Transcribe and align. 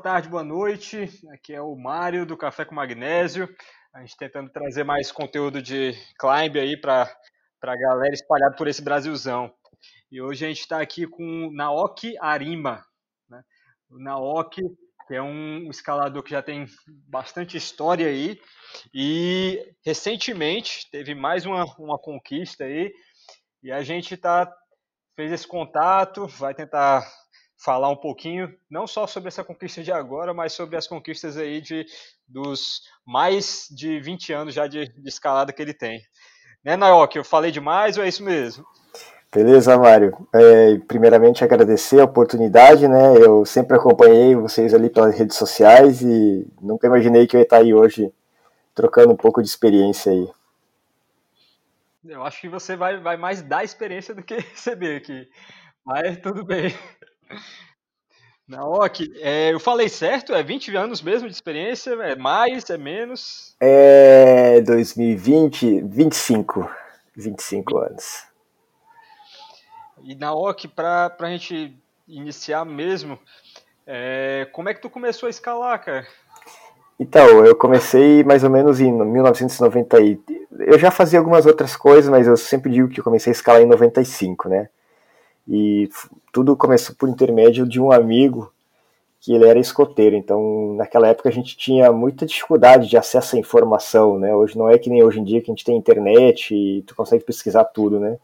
tarde, 0.00 0.30
boa 0.30 0.42
noite. 0.42 1.10
Aqui 1.30 1.52
é 1.52 1.60
o 1.60 1.76
Mário 1.76 2.24
do 2.24 2.34
Café 2.34 2.64
com 2.64 2.74
Magnésio. 2.74 3.46
A 3.92 4.00
gente 4.00 4.16
tentando 4.16 4.48
trazer 4.50 4.82
mais 4.82 5.12
conteúdo 5.12 5.60
de 5.60 5.92
climb 6.18 6.58
aí 6.58 6.74
para 6.74 7.02
a 7.62 7.76
galera 7.76 8.14
espalhada 8.14 8.56
por 8.56 8.66
esse 8.66 8.80
Brasilzão. 8.80 9.52
E 10.10 10.22
hoje 10.22 10.46
a 10.46 10.48
gente 10.48 10.60
está 10.60 10.80
aqui 10.80 11.06
com 11.06 11.50
Naoki 11.52 12.16
Arima. 12.18 12.82
Né? 13.28 13.42
O 13.90 13.98
Naoki, 13.98 14.62
que 15.06 15.14
é 15.14 15.20
um 15.20 15.68
escalador 15.68 16.22
que 16.22 16.30
já 16.30 16.42
tem 16.42 16.64
bastante 17.06 17.58
história 17.58 18.06
aí, 18.06 18.40
e 18.94 19.62
recentemente 19.84 20.88
teve 20.90 21.14
mais 21.14 21.44
uma, 21.44 21.64
uma 21.78 21.98
conquista 21.98 22.64
aí, 22.64 22.90
e 23.62 23.70
a 23.70 23.82
gente 23.82 24.16
tá, 24.16 24.50
fez 25.14 25.30
esse 25.30 25.46
contato, 25.46 26.26
vai 26.26 26.54
tentar 26.54 27.06
falar 27.62 27.90
um 27.90 27.96
pouquinho, 27.96 28.52
não 28.70 28.86
só 28.86 29.06
sobre 29.06 29.28
essa 29.28 29.44
conquista 29.44 29.82
de 29.82 29.92
agora, 29.92 30.32
mas 30.32 30.52
sobre 30.54 30.76
as 30.76 30.86
conquistas 30.86 31.36
aí 31.36 31.60
de, 31.60 31.84
dos 32.26 32.80
mais 33.06 33.66
de 33.70 34.00
20 34.00 34.32
anos 34.32 34.54
já 34.54 34.66
de, 34.66 34.88
de 34.88 35.08
escalada 35.08 35.52
que 35.52 35.60
ele 35.60 35.74
tem. 35.74 36.00
Né, 36.64 36.76
Naoki, 36.76 37.18
eu 37.18 37.24
falei 37.24 37.50
demais 37.50 37.98
ou 37.98 38.04
é 38.04 38.08
isso 38.08 38.24
mesmo? 38.24 38.64
Beleza, 39.32 39.78
Mário. 39.78 40.26
É, 40.34 40.78
primeiramente, 40.88 41.44
agradecer 41.44 42.00
a 42.00 42.04
oportunidade, 42.04 42.88
né? 42.88 43.16
Eu 43.16 43.44
sempre 43.44 43.76
acompanhei 43.76 44.34
vocês 44.34 44.74
ali 44.74 44.90
pelas 44.90 45.16
redes 45.16 45.36
sociais 45.36 46.02
e 46.02 46.46
nunca 46.60 46.88
imaginei 46.88 47.26
que 47.26 47.36
eu 47.36 47.40
ia 47.40 47.44
estar 47.44 47.58
aí 47.58 47.72
hoje 47.72 48.12
trocando 48.74 49.12
um 49.12 49.16
pouco 49.16 49.40
de 49.40 49.48
experiência 49.48 50.10
aí. 50.10 50.28
Eu 52.04 52.24
acho 52.24 52.40
que 52.40 52.48
você 52.48 52.74
vai, 52.74 52.98
vai 52.98 53.16
mais 53.16 53.40
dar 53.42 53.62
experiência 53.62 54.14
do 54.14 54.22
que 54.22 54.34
receber 54.50 54.96
aqui. 54.96 55.28
Mas 55.84 56.18
tudo 56.18 56.44
bem. 56.44 56.74
Naoki, 58.50 59.12
é, 59.20 59.52
eu 59.52 59.60
falei 59.60 59.88
certo? 59.88 60.34
É 60.34 60.42
20 60.42 60.74
anos 60.74 61.00
mesmo 61.00 61.28
de 61.28 61.34
experiência? 61.34 61.90
É 62.02 62.16
mais? 62.16 62.68
É 62.68 62.76
menos? 62.76 63.54
É 63.60 64.60
2020, 64.62 65.82
25. 65.82 66.68
25 67.16 67.78
anos. 67.78 68.24
E 70.02 70.16
Naoki, 70.16 70.66
para 70.66 71.14
a 71.18 71.26
gente 71.26 71.76
iniciar 72.08 72.64
mesmo, 72.64 73.18
é, 73.86 74.48
como 74.52 74.68
é 74.68 74.74
que 74.74 74.82
tu 74.82 74.90
começou 74.90 75.26
a 75.26 75.30
escalar, 75.30 75.84
cara? 75.84 76.06
Então, 76.98 77.44
eu 77.46 77.54
comecei 77.54 78.24
mais 78.24 78.44
ou 78.44 78.50
menos 78.50 78.80
em 78.80 78.92
1990. 78.92 79.96
Eu 80.58 80.78
já 80.78 80.90
fazia 80.90 81.18
algumas 81.18 81.46
outras 81.46 81.76
coisas, 81.76 82.10
mas 82.10 82.26
eu 82.26 82.36
sempre 82.36 82.70
digo 82.70 82.88
que 82.88 83.00
eu 83.00 83.04
comecei 83.04 83.30
a 83.30 83.34
escalar 83.34 83.62
em 83.62 83.66
95, 83.66 84.48
né? 84.48 84.68
E 85.50 85.90
tudo 86.32 86.56
começou 86.56 86.94
por 86.94 87.08
intermédio 87.08 87.66
de 87.66 87.80
um 87.80 87.90
amigo 87.90 88.52
que 89.20 89.34
ele 89.34 89.46
era 89.46 89.58
escoteiro. 89.58 90.14
Então, 90.14 90.74
naquela 90.76 91.08
época 91.08 91.28
a 91.28 91.32
gente 91.32 91.56
tinha 91.56 91.90
muita 91.90 92.24
dificuldade 92.24 92.88
de 92.88 92.96
acesso 92.96 93.34
à 93.34 93.38
informação, 93.38 94.16
né? 94.16 94.32
Hoje 94.32 94.56
não 94.56 94.68
é 94.68 94.78
que 94.78 94.88
nem 94.88 95.02
hoje 95.02 95.18
em 95.18 95.24
dia 95.24 95.40
que 95.42 95.50
a 95.50 95.54
gente 95.54 95.64
tem 95.64 95.76
internet 95.76 96.54
e 96.54 96.82
tu 96.82 96.94
consegue 96.94 97.24
pesquisar 97.24 97.64
tudo, 97.64 97.98
né? 97.98 98.16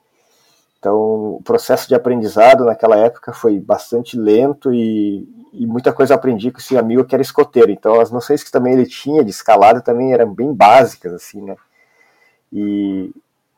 Então, 0.78 1.34
o 1.34 1.42
processo 1.42 1.88
de 1.88 1.96
aprendizado 1.96 2.64
naquela 2.64 2.96
época 2.96 3.32
foi 3.32 3.58
bastante 3.58 4.16
lento 4.16 4.72
e, 4.72 5.28
e, 5.52 5.66
muita 5.66 5.92
coisa 5.92 6.14
aprendi 6.14 6.52
com 6.52 6.58
esse 6.58 6.78
amigo 6.78 7.04
que 7.04 7.14
era 7.14 7.22
escoteiro. 7.22 7.72
Então, 7.72 8.00
as 8.00 8.12
noções 8.12 8.44
que 8.44 8.52
também 8.52 8.74
ele 8.74 8.86
tinha 8.86 9.24
de 9.24 9.30
escalada 9.30 9.80
também 9.80 10.12
eram 10.12 10.32
bem 10.32 10.54
básicas, 10.54 11.12
assim, 11.12 11.42
né? 11.42 11.56
E, 12.52 13.10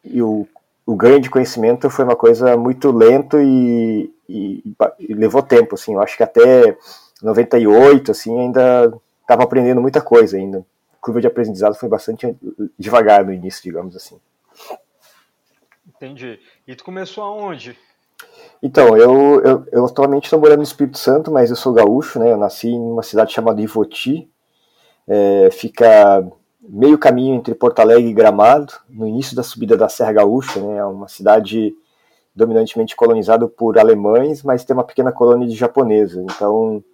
e 0.05 0.23
o, 0.23 0.49
o 0.89 0.97
ganho 0.97 1.21
de 1.21 1.29
conhecimento 1.29 1.91
foi 1.91 2.03
uma 2.03 2.17
coisa 2.17 2.57
muito 2.57 2.91
lento 2.91 3.39
e, 3.39 4.11
e, 4.27 4.75
e 4.99 5.13
levou 5.13 5.43
tempo, 5.43 5.75
assim. 5.75 5.93
Eu 5.93 6.01
acho 6.01 6.17
que 6.17 6.23
até 6.23 6.79
98, 7.23 8.11
assim, 8.11 8.41
ainda 8.41 8.99
estava 9.21 9.43
aprendendo 9.43 9.83
muita 9.83 10.01
coisa 10.01 10.39
ainda. 10.39 10.65
A 10.95 10.97
curva 10.99 11.21
de 11.21 11.27
aprendizado 11.27 11.75
foi 11.75 11.91
bastante 11.91 12.35
devagar 12.79 13.23
no 13.23 13.35
início, 13.35 13.63
digamos 13.63 13.95
assim. 13.95 14.19
Entendi. 15.87 16.41
E 16.67 16.75
tu 16.75 16.85
começou 16.85 17.23
aonde? 17.23 17.79
Então, 18.63 18.97
eu, 18.97 19.43
eu, 19.43 19.67
eu 19.71 19.85
atualmente 19.85 20.25
estou 20.25 20.41
morando 20.41 20.61
no 20.61 20.65
Espírito 20.65 20.97
Santo, 20.97 21.31
mas 21.31 21.51
eu 21.51 21.57
sou 21.57 21.75
gaúcho, 21.75 22.19
né? 22.19 22.33
Eu 22.33 22.39
nasci 22.39 22.69
em 22.69 22.81
uma 22.81 23.03
cidade 23.03 23.35
chamada 23.35 23.61
Ivoti. 23.61 24.27
É, 25.07 25.51
fica 25.53 26.27
meio 26.69 26.99
caminho 26.99 27.35
entre 27.35 27.55
Porto 27.55 27.81
Alegre 27.81 28.11
e 28.11 28.15
Gramado, 28.15 28.75
no 28.89 29.07
início 29.07 29.35
da 29.35 29.43
subida 29.43 29.77
da 29.77 29.89
Serra 29.89 30.13
Gaúcha, 30.13 30.61
né? 30.61 30.77
É 30.77 30.85
uma 30.85 31.09
cidade 31.09 31.75
dominantemente 32.35 32.95
colonizada 32.95 33.49
por 33.49 33.79
alemães, 33.79 34.43
mas 34.43 34.65
tem 34.65 34.75
uma 34.75 34.85
pequena 34.85 35.11
colônia 35.11 35.49
de 35.49 35.57
japoneses. 35.57 36.17
Então, 36.17 36.85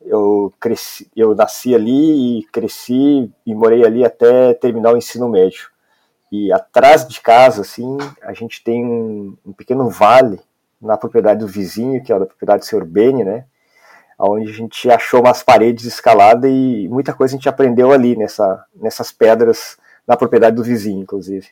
eu 0.00 0.52
cresci, 0.60 1.08
eu 1.16 1.34
nasci 1.34 1.74
ali 1.74 2.40
e 2.40 2.44
cresci 2.46 3.32
e 3.46 3.54
morei 3.54 3.84
ali 3.86 4.04
até 4.04 4.52
terminar 4.54 4.92
o 4.92 4.96
ensino 4.96 5.28
médio. 5.28 5.70
E 6.30 6.52
atrás 6.52 7.06
de 7.06 7.20
casa, 7.20 7.62
assim, 7.62 7.96
a 8.22 8.32
gente 8.32 8.62
tem 8.64 8.84
um, 8.84 9.36
um 9.46 9.52
pequeno 9.52 9.88
vale 9.88 10.40
na 10.80 10.96
propriedade 10.96 11.40
do 11.40 11.46
vizinho, 11.46 12.02
que 12.02 12.12
é 12.12 12.16
a 12.16 12.18
da 12.18 12.26
propriedade 12.26 12.60
do 12.60 12.66
Sr. 12.66 12.84
Beni, 12.84 13.24
né? 13.24 13.44
Onde 14.24 14.50
a 14.50 14.54
gente 14.54 14.90
achou 14.90 15.20
umas 15.20 15.42
paredes 15.42 15.84
escaladas 15.84 16.50
e 16.50 16.88
muita 16.88 17.12
coisa 17.12 17.34
a 17.34 17.36
gente 17.36 17.48
aprendeu 17.48 17.92
ali, 17.92 18.16
nessa, 18.16 18.64
nessas 18.74 19.10
pedras, 19.10 19.76
na 20.06 20.16
propriedade 20.16 20.56
do 20.56 20.62
vizinho, 20.62 21.02
inclusive. 21.02 21.48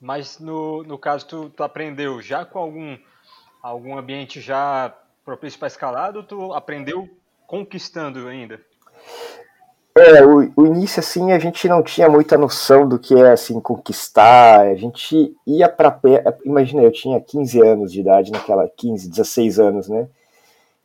Mas 0.00 0.38
no, 0.38 0.82
no 0.84 0.98
caso, 0.98 1.26
tu, 1.26 1.50
tu 1.50 1.62
aprendeu 1.62 2.20
já 2.20 2.44
com 2.44 2.58
algum, 2.58 2.96
algum 3.62 3.98
ambiente 3.98 4.40
já 4.40 4.94
propício 5.24 5.58
para 5.58 5.68
escalada 5.68 6.18
ou 6.18 6.24
tu 6.24 6.52
aprendeu 6.52 7.08
conquistando 7.46 8.28
ainda? 8.28 8.60
É, 9.96 10.24
o, 10.24 10.52
o, 10.56 10.66
início, 10.66 10.98
assim, 10.98 11.30
a 11.30 11.38
gente 11.38 11.68
não 11.68 11.80
tinha 11.80 12.08
muita 12.08 12.36
noção 12.36 12.88
do 12.88 12.98
que 12.98 13.14
é, 13.14 13.30
assim, 13.30 13.60
conquistar. 13.60 14.62
A 14.62 14.74
gente 14.74 15.36
ia 15.46 15.68
para 15.68 15.90
pé. 15.90 16.22
Imagina, 16.44 16.82
eu 16.82 16.90
tinha 16.90 17.20
15 17.20 17.62
anos 17.62 17.92
de 17.92 18.00
idade 18.00 18.32
naquela, 18.32 18.68
15, 18.68 19.08
16 19.08 19.60
anos, 19.60 19.88
né? 19.88 20.08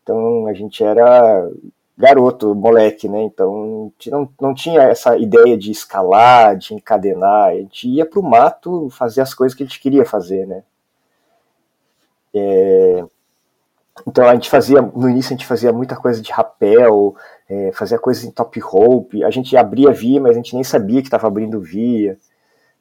Então 0.10 0.48
a 0.48 0.54
gente 0.54 0.84
era 0.84 1.48
garoto, 1.96 2.56
moleque, 2.56 3.08
né? 3.08 3.22
Então 3.22 3.94
não, 4.08 4.34
não 4.42 4.56
tinha 4.56 4.82
essa 4.82 5.16
ideia 5.16 5.56
de 5.56 5.70
escalar, 5.70 6.58
de 6.58 6.74
encadenar. 6.74 7.50
A 7.50 7.54
gente 7.54 7.88
ia 7.88 8.08
pro 8.08 8.24
mato 8.24 8.90
fazer 8.90 9.22
as 9.22 9.36
coisas 9.36 9.56
que 9.56 9.62
a 9.62 9.68
gente 9.68 9.80
queria 9.80 10.04
fazer, 10.04 10.48
né? 10.48 10.64
É, 12.34 13.06
então 14.08 14.28
a 14.28 14.34
gente 14.34 14.50
fazia, 14.50 14.82
no 14.82 15.08
início 15.08 15.30
a 15.30 15.38
gente 15.38 15.46
fazia 15.46 15.72
muita 15.72 15.96
coisa 15.96 16.20
de 16.20 16.32
rapel, 16.32 17.16
é, 17.48 17.72
fazia 17.72 18.00
coisas 18.00 18.24
em 18.24 18.32
top 18.32 18.60
rope, 18.60 19.24
a 19.24 19.30
gente 19.30 19.56
abria 19.56 19.92
via, 19.92 20.20
mas 20.20 20.32
a 20.32 20.36
gente 20.36 20.56
nem 20.56 20.64
sabia 20.64 21.02
que 21.02 21.08
estava 21.08 21.28
abrindo 21.28 21.62
via. 21.62 22.18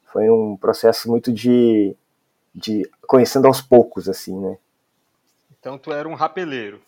Foi 0.05 0.27
um 0.31 0.57
processo 0.57 1.11
muito 1.11 1.31
de, 1.31 1.95
de 2.55 2.89
conhecendo 3.05 3.45
aos 3.45 3.61
poucos, 3.61 4.09
assim, 4.09 4.35
né? 4.35 4.57
Então 5.59 5.77
tu 5.77 5.91
era 5.91 6.07
um 6.07 6.15
rapeleiro. 6.15 6.79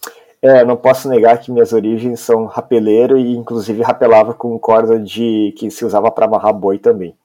É, 0.41 0.65
não 0.65 0.75
posso 0.75 1.07
negar 1.07 1.39
que 1.39 1.51
minhas 1.51 1.71
origens 1.71 2.19
são 2.19 2.45
rapeleiro 2.45 3.17
e 3.17 3.35
inclusive 3.35 3.83
rapelava 3.83 4.33
com 4.33 4.57
corda 4.57 4.99
de 4.99 5.53
que 5.57 5.69
se 5.69 5.85
usava 5.85 6.09
para 6.09 6.25
amarrar 6.25 6.53
boi 6.53 6.79
também. 6.79 7.15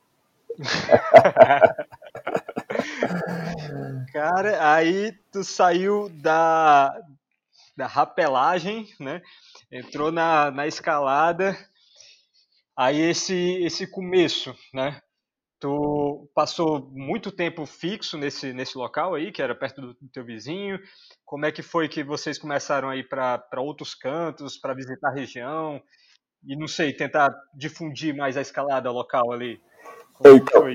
Cara, 4.13 4.75
aí 4.75 5.13
tu 5.33 5.43
saiu 5.43 6.09
da, 6.11 6.95
da 7.77 7.87
rapelagem, 7.87 8.87
né? 9.01 9.23
Entrou 9.71 10.13
na, 10.13 10.51
na 10.51 10.67
escalada. 10.67 11.57
Aí 12.77 13.01
esse 13.01 13.35
esse 13.63 13.87
começo, 13.87 14.55
né? 14.75 15.01
Tu 15.67 16.29
passou 16.33 16.89
muito 16.93 17.33
tempo 17.33 17.67
fixo 17.67 18.17
nesse, 18.17 18.53
nesse 18.53 18.79
local 18.79 19.17
aí, 19.17 19.33
que 19.33 19.43
era 19.43 19.53
perto 19.53 19.81
do, 19.81 19.89
do 19.95 20.09
teu 20.13 20.25
vizinho. 20.25 20.79
Como 21.25 21.45
é 21.45 21.51
que 21.51 21.61
foi 21.61 21.89
que 21.89 22.05
vocês 22.05 22.39
começaram 22.39 22.89
a 22.89 22.97
ir 22.97 23.09
para 23.09 23.43
outros 23.57 23.93
cantos, 23.93 24.57
para 24.57 24.75
visitar 24.75 25.09
a 25.09 25.13
região? 25.13 25.83
E 26.47 26.55
não 26.55 26.69
sei, 26.69 26.93
tentar 26.93 27.35
difundir 27.53 28.15
mais 28.15 28.37
a 28.37 28.41
escalada 28.43 28.93
local 28.93 29.33
ali? 29.33 29.61
Como 30.15 30.37
é 30.37 30.37
então, 30.37 30.69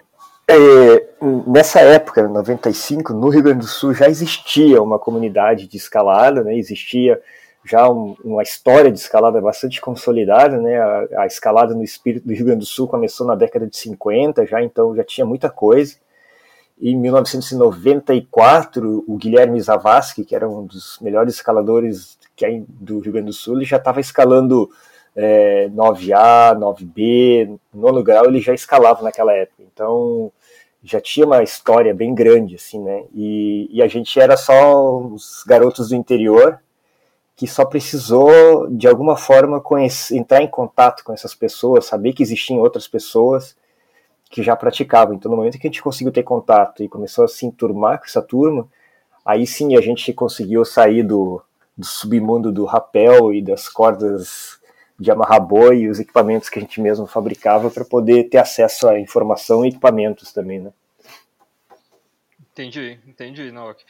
é, 0.49 1.13
nessa 1.47 1.79
época, 1.79 2.27
95, 2.27 3.13
no 3.13 3.29
Rio 3.29 3.43
Grande 3.43 3.59
do 3.59 3.67
Sul 3.67 3.93
já 3.93 4.09
existia 4.09 4.83
uma 4.83 4.99
comunidade 4.99 5.69
de 5.69 5.77
escalada, 5.77 6.43
né? 6.43 6.53
existia 6.53 7.17
já 7.63 7.89
um, 7.89 8.15
uma 8.23 8.41
história 8.41 8.91
de 8.91 8.99
escalada 8.99 9.39
bastante 9.39 9.79
consolidada, 9.79 10.57
né? 10.57 10.79
A, 10.79 11.21
a, 11.21 11.27
escalada 11.27 11.75
no 11.75 11.83
espírito 11.83 12.27
do 12.27 12.33
Rio 12.33 12.45
Grande 12.45 12.61
do 12.61 12.65
Sul 12.65 12.87
começou 12.87 13.27
na 13.27 13.35
década 13.35 13.67
de 13.67 13.77
50, 13.77 14.45
já 14.45 14.63
então 14.63 14.95
já 14.95 15.03
tinha 15.03 15.25
muita 15.25 15.49
coisa. 15.49 15.95
Em 16.81 16.95
1994, 16.95 19.05
o 19.07 19.15
Guilherme 19.15 19.61
Zavascki, 19.61 20.25
que 20.25 20.35
era 20.35 20.49
um 20.49 20.65
dos 20.65 20.97
melhores 20.99 21.35
escaladores 21.35 22.17
que 22.35 22.43
é 22.43 22.63
do 22.67 22.99
Rio 22.99 23.13
Grande 23.13 23.27
do 23.27 23.33
Sul, 23.33 23.55
ele 23.55 23.65
já 23.65 23.77
estava 23.77 23.99
escalando 23.99 24.67
é, 25.15 25.69
9A, 25.69 26.57
9B, 26.57 27.59
nono 27.71 28.01
grau, 28.01 28.25
ele 28.25 28.41
já 28.41 28.53
escalava 28.53 29.03
naquela 29.03 29.31
época. 29.33 29.61
Então, 29.71 30.31
já 30.83 30.99
tinha 30.99 31.27
uma 31.27 31.43
história 31.43 31.93
bem 31.93 32.15
grande, 32.15 32.55
assim, 32.55 32.81
né? 32.81 33.03
E, 33.13 33.69
e 33.71 33.83
a 33.83 33.87
gente 33.87 34.19
era 34.19 34.35
só 34.35 34.97
os 34.97 35.43
garotos 35.45 35.89
do 35.89 35.95
interior 35.95 36.59
que 37.41 37.47
só 37.47 37.65
precisou, 37.65 38.69
de 38.69 38.87
alguma 38.87 39.17
forma, 39.17 39.59
conhecer, 39.59 40.15
entrar 40.15 40.43
em 40.43 40.47
contato 40.47 41.03
com 41.03 41.11
essas 41.11 41.33
pessoas, 41.33 41.87
saber 41.87 42.13
que 42.13 42.21
existiam 42.21 42.59
outras 42.59 42.87
pessoas 42.87 43.57
que 44.29 44.43
já 44.43 44.55
praticavam. 44.55 45.15
Então, 45.15 45.31
no 45.31 45.37
momento 45.37 45.57
que 45.57 45.65
a 45.65 45.69
gente 45.71 45.81
conseguiu 45.81 46.13
ter 46.13 46.21
contato 46.21 46.83
e 46.83 46.87
começou 46.87 47.25
a 47.25 47.27
se 47.27 47.47
enturmar 47.47 47.97
com 47.97 48.05
essa 48.05 48.21
turma, 48.21 48.69
aí 49.25 49.47
sim 49.47 49.75
a 49.75 49.81
gente 49.81 50.13
conseguiu 50.13 50.63
sair 50.63 51.01
do, 51.01 51.41
do 51.75 51.83
submundo 51.83 52.51
do 52.51 52.63
rapel 52.63 53.33
e 53.33 53.41
das 53.41 53.67
cordas 53.67 54.59
de 54.99 55.09
amarrar 55.09 55.41
boi 55.41 55.79
e 55.79 55.89
os 55.89 55.99
equipamentos 55.99 56.47
que 56.47 56.59
a 56.59 56.61
gente 56.61 56.79
mesmo 56.79 57.07
fabricava 57.07 57.71
para 57.71 57.83
poder 57.83 58.29
ter 58.29 58.37
acesso 58.37 58.87
à 58.87 58.99
informação 58.99 59.65
e 59.65 59.69
equipamentos 59.69 60.31
também, 60.31 60.59
né? 60.59 60.71
Entendi, 62.51 62.99
entendi, 63.07 63.51
Naok. 63.51 63.83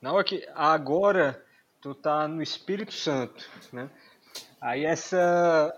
Naok, 0.00 0.46
agora 0.54 1.42
tu 1.84 1.94
tá 1.94 2.26
no 2.26 2.42
Espírito 2.42 2.94
Santo, 2.94 3.46
né? 3.70 3.90
Aí 4.58 4.86
essa 4.86 5.70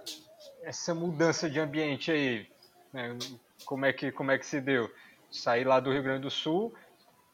essa 0.62 0.94
mudança 0.94 1.50
de 1.50 1.58
ambiente 1.58 2.12
aí, 2.12 2.49
né? 2.93 3.19
como 3.64 3.85
é 3.85 3.93
que 3.93 4.12
como 4.12 4.31
é 4.31 4.38
que 4.38 4.47
se 4.47 4.61
deu? 4.61 4.88
Sair 5.32 5.64
lá 5.64 5.81
do 5.81 5.91
Rio 5.91 6.05
Grande 6.05 6.23
do 6.23 6.31
Sul 6.31 6.73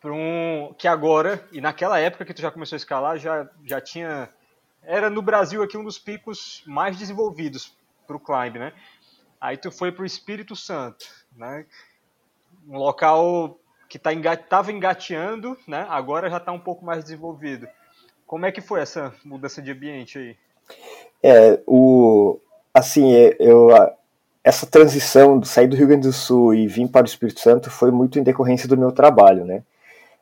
para 0.00 0.10
um 0.10 0.74
que 0.78 0.88
agora 0.88 1.46
e 1.52 1.60
naquela 1.60 1.98
época 1.98 2.24
que 2.24 2.32
tu 2.32 2.40
já 2.40 2.50
começou 2.50 2.74
a 2.74 2.78
escalar 2.78 3.18
já 3.18 3.46
já 3.62 3.78
tinha 3.78 4.30
era 4.82 5.10
no 5.10 5.20
Brasil 5.20 5.62
aqui 5.62 5.76
um 5.76 5.84
dos 5.84 5.98
picos 5.98 6.64
mais 6.66 6.96
desenvolvidos 6.96 7.76
para 8.06 8.16
o 8.16 8.20
climb, 8.20 8.58
né? 8.58 8.72
Aí 9.38 9.58
tu 9.58 9.70
foi 9.70 9.92
para 9.92 10.02
o 10.02 10.06
Espírito 10.06 10.56
Santo, 10.56 11.04
né? 11.36 11.66
Um 12.66 12.78
local 12.78 13.60
que 13.86 13.98
tá 13.98 14.14
estava 14.14 14.72
engateando, 14.72 15.58
né? 15.68 15.86
Agora 15.90 16.30
já 16.30 16.38
está 16.38 16.52
um 16.52 16.58
pouco 16.58 16.86
mais 16.86 17.04
desenvolvido. 17.04 17.68
Como 18.32 18.46
é 18.46 18.50
que 18.50 18.62
foi 18.62 18.80
essa 18.80 19.12
mudança 19.22 19.60
de 19.60 19.70
ambiente 19.70 20.18
aí? 20.18 20.34
É, 21.22 21.60
o 21.66 22.40
assim, 22.72 23.14
é, 23.14 23.36
eu 23.38 23.68
essa 24.42 24.64
transição 24.64 25.38
de 25.38 25.46
sair 25.46 25.66
do 25.66 25.76
Rio 25.76 25.88
Grande 25.88 26.08
do 26.08 26.14
Sul 26.14 26.54
e 26.54 26.66
vir 26.66 26.88
para 26.88 27.02
o 27.02 27.06
Espírito 27.06 27.40
Santo 27.40 27.70
foi 27.70 27.90
muito 27.90 28.18
em 28.18 28.22
decorrência 28.22 28.66
do 28.66 28.74
meu 28.74 28.90
trabalho, 28.90 29.44
né? 29.44 29.62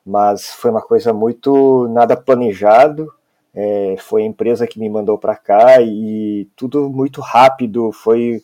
Mas 0.05 0.51
foi 0.51 0.73
uma 0.73 0.83
coisa 0.83 1.13
muito 1.13 1.87
nada 1.87 2.17
planejado. 2.17 3.15
É, 3.55 3.95
foi 3.97 4.25
a 4.25 4.27
empresa 4.27 4.67
que 4.67 4.81
me 4.81 4.91
mandou 4.91 5.17
para 5.17 5.37
cá 5.37 5.81
e 5.81 6.49
tudo 6.57 6.91
muito 6.91 7.21
rápido. 7.21 7.93
Foi 7.93 8.43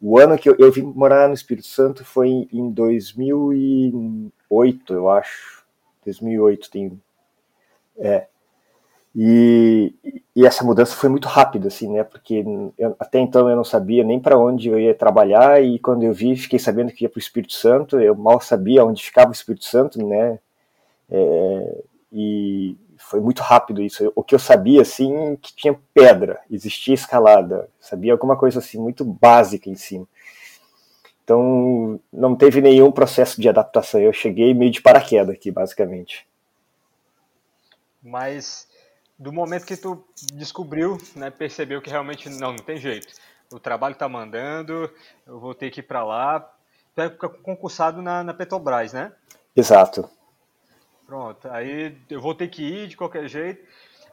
o 0.00 0.20
ano 0.20 0.38
que 0.38 0.48
eu, 0.48 0.54
eu 0.56 0.70
vim 0.70 0.82
morar 0.82 1.26
no 1.26 1.34
Espírito 1.34 1.66
Santo 1.66 2.04
foi 2.04 2.48
em 2.52 2.70
2008, 2.70 4.94
eu 4.94 5.10
acho. 5.10 5.64
2008 6.04 6.70
tem. 6.70 7.02
É, 7.98 8.29
e, 9.14 9.92
e, 10.36 10.46
essa 10.46 10.64
mudança 10.64 10.94
foi 10.94 11.08
muito 11.08 11.26
rápida, 11.26 11.68
assim, 11.68 11.92
né? 11.92 12.04
Porque 12.04 12.44
eu, 12.78 12.94
até 12.98 13.18
então 13.18 13.48
eu 13.48 13.56
não 13.56 13.64
sabia 13.64 14.04
nem 14.04 14.20
para 14.20 14.38
onde 14.38 14.68
eu 14.68 14.78
ia 14.78 14.94
trabalhar 14.94 15.62
e 15.62 15.78
quando 15.80 16.04
eu 16.04 16.12
vi, 16.12 16.36
fiquei 16.36 16.58
sabendo 16.58 16.92
que 16.92 17.04
ia 17.04 17.08
para 17.08 17.18
o 17.18 17.20
Espírito 17.20 17.52
Santo. 17.54 17.98
Eu 17.98 18.14
mal 18.14 18.40
sabia 18.40 18.84
onde 18.84 19.02
ficava 19.02 19.30
o 19.30 19.34
Espírito 19.34 19.64
Santo, 19.64 20.04
né? 20.06 20.38
É, 21.10 21.82
e 22.12 22.76
foi 22.98 23.20
muito 23.20 23.42
rápido 23.42 23.82
isso. 23.82 24.12
O 24.14 24.22
que 24.22 24.34
eu 24.34 24.38
sabia, 24.38 24.82
assim, 24.82 25.36
que 25.42 25.54
tinha 25.56 25.78
pedra, 25.92 26.40
existia 26.48 26.94
escalada, 26.94 27.68
sabia 27.80 28.12
alguma 28.12 28.36
coisa 28.36 28.60
assim 28.60 28.78
muito 28.78 29.04
básica 29.04 29.68
em 29.68 29.74
cima. 29.74 30.06
Então 31.24 32.00
não 32.12 32.36
teve 32.36 32.60
nenhum 32.60 32.92
processo 32.92 33.40
de 33.40 33.48
adaptação. 33.48 34.00
Eu 34.00 34.12
cheguei 34.12 34.54
meio 34.54 34.70
de 34.70 34.80
paraquedas 34.80 35.34
aqui, 35.34 35.50
basicamente. 35.50 36.26
Mas 38.02 38.69
do 39.20 39.30
momento 39.30 39.66
que 39.66 39.76
tu 39.76 40.02
descobriu, 40.32 40.96
né, 41.14 41.30
percebeu 41.30 41.82
que 41.82 41.90
realmente 41.90 42.30
não, 42.30 42.52
não 42.52 42.64
tem 42.64 42.78
jeito. 42.78 43.12
O 43.52 43.60
trabalho 43.60 43.94
tá 43.94 44.08
mandando, 44.08 44.90
eu 45.26 45.38
vou 45.38 45.54
ter 45.54 45.70
que 45.70 45.80
ir 45.80 45.82
para 45.82 46.02
lá. 46.02 46.50
Tu 46.94 47.02
é 47.02 47.10
concursado 47.10 48.00
na, 48.00 48.24
na 48.24 48.32
Petrobras, 48.32 48.94
né? 48.94 49.12
Exato. 49.54 50.08
Pronto, 51.06 51.46
aí 51.50 51.98
eu 52.08 52.18
vou 52.18 52.34
ter 52.34 52.48
que 52.48 52.62
ir 52.62 52.88
de 52.88 52.96
qualquer 52.96 53.28
jeito. 53.28 53.62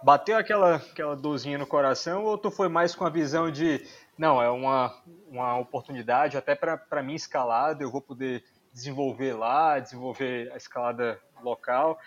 Bateu 0.04 0.36
aquela, 0.36 0.76
aquela 0.76 1.16
dorzinha 1.16 1.58
no 1.58 1.66
coração 1.66 2.26
ou 2.26 2.38
tu 2.38 2.52
foi 2.52 2.68
mais 2.68 2.94
com 2.94 3.06
a 3.06 3.10
visão 3.10 3.50
de, 3.50 3.88
não, 4.18 4.42
é 4.42 4.50
uma, 4.50 4.94
uma 5.30 5.58
oportunidade 5.58 6.38
até 6.38 6.54
para 6.54 7.02
mim 7.02 7.16
escalada, 7.16 7.82
eu 7.82 7.90
vou 7.90 8.02
poder 8.02 8.44
desenvolver 8.74 9.34
lá, 9.34 9.80
desenvolver 9.80 10.52
a 10.52 10.58
escalada 10.58 11.18
local 11.42 11.98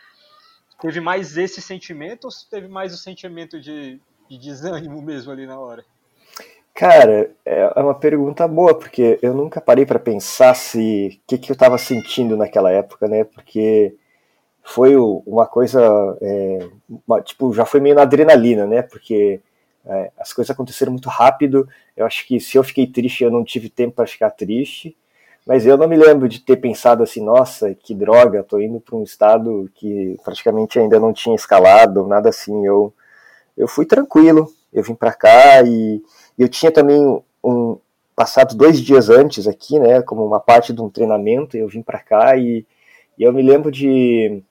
teve 0.80 1.00
mais 1.00 1.36
esse 1.36 1.60
sentimento 1.60 2.24
ou 2.24 2.30
teve 2.50 2.68
mais 2.68 2.92
o 2.92 2.96
sentimento 2.96 3.60
de, 3.60 4.00
de 4.28 4.38
desânimo 4.38 5.00
mesmo 5.02 5.32
ali 5.32 5.46
na 5.46 5.58
hora? 5.58 5.84
Cara, 6.74 7.30
é, 7.44 7.72
é 7.76 7.80
uma 7.80 7.94
pergunta 7.94 8.48
boa, 8.48 8.78
porque 8.78 9.18
eu 9.20 9.34
nunca 9.34 9.60
parei 9.60 9.84
para 9.84 9.98
pensar 9.98 10.54
se 10.54 11.20
o 11.22 11.26
que, 11.26 11.38
que 11.38 11.52
eu 11.52 11.54
estava 11.54 11.76
sentindo 11.76 12.36
naquela 12.36 12.70
época, 12.70 13.06
né? 13.06 13.24
Porque 13.24 13.94
foi 14.62 14.96
uma 14.96 15.46
coisa, 15.46 15.80
é, 16.22 16.68
uma, 17.06 17.20
tipo, 17.20 17.52
já 17.52 17.66
foi 17.66 17.80
meio 17.80 17.94
na 17.94 18.02
adrenalina, 18.02 18.66
né? 18.66 18.82
Porque 18.82 19.40
é, 19.84 20.10
as 20.18 20.32
coisas 20.32 20.50
aconteceram 20.50 20.92
muito 20.92 21.08
rápido. 21.08 21.68
Eu 21.96 22.06
acho 22.06 22.26
que 22.26 22.40
se 22.40 22.56
eu 22.56 22.64
fiquei 22.64 22.86
triste, 22.86 23.24
eu 23.24 23.30
não 23.30 23.44
tive 23.44 23.68
tempo 23.68 23.96
para 23.96 24.06
ficar 24.06 24.30
triste. 24.30 24.96
Mas 25.46 25.66
eu 25.66 25.76
não 25.76 25.88
me 25.88 25.96
lembro 25.96 26.28
de 26.28 26.40
ter 26.40 26.56
pensado 26.56 27.02
assim, 27.02 27.24
nossa, 27.24 27.74
que 27.74 27.94
droga, 27.94 28.42
tô 28.42 28.60
indo 28.60 28.80
para 28.80 28.96
um 28.96 29.02
estado 29.02 29.70
que 29.74 30.16
praticamente 30.24 30.78
ainda 30.78 31.00
não 31.00 31.12
tinha 31.12 31.34
escalado, 31.34 32.06
nada 32.06 32.28
assim. 32.28 32.66
Eu, 32.66 32.92
eu 33.56 33.66
fui 33.66 33.86
tranquilo, 33.86 34.52
eu 34.72 34.82
vim 34.82 34.94
para 34.94 35.12
cá 35.12 35.62
e 35.62 36.02
eu 36.38 36.48
tinha 36.48 36.70
também 36.70 37.22
um 37.42 37.78
passado 38.14 38.54
dois 38.54 38.80
dias 38.80 39.08
antes 39.08 39.46
aqui, 39.46 39.78
né, 39.78 40.02
como 40.02 40.26
uma 40.26 40.38
parte 40.38 40.74
de 40.74 40.82
um 40.82 40.90
treinamento, 40.90 41.56
eu 41.56 41.66
vim 41.66 41.80
para 41.80 41.98
cá 41.98 42.36
e, 42.36 42.66
e, 43.18 43.22
eu 43.22 43.32
me 43.32 43.40
lembro 43.42 43.70
de 43.70 44.42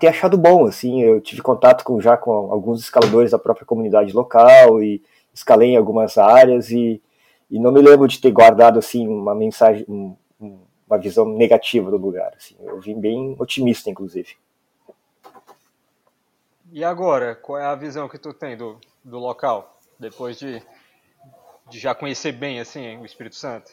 ter 0.00 0.08
achado 0.08 0.36
bom, 0.36 0.66
assim, 0.66 1.02
eu 1.02 1.20
tive 1.20 1.40
contato 1.40 1.84
com, 1.84 2.00
já 2.00 2.16
com 2.16 2.30
alguns 2.30 2.80
escaladores 2.80 3.30
da 3.30 3.38
própria 3.38 3.64
comunidade 3.64 4.12
local 4.12 4.82
e 4.82 5.00
escalei 5.32 5.70
em 5.70 5.76
algumas 5.76 6.18
áreas 6.18 6.70
e 6.72 7.00
e 7.50 7.58
não 7.58 7.72
me 7.72 7.80
lembro 7.80 8.06
de 8.06 8.20
ter 8.20 8.30
guardado 8.30 8.78
assim 8.78 9.06
uma 9.08 9.34
mensagem, 9.34 9.84
um, 9.88 10.16
uma 10.88 10.98
visão 10.98 11.26
negativa 11.26 11.90
do 11.90 11.96
lugar. 11.96 12.32
Assim. 12.36 12.56
Eu 12.60 12.80
vim 12.80 12.98
bem 12.98 13.36
otimista, 13.38 13.90
inclusive. 13.90 14.36
E 16.70 16.84
agora, 16.84 17.34
qual 17.34 17.58
é 17.58 17.64
a 17.64 17.74
visão 17.74 18.08
que 18.08 18.18
tu 18.18 18.32
tem 18.34 18.56
do, 18.56 18.78
do 19.02 19.18
local 19.18 19.78
depois 19.98 20.38
de, 20.38 20.62
de 21.70 21.78
já 21.78 21.94
conhecer 21.94 22.32
bem 22.32 22.60
assim 22.60 22.98
o 22.98 23.06
Espírito 23.06 23.36
Santo? 23.36 23.72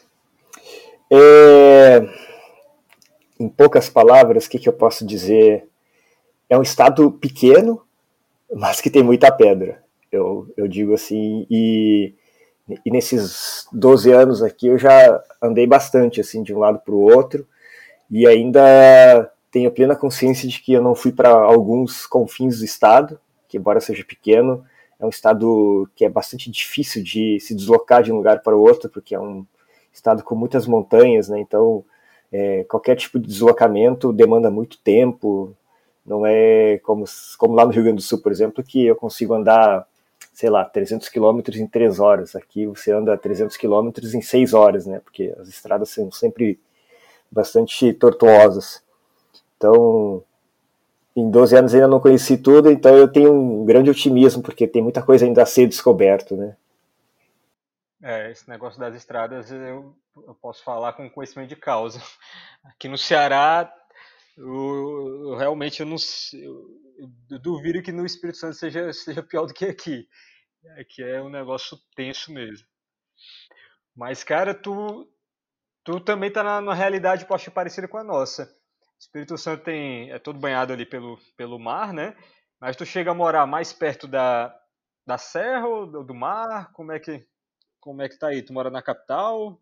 É... 1.12 2.00
Em 3.38 3.48
poucas 3.48 3.90
palavras, 3.90 4.46
o 4.46 4.50
que, 4.50 4.58
que 4.58 4.68
eu 4.68 4.72
posso 4.72 5.06
dizer? 5.06 5.68
É 6.48 6.56
um 6.56 6.62
estado 6.62 7.12
pequeno, 7.12 7.86
mas 8.54 8.80
que 8.80 8.90
tem 8.90 9.02
muita 9.02 9.30
pedra. 9.30 9.84
Eu, 10.10 10.50
eu 10.56 10.66
digo 10.66 10.94
assim, 10.94 11.46
e 11.50 12.14
e 12.84 12.90
nesses 12.90 13.66
12 13.72 14.10
anos 14.12 14.42
aqui 14.42 14.66
eu 14.68 14.78
já 14.78 15.22
andei 15.40 15.66
bastante, 15.66 16.20
assim, 16.20 16.42
de 16.42 16.54
um 16.54 16.58
lado 16.58 16.78
para 16.80 16.94
o 16.94 17.00
outro, 17.00 17.46
e 18.10 18.26
ainda 18.26 19.30
tenho 19.50 19.70
plena 19.70 19.96
consciência 19.96 20.48
de 20.48 20.60
que 20.60 20.72
eu 20.72 20.82
não 20.82 20.94
fui 20.94 21.12
para 21.12 21.30
alguns 21.30 22.06
confins 22.06 22.58
do 22.58 22.64
estado, 22.64 23.18
que 23.48 23.56
embora 23.56 23.80
seja 23.80 24.04
pequeno, 24.04 24.64
é 24.98 25.04
um 25.04 25.10
estado 25.10 25.88
que 25.94 26.04
é 26.04 26.08
bastante 26.08 26.50
difícil 26.50 27.02
de 27.02 27.38
se 27.40 27.54
deslocar 27.54 28.02
de 28.02 28.12
um 28.12 28.16
lugar 28.16 28.42
para 28.42 28.56
o 28.56 28.60
outro, 28.60 28.88
porque 28.88 29.14
é 29.14 29.20
um 29.20 29.46
estado 29.92 30.22
com 30.22 30.34
muitas 30.34 30.66
montanhas, 30.66 31.28
né? 31.28 31.38
Então, 31.40 31.84
é, 32.32 32.64
qualquer 32.64 32.96
tipo 32.96 33.18
de 33.18 33.26
deslocamento 33.26 34.12
demanda 34.12 34.50
muito 34.50 34.78
tempo. 34.78 35.54
Não 36.04 36.24
é 36.24 36.78
como, 36.82 37.04
como 37.38 37.54
lá 37.54 37.64
no 37.64 37.72
Rio 37.72 37.82
Grande 37.82 37.98
do 37.98 38.02
Sul, 38.02 38.20
por 38.20 38.32
exemplo, 38.32 38.64
que 38.64 38.86
eu 38.86 38.96
consigo 38.96 39.34
andar 39.34 39.86
sei 40.32 40.50
lá, 40.50 40.64
300 40.64 41.08
quilômetros 41.08 41.56
em 41.56 41.66
3 41.66 41.98
horas. 41.98 42.36
Aqui 42.36 42.66
você 42.66 42.92
anda 42.92 43.16
300 43.16 43.56
quilômetros 43.56 44.14
em 44.14 44.20
6 44.20 44.52
horas, 44.52 44.86
né? 44.86 45.00
Porque 45.00 45.34
as 45.38 45.48
estradas 45.48 45.88
são 45.90 46.12
sempre 46.12 46.60
bastante 47.30 47.92
tortuosas. 47.94 48.82
Então, 49.56 50.22
em 51.16 51.30
12 51.30 51.56
anos 51.56 51.74
ainda 51.74 51.88
não 51.88 52.00
conheci 52.00 52.36
tudo, 52.36 52.70
então 52.70 52.94
eu 52.94 53.08
tenho 53.08 53.32
um 53.32 53.64
grande 53.64 53.88
otimismo, 53.88 54.42
porque 54.42 54.68
tem 54.68 54.82
muita 54.82 55.02
coisa 55.02 55.24
ainda 55.24 55.42
a 55.42 55.46
ser 55.46 55.66
descoberto, 55.66 56.36
né? 56.36 56.54
É, 58.02 58.30
esse 58.30 58.48
negócio 58.48 58.78
das 58.78 58.94
estradas 58.94 59.50
eu, 59.50 59.96
eu 60.14 60.34
posso 60.34 60.62
falar 60.62 60.92
com 60.92 61.08
conhecimento 61.08 61.48
de 61.48 61.56
causa. 61.56 62.00
Aqui 62.62 62.88
no 62.88 62.98
Ceará, 62.98 63.72
eu, 64.36 65.30
eu 65.30 65.36
realmente 65.36 65.80
eu 65.80 65.86
não 65.86 65.96
eu 66.34 66.85
duvido 67.40 67.82
que 67.82 67.92
no 67.92 68.06
Espírito 68.06 68.38
Santo 68.38 68.54
seja, 68.54 68.92
seja 68.92 69.22
pior 69.22 69.46
do 69.46 69.54
que 69.54 69.64
aqui. 69.64 70.08
Aqui 70.78 71.02
é 71.02 71.22
um 71.22 71.28
negócio 71.28 71.78
tenso 71.94 72.32
mesmo. 72.32 72.66
Mas, 73.94 74.24
cara, 74.24 74.54
tu, 74.54 75.08
tu 75.84 76.00
também 76.00 76.30
tá 76.30 76.42
na, 76.42 76.60
na 76.60 76.74
realidade, 76.74 77.26
poxa, 77.26 77.50
parecida 77.50 77.88
com 77.88 77.98
a 77.98 78.04
nossa. 78.04 78.44
O 78.44 78.98
Espírito 78.98 79.38
Santo 79.38 79.64
tem, 79.64 80.10
é 80.10 80.18
todo 80.18 80.38
banhado 80.38 80.72
ali 80.72 80.84
pelo, 80.84 81.18
pelo 81.36 81.58
mar, 81.58 81.92
né? 81.92 82.16
Mas 82.60 82.76
tu 82.76 82.84
chega 82.84 83.10
a 83.10 83.14
morar 83.14 83.46
mais 83.46 83.72
perto 83.72 84.08
da, 84.08 84.54
da 85.06 85.18
serra 85.18 85.66
ou 85.66 86.04
do 86.04 86.14
mar? 86.14 86.72
Como 86.72 86.92
é 86.92 86.98
que 86.98 87.26
como 87.86 88.02
é 88.02 88.08
que 88.08 88.18
tá 88.18 88.28
aí? 88.28 88.42
Tu 88.42 88.52
mora 88.52 88.68
na 88.68 88.82
capital? 88.82 89.60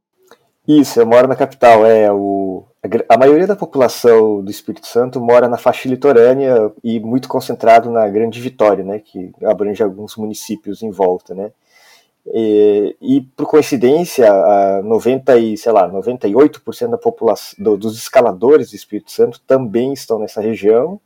Isso, 0.67 1.01
eu 1.01 1.07
moro 1.07 1.29
na 1.29 1.37
capital. 1.37 1.85
É 1.85 2.11
o 2.13 2.65
a 3.09 3.17
maioria 3.17 3.47
da 3.47 3.57
população 3.57 4.43
do 4.43 4.51
Espírito 4.51 4.87
Santo 4.87 5.19
mora 5.19 5.49
na 5.49 5.57
faixa 5.57 5.89
litorânea 5.89 6.71
e 6.83 7.01
muito 7.01 7.29
concentrado 7.29 7.91
na 7.91 8.07
Grande 8.09 8.41
Vitória, 8.41 8.85
né, 8.85 8.99
que 8.99 9.33
abrange 9.43 9.83
alguns 9.83 10.17
municípios 10.17 10.83
em 10.83 10.91
volta, 10.91 11.35
né. 11.35 11.51
E, 12.27 12.97
e 13.01 13.21
por 13.37 13.47
coincidência, 13.47 14.31
90 14.83 15.37
e, 15.39 15.57
sei 15.57 15.73
lá, 15.73 15.91
98% 15.91 16.91
da 16.91 16.99
população 16.99 17.63
do, 17.63 17.77
dos 17.77 17.97
escaladores 17.97 18.71
do 18.71 18.77
Espírito 18.77 19.13
Santo 19.13 19.41
também 19.47 19.93
estão 19.93 20.19
nessa 20.19 20.41
região. 20.41 21.01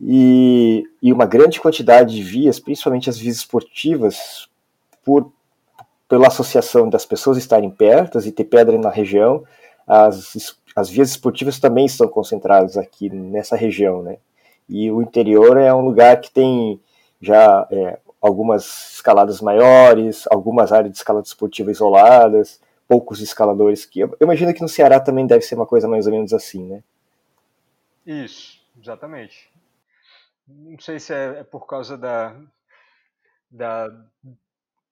E, 0.00 0.84
e 1.00 1.12
uma 1.12 1.26
grande 1.26 1.60
quantidade 1.60 2.14
de 2.14 2.22
vias, 2.22 2.60
principalmente 2.60 3.08
as 3.08 3.16
vias 3.16 3.36
esportivas, 3.36 4.48
por 5.04 5.32
pela 6.08 6.28
associação 6.28 6.88
das 6.88 7.04
pessoas 7.04 7.36
estarem 7.36 7.70
perto 7.70 8.18
e 8.20 8.32
ter 8.32 8.44
pedra 8.44 8.78
na 8.78 8.90
região, 8.90 9.44
as, 9.86 10.56
as 10.74 10.88
vias 10.88 11.10
esportivas 11.10 11.58
também 11.58 11.86
estão 11.86 12.08
concentradas 12.08 12.76
aqui 12.76 13.08
nessa 13.10 13.56
região, 13.56 14.02
né? 14.02 14.18
E 14.68 14.90
o 14.90 15.00
interior 15.00 15.56
é 15.56 15.72
um 15.72 15.84
lugar 15.84 16.20
que 16.20 16.30
tem 16.30 16.80
já 17.20 17.66
é, 17.70 17.98
algumas 18.20 18.94
escaladas 18.94 19.40
maiores, 19.40 20.26
algumas 20.30 20.72
áreas 20.72 20.92
de 20.92 20.98
escalada 20.98 21.26
esportiva 21.26 21.70
isoladas, 21.70 22.60
poucos 22.88 23.20
escaladores 23.20 23.84
que 23.84 24.00
eu 24.00 24.16
imagino 24.20 24.54
que 24.54 24.62
no 24.62 24.68
Ceará 24.68 25.00
também 25.00 25.26
deve 25.26 25.42
ser 25.42 25.54
uma 25.54 25.66
coisa 25.66 25.88
mais 25.88 26.06
ou 26.06 26.12
menos 26.12 26.32
assim, 26.32 26.64
né? 26.64 26.82
Isso, 28.04 28.60
exatamente. 28.80 29.50
Não 30.46 30.78
sei 30.78 31.00
se 31.00 31.12
é, 31.12 31.40
é 31.40 31.44
por 31.44 31.66
causa 31.66 31.98
da, 31.98 32.36
da 33.50 33.90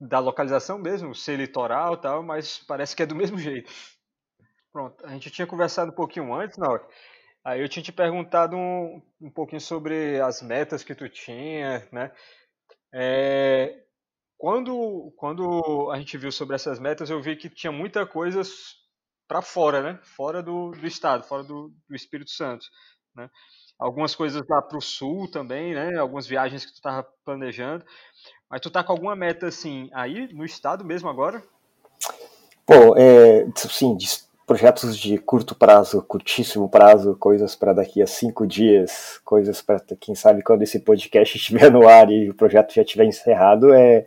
da 0.01 0.19
localização 0.19 0.79
mesmo, 0.79 1.15
ser 1.15 1.37
litoral 1.37 1.95
e 1.95 2.01
tal, 2.01 2.23
mas 2.23 2.59
parece 2.59 2.95
que 2.95 3.03
é 3.03 3.07
do 3.07 3.15
mesmo 3.15 3.39
jeito. 3.39 3.73
Pronto, 4.73 5.07
a 5.07 5.11
gente 5.11 5.31
tinha 5.31 5.47
conversado 5.47 5.93
um 5.93 5.95
pouquinho 5.95 6.35
antes, 6.35 6.59
não? 6.59 6.79
Aí 7.45 7.61
eu 7.61 7.69
tinha 7.69 7.83
te 7.83 7.93
perguntado 7.93 8.57
um, 8.57 9.03
um 9.21 9.31
pouquinho 9.31 9.61
sobre 9.61 10.21
as 10.21 10.43
metas 10.43 10.83
que 10.83 10.95
tu 10.95 11.09
tinha, 11.09 11.87
né? 11.93 12.11
É, 12.93 13.85
quando, 14.39 15.13
quando 15.17 15.91
a 15.91 15.99
gente 15.99 16.19
viu 16.19 16.33
sobre 16.33 16.57
essas 16.57 16.79
metas, 16.79 17.11
eu 17.11 17.23
vi 17.23 17.37
que 17.37 17.51
tinha 17.51 17.73
muita 17.73 18.07
coisa 18.07 18.43
para 19.29 19.43
fora, 19.43 19.83
né? 19.83 20.01
Fora 20.03 20.43
do, 20.43 20.71
do 20.73 20.87
estado, 20.87 21.25
fora 21.25 21.43
do, 21.43 21.73
do 21.89 21.97
Espírito 21.97 22.31
Santo, 22.31 22.67
né? 23.15 23.31
Algumas 23.79 24.15
coisas 24.15 24.43
lá 24.49 24.63
para 24.63 24.79
o 24.79 24.83
sul 24.83 25.31
também, 25.31 25.75
né? 25.75 25.99
Algumas 25.99 26.27
viagens 26.27 26.65
que 26.65 26.73
tu 26.73 26.77
estava 26.77 27.07
planejando. 27.25 27.85
Mas 28.51 28.61
tu 28.61 28.71
tá 28.71 28.85
com 28.85 28.93
alguma 28.93 29.17
meta 29.17 29.47
assim 29.47 29.89
aí 29.93 30.33
no 30.33 30.45
estado 30.45 30.85
mesmo 30.85 31.09
agora? 31.09 31.43
Bom, 32.67 32.95
é, 32.97 33.47
sim, 33.57 33.97
projetos 34.47 34.97
de 34.97 35.19
curto 35.19 35.55
prazo, 35.55 36.01
curtíssimo 36.03 36.67
prazo, 36.69 37.15
coisas 37.17 37.55
para 37.55 37.73
daqui 37.73 38.03
a 38.03 38.07
cinco 38.07 38.45
dias, 38.47 39.21
coisas 39.25 39.63
para 39.63 39.81
quem 39.99 40.15
sabe 40.15 40.43
quando 40.43 40.63
esse 40.63 40.81
podcast 40.81 41.37
estiver 41.37 41.71
no 41.71 41.89
ar 41.89 42.11
e 42.11 42.31
o 42.31 42.35
projeto 42.35 42.75
já 42.75 42.83
estiver 42.83 43.05
encerrado, 43.05 43.73
é 43.73 44.07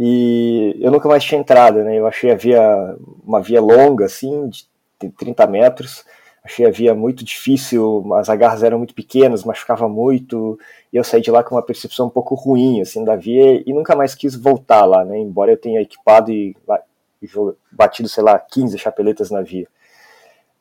e 0.03 0.77
eu 0.79 0.89
nunca 0.89 1.07
mais 1.07 1.23
tinha 1.23 1.39
entrado, 1.39 1.83
né? 1.83 1.99
Eu 1.99 2.07
achei 2.07 2.31
a 2.31 2.35
via 2.35 2.97
uma 3.23 3.39
via 3.39 3.61
longa, 3.61 4.05
assim, 4.05 4.49
de 4.49 4.65
30 5.11 5.45
metros. 5.45 6.03
Achei 6.43 6.65
a 6.65 6.71
via 6.71 6.95
muito 6.95 7.23
difícil, 7.23 8.11
as 8.15 8.27
agarras 8.27 8.63
eram 8.63 8.79
muito 8.79 8.95
pequenas, 8.95 9.43
machucava 9.43 9.87
muito, 9.87 10.57
e 10.91 10.97
eu 10.97 11.03
saí 11.03 11.21
de 11.21 11.29
lá 11.29 11.43
com 11.43 11.53
uma 11.53 11.61
percepção 11.61 12.07
um 12.07 12.09
pouco 12.09 12.33
ruim, 12.33 12.81
assim, 12.81 13.03
da 13.03 13.15
via, 13.15 13.61
e 13.63 13.71
nunca 13.71 13.95
mais 13.95 14.15
quis 14.15 14.35
voltar 14.35 14.85
lá, 14.85 15.05
né? 15.05 15.19
Embora 15.19 15.51
eu 15.51 15.57
tenha 15.57 15.79
equipado 15.79 16.31
e, 16.31 16.57
batido, 17.71 18.09
sei 18.09 18.23
lá, 18.23 18.39
15 18.39 18.79
chapeletas 18.79 19.29
na 19.29 19.43
via. 19.43 19.67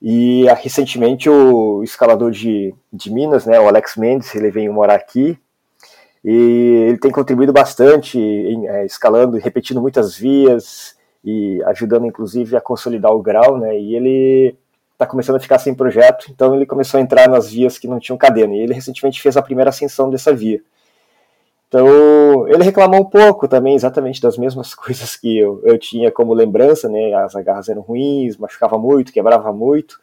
E 0.02 0.44
recentemente 0.60 1.30
o 1.30 1.82
escalador 1.82 2.30
de, 2.30 2.74
de 2.92 3.10
Minas, 3.10 3.46
né, 3.46 3.58
o 3.58 3.66
Alex 3.66 3.96
Mendes, 3.96 4.34
ele 4.34 4.50
veio 4.50 4.74
morar 4.74 4.96
aqui, 4.96 5.38
e 6.24 6.86
ele 6.88 6.98
tem 6.98 7.10
contribuído 7.10 7.52
bastante, 7.52 8.18
em, 8.18 8.66
é, 8.68 8.84
escalando 8.84 9.38
e 9.38 9.40
repetindo 9.40 9.80
muitas 9.80 10.16
vias 10.16 10.96
e 11.24 11.62
ajudando 11.64 12.06
inclusive 12.06 12.56
a 12.56 12.60
consolidar 12.60 13.12
o 13.12 13.22
grau, 13.22 13.58
né? 13.58 13.78
E 13.78 13.94
ele 13.94 14.56
está 14.92 15.06
começando 15.06 15.36
a 15.36 15.40
ficar 15.40 15.58
sem 15.58 15.74
projeto, 15.74 16.26
então 16.30 16.54
ele 16.54 16.66
começou 16.66 16.98
a 16.98 17.02
entrar 17.02 17.28
nas 17.28 17.50
vias 17.50 17.78
que 17.78 17.88
não 17.88 17.98
tinham 17.98 18.18
cadena. 18.18 18.54
E 18.54 18.60
ele 18.60 18.74
recentemente 18.74 19.20
fez 19.20 19.36
a 19.36 19.42
primeira 19.42 19.70
ascensão 19.70 20.10
dessa 20.10 20.34
via. 20.34 20.60
Então, 21.68 22.48
ele 22.48 22.64
reclamou 22.64 23.00
um 23.00 23.08
pouco 23.08 23.46
também, 23.46 23.76
exatamente 23.76 24.20
das 24.20 24.36
mesmas 24.36 24.74
coisas 24.76 25.16
que 25.16 25.38
eu, 25.38 25.62
eu 25.64 25.78
tinha 25.78 26.10
como 26.10 26.34
lembrança, 26.34 26.88
né? 26.88 27.14
As 27.14 27.34
agarras 27.34 27.68
eram 27.68 27.80
ruins, 27.80 28.36
machucava 28.36 28.76
muito, 28.76 29.12
quebrava 29.12 29.52
muito, 29.52 29.98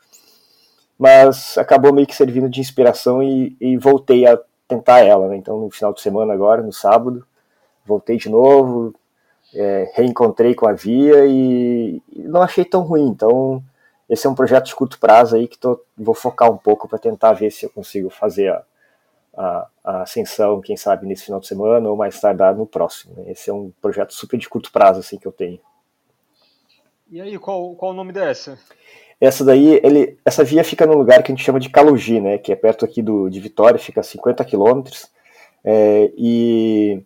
mas 0.98 1.58
acabou 1.58 1.94
meio 1.94 2.08
que 2.08 2.16
servindo 2.16 2.50
de 2.50 2.62
inspiração 2.62 3.22
e, 3.22 3.56
e 3.62 3.78
voltei 3.78 4.26
a 4.26 4.40
tentar 4.68 5.00
ela, 5.00 5.28
né? 5.28 5.38
Então, 5.38 5.60
no 5.60 5.70
final 5.70 5.94
de 5.94 6.02
semana 6.02 6.34
agora, 6.34 6.62
no 6.62 6.74
sábado, 6.74 7.26
voltei 7.86 8.18
de 8.18 8.30
novo, 8.30 8.94
é, 9.54 9.92
reencontrei 9.96 10.54
com 10.54 10.68
a 10.68 10.74
Via 10.74 11.26
e, 11.26 12.02
e, 12.12 12.24
não 12.24 12.42
achei 12.42 12.66
tão 12.66 12.82
ruim. 12.82 13.08
Então, 13.08 13.64
esse 14.10 14.28
é 14.28 14.30
um 14.30 14.36
projeto 14.36 14.66
de 14.66 14.76
curto 14.76 15.00
prazo 15.00 15.36
aí 15.36 15.48
que 15.48 15.58
tô, 15.58 15.82
vou 15.98 16.14
focar 16.14 16.52
um 16.52 16.58
pouco 16.58 16.88
para 16.88 17.00
tentar 17.00 17.34
ver 17.34 17.52
se 17.52 17.66
eu 17.66 17.70
consigo 17.70 18.10
fazer 18.10 18.50
a, 18.50 18.64
a, 19.38 19.68
a, 19.84 20.02
ascensão, 20.02 20.62
quem 20.62 20.76
sabe, 20.76 21.08
nesse 21.08 21.26
final 21.26 21.40
de 21.40 21.48
semana 21.48 21.90
ou 21.90 21.96
mais 21.96 22.20
tardar 22.20 22.56
no 22.56 22.66
próximo. 22.66 23.16
Né? 23.18 23.32
Esse 23.32 23.50
é 23.50 23.54
um 23.54 23.72
projeto 23.82 24.14
super 24.14 24.38
de 24.38 24.50
curto 24.50 24.72
prazo 24.72 25.00
assim 25.00 25.18
que 25.18 25.28
eu 25.28 25.32
tenho. 25.32 25.60
E 27.10 27.22
aí, 27.22 27.40
qual, 27.40 27.74
qual 27.76 27.92
o 27.92 27.96
nome 27.96 28.12
dessa? 28.12 28.60
Essa 29.20 29.44
daí, 29.44 29.80
ele, 29.84 30.18
essa 30.24 30.44
via 30.44 30.64
fica 30.64 30.86
num 30.86 30.98
lugar 30.98 31.24
que 31.24 31.32
a 31.32 31.36
gente 31.36 31.44
chama 31.44 31.60
de 31.60 31.70
Calugi, 31.70 32.22
né, 32.22 32.38
que 32.38 32.52
é 32.52 32.56
perto 32.56 32.86
aqui 32.86 33.02
do, 33.02 33.30
de 33.30 33.40
Vitória, 33.40 33.80
fica 33.80 34.02
a 34.02 34.04
50 34.04 34.46
quilômetros, 34.46 35.08
é, 35.64 36.12
e 36.16 37.02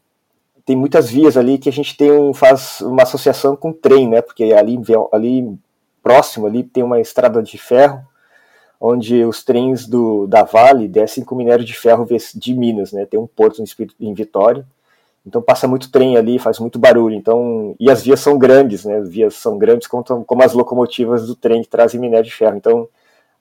tem 0.66 0.76
muitas 0.76 1.10
vias 1.10 1.38
ali 1.38 1.58
que 1.58 1.70
a 1.70 1.72
gente 1.72 1.96
tem 1.96 2.12
um, 2.12 2.34
faz 2.34 2.82
uma 2.82 3.04
associação 3.04 3.56
com 3.56 3.72
trem, 3.72 4.10
né, 4.10 4.22
porque 4.22 4.52
ali, 4.52 4.78
ali 5.14 5.58
próximo 6.04 6.48
ali 6.48 6.64
tem 6.64 6.84
uma 6.84 7.00
estrada 7.00 7.42
de 7.42 7.58
ferro, 7.58 8.06
onde 8.80 9.24
os 9.24 9.44
trens 9.44 9.88
do, 9.88 10.28
da 10.28 10.44
Vale 10.44 10.90
descem 10.90 11.24
com 11.24 11.36
minério 11.36 11.64
de 11.64 11.74
ferro 11.74 12.06
de 12.36 12.54
Minas, 12.54 12.92
né, 12.92 13.06
tem 13.06 13.20
um 13.20 13.28
porto 13.28 13.64
em 14.02 14.14
Vitória, 14.14 14.66
então 15.26 15.42
passa 15.42 15.68
muito 15.68 15.92
trem 15.92 16.18
ali, 16.18 16.40
faz 16.40 16.60
muito 16.60 16.80
barulho. 16.80 17.16
Então 17.16 17.76
e 17.80 17.90
as 17.90 18.04
vias 18.04 18.20
são 18.20 18.38
grandes, 18.38 18.86
né? 18.86 18.98
As 18.98 19.10
vias 19.10 19.36
são 19.36 19.58
grandes 19.58 19.88
como, 19.88 20.04
como 20.04 20.44
as 20.44 20.54
locomotivas 20.54 21.28
do 21.28 21.36
trem 21.36 21.62
que 21.62 21.70
trazem 21.70 22.00
minério 22.00 22.26
de 22.26 22.34
ferro. 22.34 22.58
Então 22.58 22.88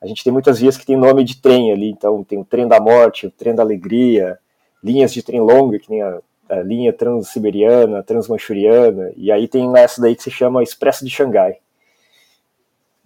a 0.00 0.06
gente 0.06 0.22
tem 0.22 0.32
muitas 0.32 0.60
vias 0.60 0.76
que 0.76 0.86
tem 0.86 0.96
nome 0.96 1.24
de 1.24 1.40
trem 1.40 1.72
ali. 1.72 1.90
Então 1.90 2.22
tem 2.22 2.38
o 2.38 2.44
trem 2.44 2.68
da 2.68 2.80
morte, 2.80 3.26
o 3.26 3.30
trem 3.30 3.54
da 3.54 3.62
alegria, 3.62 4.38
linhas 4.82 5.12
de 5.12 5.22
trem 5.22 5.40
longa 5.40 5.78
que 5.78 5.90
nem 5.90 6.02
a, 6.02 6.20
a 6.50 6.56
linha 6.62 6.92
transsiberiana, 6.92 8.02
transmanchuriana. 8.02 9.12
E 9.16 9.32
aí 9.32 9.48
tem 9.48 9.70
essa 9.76 10.00
daí 10.00 10.14
que 10.14 10.22
se 10.22 10.30
chama 10.30 10.62
Expresso 10.62 11.04
de 11.04 11.10
Xangai. 11.10 11.58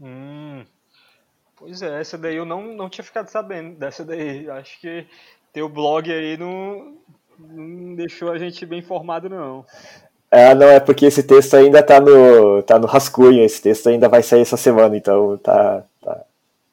Hum, 0.00 0.64
pois 1.54 1.80
é, 1.80 2.00
essa 2.00 2.18
daí 2.18 2.36
eu 2.36 2.44
não, 2.44 2.74
não 2.74 2.90
tinha 2.90 3.04
ficado 3.04 3.28
sabendo 3.28 3.76
dessa 3.78 4.04
daí. 4.04 4.50
Acho 4.50 4.80
que 4.80 5.06
teu 5.52 5.68
blog 5.68 6.12
aí 6.12 6.36
não, 6.36 6.98
não 7.38 7.94
deixou 7.94 8.30
a 8.30 8.38
gente 8.38 8.64
bem 8.66 8.80
informado, 8.80 9.28
não. 9.28 9.64
Ah, 10.30 10.54
não, 10.54 10.66
é 10.66 10.80
porque 10.80 11.06
esse 11.06 11.22
texto 11.22 11.54
ainda 11.54 11.82
tá 11.82 12.00
no, 12.00 12.62
tá 12.62 12.78
no 12.78 12.86
rascunho, 12.86 13.44
esse 13.44 13.62
texto 13.62 13.88
ainda 13.88 14.08
vai 14.08 14.22
sair 14.22 14.40
essa 14.40 14.56
semana, 14.56 14.96
então 14.96 15.38
tá. 15.38 15.84
tá, 16.02 16.14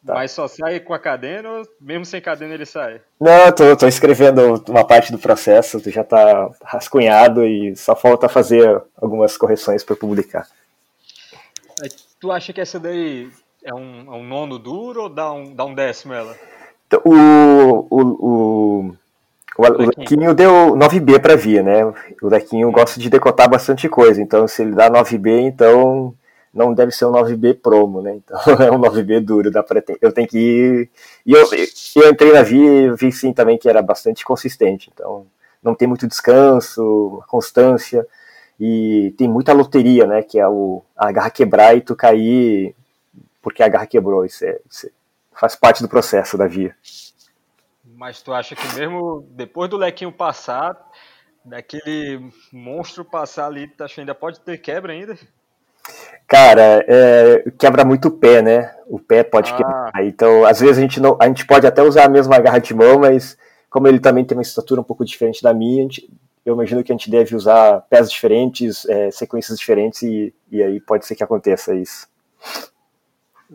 tá. 0.03 0.13
Mas 0.15 0.31
só 0.31 0.47
sai 0.47 0.79
com 0.79 0.93
a 0.93 0.99
cadena 0.99 1.47
ou 1.47 1.67
mesmo 1.79 2.03
sem 2.03 2.19
cadena 2.19 2.55
ele 2.55 2.65
sai? 2.65 3.01
Não, 3.19 3.51
tô, 3.51 3.75
tô 3.77 3.87
escrevendo 3.87 4.63
uma 4.67 4.83
parte 4.83 5.11
do 5.11 5.19
processo, 5.19 5.79
já 5.91 6.03
tá 6.03 6.49
rascunhado 6.63 7.45
e 7.45 7.75
só 7.75 7.95
falta 7.95 8.27
fazer 8.27 8.81
algumas 8.99 9.37
correções 9.37 9.83
para 9.83 9.95
publicar. 9.95 10.47
Tu 12.19 12.31
acha 12.31 12.51
que 12.51 12.61
essa 12.61 12.79
daí 12.79 13.29
é 13.63 13.73
um, 13.73 14.13
é 14.13 14.17
um 14.17 14.23
nono 14.23 14.57
duro 14.57 15.03
ou 15.03 15.09
dá 15.09 15.31
um, 15.31 15.53
dá 15.53 15.65
um 15.65 15.73
décimo 15.73 16.13
ela? 16.13 16.35
O, 17.05 17.87
o, 17.89 18.01
o, 18.01 18.95
o, 19.57 19.63
o 19.63 19.85
Lequinho 19.85 20.33
deu 20.33 20.75
9B 20.75 21.19
para 21.19 21.35
Via, 21.35 21.61
né? 21.61 21.85
O 22.21 22.27
Lequinho 22.27 22.71
gosta 22.71 22.99
de 22.99 23.09
decotar 23.09 23.49
bastante 23.49 23.89
coisa, 23.89 24.21
então 24.21 24.47
se 24.47 24.61
ele 24.61 24.71
dá 24.71 24.89
9B, 24.89 25.41
então 25.41 26.13
não 26.53 26.73
deve 26.73 26.91
ser 26.91 27.05
um 27.05 27.11
9B 27.11 27.59
promo, 27.61 28.01
né? 28.01 28.15
Então 28.15 28.39
é 28.63 28.71
um 28.71 28.79
9B 28.79 29.19
duro, 29.19 29.51
dá 29.51 29.61
pra 29.63 29.81
ter. 29.81 29.97
Eu 30.01 30.11
tenho 30.11 30.27
que 30.27 30.37
ir. 30.37 30.89
E 31.25 31.33
eu, 31.33 31.47
eu 31.95 32.09
entrei 32.09 32.31
na 32.33 32.41
Via 32.41 32.69
e 32.69 32.95
vi 32.95 33.11
sim 33.11 33.33
também 33.33 33.57
que 33.57 33.69
era 33.69 33.81
bastante 33.81 34.23
consistente, 34.23 34.89
então 34.93 35.25
não 35.61 35.75
tem 35.75 35.87
muito 35.87 36.07
descanso, 36.07 37.23
constância, 37.27 38.07
e 38.59 39.13
tem 39.17 39.27
muita 39.27 39.53
loteria, 39.53 40.07
né? 40.07 40.21
Que 40.23 40.39
é 40.39 40.47
o, 40.47 40.81
a 40.97 41.11
garra 41.11 41.29
quebrar 41.29 41.75
e 41.75 41.81
tu 41.81 41.95
cair 41.95 42.75
porque 43.41 43.63
a 43.63 43.67
garra 43.67 43.87
quebrou. 43.87 44.25
Isso, 44.25 44.45
é, 44.45 44.59
isso 44.69 44.89
faz 45.33 45.55
parte 45.55 45.81
do 45.81 45.89
processo 45.89 46.37
da 46.37 46.47
via. 46.47 46.75
Mas 48.01 48.19
tu 48.19 48.33
acha 48.33 48.55
que 48.55 48.67
mesmo 48.73 49.27
depois 49.29 49.69
do 49.69 49.77
lequinho 49.77 50.11
passar, 50.11 50.75
daquele 51.45 52.31
monstro 52.51 53.05
passar 53.05 53.45
ali, 53.45 53.67
tu 53.67 53.83
acha 53.83 53.93
que 53.93 53.99
ainda 53.99 54.15
pode 54.15 54.39
ter 54.39 54.57
quebra 54.57 54.91
ainda? 54.91 55.15
Cara, 56.27 56.83
é, 56.87 57.43
quebra 57.59 57.85
muito 57.85 58.07
o 58.07 58.11
pé, 58.11 58.41
né? 58.41 58.75
O 58.87 58.97
pé 58.97 59.23
pode 59.23 59.51
ah. 59.51 59.55
quebrar. 59.55 59.91
Então, 60.03 60.43
às 60.47 60.59
vezes 60.59 60.79
a 60.79 60.81
gente, 60.81 60.99
não, 60.99 61.15
a 61.21 61.27
gente 61.27 61.45
pode 61.45 61.67
até 61.67 61.83
usar 61.83 62.05
a 62.05 62.09
mesma 62.09 62.39
garra 62.39 62.57
de 62.57 62.73
mão, 62.73 62.97
mas 62.97 63.37
como 63.69 63.87
ele 63.87 63.99
também 63.99 64.25
tem 64.25 64.35
uma 64.35 64.41
estatura 64.41 64.81
um 64.81 64.83
pouco 64.83 65.05
diferente 65.05 65.43
da 65.43 65.53
minha, 65.53 65.83
gente, 65.83 66.11
eu 66.43 66.55
imagino 66.55 66.83
que 66.83 66.91
a 66.91 66.95
gente 66.95 67.11
deve 67.11 67.35
usar 67.35 67.81
pés 67.81 68.09
diferentes, 68.09 68.83
é, 68.89 69.11
sequências 69.11 69.59
diferentes, 69.59 70.01
e, 70.01 70.33
e 70.49 70.63
aí 70.63 70.81
pode 70.81 71.05
ser 71.05 71.13
que 71.13 71.23
aconteça 71.23 71.75
isso. 71.75 72.07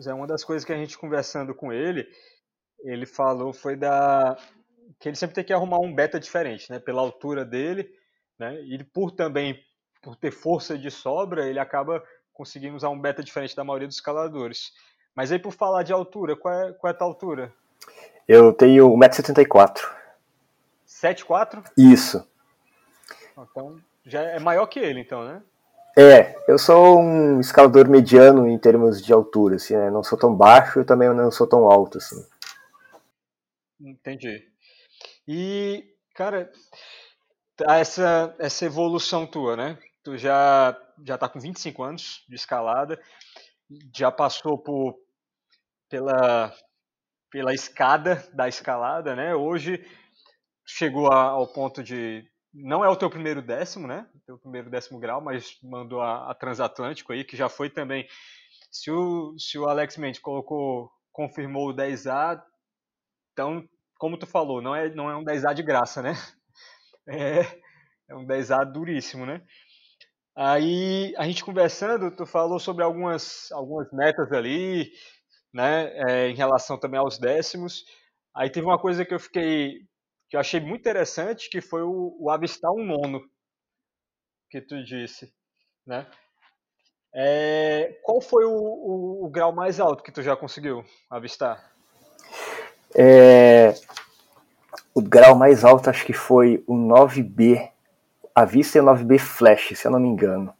É 0.05 0.13
uma 0.13 0.25
das 0.25 0.45
coisas 0.45 0.63
que 0.63 0.71
a 0.71 0.77
gente 0.77 0.97
conversando 0.97 1.53
com 1.53 1.73
ele, 1.73 2.07
ele 2.83 3.05
falou 3.05 3.53
foi 3.53 3.75
da 3.75 4.37
que 4.99 5.09
ele 5.09 5.15
sempre 5.15 5.35
tem 5.35 5.43
que 5.43 5.53
arrumar 5.53 5.79
um 5.79 5.93
beta 5.93 6.19
diferente, 6.19 6.71
né? 6.71 6.79
Pela 6.79 7.01
altura 7.01 7.45
dele, 7.45 7.89
né? 8.39 8.59
E 8.61 8.83
por 8.83 9.11
também 9.11 9.59
por 10.01 10.15
ter 10.15 10.31
força 10.31 10.77
de 10.77 10.89
sobra, 10.89 11.47
ele 11.47 11.59
acaba 11.59 12.03
conseguindo 12.33 12.75
usar 12.75 12.89
um 12.89 12.99
beta 12.99 13.23
diferente 13.23 13.55
da 13.55 13.63
maioria 13.63 13.87
dos 13.87 13.97
escaladores. 13.97 14.71
Mas 15.15 15.31
aí 15.31 15.39
por 15.39 15.51
falar 15.51 15.83
de 15.83 15.91
altura, 15.91 16.35
qual 16.35 16.53
é, 16.53 16.73
qual 16.73 16.91
é 16.91 16.93
a 16.93 16.97
tua 16.97 17.07
altura? 17.07 17.53
Eu 18.27 18.53
tenho 18.53 18.89
1,74m. 18.89 19.97
7,4? 20.87 21.63
Isso. 21.77 22.27
Então 23.37 23.77
já 24.05 24.21
é 24.21 24.39
maior 24.39 24.65
que 24.67 24.79
ele, 24.79 25.01
então, 25.01 25.25
né? 25.25 25.41
É, 25.99 26.35
eu 26.47 26.59
sou 26.59 26.99
um 26.99 27.39
escalador 27.39 27.89
mediano 27.89 28.47
em 28.47 28.57
termos 28.57 29.03
de 29.03 29.11
altura, 29.11 29.55
assim, 29.55 29.75
né? 29.75 29.89
Não 29.89 30.03
sou 30.03 30.17
tão 30.17 30.33
baixo 30.33 30.79
e 30.79 30.85
também 30.85 31.09
não 31.09 31.31
sou 31.31 31.47
tão 31.47 31.65
alto, 31.65 31.97
assim. 31.97 32.23
Entendi. 33.79 34.43
E, 35.27 35.85
cara, 36.15 36.51
essa, 37.67 38.35
essa 38.39 38.65
evolução 38.65 39.25
tua, 39.25 39.55
né? 39.55 39.77
Tu 40.03 40.17
já, 40.17 40.77
já 41.05 41.17
tá 41.17 41.27
com 41.27 41.39
25 41.39 41.83
anos 41.83 42.23
de 42.29 42.35
escalada, 42.35 42.99
já 43.95 44.11
passou 44.11 44.57
por, 44.57 44.97
pela, 45.89 46.53
pela 47.31 47.53
escada 47.53 48.27
da 48.33 48.47
escalada, 48.47 49.15
né? 49.15 49.35
Hoje 49.35 49.85
chegou 50.67 51.11
a, 51.11 51.23
ao 51.31 51.47
ponto 51.47 51.83
de 51.83 52.25
não 52.53 52.83
é 52.85 52.89
o 52.89 52.95
teu 52.95 53.09
primeiro 53.09 53.41
décimo, 53.41 53.87
né? 53.87 54.07
O 54.15 54.19
teu 54.25 54.39
primeiro 54.39 54.69
décimo 54.69 54.99
grau, 54.99 55.21
mas 55.21 55.57
mandou 55.63 56.01
a, 56.01 56.31
a 56.31 56.35
Transatlântico 56.35 57.13
aí, 57.13 57.23
que 57.23 57.37
já 57.37 57.49
foi 57.49 57.69
também. 57.69 58.07
Se 58.71 58.91
o, 58.91 59.37
se 59.39 59.57
o 59.59 59.67
Alex 59.67 59.97
Mendes 59.97 60.21
colocou, 60.21 60.91
confirmou 61.11 61.69
o 61.69 61.73
10A, 61.73 62.43
então, 63.37 63.63
como 63.99 64.17
tu 64.17 64.25
falou, 64.25 64.63
não 64.63 64.75
é, 64.75 64.89
não 64.89 65.11
é 65.11 65.15
um 65.15 65.23
10A 65.23 65.53
de 65.53 65.61
graça, 65.61 66.01
né? 66.01 66.13
É, 67.09 67.39
é 68.09 68.15
um 68.17 68.27
10A 68.27 68.69
duríssimo, 68.69 69.25
né? 69.25 69.41
Aí, 70.35 71.13
a 71.15 71.23
gente 71.23 71.41
conversando, 71.41 72.13
tu 72.13 72.25
falou 72.25 72.59
sobre 72.59 72.83
algumas, 72.83 73.49
algumas 73.53 73.89
metas 73.93 74.29
ali, 74.33 74.91
né? 75.53 75.93
É, 76.09 76.27
em 76.27 76.35
relação 76.35 76.77
também 76.77 76.99
aos 76.99 77.17
décimos. 77.17 77.85
Aí 78.35 78.49
teve 78.49 78.65
uma 78.65 78.77
coisa 78.77 79.05
que 79.05 79.13
eu 79.13 79.19
fiquei 79.21 79.87
que 80.29 80.35
eu 80.35 80.39
achei 80.41 80.59
muito 80.59 80.81
interessante, 80.81 81.49
que 81.49 81.61
foi 81.61 81.81
o, 81.81 82.17
o 82.19 82.29
avistar 82.29 82.73
um 82.73 82.83
nono, 82.83 83.21
que 84.51 84.59
tu 84.59 84.83
disse, 84.83 85.33
né? 85.85 86.05
É, 87.15 88.01
qual 88.03 88.19
foi 88.19 88.43
o, 88.43 88.51
o, 88.51 89.25
o, 89.25 89.29
grau 89.29 89.53
mais 89.53 89.79
alto 89.79 90.03
que 90.03 90.11
tu 90.11 90.21
já 90.21 90.35
conseguiu 90.35 90.83
avistar? 91.09 91.76
É, 92.99 93.75
o 94.91 95.01
grau 95.01 95.35
mais 95.35 95.63
alto 95.63 95.91
acho 95.91 96.03
que 96.03 96.13
foi 96.13 96.63
o 96.65 96.75
9B. 96.75 97.69
A 98.33 98.43
vista 98.43 98.79
é 98.79 98.81
o 98.81 98.85
9B 98.85 99.19
Flash, 99.19 99.73
se 99.75 99.85
eu 99.87 99.91
não 99.91 99.99
me 99.99 100.07
engano. 100.07 100.51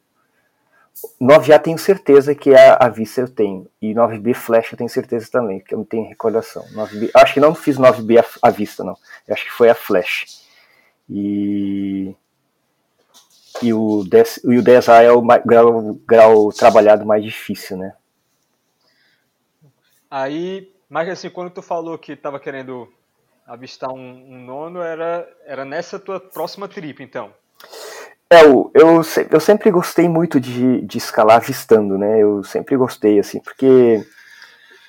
9A 1.21 1.59
tenho 1.59 1.77
certeza 1.77 2.35
que 2.35 2.51
é 2.51 2.77
a 2.79 2.87
vista 2.87 3.21
eu 3.21 3.27
tenho. 3.27 3.67
E 3.81 3.93
9B 3.93 4.35
Flash 4.35 4.71
eu 4.71 4.77
tenho 4.77 4.89
certeza 4.89 5.27
também, 5.31 5.59
que 5.59 5.73
eu 5.73 5.79
não 5.79 5.85
tenho 5.85 6.07
recordação. 6.07 6.63
9B, 6.73 7.09
acho 7.15 7.33
que 7.33 7.39
não 7.39 7.55
fiz 7.55 7.77
9B 7.77 8.23
à 8.41 8.49
vista, 8.51 8.83
não. 8.83 8.97
Eu 9.27 9.33
acho 9.33 9.45
que 9.45 9.51
foi 9.51 9.69
a 9.69 9.75
Flash. 9.75 10.45
E, 11.09 12.15
e 13.61 13.73
o, 13.73 14.03
10, 14.03 14.41
e 14.43 14.57
o 14.57 14.63
10A 14.63 15.03
é 15.03 15.11
o 15.11 15.21
grau, 15.45 15.93
grau 16.05 16.49
trabalhado 16.51 17.05
mais 17.05 17.23
difícil, 17.23 17.77
né? 17.77 17.93
Aí, 20.09 20.71
mas 20.89 21.09
assim, 21.09 21.29
quando 21.29 21.51
tu 21.51 21.61
falou 21.61 21.97
que 21.97 22.13
estava 22.13 22.39
querendo 22.39 22.87
avistar 23.45 23.91
um, 23.91 24.25
um 24.29 24.45
nono, 24.45 24.81
era, 24.81 25.27
era 25.45 25.63
nessa 25.63 25.97
tua 25.97 26.19
próxima 26.19 26.67
trip, 26.67 27.01
então? 27.01 27.31
É, 28.29 28.43
eu, 28.43 28.69
eu, 28.73 29.01
eu 29.31 29.39
sempre 29.39 29.71
gostei 29.71 30.09
muito 30.09 30.39
de, 30.39 30.81
de 30.81 30.97
escalar 30.97 31.37
avistando, 31.37 31.97
né? 31.97 32.21
Eu 32.21 32.43
sempre 32.43 32.75
gostei, 32.75 33.19
assim, 33.19 33.39
porque 33.39 34.05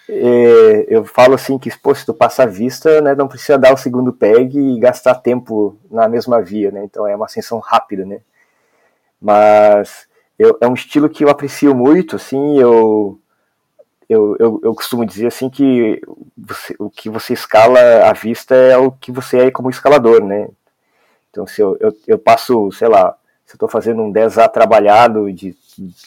é, 0.08 0.86
eu 0.88 1.04
falo 1.04 1.34
assim 1.34 1.58
que, 1.58 1.70
pô, 1.78 1.94
se 1.94 2.04
tu 2.04 2.14
passa 2.14 2.44
a 2.44 2.46
vista, 2.46 3.00
né, 3.00 3.14
não 3.14 3.28
precisa 3.28 3.58
dar 3.58 3.74
o 3.74 3.76
segundo 3.76 4.12
peg 4.12 4.58
e 4.58 4.80
gastar 4.80 5.16
tempo 5.16 5.78
na 5.90 6.08
mesma 6.08 6.42
via, 6.42 6.70
né? 6.70 6.82
Então 6.84 7.06
é 7.06 7.14
uma 7.14 7.26
ascensão 7.26 7.58
rápida, 7.58 8.04
né? 8.04 8.20
Mas 9.20 10.08
eu, 10.38 10.56
é 10.60 10.66
um 10.66 10.74
estilo 10.74 11.08
que 11.08 11.24
eu 11.24 11.28
aprecio 11.28 11.74
muito, 11.74 12.16
assim, 12.16 12.58
eu, 12.58 13.20
eu, 14.08 14.36
eu, 14.38 14.60
eu 14.64 14.74
costumo 14.74 15.04
dizer 15.04 15.26
assim 15.26 15.50
que 15.50 16.00
você, 16.36 16.74
o 16.78 16.88
que 16.88 17.10
você 17.10 17.34
escala 17.34 18.08
à 18.08 18.12
vista 18.12 18.54
é 18.54 18.76
o 18.76 18.90
que 18.90 19.12
você 19.12 19.38
é 19.38 19.50
como 19.50 19.68
escalador, 19.68 20.24
né? 20.24 20.48
Então 21.30 21.46
se 21.46 21.60
eu, 21.60 21.76
eu, 21.78 21.94
eu 22.06 22.18
passo, 22.18 22.72
sei 22.72 22.88
lá, 22.88 23.16
se 23.44 23.52
eu 23.52 23.56
estou 23.56 23.68
fazendo 23.68 24.02
um 24.02 24.12
10A 24.12 24.48
trabalhado 24.50 25.30
de 25.32 25.54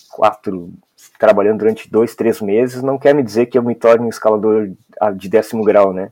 quatro, 0.09 0.73
trabalhando 1.19 1.59
durante 1.59 1.89
dois, 1.89 2.15
três 2.15 2.41
meses, 2.41 2.81
não 2.81 2.97
quer 2.97 3.13
me 3.13 3.23
dizer 3.23 3.45
que 3.45 3.57
eu 3.57 3.63
me 3.63 3.75
torne 3.75 4.05
um 4.05 4.09
escalador 4.09 4.69
de 5.15 5.29
décimo 5.29 5.63
grau, 5.63 5.93
né? 5.93 6.11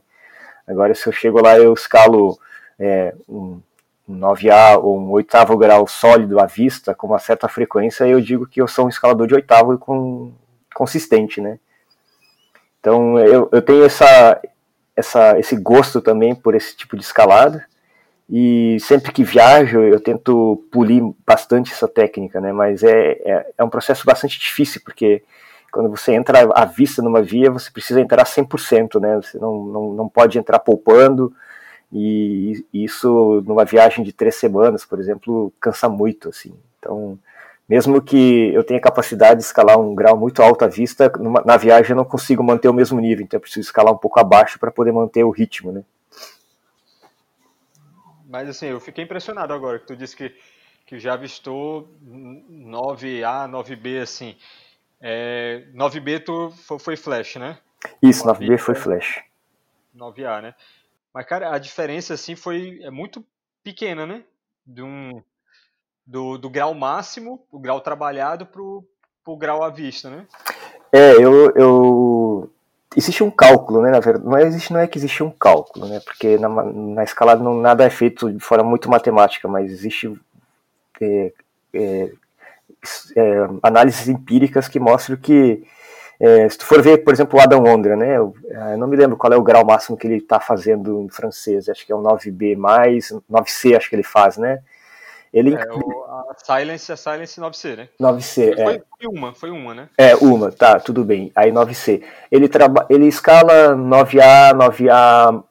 Agora, 0.66 0.94
se 0.94 1.06
eu 1.08 1.12
chego 1.12 1.42
lá 1.42 1.58
eu 1.58 1.72
escalo 1.72 2.38
é, 2.78 3.12
um, 3.28 3.60
um 4.08 4.18
9A 4.18 4.78
ou 4.80 4.98
um 4.98 5.10
oitavo 5.10 5.56
grau 5.58 5.86
sólido 5.88 6.38
à 6.38 6.46
vista, 6.46 6.94
com 6.94 7.08
uma 7.08 7.18
certa 7.18 7.48
frequência, 7.48 8.06
eu 8.06 8.20
digo 8.20 8.46
que 8.46 8.60
eu 8.60 8.68
sou 8.68 8.86
um 8.86 8.88
escalador 8.88 9.26
de 9.26 9.34
oitavo 9.34 9.76
com, 9.78 10.32
consistente, 10.72 11.40
né? 11.40 11.58
Então, 12.80 13.18
eu, 13.18 13.48
eu 13.52 13.62
tenho 13.62 13.84
essa, 13.84 14.40
essa, 14.96 15.38
esse 15.38 15.56
gosto 15.56 16.00
também 16.00 16.34
por 16.34 16.54
esse 16.54 16.74
tipo 16.76 16.96
de 16.96 17.02
escalada, 17.02 17.64
e 18.28 18.78
sempre 18.80 19.12
que 19.12 19.24
viajo 19.24 19.80
eu 19.80 20.00
tento 20.00 20.64
polir 20.70 21.02
bastante 21.26 21.72
essa 21.72 21.88
técnica, 21.88 22.40
né? 22.40 22.52
Mas 22.52 22.82
é, 22.82 23.12
é, 23.24 23.52
é, 23.58 23.64
um 23.64 23.68
processo 23.68 24.06
bastante 24.06 24.38
difícil, 24.38 24.80
porque 24.84 25.22
quando 25.72 25.90
você 25.90 26.12
entra 26.14 26.48
à 26.54 26.64
vista 26.64 27.02
numa 27.02 27.22
via, 27.22 27.50
você 27.50 27.70
precisa 27.70 28.00
entrar 28.00 28.24
100%, 28.24 29.00
né? 29.00 29.16
Você 29.16 29.38
não, 29.38 29.64
não, 29.64 29.92
não 29.94 30.08
pode 30.08 30.38
entrar 30.38 30.60
poupando, 30.60 31.34
e 31.92 32.64
isso 32.72 33.42
numa 33.46 33.64
viagem 33.64 34.04
de 34.04 34.12
três 34.12 34.36
semanas, 34.36 34.84
por 34.84 35.00
exemplo, 35.00 35.52
cansa 35.60 35.88
muito, 35.88 36.28
assim. 36.28 36.54
Então, 36.78 37.18
mesmo 37.70 38.02
que 38.02 38.52
eu 38.52 38.64
tenha 38.64 38.80
capacidade 38.80 39.38
de 39.38 39.46
escalar 39.46 39.78
um 39.78 39.94
grau 39.94 40.18
muito 40.18 40.42
alto 40.42 40.64
à 40.64 40.66
vista, 40.66 41.08
numa, 41.20 41.40
na 41.42 41.56
viagem 41.56 41.92
eu 41.92 41.96
não 41.96 42.04
consigo 42.04 42.42
manter 42.42 42.68
o 42.68 42.74
mesmo 42.74 42.98
nível, 42.98 43.24
então 43.24 43.38
eu 43.38 43.40
preciso 43.40 43.60
escalar 43.60 43.94
um 43.94 43.96
pouco 43.96 44.18
abaixo 44.18 44.58
para 44.58 44.72
poder 44.72 44.90
manter 44.90 45.22
o 45.22 45.30
ritmo, 45.30 45.70
né? 45.70 45.84
Mas 48.28 48.48
assim, 48.48 48.66
eu 48.66 48.80
fiquei 48.80 49.04
impressionado 49.04 49.54
agora 49.54 49.78
que 49.78 49.86
tu 49.86 49.94
disse 49.94 50.16
que, 50.16 50.34
que 50.84 50.98
já 50.98 51.14
avistou 51.14 51.88
9A, 52.04 53.48
9B, 53.48 54.02
assim. 54.02 54.36
É, 55.00 55.62
9B 55.72 56.24
tu 56.24 56.50
foi 56.80 56.96
flash, 56.96 57.36
né? 57.36 57.56
Isso, 58.02 58.24
9B 58.24 58.58
foi 58.58 58.74
flash. 58.74 59.22
9A, 59.96 60.42
né? 60.42 60.54
Mas, 61.14 61.24
cara, 61.24 61.54
a 61.54 61.58
diferença, 61.58 62.14
assim, 62.14 62.34
foi 62.34 62.80
é 62.82 62.90
muito 62.90 63.24
pequena, 63.62 64.06
né? 64.06 64.24
De 64.66 64.82
um, 64.82 65.22
do, 66.06 66.38
do 66.38 66.50
grau 66.50 66.74
máximo, 66.74 67.44
o 67.50 67.58
grau 67.58 67.80
trabalhado, 67.80 68.46
pro, 68.46 68.84
pro 69.24 69.36
grau 69.36 69.62
à 69.62 69.68
vista, 69.68 70.10
né? 70.10 70.26
É, 70.92 71.12
eu, 71.14 71.52
eu 71.54 72.50
existe 72.96 73.22
um 73.22 73.30
cálculo, 73.30 73.82
né? 73.82 73.90
Na 73.90 74.00
verdade, 74.00 74.26
não, 74.26 74.38
existe, 74.38 74.72
não 74.72 74.80
é 74.80 74.86
que 74.86 74.98
existe 74.98 75.22
um 75.22 75.30
cálculo, 75.30 75.86
né? 75.88 76.00
Porque 76.00 76.36
na, 76.38 76.48
na 76.48 77.04
escalada 77.04 77.42
não, 77.42 77.54
nada 77.54 77.84
é 77.84 77.90
feito 77.90 78.32
de 78.32 78.40
forma 78.40 78.64
muito 78.64 78.90
matemática, 78.90 79.46
mas 79.46 79.70
existe 79.70 80.12
é, 81.00 81.32
é, 81.72 82.12
é, 83.16 83.48
análises 83.62 84.08
empíricas 84.08 84.68
que 84.68 84.80
mostram 84.80 85.16
que 85.16 85.64
é, 86.18 86.46
se 86.50 86.58
tu 86.58 86.66
for 86.66 86.82
ver, 86.82 86.98
por 86.98 87.14
exemplo, 87.14 87.38
o 87.38 87.42
Adam 87.42 87.64
Ondra, 87.64 87.96
né? 87.96 88.18
Eu, 88.18 88.34
eu, 88.44 88.76
não 88.76 88.86
me 88.86 88.96
lembro 88.96 89.16
qual 89.16 89.32
é 89.32 89.36
o 89.36 89.42
grau 89.42 89.64
máximo 89.64 89.96
que 89.96 90.06
ele 90.06 90.16
está 90.16 90.38
fazendo 90.38 91.00
em 91.00 91.08
francês, 91.08 91.68
acho 91.68 91.86
que 91.86 91.92
é 91.92 91.94
o 91.94 92.02
9B 92.02 92.56
mais, 92.56 93.10
9C 93.30 93.74
acho 93.74 93.88
que 93.88 93.96
ele 93.96 94.02
faz, 94.02 94.36
né? 94.36 94.60
Ele 95.32 95.54
é, 95.54 95.64
o, 95.72 96.04
a 96.28 96.34
Silence, 96.36 96.90
a 96.90 96.96
Silence 96.96 97.40
9C, 97.40 97.76
né? 97.76 97.88
9C, 98.00 98.54
foi, 98.54 98.74
é. 98.74 98.82
Foi 98.98 99.06
uma, 99.06 99.34
foi 99.34 99.50
uma, 99.50 99.74
né? 99.74 99.88
É, 99.96 100.16
uma, 100.16 100.50
tá, 100.50 100.80
tudo 100.80 101.04
bem. 101.04 101.30
Aí 101.36 101.52
9C. 101.52 102.02
Ele, 102.32 102.48
traba... 102.48 102.84
ele 102.90 103.06
escala 103.06 103.76
9A, 103.76 104.52
9A, 104.52 105.44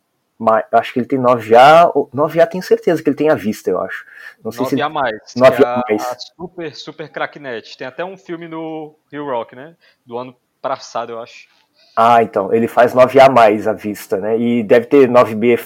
acho 0.74 0.94
que 0.94 1.00
ele 1.00 1.08
tem 1.08 1.20
9A, 1.20 1.92
9A 2.14 2.48
tem 2.48 2.62
certeza 2.62 3.02
que 3.02 3.10
ele 3.10 3.16
tem 3.16 3.30
a 3.30 3.36
vista, 3.36 3.70
eu 3.70 3.80
acho. 3.82 4.06
Não 4.44 4.52
sei 4.52 4.66
9A 4.66 4.70
se... 4.70 4.90
mais. 4.90 5.16
9A 5.38 5.66
a, 5.66 5.84
mais. 5.88 6.08
Super, 6.36 6.76
super 6.76 7.10
cracknet. 7.10 7.78
Tem 7.78 7.88
até 7.88 8.04
um 8.04 8.18
filme 8.18 8.50
no 8.50 8.96
Rio 9.10 9.26
Rock, 9.26 9.56
né? 9.56 9.76
Do 10.06 10.18
ano 10.18 10.36
passado, 10.62 11.14
eu 11.14 11.22
acho. 11.22 11.48
Ah, 11.96 12.22
então, 12.22 12.54
ele 12.54 12.68
faz 12.68 12.94
9A 12.94 13.30
mais 13.30 13.68
à 13.68 13.74
vista, 13.74 14.18
né? 14.18 14.38
E 14.38 14.64
deve 14.64 14.88
ter 14.88 15.10
9B 15.10 15.60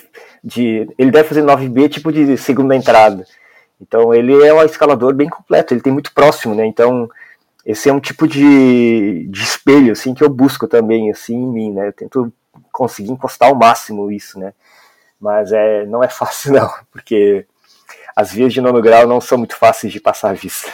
de. 0.44 0.88
Ele 0.98 1.12
deve 1.12 1.28
fazer 1.28 1.44
9B 1.44 1.90
tipo 1.90 2.12
de 2.12 2.38
segunda 2.38 2.76
entrada. 2.76 3.26
Então 3.84 4.14
ele 4.14 4.34
é 4.46 4.54
um 4.54 4.64
escalador 4.64 5.14
bem 5.14 5.30
completo, 5.30 5.74
ele 5.74 5.82
tem 5.82 5.94
muito 5.94 6.14
próximo, 6.14 6.56
né? 6.56 6.66
Então 6.66 7.10
esse 7.66 7.90
é 7.90 7.94
um 7.94 8.00
tipo 8.00 8.28
de, 8.28 9.28
de 9.30 9.44
espelho 9.44 9.92
assim 9.92 10.14
que 10.14 10.24
eu 10.24 10.30
busco 10.30 10.68
também 10.68 11.12
assim 11.12 11.36
em 11.36 11.48
mim, 11.48 11.72
né? 11.72 11.88
Eu 11.88 11.94
tento 11.94 12.34
conseguir 12.72 13.12
encostar 13.12 13.50
ao 13.50 13.56
máximo 13.56 14.12
isso, 14.12 14.40
né? 14.40 14.54
Mas 15.20 15.52
é 15.52 15.86
não 15.86 16.04
é 16.04 16.08
fácil 16.10 16.54
não, 16.54 16.70
porque 16.92 17.46
as 18.16 18.32
vias 18.32 18.54
de 18.54 18.62
nono 18.62 18.82
grau 18.82 19.08
não 19.08 19.20
são 19.20 19.38
muito 19.38 19.56
fáceis 19.56 19.92
de 19.92 20.00
passar 20.00 20.30
à 20.32 20.34
vista. 20.34 20.72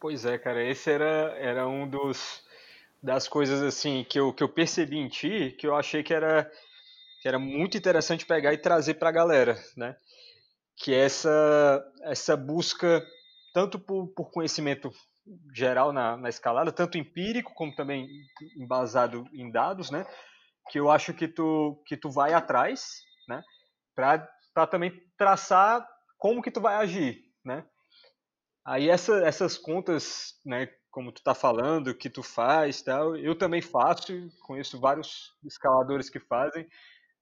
Pois 0.00 0.24
é, 0.24 0.38
cara, 0.38 0.62
esse 0.62 0.90
era, 0.90 1.34
era 1.38 1.66
um 1.66 1.88
dos 1.88 2.42
das 3.02 3.28
coisas 3.28 3.62
assim 3.62 4.04
que 4.08 4.18
eu, 4.18 4.32
que 4.32 4.42
eu 4.42 4.48
percebi 4.48 4.98
em 4.98 5.08
ti, 5.08 5.54
que 5.56 5.66
eu 5.66 5.74
achei 5.74 6.02
que 6.02 6.12
era 6.12 6.50
que 7.20 7.28
era 7.28 7.38
muito 7.38 7.76
interessante 7.76 8.24
pegar 8.24 8.52
e 8.52 8.58
trazer 8.58 8.94
para 8.94 9.08
a 9.08 9.12
galera, 9.12 9.58
né? 9.76 9.96
Que 10.78 10.94
é 10.94 11.04
essa, 11.04 11.84
essa 12.02 12.36
busca 12.36 13.04
tanto 13.52 13.78
por, 13.78 14.08
por 14.14 14.30
conhecimento 14.30 14.90
geral 15.54 15.92
na, 15.92 16.16
na, 16.16 16.28
escalada, 16.28 16.72
tanto 16.72 16.96
empírico 16.96 17.52
como 17.54 17.74
também 17.74 18.08
embasado 18.56 19.24
em 19.32 19.50
dados, 19.50 19.90
né? 19.90 20.06
Que 20.70 20.78
eu 20.78 20.90
acho 20.90 21.12
que 21.12 21.26
tu, 21.26 21.82
que 21.86 21.96
tu 21.96 22.10
vai 22.10 22.32
atrás, 22.32 23.00
né? 23.28 23.42
Para 23.94 24.66
também 24.70 24.92
traçar 25.16 25.86
como 26.16 26.42
que 26.42 26.50
tu 26.50 26.60
vai 26.60 26.76
agir, 26.76 27.24
né? 27.44 27.66
Aí 28.64 28.88
essa, 28.88 29.18
essas 29.26 29.58
contas, 29.58 30.34
né? 30.44 30.68
Como 30.90 31.12
tu 31.12 31.22
tá 31.22 31.34
falando, 31.34 31.94
que 31.94 32.08
tu 32.08 32.22
faz, 32.22 32.80
tal, 32.82 33.16
eu 33.16 33.36
também 33.36 33.60
faço, 33.60 34.12
conheço 34.46 34.80
vários 34.80 35.34
escaladores 35.44 36.08
que 36.08 36.20
fazem. 36.20 36.66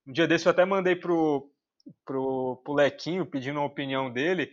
Um 0.07 0.13
dia 0.13 0.27
desse 0.27 0.47
eu 0.47 0.51
até 0.51 0.65
mandei 0.65 0.95
pro, 0.95 1.51
pro, 2.05 2.61
pro 2.65 2.75
Lequinho 2.75 3.27
pedindo 3.27 3.59
uma 3.59 3.67
opinião 3.67 4.11
dele. 4.13 4.51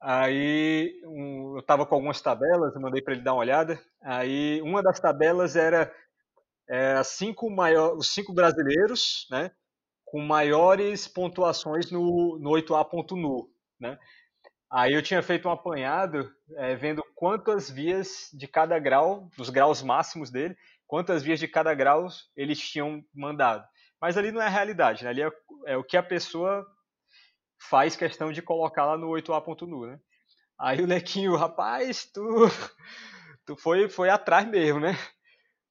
Aí 0.00 1.00
um, 1.04 1.54
eu 1.56 1.60
estava 1.60 1.86
com 1.86 1.94
algumas 1.94 2.20
tabelas, 2.20 2.74
eu 2.74 2.80
mandei 2.80 3.02
para 3.02 3.14
ele 3.14 3.22
dar 3.22 3.32
uma 3.32 3.40
olhada. 3.40 3.80
Aí 4.02 4.60
uma 4.62 4.82
das 4.82 5.00
tabelas 5.00 5.56
era 5.56 5.92
é, 6.68 7.02
cinco 7.02 7.50
maior, 7.50 7.96
os 7.96 8.12
cinco 8.12 8.32
brasileiros, 8.34 9.26
né, 9.30 9.50
com 10.04 10.20
maiores 10.20 11.08
pontuações 11.08 11.90
no, 11.90 12.38
no 12.40 12.50
8A.nu, 12.50 13.48
né. 13.80 13.98
Aí 14.70 14.92
eu 14.94 15.02
tinha 15.02 15.22
feito 15.22 15.48
um 15.48 15.52
apanhado, 15.52 16.28
é, 16.56 16.74
vendo 16.74 17.02
quantas 17.14 17.70
vias 17.70 18.28
de 18.32 18.48
cada 18.48 18.78
grau, 18.78 19.30
dos 19.36 19.48
graus 19.48 19.80
máximos 19.80 20.30
dele, 20.30 20.56
quantas 20.86 21.22
vias 21.22 21.38
de 21.38 21.46
cada 21.46 21.72
grau 21.72 22.08
eles 22.36 22.58
tinham 22.58 23.02
mandado. 23.14 23.64
Mas 24.00 24.16
ali 24.16 24.30
não 24.30 24.42
é 24.42 24.46
a 24.46 24.50
realidade, 24.50 25.04
né? 25.04 25.10
ali 25.10 25.22
é, 25.22 25.30
é, 25.66 25.76
o 25.76 25.84
que 25.84 25.96
a 25.96 26.02
pessoa 26.02 26.66
faz 27.58 27.96
questão 27.96 28.32
de 28.32 28.42
colocar 28.42 28.84
lá 28.84 28.96
no 28.96 29.08
8A.nu, 29.08 29.86
né? 29.86 29.98
Aí 30.58 30.82
o 30.82 30.86
Lequinho, 30.86 31.34
rapaz, 31.36 32.06
tu, 32.12 32.22
tu 33.46 33.56
foi, 33.56 33.88
foi 33.88 34.08
atrás 34.08 34.48
mesmo, 34.48 34.80
né? 34.80 34.92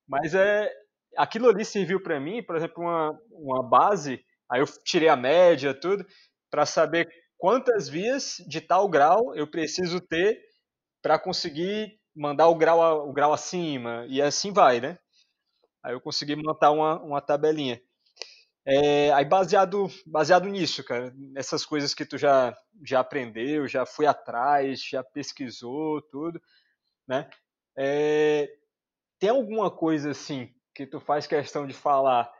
Mas 0.07 0.33
é, 0.35 0.71
aquilo 1.17 1.49
ali 1.49 1.65
serviu 1.65 2.01
para 2.01 2.19
mim, 2.19 2.43
por 2.43 2.55
exemplo, 2.55 2.83
uma, 2.83 3.19
uma 3.31 3.63
base, 3.63 4.23
aí 4.49 4.61
eu 4.61 4.65
tirei 4.83 5.09
a 5.09 5.15
média, 5.15 5.73
tudo, 5.73 6.05
para 6.51 6.65
saber 6.65 7.07
quantas 7.37 7.89
vias 7.89 8.37
de 8.47 8.61
tal 8.61 8.87
grau 8.89 9.35
eu 9.35 9.47
preciso 9.47 9.99
ter 9.99 10.39
para 11.01 11.19
conseguir 11.19 11.99
mandar 12.15 12.47
o 12.47 12.55
grau, 12.55 13.09
o 13.09 13.13
grau 13.13 13.33
acima, 13.33 14.05
e 14.07 14.21
assim 14.21 14.51
vai, 14.51 14.79
né? 14.79 14.97
Aí 15.83 15.93
eu 15.93 16.01
consegui 16.01 16.35
montar 16.35 16.71
uma, 16.71 16.99
uma 17.01 17.21
tabelinha. 17.21 17.79
É, 18.67 19.11
aí 19.13 19.23
baseado, 19.25 19.87
baseado 20.07 20.47
nisso, 20.47 20.83
cara, 20.83 21.13
nessas 21.15 21.63
coisas 21.65 21.93
que 21.93 22.03
tu 22.05 22.17
já, 22.17 22.55
já 22.83 22.99
aprendeu, 22.99 23.67
já 23.67 23.85
foi 23.85 24.07
atrás, 24.07 24.83
já 24.83 25.03
pesquisou, 25.03 26.01
tudo, 26.01 26.41
né? 27.07 27.29
É, 27.77 28.49
tem 29.19 29.29
alguma 29.29 29.71
coisa 29.71 30.11
assim 30.11 30.53
que 30.73 30.87
tu 30.87 30.99
faz 30.99 31.27
questão 31.27 31.67
de 31.67 31.73
falar 31.73 32.31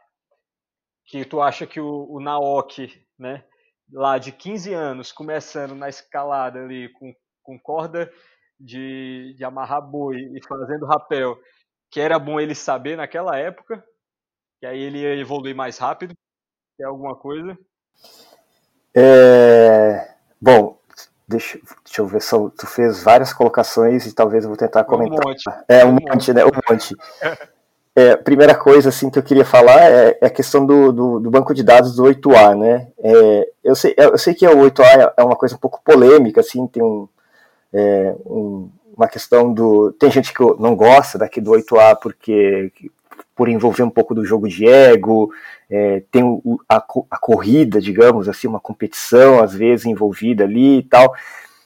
que 1.04 1.24
tu 1.24 1.40
acha 1.40 1.66
que 1.66 1.80
o, 1.80 2.06
o 2.10 2.20
Naoki, 2.20 3.06
né, 3.18 3.44
lá 3.92 4.18
de 4.18 4.32
15 4.32 4.74
anos, 4.74 5.12
começando 5.12 5.74
na 5.74 5.88
escalada 5.88 6.60
ali 6.60 6.88
com, 6.94 7.14
com 7.42 7.58
corda 7.58 8.12
de, 8.58 9.34
de 9.36 9.44
amarrar 9.44 9.82
boi 9.82 10.16
e 10.16 10.40
fazendo 10.46 10.86
rapel, 10.86 11.38
que 11.90 12.00
era 12.00 12.18
bom 12.18 12.40
ele 12.40 12.54
saber 12.54 12.96
naquela 12.96 13.36
época, 13.38 13.84
que 14.66 14.72
aí 14.72 14.80
ele 14.80 14.98
ia 14.98 15.14
evoluir 15.16 15.54
mais 15.54 15.78
rápido. 15.78 16.14
Tem 16.76 16.86
alguma 16.86 17.14
coisa? 17.14 17.56
É... 18.94 20.08
Bom, 20.40 20.78
deixa, 21.26 21.58
deixa 21.84 22.02
eu 22.02 22.06
ver, 22.06 22.20
só, 22.20 22.48
tu 22.50 22.66
fez 22.66 23.02
várias 23.02 23.32
colocações 23.32 24.06
e 24.06 24.12
talvez 24.14 24.44
eu 24.44 24.50
vou 24.50 24.58
tentar 24.58 24.84
comentar. 24.84 25.24
Um 25.24 25.28
monte. 25.28 25.44
É, 25.68 25.84
um, 25.84 25.88
um 25.88 25.92
monte, 25.92 26.10
monte, 26.10 26.32
né? 26.32 26.44
Um 26.44 26.50
monte. 26.70 26.94
É, 27.98 28.14
primeira 28.14 28.54
coisa 28.54 28.90
assim 28.90 29.08
que 29.08 29.18
eu 29.18 29.22
queria 29.22 29.42
falar 29.42 29.90
é, 29.90 30.18
é 30.20 30.26
a 30.26 30.30
questão 30.30 30.66
do, 30.66 30.92
do, 30.92 31.18
do, 31.18 31.30
banco 31.30 31.54
de 31.54 31.62
dados 31.62 31.96
do 31.96 32.02
8A, 32.02 32.54
né? 32.54 32.88
É, 32.98 33.50
eu, 33.64 33.74
sei, 33.74 33.94
eu 33.96 34.18
sei 34.18 34.34
que 34.34 34.46
o 34.46 34.54
8A 34.54 35.14
é 35.16 35.24
uma 35.24 35.34
coisa 35.34 35.54
um 35.54 35.58
pouco 35.58 35.80
polêmica, 35.82 36.42
assim, 36.42 36.66
tem 36.66 36.82
um, 36.82 37.08
é, 37.72 38.14
um, 38.26 38.68
uma 38.94 39.08
questão 39.08 39.50
do. 39.50 39.92
Tem 39.92 40.10
gente 40.10 40.34
que 40.34 40.42
não 40.58 40.76
gosta 40.76 41.16
daqui 41.16 41.40
do 41.40 41.52
8A 41.52 41.96
porque 41.98 42.70
por 43.36 43.50
envolver 43.50 43.82
um 43.82 43.90
pouco 43.90 44.14
do 44.14 44.24
jogo 44.24 44.48
de 44.48 44.66
ego, 44.66 45.30
é, 45.70 46.02
tem 46.10 46.24
o, 46.24 46.58
a, 46.66 46.76
a, 46.76 47.18
corrida, 47.18 47.80
digamos 47.80 48.30
assim, 48.30 48.48
uma 48.48 48.58
competição 48.58 49.42
às 49.42 49.54
vezes 49.54 49.84
envolvida 49.84 50.44
ali 50.44 50.78
e 50.78 50.82
tal. 50.82 51.14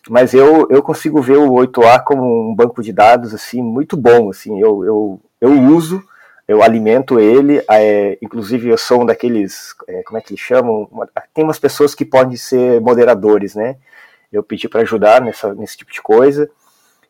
Mas 0.09 0.35
eu, 0.35 0.67
eu 0.69 0.83
consigo 0.83 1.23
ver 1.23 1.39
o 1.39 1.53
8A 1.53 2.03
como 2.03 2.51
um 2.51 2.55
banco 2.55 2.83
de 2.83 2.93
dados 2.93 3.33
assim 3.33 3.63
muito 3.63 3.97
bom, 3.97 4.31
assim, 4.31 4.61
eu, 4.61 4.85
eu, 4.85 5.21
eu 5.41 5.53
uso, 5.53 6.03
eu 6.49 6.61
alimento 6.61 7.21
ele, 7.21 7.63
é, 7.71 8.19
inclusive 8.21 8.69
eu 8.69 8.79
sou 8.79 9.03
um 9.03 9.07
daqueles, 9.07 9.73
é, 9.87 10.03
como 10.03 10.19
é 10.19 10.21
que 10.21 10.33
eles 10.33 10.43
chamam? 10.43 10.89
Tem 11.33 11.45
umas 11.45 11.61
pessoas 11.61 11.95
que 11.95 12.05
podem 12.05 12.37
ser 12.37 12.81
moderadores, 12.81 13.55
né? 13.55 13.77
Eu 14.33 14.43
pedi 14.43 14.69
para 14.69 14.81
ajudar 14.81 15.21
nessa, 15.21 15.55
nesse 15.55 15.77
tipo 15.77 15.93
de 15.93 16.03
coisa. 16.03 16.51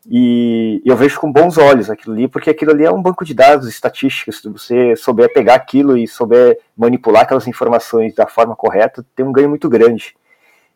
E 0.09 0.81
eu 0.85 0.97
vejo 0.97 1.21
com 1.21 1.31
bons 1.31 1.59
olhos 1.59 1.91
aquilo 1.91 2.15
ali, 2.15 2.27
porque 2.27 2.51
aquilo 2.51 2.71
ali 2.71 2.85
é 2.85 2.91
um 2.91 3.03
banco 3.03 3.25
de 3.25 3.35
dados 3.35 3.69
estatísticos. 3.69 4.41
Se 4.41 4.49
você 4.49 4.97
souber 4.97 5.33
pegar 5.33 5.55
aquilo 5.55 5.97
e 5.97 6.09
souber 6.09 6.59
manipular 6.77 7.23
aquelas 7.23 7.47
informações 7.47 8.15
da 8.15 8.27
forma 8.27 8.57
correta, 8.57 9.05
tem 9.15 9.27
um 9.27 9.33
ganho 9.33 9.49
muito 9.49 9.69
grande. 9.69 10.15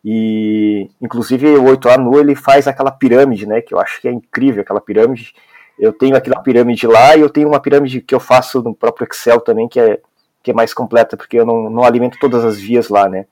E, 0.03 0.87
inclusive, 1.01 1.57
o 1.57 1.63
8A 1.63 1.97
nu 1.97 2.19
ele 2.19 2.35
faz 2.35 2.67
aquela 2.67 2.91
pirâmide, 2.91 3.47
né? 3.47 3.61
Que 3.61 3.73
eu 3.73 3.79
acho 3.79 3.99
que 3.99 4.07
é 4.07 4.11
incrível 4.11 4.61
aquela 4.61 4.79
pirâmide. 4.79 5.33
Eu 5.79 5.91
tenho 5.91 6.15
aquela 6.15 6.41
pirâmide 6.41 6.85
lá 6.85 7.15
e 7.15 7.21
eu 7.21 7.29
tenho 7.29 7.47
uma 7.47 7.59
pirâmide 7.59 8.01
que 8.01 8.13
eu 8.13 8.19
faço 8.19 8.61
no 8.61 8.75
próprio 8.75 9.07
Excel 9.11 9.41
também, 9.41 9.67
que 9.67 9.79
é, 9.79 9.99
que 10.43 10.51
é 10.51 10.53
mais 10.53 10.73
completa, 10.73 11.17
porque 11.17 11.39
eu 11.39 11.45
não, 11.45 11.69
não 11.71 11.83
alimento 11.83 12.19
todas 12.19 12.45
as 12.45 12.59
vias 12.59 12.89
lá, 12.89 13.09
né? 13.09 13.25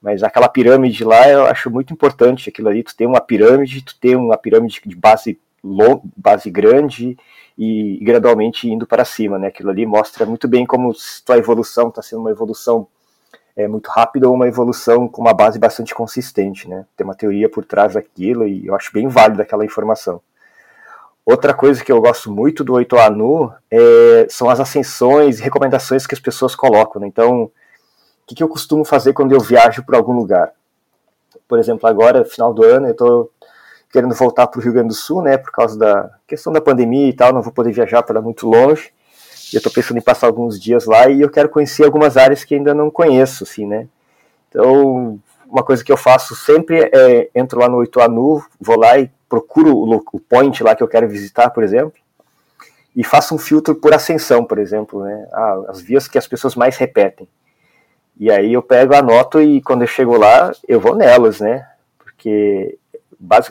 Mas 0.00 0.22
aquela 0.22 0.48
pirâmide 0.48 1.04
lá 1.04 1.28
eu 1.28 1.44
acho 1.46 1.70
muito 1.70 1.92
importante 1.92 2.48
aquilo 2.48 2.68
ali. 2.68 2.82
Tu 2.82 2.96
tem 2.96 3.06
uma 3.06 3.20
pirâmide, 3.20 3.82
tu 3.82 3.98
tem 4.00 4.16
uma 4.16 4.36
pirâmide 4.36 4.80
de 4.84 4.96
base 4.96 5.38
long, 5.62 6.00
base 6.16 6.50
grande 6.50 7.18
e, 7.56 7.98
gradualmente 8.02 8.68
indo 8.68 8.86
para 8.86 9.04
cima, 9.04 9.38
né? 9.38 9.48
Aquilo 9.48 9.70
ali 9.70 9.84
mostra 9.84 10.24
muito 10.24 10.48
bem 10.48 10.64
como 10.64 10.94
tua 11.24 11.36
evolução 11.36 11.88
está 11.88 12.00
sendo 12.00 12.20
uma 12.20 12.30
evolução 12.30 12.86
é, 13.54 13.68
muito 13.68 13.88
rápida 13.88 14.26
ou 14.26 14.34
uma 14.34 14.48
evolução 14.48 15.06
com 15.06 15.20
uma 15.20 15.34
base 15.34 15.58
bastante 15.58 15.94
consistente, 15.94 16.66
né? 16.66 16.86
Tem 16.96 17.04
uma 17.04 17.14
teoria 17.14 17.48
por 17.50 17.64
trás 17.64 17.94
daquilo 17.94 18.46
e 18.46 18.66
eu 18.66 18.74
acho 18.74 18.90
bem 18.92 19.06
válida 19.08 19.42
aquela 19.42 19.64
informação. 19.64 20.22
Outra 21.26 21.52
coisa 21.52 21.84
que 21.84 21.92
eu 21.92 22.00
gosto 22.00 22.32
muito 22.32 22.64
do 22.64 22.72
8A 22.72 23.10
Nu 23.10 23.52
é, 23.70 24.26
são 24.30 24.48
as 24.48 24.58
ascensões 24.58 25.38
e 25.38 25.42
recomendações 25.42 26.06
que 26.06 26.14
as 26.14 26.20
pessoas 26.20 26.54
colocam. 26.54 27.00
Né? 27.00 27.08
Então, 27.08 27.50
que, 28.30 28.34
que 28.36 28.42
eu 28.42 28.48
costumo 28.48 28.84
fazer 28.84 29.12
quando 29.12 29.32
eu 29.32 29.40
viajo 29.40 29.82
para 29.82 29.96
algum 29.96 30.12
lugar? 30.12 30.52
Por 31.48 31.58
exemplo, 31.58 31.88
agora, 31.88 32.24
final 32.24 32.54
do 32.54 32.64
ano, 32.64 32.86
eu 32.86 32.92
estou 32.92 33.30
querendo 33.92 34.14
voltar 34.14 34.46
para 34.46 34.60
o 34.60 34.62
Rio 34.62 34.72
Grande 34.72 34.88
do 34.88 34.94
Sul, 34.94 35.20
né, 35.20 35.36
por 35.36 35.50
causa 35.50 35.76
da 35.76 36.10
questão 36.28 36.52
da 36.52 36.60
pandemia 36.60 37.08
e 37.08 37.12
tal, 37.12 37.32
não 37.32 37.42
vou 37.42 37.52
poder 37.52 37.72
viajar 37.72 38.04
para 38.04 38.22
muito 38.22 38.48
longe. 38.48 38.92
Eu 39.52 39.58
estou 39.58 39.72
pensando 39.72 39.98
em 39.98 40.02
passar 40.02 40.28
alguns 40.28 40.60
dias 40.60 40.86
lá 40.86 41.08
e 41.08 41.20
eu 41.20 41.28
quero 41.28 41.48
conhecer 41.48 41.84
algumas 41.84 42.16
áreas 42.16 42.44
que 42.44 42.54
ainda 42.54 42.72
não 42.72 42.88
conheço, 42.88 43.42
assim, 43.42 43.66
né. 43.66 43.88
Então, 44.48 45.18
uma 45.48 45.64
coisa 45.64 45.82
que 45.82 45.90
eu 45.90 45.96
faço 45.96 46.36
sempre 46.36 46.88
é 46.92 47.28
entro 47.34 47.58
lá 47.58 47.68
no 47.68 47.78
8ANU, 47.78 48.44
vou 48.60 48.78
lá 48.78 48.96
e 48.96 49.10
procuro 49.28 49.76
o, 49.76 50.04
o 50.12 50.20
point 50.20 50.62
lá 50.62 50.76
que 50.76 50.84
eu 50.84 50.88
quero 50.88 51.08
visitar, 51.08 51.50
por 51.50 51.64
exemplo, 51.64 51.98
e 52.94 53.02
faço 53.02 53.34
um 53.34 53.38
filtro 53.38 53.74
por 53.74 53.92
ascensão, 53.92 54.44
por 54.44 54.58
exemplo, 54.58 55.02
né? 55.02 55.28
Ah, 55.32 55.62
as 55.68 55.80
vias 55.80 56.06
que 56.06 56.18
as 56.18 56.28
pessoas 56.28 56.54
mais 56.54 56.76
repetem. 56.76 57.26
E 58.20 58.30
aí 58.30 58.52
eu 58.52 58.62
pego, 58.62 58.94
anoto 58.94 59.40
e 59.40 59.62
quando 59.62 59.80
eu 59.80 59.86
chego 59.86 60.14
lá, 60.18 60.52
eu 60.68 60.78
vou 60.78 60.94
nelas, 60.94 61.40
né? 61.40 61.66
Porque 61.98 62.78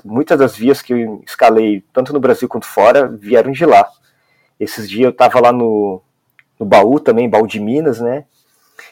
muitas 0.05 0.37
das 0.37 0.55
vias 0.55 0.79
que 0.79 0.93
eu 0.93 1.23
escalei, 1.25 1.83
tanto 1.91 2.13
no 2.13 2.19
Brasil 2.19 2.47
quanto 2.47 2.67
fora, 2.67 3.07
vieram 3.07 3.51
de 3.51 3.65
lá. 3.65 3.89
Esses 4.59 4.87
dias 4.87 5.05
eu 5.05 5.09
estava 5.09 5.39
lá 5.39 5.51
no, 5.51 5.99
no 6.59 6.67
baú 6.67 6.99
também, 6.99 7.27
baú 7.27 7.47
de 7.47 7.59
Minas, 7.59 7.99
né? 7.99 8.25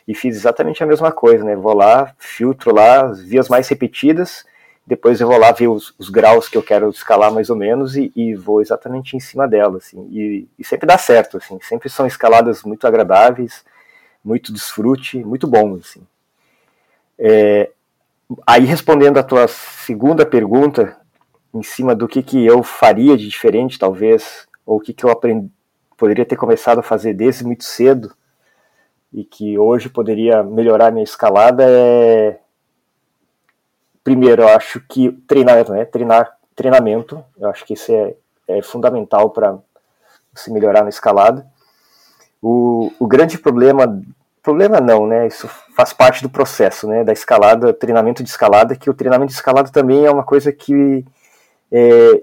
E 0.08 0.16
fiz 0.16 0.36
exatamente 0.36 0.84
a 0.84 0.88
mesma 0.88 1.12
coisa, 1.12 1.44
né? 1.44 1.56
Vou 1.56 1.76
lá, 1.76 2.12
filtro 2.18 2.74
lá 2.74 3.06
as 3.06 3.22
vias 3.22 3.48
mais 3.48 3.68
repetidas, 3.70 4.44
depois 4.84 5.22
eu 5.22 5.28
vou 5.28 5.38
lá 5.38 5.52
ver 5.52 5.68
os, 5.68 5.94
os 6.00 6.10
graus 6.10 6.50
que 6.50 6.58
eu 6.58 6.64
quero 6.64 6.90
escalar 6.90 7.32
mais 7.32 7.52
ou 7.52 7.56
menos 7.56 7.96
e, 7.96 8.12
e 8.16 8.34
vou 8.34 8.62
exatamente 8.62 9.16
em 9.16 9.20
cima 9.20 9.48
dela, 9.48 9.78
assim. 9.78 10.08
E, 10.10 10.48
e 10.58 10.64
sempre 10.64 10.88
dá 10.88 10.98
certo, 10.98 11.38
assim. 11.38 11.60
Sempre 11.62 11.88
são 11.88 12.08
escaladas 12.08 12.64
muito 12.64 12.88
agradáveis, 12.88 13.64
muito 14.28 14.52
desfrute, 14.52 15.24
muito 15.24 15.48
bom, 15.48 15.76
assim. 15.76 16.02
É, 17.18 17.72
aí 18.46 18.66
respondendo 18.66 19.18
a 19.18 19.24
tua 19.24 19.48
segunda 19.48 20.26
pergunta, 20.26 20.98
em 21.54 21.64
cima 21.64 21.96
do 21.96 22.10
que, 22.10 22.22
que 22.22 22.46
eu 22.46 22.62
faria 22.62 23.16
de 23.16 23.26
diferente, 23.26 23.80
talvez, 23.80 24.46
ou 24.66 24.78
o 24.78 24.80
que, 24.82 24.94
que 24.94 25.06
eu 25.06 25.10
aprendi, 25.10 25.50
poderia 25.96 26.26
ter 26.26 26.36
começado 26.36 26.80
a 26.80 26.84
fazer 26.84 27.14
desde 27.14 27.46
muito 27.46 27.64
cedo, 27.64 28.14
e 29.14 29.24
que 29.24 29.58
hoje 29.58 29.88
poderia 29.88 30.44
melhorar 30.44 30.92
minha 30.92 31.06
escalada, 31.06 31.64
é... 31.66 32.40
Primeiro, 34.04 34.42
eu 34.42 34.50
acho 34.50 34.82
que 34.90 35.12
treinar, 35.26 35.70
né? 35.70 35.86
Treinar, 35.86 36.38
treinamento, 36.56 37.24
eu 37.38 37.50
acho 37.50 37.66
que 37.66 37.74
isso 37.74 37.92
é, 37.92 38.16
é 38.48 38.62
fundamental 38.62 39.30
para 39.30 39.58
se 40.36 40.52
melhorar 40.52 40.84
na 40.84 40.90
escalada. 40.90 41.46
O, 42.42 42.92
o 43.00 43.08
grande 43.08 43.38
problema 43.38 44.02
problema 44.48 44.80
não, 44.80 45.06
né? 45.06 45.28
Isso 45.28 45.46
faz 45.76 45.92
parte 45.92 46.24
do 46.24 46.30
processo, 46.30 46.88
né? 46.88 47.04
Da 47.04 47.12
escalada, 47.12 47.74
treinamento 47.74 48.24
de 48.24 48.30
escalada, 48.30 48.78
que 48.78 48.90
o 48.90 48.94
treinamento 48.94 49.32
de 49.32 49.36
escalada 49.36 49.70
também 49.70 50.06
é 50.06 50.10
uma 50.10 50.24
coisa 50.24 50.54
que 50.54 51.04
é, 51.70 52.22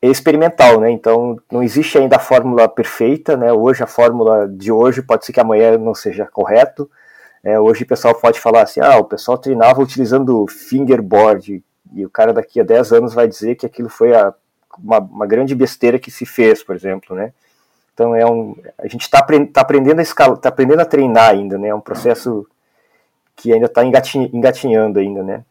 é 0.00 0.06
experimental, 0.06 0.78
né? 0.78 0.88
Então 0.88 1.36
não 1.50 1.64
existe 1.64 1.98
ainda 1.98 2.14
a 2.14 2.20
fórmula 2.20 2.68
perfeita, 2.68 3.36
né? 3.36 3.52
Hoje 3.52 3.82
a 3.82 3.88
fórmula 3.88 4.46
de 4.46 4.70
hoje 4.70 5.02
pode 5.02 5.26
ser 5.26 5.32
que 5.32 5.40
amanhã 5.40 5.76
não 5.76 5.96
seja 5.96 6.26
correto. 6.26 6.88
É, 7.42 7.58
hoje 7.58 7.82
o 7.82 7.88
pessoal 7.88 8.14
pode 8.14 8.38
falar 8.38 8.62
assim, 8.62 8.78
ah, 8.80 8.98
o 8.98 9.04
pessoal 9.04 9.36
treinava 9.36 9.82
utilizando 9.82 10.46
fingerboard 10.46 11.60
e 11.92 12.06
o 12.06 12.10
cara 12.10 12.32
daqui 12.32 12.60
a 12.60 12.64
10 12.64 12.92
anos 12.92 13.14
vai 13.14 13.26
dizer 13.26 13.56
que 13.56 13.66
aquilo 13.66 13.88
foi 13.88 14.14
a, 14.14 14.32
uma, 14.78 14.98
uma 15.00 15.26
grande 15.26 15.56
besteira 15.56 15.98
que 15.98 16.10
se 16.10 16.24
fez, 16.24 16.62
por 16.62 16.76
exemplo, 16.76 17.16
né? 17.16 17.32
Então 18.00 18.16
é 18.16 18.24
um, 18.24 18.56
a 18.78 18.88
gente 18.88 19.02
está 19.02 19.20
tá 19.52 19.60
aprendendo 19.60 19.98
a 19.98 20.02
escala, 20.02 20.34
tá 20.34 20.48
aprendendo 20.48 20.80
a 20.80 20.86
treinar 20.86 21.32
ainda, 21.32 21.58
né? 21.58 21.68
É 21.68 21.74
um 21.74 21.82
processo 21.82 22.46
que 23.36 23.52
ainda 23.52 23.66
está 23.66 23.84
engatinhando 23.84 24.98
ainda, 24.98 25.22
né? 25.22 25.44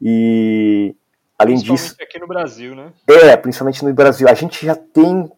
E 0.00 0.94
além 1.36 1.56
disso, 1.56 1.96
aqui 2.00 2.20
no 2.20 2.28
Brasil, 2.28 2.76
né? 2.76 2.92
É, 3.08 3.36
principalmente 3.36 3.84
no 3.84 3.92
Brasil, 3.92 4.28
a 4.28 4.34
gente 4.34 4.64
já 4.64 4.76
tem 4.76 5.28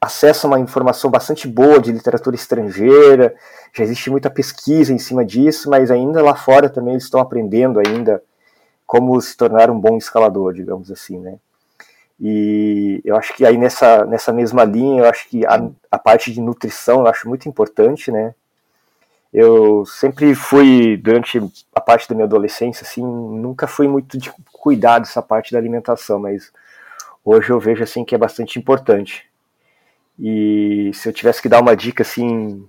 acesso 0.00 0.48
a 0.48 0.50
uma 0.50 0.58
informação 0.58 1.08
bastante 1.08 1.46
boa 1.46 1.78
de 1.78 1.92
literatura 1.92 2.34
estrangeira, 2.34 3.32
já 3.72 3.84
existe 3.84 4.10
muita 4.10 4.28
pesquisa 4.28 4.92
em 4.92 4.98
cima 4.98 5.24
disso, 5.24 5.70
mas 5.70 5.88
ainda 5.88 6.20
lá 6.20 6.34
fora 6.34 6.68
também 6.68 6.94
eles 6.94 7.04
estão 7.04 7.20
aprendendo 7.20 7.78
ainda 7.78 8.20
como 8.84 9.20
se 9.20 9.36
tornar 9.36 9.70
um 9.70 9.78
bom 9.78 9.96
escalador, 9.96 10.52
digamos 10.52 10.90
assim, 10.90 11.20
né? 11.20 11.38
E 12.24 13.02
eu 13.04 13.16
acho 13.16 13.34
que 13.34 13.44
aí 13.44 13.58
nessa, 13.58 14.06
nessa 14.06 14.32
mesma 14.32 14.62
linha, 14.62 15.02
eu 15.02 15.08
acho 15.08 15.28
que 15.28 15.44
a, 15.44 15.68
a 15.90 15.98
parte 15.98 16.32
de 16.32 16.40
nutrição 16.40 17.00
eu 17.00 17.08
acho 17.08 17.28
muito 17.28 17.48
importante, 17.48 18.12
né? 18.12 18.32
Eu 19.32 19.84
sempre 19.84 20.32
fui, 20.32 20.96
durante 20.96 21.40
a 21.74 21.80
parte 21.80 22.08
da 22.08 22.14
minha 22.14 22.26
adolescência, 22.26 22.84
assim, 22.84 23.02
nunca 23.02 23.66
fui 23.66 23.88
muito 23.88 24.16
de 24.16 24.30
cuidar 24.52 25.00
dessa 25.00 25.20
parte 25.20 25.52
da 25.52 25.58
alimentação, 25.58 26.20
mas 26.20 26.52
hoje 27.24 27.50
eu 27.50 27.58
vejo, 27.58 27.82
assim, 27.82 28.04
que 28.04 28.14
é 28.14 28.18
bastante 28.18 28.56
importante. 28.56 29.28
E 30.16 30.92
se 30.94 31.08
eu 31.08 31.12
tivesse 31.12 31.42
que 31.42 31.48
dar 31.48 31.60
uma 31.60 31.74
dica, 31.74 32.02
assim, 32.02 32.68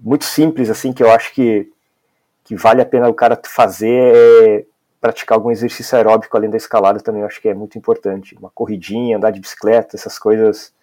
muito 0.00 0.24
simples, 0.24 0.70
assim, 0.70 0.92
que 0.92 1.04
eu 1.04 1.10
acho 1.12 1.32
que, 1.34 1.70
que 2.42 2.56
vale 2.56 2.82
a 2.82 2.86
pena 2.86 3.08
o 3.08 3.14
cara 3.14 3.40
fazer 3.46 4.12
é 4.16 4.64
praticar 5.06 5.36
algum 5.36 5.50
exercício 5.50 5.96
aeróbico 5.96 6.36
além 6.36 6.50
da 6.50 6.56
escalada 6.56 7.00
também 7.00 7.20
eu 7.20 7.26
acho 7.26 7.40
que 7.40 7.48
é 7.48 7.54
muito 7.54 7.78
importante. 7.78 8.34
Uma 8.34 8.50
corridinha, 8.50 9.16
andar 9.16 9.30
de 9.30 9.40
bicicleta, 9.40 9.96
essas 9.96 10.18
coisas 10.18 10.74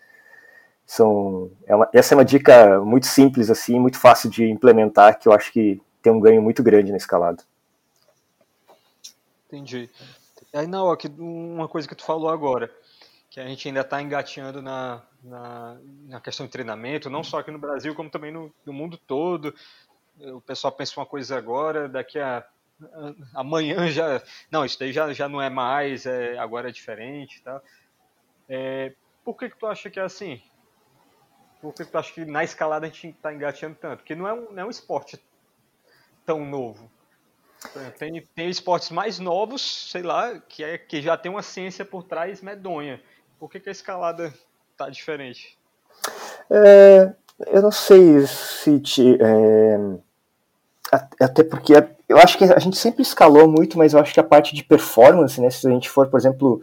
são. 0.86 1.52
É 1.66 1.76
uma, 1.76 1.90
essa 1.94 2.14
é 2.14 2.18
uma 2.18 2.26
dica 2.26 2.80
muito 2.80 3.08
simples, 3.08 3.50
assim, 3.50 3.80
muito 3.80 4.00
fácil 4.00 4.30
de 4.30 4.46
implementar, 4.50 5.20
que 5.20 5.28
eu 5.28 5.34
acho 5.34 5.52
que 5.52 5.82
tem 6.02 6.12
um 6.12 6.20
ganho 6.20 6.42
muito 6.42 6.64
grande 6.64 6.92
na 6.92 6.98
escalada. 6.98 7.44
Entendi. 9.48 9.90
Aí, 10.54 10.68
Naok, 10.68 11.08
uma 11.18 11.68
coisa 11.68 11.88
que 11.88 11.96
tu 11.96 12.04
falou 12.04 12.30
agora, 12.30 12.72
que 13.30 13.40
a 13.40 13.48
gente 13.48 13.68
ainda 13.68 13.82
está 13.82 14.02
engateando 14.02 14.62
na, 14.62 15.02
na, 15.24 15.78
na, 16.08 16.22
questão 16.22 16.46
de 16.46 16.52
treinamento, 16.52 17.10
não 17.10 17.24
só 17.24 17.40
aqui 17.40 17.52
no 17.52 17.60
Brasil, 17.60 17.96
como 17.96 18.10
também 18.10 18.32
no, 18.32 18.54
no 18.66 18.74
mundo 18.74 18.98
todo. 18.98 19.54
O 20.20 20.42
pessoal 20.42 20.72
pensa 20.72 21.00
uma 21.00 21.06
coisa 21.06 21.38
agora, 21.38 21.90
daqui 21.90 22.20
a 22.20 22.46
amanhã 23.34 23.88
já. 23.90 24.22
Não, 24.52 24.66
isso 24.66 24.80
daí 24.80 24.92
já, 24.92 25.12
já 25.14 25.30
não 25.30 25.42
é 25.42 25.50
mais, 25.50 26.06
é, 26.06 26.38
agora 26.38 26.70
é 26.70 26.72
diferente. 26.72 27.42
Tá? 27.42 27.62
É, 28.50 28.94
por 29.24 29.36
que, 29.36 29.50
que 29.50 29.58
tu 29.58 29.68
acha 29.68 29.90
que 29.90 30.00
é 30.00 30.04
assim? 30.04 30.42
Por 31.62 31.74
que, 31.74 31.86
que 31.86 31.92
tu 31.92 31.98
acha 31.98 32.14
que 32.14 32.26
na 32.26 32.44
escalada 32.44 32.86
a 32.86 32.90
gente 32.90 33.10
está 33.10 33.34
engateando 33.34 33.78
tanto? 33.80 34.00
Porque 34.00 34.16
não 34.16 34.28
é 34.28 34.34
um, 34.34 34.52
não 34.52 34.64
é 34.64 34.66
um 34.66 34.70
esporte 34.70 35.22
tão 36.26 36.46
novo. 36.46 36.92
Tem, 37.98 38.22
tem 38.36 38.50
esportes 38.50 38.90
mais 38.90 39.20
novos, 39.20 39.90
sei 39.90 40.02
lá, 40.02 40.38
que, 40.40 40.64
é, 40.64 40.78
que 40.78 41.02
já 41.02 41.16
tem 41.16 41.32
uma 41.32 41.42
ciência 41.42 41.86
por 41.86 42.04
trás 42.04 42.42
medonha. 42.42 43.02
Por 43.40 43.50
que, 43.50 43.60
que 43.60 43.70
a 43.70 43.72
escalada 43.72 44.34
tá 44.76 44.90
diferente? 44.90 45.58
É, 46.50 47.14
eu 47.48 47.62
não 47.62 47.72
sei 47.72 48.28
se. 48.28 48.80
Te, 48.82 49.18
é, 49.22 49.78
até 51.20 51.44
porque 51.44 51.74
eu 52.08 52.18
acho 52.18 52.38
que 52.38 52.44
a 52.44 52.60
gente 52.60 52.78
sempre 52.78 53.02
escalou 53.02 53.48
muito, 53.48 53.78
mas 53.78 53.94
eu 53.94 54.00
acho 54.00 54.14
que 54.14 54.20
a 54.20 54.24
parte 54.24 54.54
de 54.56 54.64
performance, 54.64 55.40
né, 55.40 55.50
se 55.50 55.68
a 55.68 55.72
gente 55.72 55.90
for, 55.90 56.08
por 56.08 56.20
exemplo, 56.20 56.62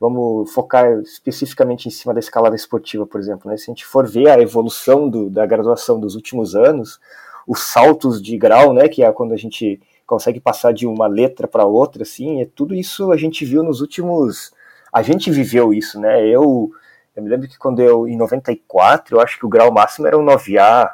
vamos 0.00 0.52
focar 0.52 0.90
especificamente 1.00 1.88
em 1.88 1.90
cima 1.90 2.14
da 2.14 2.20
escalada 2.20 2.56
esportiva, 2.56 3.06
por 3.06 3.20
exemplo, 3.20 3.50
né, 3.50 3.56
se 3.56 3.64
a 3.64 3.72
gente 3.74 3.84
for 3.84 4.06
ver 4.06 4.28
a 4.30 4.40
evolução 4.40 5.08
do, 5.08 5.28
da 5.28 5.44
graduação 5.44 6.00
dos 6.00 6.14
últimos 6.14 6.54
anos, 6.54 6.98
os 7.46 7.60
saltos 7.60 8.22
de 8.22 8.36
grau, 8.36 8.72
né, 8.72 8.88
que 8.88 9.02
é 9.02 9.12
quando 9.12 9.32
a 9.32 9.36
gente 9.36 9.80
consegue 10.06 10.40
passar 10.40 10.72
de 10.72 10.86
uma 10.86 11.06
letra 11.06 11.46
para 11.46 11.66
outra, 11.66 12.02
assim, 12.02 12.40
é 12.40 12.46
tudo 12.46 12.74
isso 12.74 13.12
a 13.12 13.16
gente 13.16 13.44
viu 13.44 13.62
nos 13.62 13.80
últimos, 13.80 14.52
a 14.92 15.02
gente 15.02 15.30
viveu 15.30 15.72
isso, 15.74 16.00
né, 16.00 16.26
eu, 16.26 16.70
eu 17.14 17.22
me 17.22 17.28
lembro 17.28 17.48
que 17.48 17.58
quando 17.58 17.80
eu, 17.80 18.08
em 18.08 18.16
94, 18.16 19.16
eu 19.16 19.20
acho 19.20 19.38
que 19.38 19.44
o 19.44 19.50
grau 19.50 19.70
máximo 19.70 20.06
era 20.06 20.18
um 20.18 20.24
9A, 20.24 20.90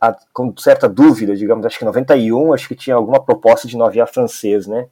a, 0.00 0.16
com 0.32 0.56
certa 0.56 0.88
dúvida, 0.88 1.36
digamos, 1.36 1.66
acho 1.66 1.78
que 1.78 1.84
em 1.84 1.86
91, 1.86 2.54
acho 2.54 2.68
que 2.68 2.74
tinha 2.74 2.96
alguma 2.96 3.22
proposta 3.22 3.68
de 3.68 3.76
noviar 3.76 4.08
francês, 4.08 4.66
né? 4.66 4.86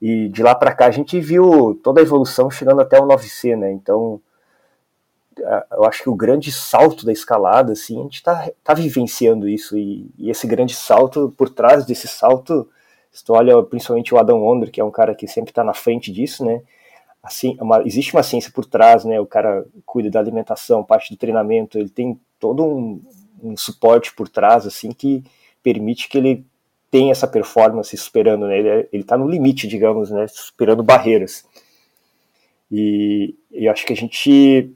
E 0.00 0.28
de 0.28 0.42
lá 0.42 0.54
para 0.54 0.74
cá 0.74 0.86
a 0.86 0.90
gente 0.90 1.18
viu 1.20 1.78
toda 1.82 2.00
a 2.00 2.02
evolução 2.02 2.50
chegando 2.50 2.80
até 2.80 2.98
o 2.98 3.06
9C, 3.06 3.56
né? 3.56 3.70
Então, 3.72 4.20
eu 5.72 5.84
acho 5.84 6.02
que 6.02 6.10
o 6.10 6.14
grande 6.14 6.52
salto 6.52 7.06
da 7.06 7.12
escalada, 7.12 7.72
assim, 7.72 7.98
a 7.98 8.02
gente 8.02 8.16
está 8.16 8.50
tá 8.62 8.74
vivenciando 8.74 9.48
isso. 9.48 9.76
E, 9.76 10.10
e, 10.18 10.30
esse 10.30 10.46
grande 10.46 10.74
salto, 10.74 11.32
por 11.36 11.48
trás 11.48 11.84
desse 11.84 12.08
salto, 12.08 12.68
se 13.10 13.24
tu 13.24 13.32
olha 13.32 13.62
principalmente 13.62 14.14
o 14.14 14.18
Adam 14.18 14.40
Wonder, 14.40 14.70
que 14.70 14.80
é 14.80 14.84
um 14.84 14.90
cara 14.90 15.14
que 15.14 15.26
sempre 15.26 15.50
está 15.50 15.64
na 15.64 15.74
frente 15.74 16.12
disso, 16.12 16.44
né? 16.44 16.62
Assim, 17.22 17.56
uma, 17.60 17.82
existe 17.86 18.14
uma 18.14 18.22
ciência 18.22 18.50
por 18.52 18.64
trás, 18.64 19.04
né? 19.04 19.20
O 19.20 19.26
cara 19.26 19.64
cuida 19.84 20.10
da 20.10 20.20
alimentação, 20.20 20.84
parte 20.84 21.12
do 21.12 21.18
treinamento, 21.18 21.78
ele 21.78 21.90
tem 21.90 22.18
todo 22.38 22.64
um, 22.64 23.02
um 23.42 23.56
suporte 23.56 24.12
por 24.14 24.28
trás, 24.28 24.66
assim, 24.66 24.92
que 24.92 25.24
permite 25.62 26.08
que 26.08 26.18
ele 26.18 26.44
tenha 26.90 27.12
essa 27.12 27.26
performance 27.26 27.96
superando, 27.96 28.46
né? 28.46 28.58
Ele, 28.58 28.68
é, 28.68 28.88
ele 28.92 29.04
tá 29.04 29.16
no 29.16 29.28
limite, 29.28 29.68
digamos, 29.68 30.10
né? 30.10 30.26
Superando 30.28 30.82
barreiras. 30.82 31.44
E, 32.70 33.34
e 33.50 33.68
acho 33.68 33.84
que 33.84 33.92
a 33.92 33.96
gente 33.96 34.72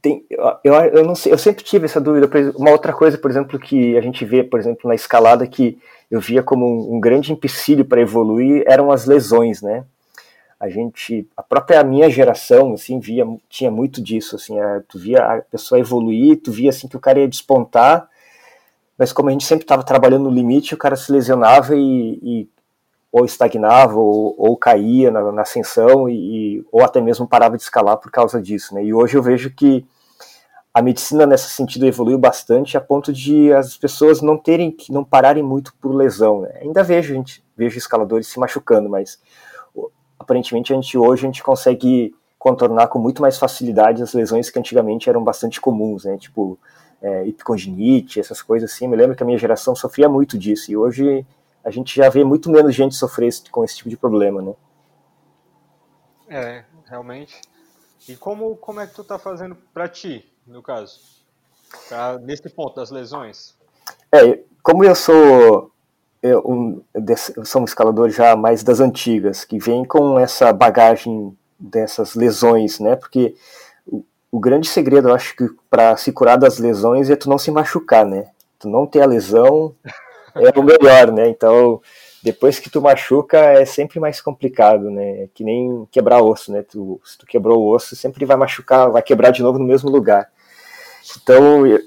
tem, 0.00 0.24
eu, 0.30 0.74
eu 0.74 1.04
não 1.04 1.14
sei, 1.14 1.32
eu 1.32 1.38
sempre 1.38 1.64
tive 1.64 1.84
essa 1.84 2.00
dúvida. 2.00 2.28
Uma 2.56 2.70
outra 2.70 2.92
coisa, 2.92 3.18
por 3.18 3.30
exemplo, 3.30 3.58
que 3.58 3.96
a 3.96 4.00
gente 4.00 4.24
vê, 4.24 4.42
por 4.42 4.58
exemplo, 4.58 4.88
na 4.88 4.94
escalada 4.94 5.46
que 5.46 5.78
eu 6.10 6.20
via 6.20 6.42
como 6.42 6.66
um, 6.66 6.96
um 6.96 7.00
grande 7.00 7.32
empecilho 7.32 7.84
para 7.84 8.00
evoluir 8.00 8.64
eram 8.66 8.90
as 8.90 9.06
lesões, 9.06 9.60
né? 9.62 9.84
A 10.62 10.68
gente, 10.68 11.28
a 11.36 11.42
própria 11.42 11.82
minha 11.82 12.08
geração, 12.08 12.74
assim, 12.74 13.00
via, 13.00 13.26
tinha 13.48 13.68
muito 13.68 14.00
disso, 14.00 14.36
assim, 14.36 14.60
a, 14.60 14.80
tu 14.88 14.96
via 14.96 15.18
a 15.18 15.42
pessoa 15.42 15.80
evoluir, 15.80 16.40
tu 16.40 16.52
via, 16.52 16.70
assim, 16.70 16.86
que 16.86 16.96
o 16.96 17.00
cara 17.00 17.18
ia 17.18 17.26
despontar, 17.26 18.08
mas 18.96 19.12
como 19.12 19.28
a 19.28 19.32
gente 19.32 19.44
sempre 19.44 19.64
estava 19.64 19.82
trabalhando 19.82 20.22
no 20.22 20.30
limite, 20.30 20.72
o 20.72 20.78
cara 20.78 20.94
se 20.94 21.10
lesionava 21.10 21.74
e, 21.74 22.20
e 22.22 22.48
ou 23.10 23.24
estagnava 23.24 23.98
ou, 23.98 24.36
ou 24.38 24.56
caía 24.56 25.10
na, 25.10 25.32
na 25.32 25.42
ascensão 25.42 26.08
e, 26.08 26.64
ou 26.70 26.84
até 26.84 27.00
mesmo 27.00 27.26
parava 27.26 27.56
de 27.56 27.64
escalar 27.64 27.96
por 27.96 28.12
causa 28.12 28.40
disso, 28.40 28.72
né? 28.72 28.84
E 28.84 28.94
hoje 28.94 29.16
eu 29.16 29.22
vejo 29.22 29.50
que 29.50 29.84
a 30.72 30.80
medicina 30.80 31.26
nesse 31.26 31.50
sentido 31.50 31.86
evoluiu 31.86 32.18
bastante 32.18 32.76
a 32.76 32.80
ponto 32.80 33.12
de 33.12 33.52
as 33.52 33.76
pessoas 33.76 34.22
não 34.22 34.38
terem 34.38 34.70
que 34.70 34.92
não 34.92 35.02
pararem 35.02 35.42
muito 35.42 35.74
por 35.80 35.92
lesão. 35.92 36.42
Né? 36.42 36.60
Ainda 36.62 36.84
vejo 36.84 37.12
gente 37.12 37.44
vejo 37.56 37.76
escaladores 37.76 38.28
se 38.28 38.38
machucando, 38.38 38.88
mas 38.88 39.20
aparentemente 40.22 40.72
a 40.72 40.76
gente 40.76 40.96
hoje 40.96 41.24
a 41.24 41.28
gente 41.28 41.42
consegue 41.42 42.14
contornar 42.38 42.88
com 42.88 42.98
muito 42.98 43.22
mais 43.22 43.38
facilidade 43.38 44.02
as 44.02 44.12
lesões 44.12 44.50
que 44.50 44.58
antigamente 44.58 45.08
eram 45.08 45.22
bastante 45.22 45.60
comuns, 45.60 46.04
né? 46.04 46.16
Tipo 46.16 46.58
é, 47.00 47.24
essas 48.18 48.40
coisas 48.40 48.70
assim. 48.70 48.88
Me 48.88 48.96
lembro 48.96 49.16
que 49.16 49.22
a 49.22 49.26
minha 49.26 49.38
geração 49.38 49.74
sofria 49.74 50.08
muito 50.08 50.38
disso 50.38 50.70
e 50.70 50.76
hoje 50.76 51.26
a 51.64 51.70
gente 51.70 51.94
já 51.94 52.08
vê 52.08 52.24
muito 52.24 52.50
menos 52.50 52.74
gente 52.74 52.94
sofrer 52.94 53.30
com 53.50 53.64
esse 53.64 53.76
tipo 53.76 53.90
de 53.90 53.96
problema, 53.96 54.42
né? 54.42 54.54
É, 56.28 56.64
realmente. 56.86 57.40
E 58.08 58.16
como, 58.16 58.56
como 58.56 58.80
é 58.80 58.86
que 58.86 58.94
tu 58.94 59.04
tá 59.04 59.18
fazendo 59.18 59.56
para 59.72 59.88
ti, 59.88 60.24
no 60.46 60.62
caso? 60.62 61.00
Pra, 61.88 62.18
nesse 62.18 62.48
ponto 62.50 62.74
das 62.74 62.90
lesões? 62.90 63.56
É, 64.12 64.40
como 64.62 64.84
eu 64.84 64.94
sou 64.94 65.71
eu, 66.22 66.42
um, 66.46 66.80
eu 66.94 67.44
sou 67.44 67.62
um 67.62 67.64
escalador 67.64 68.08
já 68.08 68.36
mais 68.36 68.62
das 68.62 68.80
antigas, 68.80 69.44
que 69.44 69.58
vem 69.58 69.84
com 69.84 70.18
essa 70.18 70.52
bagagem 70.52 71.36
dessas 71.58 72.14
lesões, 72.14 72.78
né? 72.78 72.94
Porque 72.94 73.34
o, 73.86 74.04
o 74.30 74.38
grande 74.38 74.68
segredo, 74.68 75.08
eu 75.08 75.14
acho 75.14 75.34
que 75.36 75.48
para 75.68 75.96
se 75.96 76.12
curar 76.12 76.38
das 76.38 76.58
lesões 76.58 77.10
é 77.10 77.16
tu 77.16 77.28
não 77.28 77.38
se 77.38 77.50
machucar, 77.50 78.06
né? 78.06 78.28
Tu 78.58 78.68
não 78.68 78.86
ter 78.86 79.02
a 79.02 79.06
lesão 79.06 79.74
é 80.34 80.58
o 80.58 80.62
melhor, 80.62 81.10
né? 81.12 81.28
Então, 81.28 81.80
depois 82.22 82.58
que 82.58 82.70
tu 82.70 82.80
machuca, 82.80 83.38
é 83.38 83.64
sempre 83.64 83.98
mais 83.98 84.20
complicado, 84.20 84.90
né? 84.90 85.24
É 85.24 85.28
que 85.34 85.42
nem 85.42 85.86
quebrar 85.90 86.22
osso, 86.22 86.52
né? 86.52 86.62
Tu, 86.62 87.00
se 87.04 87.18
tu 87.18 87.26
quebrou 87.26 87.60
o 87.60 87.74
osso, 87.74 87.96
sempre 87.96 88.24
vai 88.24 88.36
machucar, 88.36 88.90
vai 88.90 89.02
quebrar 89.02 89.30
de 89.30 89.42
novo 89.42 89.58
no 89.58 89.64
mesmo 89.64 89.90
lugar. 89.90 90.30
Então, 91.20 91.66
eu, 91.66 91.80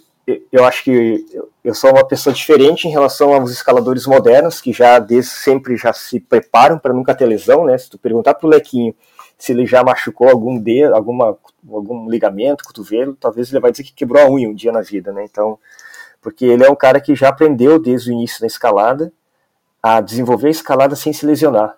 eu 0.52 0.66
acho 0.66 0.84
que 0.84 1.26
eu 1.64 1.74
sou 1.74 1.92
uma 1.92 2.08
pessoa 2.08 2.34
diferente 2.34 2.88
em 2.88 2.92
relação 2.92 3.34
aos 3.34 3.52
escaladores 3.52 4.06
modernos, 4.08 4.60
que 4.60 4.74
já 4.74 4.98
desde 5.00 5.32
sempre 5.32 5.78
já 5.78 5.94
se 5.94 6.20
preparam 6.20 6.80
para 6.80 6.94
nunca 6.94 7.14
ter 7.14 7.26
lesão, 7.26 7.66
né? 7.66 7.78
Se 7.78 7.90
tu 7.90 7.98
perguntar 7.98 8.34
pro 8.36 8.48
Lequinho 8.48 8.96
se 9.38 9.52
ele 9.52 9.66
já 9.66 9.84
machucou 9.84 10.30
algum 10.30 10.58
dedo, 10.58 10.96
alguma, 10.96 11.38
algum 11.70 12.10
ligamento, 12.10 12.64
cotovelo, 12.64 13.16
talvez 13.16 13.52
ele 13.52 13.60
vai 13.60 13.72
dizer 13.72 13.84
que 13.84 13.94
quebrou 13.94 14.22
a 14.22 14.30
unha 14.30 14.50
um 14.50 14.54
dia 14.54 14.72
na 14.72 14.82
vida, 14.82 15.12
né? 15.12 15.26
Então, 15.26 15.60
porque 16.22 16.46
ele 16.46 16.64
é 16.64 16.70
um 16.70 16.76
cara 16.76 17.00
que 17.00 17.16
já 17.16 17.30
aprendeu 17.30 17.78
desde 17.80 18.10
o 18.10 18.14
início 18.14 18.42
da 18.42 18.48
escalada 18.48 19.12
a 19.82 20.02
desenvolver 20.02 20.48
a 20.48 20.52
escalada 20.52 20.96
sem 20.96 21.14
se 21.14 21.26
lesionar. 21.26 21.78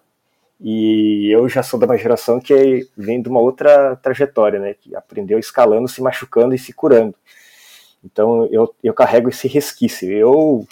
E 0.59 1.29
eu 1.31 1.47
já 1.49 1.61
sou 1.61 1.79
de 1.79 1.85
uma 1.85 1.97
geração 1.97 2.39
que 2.39 2.87
vem 2.97 3.21
de 3.21 3.29
uma 3.29 3.39
outra 3.39 3.95
trajetória, 3.97 4.59
né? 4.59 4.73
Que 4.73 4.95
aprendeu 4.95 5.37
escalando, 5.37 5.87
se 5.87 6.01
machucando 6.01 6.55
e 6.55 6.59
se 6.59 6.73
curando. 6.73 7.15
Então 8.11 8.47
eu, 8.51 8.73
eu 8.81 8.93
carrego 8.93 9.29
esse 9.29 9.47
resquício. 9.47 10.11
Eu 10.11 10.65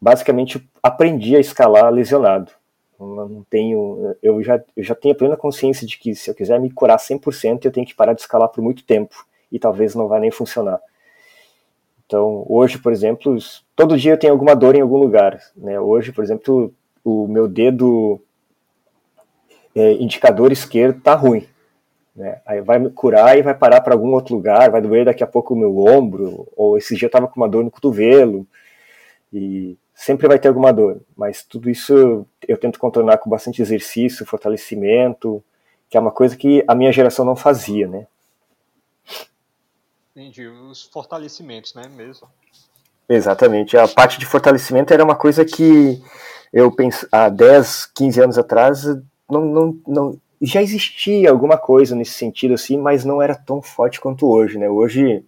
basicamente 0.00 0.64
aprendi 0.82 1.36
a 1.36 1.40
escalar 1.40 1.92
lesionado. 1.92 2.52
Eu 2.98 3.06
não 3.28 3.44
tenho, 3.50 4.16
eu 4.22 4.42
já, 4.42 4.62
eu 4.76 4.84
já 4.84 4.94
tenho 4.94 5.14
plena 5.14 5.36
consciência 5.36 5.86
de 5.86 5.98
que 5.98 6.14
se 6.14 6.30
eu 6.30 6.34
quiser 6.34 6.60
me 6.60 6.70
curar 6.70 6.98
100%, 6.98 7.64
eu 7.64 7.72
tenho 7.72 7.86
que 7.86 7.94
parar 7.94 8.12
de 8.12 8.20
escalar 8.20 8.48
por 8.48 8.62
muito 8.62 8.84
tempo 8.84 9.14
e 9.50 9.58
talvez 9.58 9.94
não 9.94 10.06
vá 10.06 10.20
nem 10.20 10.30
funcionar. 10.30 10.80
Então, 12.06 12.44
hoje, 12.48 12.78
por 12.78 12.92
exemplo, 12.92 13.36
todo 13.74 13.98
dia 13.98 14.12
eu 14.12 14.18
tenho 14.18 14.32
alguma 14.32 14.54
dor 14.54 14.76
em 14.76 14.80
algum 14.80 14.98
lugar. 14.98 15.40
Né? 15.56 15.80
Hoje, 15.80 16.12
por 16.12 16.22
exemplo, 16.22 16.72
o 17.02 17.26
meu 17.26 17.48
dedo 17.48 18.20
é, 19.74 19.92
indicador 19.94 20.52
esquerdo 20.52 20.98
está 20.98 21.14
ruim. 21.14 21.46
Né? 22.14 22.40
Aí 22.46 22.60
vai 22.60 22.78
me 22.78 22.90
curar 22.90 23.36
e 23.36 23.42
vai 23.42 23.54
parar 23.54 23.80
para 23.80 23.94
algum 23.94 24.12
outro 24.12 24.34
lugar, 24.34 24.70
vai 24.70 24.80
doer 24.80 25.04
daqui 25.04 25.24
a 25.24 25.26
pouco 25.26 25.54
o 25.54 25.56
meu 25.56 25.76
ombro, 25.78 26.46
ou 26.56 26.78
esse 26.78 26.94
dia 26.94 27.06
eu 27.06 27.08
estava 27.08 27.26
com 27.26 27.36
uma 27.36 27.48
dor 27.48 27.64
no 27.64 27.70
cotovelo, 27.70 28.46
e 29.32 29.76
sempre 29.94 30.28
vai 30.28 30.38
ter 30.38 30.48
alguma 30.48 30.72
dor. 30.72 31.00
Mas 31.16 31.42
tudo 31.42 31.68
isso 31.68 32.24
eu 32.46 32.56
tento 32.56 32.78
contornar 32.78 33.18
com 33.18 33.28
bastante 33.28 33.60
exercício, 33.60 34.26
fortalecimento, 34.26 35.42
que 35.90 35.96
é 35.96 36.00
uma 36.00 36.12
coisa 36.12 36.36
que 36.36 36.64
a 36.68 36.74
minha 36.74 36.92
geração 36.92 37.24
não 37.24 37.34
fazia, 37.34 37.88
né? 37.88 38.06
Entendi, 40.14 40.46
os 40.46 40.84
fortalecimentos, 40.84 41.74
né, 41.74 41.82
mesmo. 41.88 42.28
Exatamente, 43.08 43.76
a 43.76 43.88
parte 43.88 44.18
de 44.18 44.24
fortalecimento 44.24 44.94
era 44.94 45.04
uma 45.04 45.16
coisa 45.16 45.44
que 45.44 46.00
eu 46.52 46.70
penso 46.70 47.06
há 47.10 47.28
10, 47.28 47.86
15 47.86 48.20
anos 48.22 48.38
atrás 48.38 48.84
não, 49.28 49.44
não, 49.44 49.80
não 49.86 50.20
já 50.44 50.62
existia 50.62 51.30
alguma 51.30 51.56
coisa 51.58 51.94
nesse 51.94 52.12
sentido 52.12 52.54
assim, 52.54 52.76
mas 52.76 53.04
não 53.04 53.22
era 53.22 53.34
tão 53.34 53.62
forte 53.62 54.00
quanto 54.00 54.28
hoje, 54.28 54.58
né? 54.58 54.68
Hoje, 54.68 55.24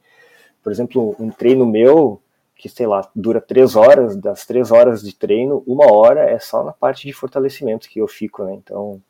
por 0.62 0.72
exemplo, 0.72 1.16
um 1.18 1.30
treino 1.30 1.66
meu 1.66 2.20
que 2.54 2.68
sei 2.68 2.86
lá 2.86 3.08
dura 3.14 3.40
três 3.40 3.76
horas, 3.76 4.16
das 4.16 4.46
três 4.46 4.70
horas 4.72 5.02
de 5.02 5.14
treino, 5.14 5.62
uma 5.66 5.92
hora 5.92 6.20
é 6.30 6.38
só 6.38 6.64
na 6.64 6.72
parte 6.72 7.06
de 7.06 7.12
fortalecimento 7.12 7.88
que 7.88 8.00
eu 8.00 8.08
fico, 8.08 8.44
né? 8.44 8.54
Então, 8.54 9.00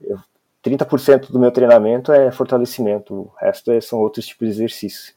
eu 0.00 0.18
30% 0.66 1.30
do 1.30 1.38
meu 1.38 1.52
treinamento 1.52 2.10
é 2.10 2.30
fortalecimento, 2.32 3.14
o 3.14 3.32
resto 3.38 3.70
é, 3.70 3.80
são 3.80 4.00
outros 4.00 4.26
tipos 4.26 4.48
de 4.48 4.54
exercícios. 4.54 5.14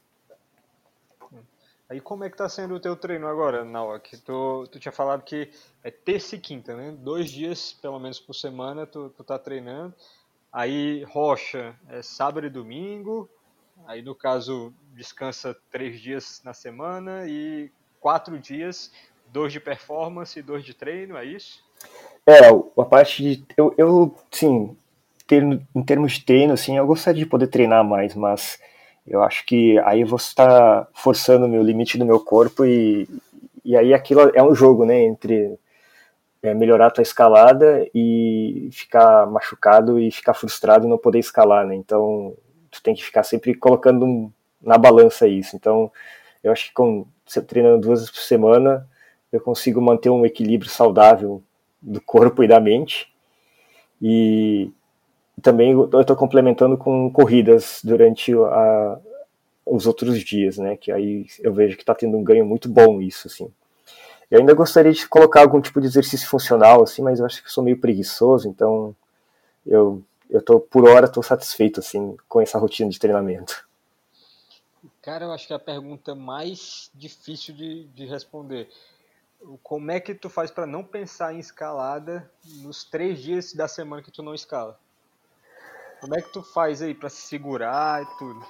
Aí 1.90 2.00
como 2.00 2.22
é 2.22 2.30
que 2.30 2.36
tá 2.36 2.48
sendo 2.48 2.76
o 2.76 2.80
teu 2.80 2.94
treino 2.94 3.26
agora, 3.26 3.64
Nawak? 3.64 4.16
Tu, 4.18 4.68
tu 4.70 4.78
tinha 4.78 4.92
falado 4.92 5.24
que 5.24 5.50
é 5.82 5.90
terça 5.90 6.36
e 6.36 6.38
quinta, 6.38 6.76
né? 6.76 6.94
Dois 6.96 7.28
dias, 7.28 7.72
pelo 7.82 7.98
menos, 7.98 8.20
por 8.20 8.32
semana, 8.32 8.86
tu, 8.86 9.10
tu 9.10 9.24
tá 9.24 9.36
treinando. 9.36 9.92
Aí 10.52 11.02
rocha 11.02 11.74
é 11.88 12.00
sábado 12.00 12.46
e 12.46 12.50
domingo. 12.50 13.28
Aí, 13.88 14.02
no 14.02 14.14
caso, 14.14 14.72
descansa 14.94 15.56
três 15.68 16.00
dias 16.00 16.40
na 16.44 16.54
semana 16.54 17.26
e 17.26 17.72
quatro 17.98 18.38
dias, 18.38 18.92
dois 19.26 19.52
de 19.52 19.58
performance 19.58 20.38
e 20.38 20.42
dois 20.42 20.64
de 20.64 20.74
treino, 20.74 21.16
é 21.16 21.24
isso? 21.24 21.60
É, 22.24 22.38
a 22.48 22.84
parte 22.84 23.20
de... 23.20 23.44
Eu, 23.56 23.74
eu 23.76 24.14
sim, 24.30 24.76
ter, 25.26 25.42
em 25.42 25.82
termos 25.82 26.12
de 26.12 26.24
treino, 26.24 26.52
assim, 26.52 26.76
eu 26.76 26.86
gostaria 26.86 27.24
de 27.24 27.28
poder 27.28 27.48
treinar 27.48 27.84
mais, 27.84 28.14
mas 28.14 28.60
eu 29.10 29.22
acho 29.22 29.44
que 29.44 29.78
aí 29.80 30.04
você 30.04 30.28
está 30.28 30.86
forçando 30.94 31.46
o 31.46 31.48
meu 31.48 31.62
limite 31.62 31.98
do 31.98 32.06
meu 32.06 32.20
corpo 32.20 32.64
e, 32.64 33.08
e 33.64 33.76
aí 33.76 33.92
aquilo 33.92 34.30
é 34.34 34.42
um 34.42 34.54
jogo, 34.54 34.86
né, 34.86 35.02
entre 35.02 35.58
é, 36.42 36.54
melhorar 36.54 36.86
a 36.86 36.90
tua 36.90 37.02
escalada 37.02 37.86
e 37.94 38.70
ficar 38.72 39.26
machucado 39.26 39.98
e 39.98 40.10
ficar 40.10 40.32
frustrado 40.32 40.86
e 40.86 40.88
não 40.88 40.96
poder 40.96 41.18
escalar, 41.18 41.66
né, 41.66 41.74
então 41.74 42.34
tu 42.70 42.82
tem 42.82 42.94
que 42.94 43.04
ficar 43.04 43.24
sempre 43.24 43.52
colocando 43.54 44.32
na 44.62 44.78
balança 44.78 45.26
isso, 45.26 45.56
então 45.56 45.90
eu 46.42 46.52
acho 46.52 46.68
que 46.68 46.72
com, 46.72 47.04
treinando 47.46 47.80
duas 47.80 48.00
vezes 48.00 48.14
por 48.14 48.20
semana 48.20 48.88
eu 49.32 49.40
consigo 49.40 49.80
manter 49.80 50.10
um 50.10 50.24
equilíbrio 50.24 50.70
saudável 50.70 51.42
do 51.80 52.00
corpo 52.00 52.42
e 52.42 52.48
da 52.48 52.60
mente. 52.60 53.12
E 54.02 54.70
também 55.40 55.72
eu 55.72 56.00
estou 56.00 56.16
complementando 56.16 56.76
com 56.76 57.10
corridas 57.10 57.80
durante 57.82 58.32
a, 58.34 59.00
os 59.66 59.86
outros 59.86 60.20
dias, 60.20 60.58
né? 60.58 60.76
Que 60.76 60.90
aí 60.90 61.26
eu 61.40 61.52
vejo 61.52 61.76
que 61.76 61.82
está 61.82 61.94
tendo 61.94 62.16
um 62.16 62.24
ganho 62.24 62.44
muito 62.44 62.68
bom 62.68 63.00
isso, 63.00 63.28
assim. 63.28 63.50
Eu 64.30 64.40
ainda 64.40 64.54
gostaria 64.54 64.92
de 64.92 65.08
colocar 65.08 65.40
algum 65.40 65.60
tipo 65.60 65.80
de 65.80 65.86
exercício 65.86 66.28
funcional, 66.28 66.82
assim, 66.82 67.02
mas 67.02 67.18
eu 67.18 67.26
acho 67.26 67.42
que 67.42 67.50
sou 67.50 67.64
meio 67.64 67.80
preguiçoso, 67.80 68.48
então 68.48 68.94
eu, 69.66 70.02
eu 70.28 70.40
tô, 70.40 70.60
por 70.60 70.88
hora, 70.88 71.06
estou 71.06 71.22
satisfeito, 71.22 71.80
assim, 71.80 72.16
com 72.28 72.40
essa 72.40 72.58
rotina 72.58 72.88
de 72.88 72.98
treinamento. 72.98 73.68
Cara, 75.02 75.24
eu 75.24 75.32
acho 75.32 75.46
que 75.46 75.52
é 75.52 75.56
a 75.56 75.60
pergunta 75.60 76.14
mais 76.14 76.90
difícil 76.94 77.54
de, 77.54 77.84
de 77.88 78.06
responder. 78.06 78.68
Como 79.62 79.90
é 79.90 79.98
que 79.98 80.14
tu 80.14 80.28
faz 80.28 80.50
para 80.50 80.66
não 80.66 80.84
pensar 80.84 81.34
em 81.34 81.38
escalada 81.38 82.30
nos 82.62 82.84
três 82.84 83.20
dias 83.20 83.52
da 83.52 83.66
semana 83.66 84.02
que 84.02 84.12
tu 84.12 84.22
não 84.22 84.34
escala? 84.34 84.78
Como 86.00 86.14
é 86.14 86.22
que 86.22 86.32
tu 86.32 86.42
faz 86.42 86.80
aí 86.80 86.94
para 86.94 87.10
se 87.10 87.20
segurar 87.22 88.02
e 88.02 88.06
tudo? 88.18 88.40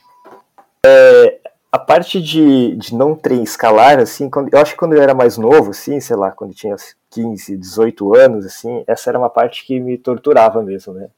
É, 0.86 1.40
a 1.72 1.78
parte 1.78 2.20
de, 2.20 2.76
de 2.76 2.94
não 2.94 3.14
ter 3.14 3.42
escalar, 3.42 3.98
assim, 3.98 4.30
quando, 4.30 4.52
eu 4.52 4.58
acho 4.60 4.72
que 4.72 4.78
quando 4.78 4.94
eu 4.94 5.02
era 5.02 5.14
mais 5.14 5.36
novo, 5.36 5.70
assim, 5.70 6.00
sei 6.00 6.16
lá, 6.16 6.30
quando 6.30 6.50
eu 6.50 6.56
tinha 6.56 6.76
15, 7.10 7.56
18 7.56 8.14
anos, 8.14 8.46
assim, 8.46 8.84
essa 8.86 9.10
era 9.10 9.18
uma 9.18 9.28
parte 9.28 9.66
que 9.66 9.80
me 9.80 9.98
torturava 9.98 10.62
mesmo, 10.62 10.94
né? 10.94 11.08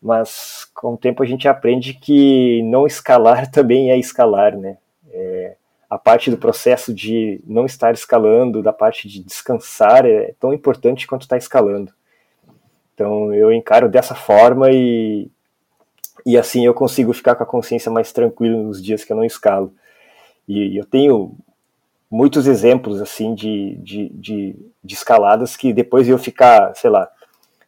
Mas 0.00 0.68
com 0.74 0.94
o 0.94 0.96
tempo 0.96 1.22
a 1.22 1.26
gente 1.26 1.46
aprende 1.46 1.94
que 1.94 2.60
não 2.64 2.86
escalar 2.86 3.48
também 3.52 3.90
é 3.92 3.98
escalar, 3.98 4.56
né? 4.56 4.78
É, 5.10 5.54
a 5.88 5.98
parte 5.98 6.30
do 6.30 6.38
processo 6.38 6.92
de 6.92 7.40
não 7.46 7.66
estar 7.66 7.92
escalando, 7.92 8.62
da 8.62 8.72
parte 8.72 9.06
de 9.08 9.22
descansar, 9.22 10.06
é 10.06 10.34
tão 10.40 10.52
importante 10.52 11.06
quanto 11.06 11.22
estar 11.22 11.36
tá 11.36 11.38
escalando. 11.38 11.92
Então 12.94 13.32
eu 13.32 13.52
encaro 13.52 13.88
dessa 13.88 14.14
forma 14.14 14.70
e 14.70 15.30
e 16.24 16.36
assim 16.36 16.64
eu 16.64 16.74
consigo 16.74 17.12
ficar 17.12 17.34
com 17.34 17.42
a 17.42 17.46
consciência 17.46 17.90
mais 17.90 18.12
tranquila 18.12 18.56
nos 18.56 18.82
dias 18.82 19.04
que 19.04 19.12
eu 19.12 19.16
não 19.16 19.24
escalo. 19.24 19.72
E 20.48 20.76
eu 20.76 20.84
tenho 20.84 21.36
muitos 22.10 22.46
exemplos 22.46 23.00
assim 23.00 23.34
de, 23.34 23.76
de, 23.76 24.08
de, 24.10 24.56
de 24.84 24.94
escaladas 24.94 25.56
que 25.56 25.72
depois 25.72 26.08
eu 26.08 26.18
ficar, 26.18 26.74
sei 26.74 26.90
lá, 26.90 27.08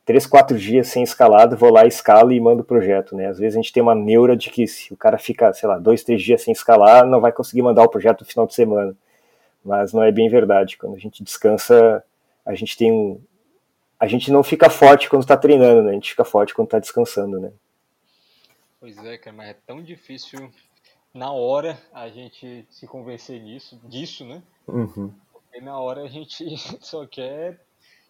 três, 0.04 0.26
quatro 0.26 0.58
dias 0.58 0.88
sem 0.88 1.02
escalada, 1.02 1.56
vou 1.56 1.72
lá, 1.72 1.86
escalo 1.86 2.30
e 2.30 2.38
mando 2.38 2.62
o 2.62 2.64
projeto, 2.64 3.16
né? 3.16 3.26
Às 3.26 3.38
vezes 3.38 3.56
a 3.56 3.60
gente 3.60 3.72
tem 3.72 3.82
uma 3.82 3.94
neura 3.94 4.36
de 4.36 4.50
que 4.50 4.66
se 4.66 4.92
o 4.92 4.96
cara 4.96 5.16
fica, 5.16 5.52
sei 5.54 5.68
lá, 5.68 5.78
dois, 5.78 6.04
três 6.04 6.22
dias 6.22 6.42
sem 6.42 6.52
escalar, 6.52 7.06
não 7.06 7.20
vai 7.20 7.32
conseguir 7.32 7.62
mandar 7.62 7.82
o 7.82 7.88
projeto 7.88 8.20
no 8.20 8.26
final 8.26 8.46
de 8.46 8.54
semana. 8.54 8.94
Mas 9.64 9.94
não 9.94 10.02
é 10.02 10.12
bem 10.12 10.28
verdade. 10.28 10.76
Quando 10.76 10.94
a 10.94 10.98
gente 10.98 11.24
descansa, 11.24 12.04
a 12.44 12.54
gente 12.54 12.76
tem 12.76 12.92
um... 12.92 13.18
A 13.98 14.06
gente 14.06 14.30
não 14.30 14.42
fica 14.42 14.68
forte 14.68 15.08
quando 15.08 15.22
está 15.22 15.36
treinando, 15.36 15.82
né? 15.82 15.92
A 15.92 15.94
gente 15.94 16.10
fica 16.10 16.24
forte 16.24 16.54
quando 16.54 16.66
está 16.66 16.78
descansando, 16.78 17.40
né? 17.40 17.50
Pois 18.84 18.98
é, 18.98 19.16
cara, 19.16 19.34
mas 19.34 19.48
é 19.48 19.56
tão 19.66 19.82
difícil 19.82 20.50
na 21.14 21.32
hora 21.32 21.80
a 21.90 22.10
gente 22.10 22.66
se 22.68 22.86
convencer 22.86 23.40
nisso, 23.40 23.80
disso, 23.84 24.26
né? 24.26 24.42
Uhum. 24.68 25.10
Porque 25.32 25.58
na 25.58 25.78
hora 25.78 26.02
a 26.02 26.06
gente 26.06 26.44
só 26.84 27.06
quer 27.06 27.58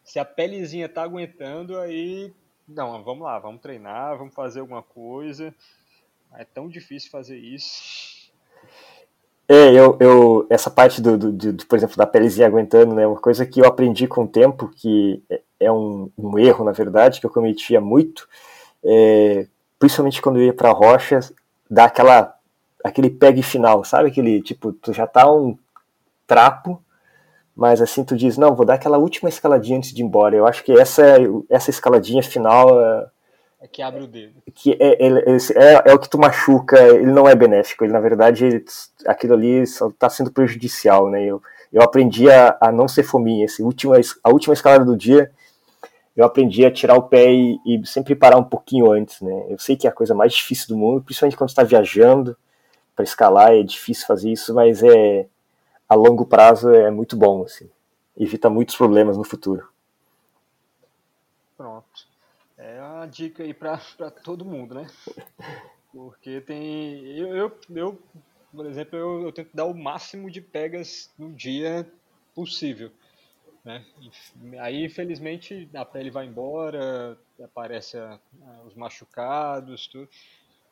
se 0.02 0.18
a 0.18 0.24
pelezinha 0.24 0.88
tá 0.88 1.04
aguentando, 1.04 1.78
aí. 1.78 2.34
Não, 2.66 3.04
vamos 3.04 3.22
lá, 3.22 3.38
vamos 3.38 3.62
treinar, 3.62 4.18
vamos 4.18 4.34
fazer 4.34 4.58
alguma 4.58 4.82
coisa. 4.82 5.54
É 6.34 6.44
tão 6.44 6.68
difícil 6.68 7.08
fazer 7.08 7.38
isso. 7.38 8.32
É, 9.48 9.72
eu, 9.72 9.96
eu 10.00 10.44
essa 10.50 10.72
parte 10.72 11.00
do, 11.00 11.16
do, 11.16 11.52
do, 11.52 11.66
por 11.66 11.78
exemplo, 11.78 11.96
da 11.96 12.04
pelezinha 12.04 12.48
aguentando, 12.48 12.96
né, 12.96 13.06
uma 13.06 13.20
coisa 13.20 13.46
que 13.46 13.60
eu 13.60 13.66
aprendi 13.66 14.08
com 14.08 14.24
o 14.24 14.28
tempo, 14.28 14.68
que 14.74 15.22
é, 15.30 15.40
é 15.60 15.70
um, 15.70 16.10
um 16.18 16.36
erro, 16.36 16.64
na 16.64 16.72
verdade, 16.72 17.20
que 17.20 17.26
eu 17.26 17.30
cometia 17.30 17.80
muito, 17.80 18.28
é, 18.82 19.46
principalmente 19.84 20.22
quando 20.22 20.36
eu 20.36 20.46
ia 20.46 20.52
para 20.54 20.70
rocha, 20.70 21.20
dar 21.68 21.84
aquela, 21.84 22.34
aquele 22.82 23.10
pegue 23.10 23.42
final, 23.42 23.84
sabe? 23.84 24.08
Aquele, 24.08 24.40
tipo, 24.40 24.72
tu 24.72 24.94
já 24.94 25.06
tá 25.06 25.30
um 25.30 25.58
trapo, 26.26 26.82
mas 27.54 27.82
assim 27.82 28.02
tu 28.02 28.16
diz, 28.16 28.38
não, 28.38 28.54
vou 28.54 28.64
dar 28.64 28.74
aquela 28.74 28.96
última 28.96 29.28
escaladinha 29.28 29.76
antes 29.76 29.92
de 29.92 30.00
ir 30.00 30.06
embora. 30.06 30.34
Eu 30.34 30.46
acho 30.46 30.64
que 30.64 30.72
essa, 30.72 31.02
essa 31.50 31.68
escaladinha 31.68 32.22
final 32.22 32.80
é, 32.80 33.06
é 33.60 33.66
que 33.66 33.82
abre 33.82 34.04
o 34.04 34.06
dedo. 34.06 34.32
Que 34.54 34.72
é, 34.80 35.06
é, 35.06 35.08
é, 35.08 35.90
é, 35.90 35.92
o 35.94 35.98
que 35.98 36.08
tu 36.08 36.16
machuca, 36.16 36.80
ele 36.80 37.12
não 37.12 37.28
é 37.28 37.34
benéfico, 37.34 37.84
ele 37.84 37.92
na 37.92 38.00
verdade 38.00 38.46
ele, 38.46 38.64
aquilo 39.06 39.34
ali 39.34 39.66
só 39.66 39.88
está 39.88 40.08
sendo 40.08 40.32
prejudicial, 40.32 41.10
né? 41.10 41.22
Eu, 41.26 41.42
eu 41.70 41.82
aprendi 41.82 42.30
a, 42.30 42.56
a 42.58 42.72
não 42.72 42.88
ser 42.88 43.02
fominha, 43.02 43.44
esse 43.44 43.62
última, 43.62 43.96
a 44.22 44.30
última 44.30 44.54
escalada 44.54 44.82
do 44.82 44.96
dia, 44.96 45.30
eu 46.16 46.24
aprendi 46.24 46.64
a 46.64 46.70
tirar 46.70 46.96
o 46.96 47.02
pé 47.02 47.32
e, 47.32 47.58
e, 47.66 47.86
sempre 47.86 48.14
parar 48.14 48.38
um 48.38 48.44
pouquinho 48.44 48.90
antes, 48.90 49.20
né? 49.20 49.46
Eu 49.48 49.58
sei 49.58 49.76
que 49.76 49.86
é 49.86 49.90
a 49.90 49.94
coisa 49.94 50.14
mais 50.14 50.32
difícil 50.32 50.68
do 50.68 50.76
mundo, 50.76 51.02
principalmente 51.02 51.36
quando 51.36 51.50
está 51.50 51.62
viajando 51.62 52.36
para 52.94 53.04
escalar, 53.04 53.52
é 53.52 53.62
difícil 53.62 54.06
fazer 54.06 54.30
isso, 54.30 54.54
mas 54.54 54.82
é 54.82 55.26
a 55.88 55.94
longo 55.94 56.24
prazo 56.24 56.70
é 56.70 56.90
muito 56.90 57.16
bom, 57.16 57.42
assim. 57.42 57.68
Evita 58.16 58.48
muitos 58.48 58.76
problemas 58.76 59.16
no 59.16 59.24
futuro. 59.24 59.68
Pronto. 61.56 62.06
É 62.56 62.80
uma 62.80 63.06
dica 63.06 63.42
aí 63.42 63.52
para 63.52 63.78
todo 64.22 64.44
mundo, 64.44 64.74
né? 64.74 64.86
Porque 65.92 66.40
tem. 66.40 67.04
Eu, 67.16 67.36
eu, 67.36 67.58
eu 67.74 67.98
por 68.54 68.66
exemplo, 68.66 68.98
eu, 68.98 69.22
eu, 69.22 69.32
tento 69.32 69.50
dar 69.52 69.64
o 69.64 69.74
máximo 69.74 70.30
de 70.30 70.40
pegas 70.40 71.12
no 71.18 71.32
dia 71.32 71.90
possível. 72.34 72.90
Né? 73.64 73.84
Aí, 74.60 74.84
infelizmente, 74.84 75.68
a 75.74 75.84
pele 75.84 76.10
vai 76.10 76.26
embora, 76.26 77.18
aparece 77.42 77.96
a, 77.96 78.20
a, 78.42 78.62
os 78.66 78.74
machucados, 78.74 79.86
tudo. 79.86 80.08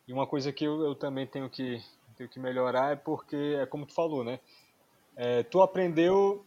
E 0.06 0.12
uma 0.12 0.26
coisa 0.26 0.52
que 0.52 0.64
eu, 0.64 0.82
eu 0.82 0.94
também 0.94 1.26
tenho 1.26 1.48
que, 1.48 1.82
tenho 2.16 2.28
que 2.28 2.38
melhorar 2.38 2.92
é 2.92 2.96
porque, 2.96 3.56
é 3.60 3.66
como 3.66 3.86
tu 3.86 3.94
falou, 3.94 4.22
né? 4.22 4.40
É, 5.16 5.42
tu 5.42 5.62
aprendeu 5.62 6.44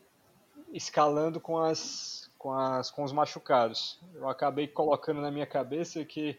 escalando 0.71 1.39
com 1.39 1.57
as, 1.57 2.29
com 2.37 2.53
as 2.53 2.91
com 2.91 3.03
os 3.03 3.11
machucados. 3.11 3.99
Eu 4.13 4.27
acabei 4.29 4.67
colocando 4.67 5.21
na 5.21 5.31
minha 5.31 5.45
cabeça 5.45 6.03
que 6.05 6.37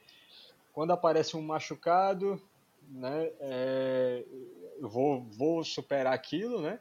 quando 0.73 0.93
aparece 0.93 1.37
um 1.37 1.43
machucado, 1.43 2.41
né, 2.89 3.31
é, 3.41 4.25
eu 4.79 4.89
vou, 4.89 5.23
vou 5.23 5.65
superar 5.65 6.13
aquilo, 6.13 6.61
né? 6.61 6.79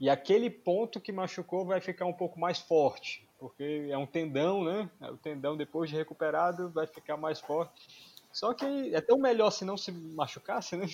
E 0.00 0.08
aquele 0.08 0.48
ponto 0.48 1.00
que 1.00 1.10
machucou 1.10 1.64
vai 1.64 1.80
ficar 1.80 2.06
um 2.06 2.12
pouco 2.12 2.38
mais 2.38 2.58
forte, 2.58 3.26
porque 3.38 3.88
é 3.90 3.98
um 3.98 4.06
tendão, 4.06 4.62
né? 4.62 4.88
O 5.02 5.16
tendão 5.16 5.56
depois 5.56 5.90
de 5.90 5.96
recuperado 5.96 6.70
vai 6.70 6.86
ficar 6.86 7.16
mais 7.16 7.40
forte. 7.40 7.88
Só 8.32 8.54
que 8.54 8.94
é 8.94 9.00
tão 9.00 9.18
melhor 9.18 9.50
se 9.50 9.64
não 9.64 9.76
se 9.76 9.90
machucasse, 9.90 10.76
né? 10.76 10.86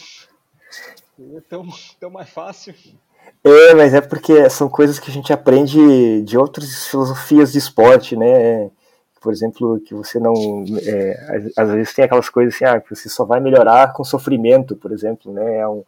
É 1.37 1.41
tão, 1.43 1.67
tão 2.01 2.11
mais 2.11 2.31
fácil. 2.31 2.75
É, 3.43 3.75
mas 3.75 3.93
é 3.93 4.01
porque 4.01 4.49
são 4.49 4.69
coisas 4.69 4.99
que 4.99 5.11
a 5.11 5.13
gente 5.13 5.33
aprende 5.33 6.23
de 6.23 6.39
outras 6.39 6.87
filosofias 6.87 7.53
de 7.53 7.59
esporte, 7.59 8.17
né? 8.17 8.71
Por 9.21 9.33
exemplo, 9.33 9.81
que 9.81 9.95
você 9.95 10.19
não. 10.19 10.35
É, 10.83 11.51
às 11.57 11.71
vezes 11.71 11.95
tem 11.95 12.05
aquelas 12.05 12.29
coisas 12.29 12.55
assim, 12.55 12.65
ah, 12.65 12.81
que 12.81 12.95
você 12.95 13.09
só 13.09 13.25
vai 13.25 13.41
melhorar 13.41 13.93
com 13.93 14.05
sofrimento, 14.05 14.77
por 14.77 14.93
exemplo, 14.93 15.33
né? 15.33 15.59
É 15.59 15.69
um, 15.69 15.85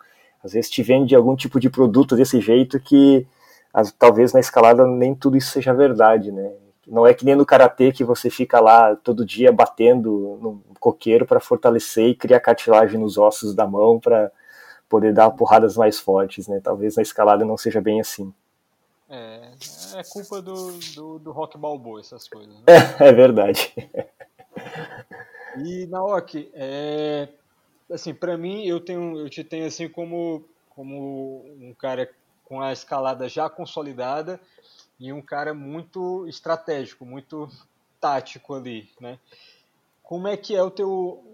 às 0.47 0.53
vezes 0.53 0.71
te 0.71 0.83
vende 0.83 1.15
algum 1.15 1.37
tipo 1.37 1.61
de 1.61 1.69
produto 1.69 2.17
desse 2.17 2.41
jeito 2.41 2.81
que 2.81 3.27
as, 3.75 3.93
talvez 3.93 4.33
na 4.33 4.41
escalada 4.41 4.87
nem 4.87 5.15
tudo 5.15 5.37
isso 5.37 5.51
seja 5.51 5.75
verdade, 5.75 6.33
né? 6.33 6.53
Não 6.87 7.07
é 7.07 7.13
que 7.13 7.25
nem 7.25 7.35
no 7.35 7.45
karatê 7.45 7.91
que 7.91 8.05
você 8.05 8.31
fica 8.31 8.61
lá 8.61 8.95
todo 8.97 9.27
dia 9.27 9.53
batendo 9.53 10.39
no 10.41 10.63
coqueiro 10.79 11.27
para 11.27 11.41
fortalecer 11.41 12.11
e 12.11 12.15
criar 12.15 12.41
cartilagem 12.41 12.99
nos 12.99 13.19
ossos 13.19 13.55
da 13.55 13.67
mão 13.67 13.99
para 13.99 14.31
poder 14.89 15.13
dar 15.13 15.31
porradas 15.33 15.77
mais 15.77 15.99
fortes, 15.99 16.47
né? 16.47 16.61
Talvez 16.63 16.97
na 16.97 17.03
escalada 17.03 17.45
não 17.45 17.57
seja 17.57 17.81
bem 17.81 18.01
assim. 18.01 18.33
É, 19.11 19.51
é 19.97 20.03
culpa 20.05 20.41
do, 20.41 20.73
do, 20.95 21.19
do 21.19 21.33
rock 21.33 21.59
balboa, 21.59 22.01
essas 22.01 22.29
coisas. 22.29 22.55
Né? 22.55 22.63
É, 22.69 23.09
é 23.09 23.13
verdade. 23.13 23.75
E 25.59 25.87
Naoki, 25.87 26.51
é, 26.55 27.29
assim, 27.91 28.15
para 28.15 28.37
mim 28.37 28.65
eu 28.65 28.81
tenho, 28.81 29.19
eu 29.19 29.29
te 29.29 29.45
tenho 29.45 29.67
assim 29.67 29.89
como 29.89 30.49
como 30.71 31.43
um 31.59 31.75
cara 31.75 32.11
com 32.45 32.61
a 32.61 32.71
escalada 32.71 33.29
já 33.29 33.49
consolidada 33.49 34.39
e 35.01 35.13
um 35.13 35.23
cara 35.23 35.55
muito 35.55 36.29
estratégico, 36.29 37.05
muito 37.05 37.49
tático 37.99 38.55
ali, 38.55 38.91
né? 39.01 39.19
Como 40.03 40.29
é 40.29 40.37
que 40.37 40.55
é 40.55 40.63
o 40.63 40.71
teu 40.71 41.25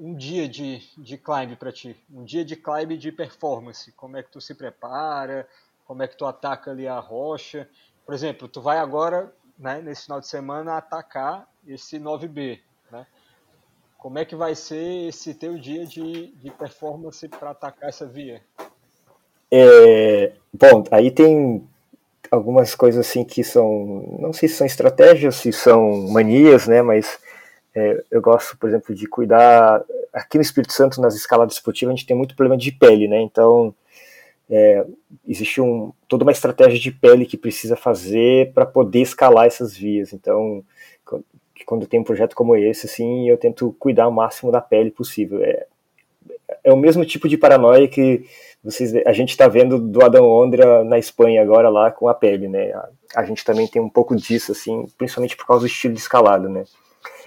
um 0.00 0.14
dia 0.14 0.48
de, 0.48 0.78
de 0.96 1.18
climb 1.18 1.56
para 1.56 1.72
ti? 1.72 1.96
Um 2.12 2.22
dia 2.24 2.44
de 2.44 2.54
climb 2.54 2.96
de 2.96 3.10
performance? 3.10 3.90
Como 3.92 4.16
é 4.16 4.22
que 4.22 4.30
tu 4.30 4.40
se 4.40 4.54
prepara? 4.54 5.48
Como 5.84 6.02
é 6.02 6.06
que 6.06 6.16
tu 6.16 6.24
ataca 6.24 6.70
ali 6.70 6.86
a 6.86 7.00
rocha? 7.00 7.68
Por 8.06 8.14
exemplo, 8.14 8.46
tu 8.46 8.60
vai 8.60 8.78
agora, 8.78 9.34
né, 9.58 9.80
nesse 9.80 10.04
final 10.04 10.20
de 10.20 10.28
semana, 10.28 10.76
atacar 10.76 11.48
esse 11.66 11.98
9B, 11.98 12.60
né? 12.90 13.06
Como 14.02 14.18
é 14.18 14.24
que 14.24 14.34
vai 14.34 14.52
ser 14.56 15.06
esse 15.06 15.32
teu 15.32 15.56
dia 15.56 15.86
de, 15.86 16.34
de 16.34 16.50
performance 16.50 17.28
para 17.28 17.50
atacar 17.50 17.88
essa 17.88 18.04
via? 18.04 18.42
É, 19.48 20.32
bom, 20.52 20.82
aí 20.90 21.08
tem 21.08 21.64
algumas 22.28 22.74
coisas 22.74 23.06
assim 23.06 23.22
que 23.22 23.44
são, 23.44 24.18
não 24.18 24.32
sei 24.32 24.48
se 24.48 24.56
são 24.56 24.66
estratégias, 24.66 25.36
se 25.36 25.52
são 25.52 26.08
manias, 26.08 26.66
né, 26.66 26.82
mas 26.82 27.20
é, 27.76 28.02
eu 28.10 28.20
gosto, 28.20 28.58
por 28.58 28.68
exemplo, 28.68 28.92
de 28.92 29.06
cuidar. 29.06 29.84
Aqui 30.12 30.36
no 30.36 30.42
Espírito 30.42 30.72
Santo, 30.72 31.00
nas 31.00 31.14
escaladas 31.14 31.54
esportivas, 31.54 31.92
a 31.92 31.96
gente 31.96 32.06
tem 32.06 32.16
muito 32.16 32.34
problema 32.34 32.58
de 32.58 32.72
pele, 32.72 33.06
né? 33.06 33.22
Então, 33.22 33.72
é, 34.50 34.84
existe 35.28 35.60
um, 35.60 35.92
toda 36.08 36.24
uma 36.24 36.32
estratégia 36.32 36.80
de 36.80 36.90
pele 36.90 37.24
que 37.24 37.36
precisa 37.36 37.76
fazer 37.76 38.52
para 38.52 38.66
poder 38.66 39.02
escalar 39.02 39.46
essas 39.46 39.76
vias. 39.76 40.12
Então, 40.12 40.64
quando 41.64 41.86
tem 41.86 42.00
um 42.00 42.04
projeto 42.04 42.34
como 42.34 42.56
esse, 42.56 42.86
assim, 42.86 43.28
eu 43.28 43.36
tento 43.36 43.74
cuidar 43.78 44.08
o 44.08 44.12
máximo 44.12 44.50
da 44.50 44.60
pele 44.60 44.90
possível. 44.90 45.42
É, 45.42 45.66
é 46.64 46.72
o 46.72 46.76
mesmo 46.76 47.04
tipo 47.04 47.28
de 47.28 47.36
paranoia 47.36 47.88
que 47.88 48.24
vocês, 48.62 48.94
a 49.06 49.12
gente 49.12 49.30
está 49.30 49.48
vendo 49.48 49.78
do 49.78 50.04
Adam 50.04 50.24
Ondra 50.24 50.84
na 50.84 50.98
Espanha 50.98 51.42
agora 51.42 51.68
lá 51.68 51.90
com 51.90 52.08
a 52.08 52.14
pele, 52.14 52.48
né? 52.48 52.72
A, 52.72 52.88
a 53.16 53.24
gente 53.24 53.44
também 53.44 53.66
tem 53.66 53.82
um 53.82 53.88
pouco 53.88 54.14
disso, 54.14 54.52
assim, 54.52 54.86
principalmente 54.96 55.36
por 55.36 55.46
causa 55.46 55.62
do 55.62 55.66
estilo 55.66 55.94
de 55.94 56.00
escalado, 56.00 56.48
né? 56.48 56.64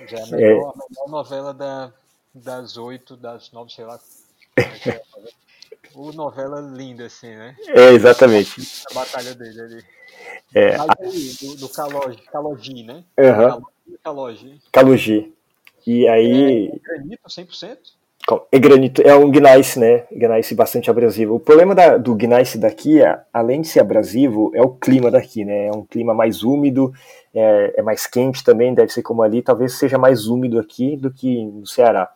Já 0.08 0.20
é 0.20 0.22
a 0.22 0.26
melhor, 0.28 0.40
é... 0.40 0.52
a 0.52 0.90
melhor 0.90 1.10
novela 1.10 1.54
da, 1.54 1.92
das 2.34 2.78
oito, 2.78 3.18
das 3.18 3.52
nove, 3.52 3.72
sei 3.72 3.86
lá. 3.86 4.00
O 5.96 6.12
novela 6.12 6.60
linda, 6.60 7.06
assim, 7.06 7.34
né? 7.34 7.56
É, 7.68 7.92
exatamente. 7.94 8.84
A 8.92 8.94
batalha 8.94 9.34
dele 9.34 9.62
ali. 9.62 9.84
É, 10.54 10.78
Mas 10.78 10.90
aí, 11.00 11.34
do, 11.42 11.56
do 11.56 11.70
Kalogi, 11.70 12.22
Kalogi, 12.24 12.84
né? 12.84 13.04
Uhum. 13.18 13.62
Kalogi. 14.04 14.62
Kalogi. 14.72 15.34
E 15.88 16.08
aí. 16.08 16.68
É, 16.68 16.80
granito 16.80 17.30
100%? 17.30 17.78
É 18.52 18.58
granito, 18.58 19.02
é 19.04 19.16
um 19.16 19.30
gneiss, 19.30 19.76
né? 19.76 20.06
Gneiss 20.12 20.52
bastante 20.54 20.90
abrasivo. 20.90 21.36
O 21.36 21.40
problema 21.40 21.76
da, 21.76 21.96
do 21.96 22.16
gneiss 22.16 22.56
daqui, 22.56 23.00
é, 23.00 23.22
além 23.32 23.62
de 23.62 23.68
ser 23.68 23.82
abrasivo, 23.82 24.52
é 24.56 24.62
o 24.64 24.72
clima 24.72 25.12
daqui, 25.12 25.46
né? 25.46 25.68
É 25.68 25.72
um 25.72 25.86
clima 25.86 26.12
mais 26.12 26.42
úmido, 26.42 26.92
é, 27.34 27.76
é, 27.78 27.82
mais 27.84 28.08
quente 28.08 28.44
também, 28.44 28.74
deve 28.74 28.92
ser 28.92 29.04
como 29.04 29.22
ali, 29.22 29.44
talvez 29.44 29.74
seja 29.74 30.00
mais 30.00 30.26
úmido 30.26 30.60
aqui 30.60 30.98
do 30.98 31.14
que 31.14 31.46
no 31.46 31.68
Ceará. 31.68 32.12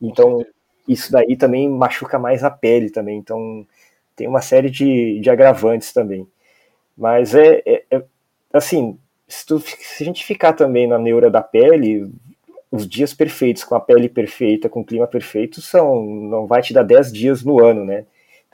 Então, 0.00 0.42
isso 0.86 1.12
daí 1.12 1.36
também 1.36 1.68
machuca 1.68 2.18
mais 2.18 2.44
a 2.44 2.50
pele 2.50 2.90
também. 2.90 3.18
Então, 3.18 3.66
tem 4.16 4.28
uma 4.28 4.42
série 4.42 4.70
de, 4.70 5.18
de 5.20 5.30
agravantes 5.30 5.92
também. 5.92 6.26
Mas 6.96 7.34
é, 7.34 7.62
é, 7.64 7.84
é 7.90 8.04
assim, 8.52 8.98
se, 9.26 9.46
tu, 9.46 9.58
se, 9.60 10.02
a 10.02 10.04
gente 10.04 10.24
ficar 10.24 10.52
também 10.52 10.86
na 10.86 10.98
neura 10.98 11.30
da 11.30 11.42
pele, 11.42 12.12
os 12.70 12.86
dias 12.86 13.14
perfeitos, 13.14 13.64
com 13.64 13.74
a 13.74 13.80
pele 13.80 14.08
perfeita, 14.08 14.68
com 14.68 14.80
o 14.80 14.84
clima 14.84 15.06
perfeito, 15.06 15.62
são 15.62 16.04
não 16.04 16.46
vai 16.46 16.60
te 16.60 16.74
dar 16.74 16.82
10 16.82 17.12
dias 17.12 17.42
no 17.42 17.64
ano, 17.64 17.84
né? 17.84 18.04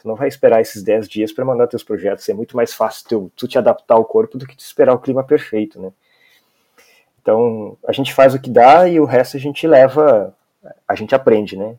Tu 0.01 0.07
não 0.07 0.14
vai 0.14 0.29
esperar 0.29 0.61
esses 0.61 0.83
10 0.83 1.09
dias 1.09 1.33
para 1.33 1.45
mandar 1.45 1.66
teus 1.66 1.83
projetos. 1.83 2.29
É 2.29 2.35
muito 2.35 2.57
mais 2.57 2.72
fácil 2.72 3.09
tu, 3.09 3.33
tu 3.35 3.49
te 3.49 3.59
adaptar 3.59 3.95
ao 3.95 4.05
corpo 4.05 4.39
do 4.39 4.47
que 4.47 4.57
tu 4.57 4.61
esperar 4.61 4.95
o 4.95 5.01
clima 5.01 5.24
perfeito, 5.24 5.81
né? 5.81 5.93
Então, 7.20 7.77
a 7.85 7.93
gente 7.93 8.14
faz 8.14 8.35
o 8.35 8.41
que 8.41 8.49
dá 8.49 8.89
e 8.89 9.01
o 9.01 9.05
resto 9.05 9.37
a 9.37 9.41
gente 9.41 9.66
leva, 9.66 10.33
a 10.87 10.95
gente 10.95 11.12
aprende, 11.12 11.57
né? 11.57 11.74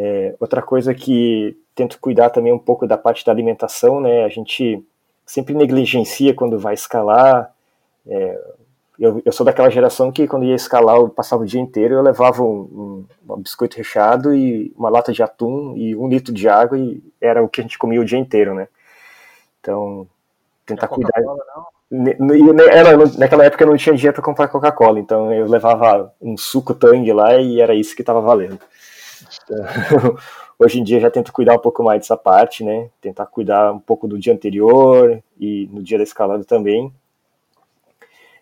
É, 0.00 0.36
outra 0.38 0.62
coisa 0.62 0.94
que 0.94 1.58
tento 1.74 1.98
cuidar 2.00 2.30
também 2.30 2.52
um 2.52 2.58
pouco 2.58 2.86
da 2.86 2.96
parte 2.96 3.26
da 3.26 3.32
alimentação, 3.32 4.00
né? 4.00 4.24
A 4.24 4.28
gente 4.28 4.80
sempre 5.26 5.54
negligencia 5.54 6.32
quando 6.32 6.56
vai 6.56 6.74
escalar. 6.74 7.52
É, 8.06 8.40
eu, 8.96 9.20
eu, 9.24 9.32
sou 9.32 9.44
daquela 9.44 9.68
geração 9.68 10.12
que 10.12 10.28
quando 10.28 10.44
ia 10.44 10.54
escalar 10.54 10.96
eu 10.96 11.08
passava 11.08 11.42
o 11.42 11.46
dia 11.46 11.60
inteiro 11.60 11.94
eu 11.94 12.02
levava 12.02 12.42
um, 12.42 13.04
um, 13.28 13.34
um, 13.34 13.40
biscoito 13.40 13.76
recheado 13.76 14.34
e 14.34 14.72
uma 14.76 14.88
lata 14.88 15.12
de 15.12 15.22
atum 15.22 15.74
e 15.76 15.94
um 15.94 16.08
litro 16.08 16.32
de 16.32 16.48
água 16.48 16.78
e 16.78 17.02
era 17.20 17.42
o 17.42 17.48
que 17.48 17.60
a 17.60 17.62
gente 17.62 17.78
comia 17.78 18.00
o 18.00 18.04
dia 18.04 18.18
inteiro, 18.18 18.54
né? 18.54 18.68
Então 19.60 20.06
tentar 20.64 20.86
cuidar. 20.86 21.12
Era, 22.72 22.96
naquela 23.18 23.44
época 23.44 23.64
eu 23.64 23.68
não 23.68 23.76
tinha 23.76 23.94
dinheiro 23.94 24.14
para 24.14 24.24
comprar 24.24 24.48
Coca-Cola, 24.48 25.00
então 25.00 25.32
eu 25.32 25.46
levava 25.46 26.12
um 26.20 26.36
suco 26.36 26.74
Tang 26.74 27.12
lá 27.12 27.36
e 27.36 27.60
era 27.60 27.74
isso 27.74 27.96
que 27.96 28.02
estava 28.02 28.20
valendo. 28.20 28.60
Hoje 30.58 30.80
em 30.80 30.84
dia 30.84 31.00
já 31.00 31.10
tento 31.10 31.32
cuidar 31.32 31.54
um 31.54 31.60
pouco 31.60 31.82
mais 31.82 32.00
dessa 32.00 32.16
parte, 32.16 32.64
né? 32.64 32.90
Tentar 33.00 33.26
cuidar 33.26 33.72
um 33.72 33.78
pouco 33.78 34.08
do 34.08 34.18
dia 34.18 34.32
anterior 34.32 35.22
e 35.38 35.68
no 35.72 35.82
dia 35.82 35.98
da 35.98 36.04
escalada 36.04 36.44
também 36.44 36.92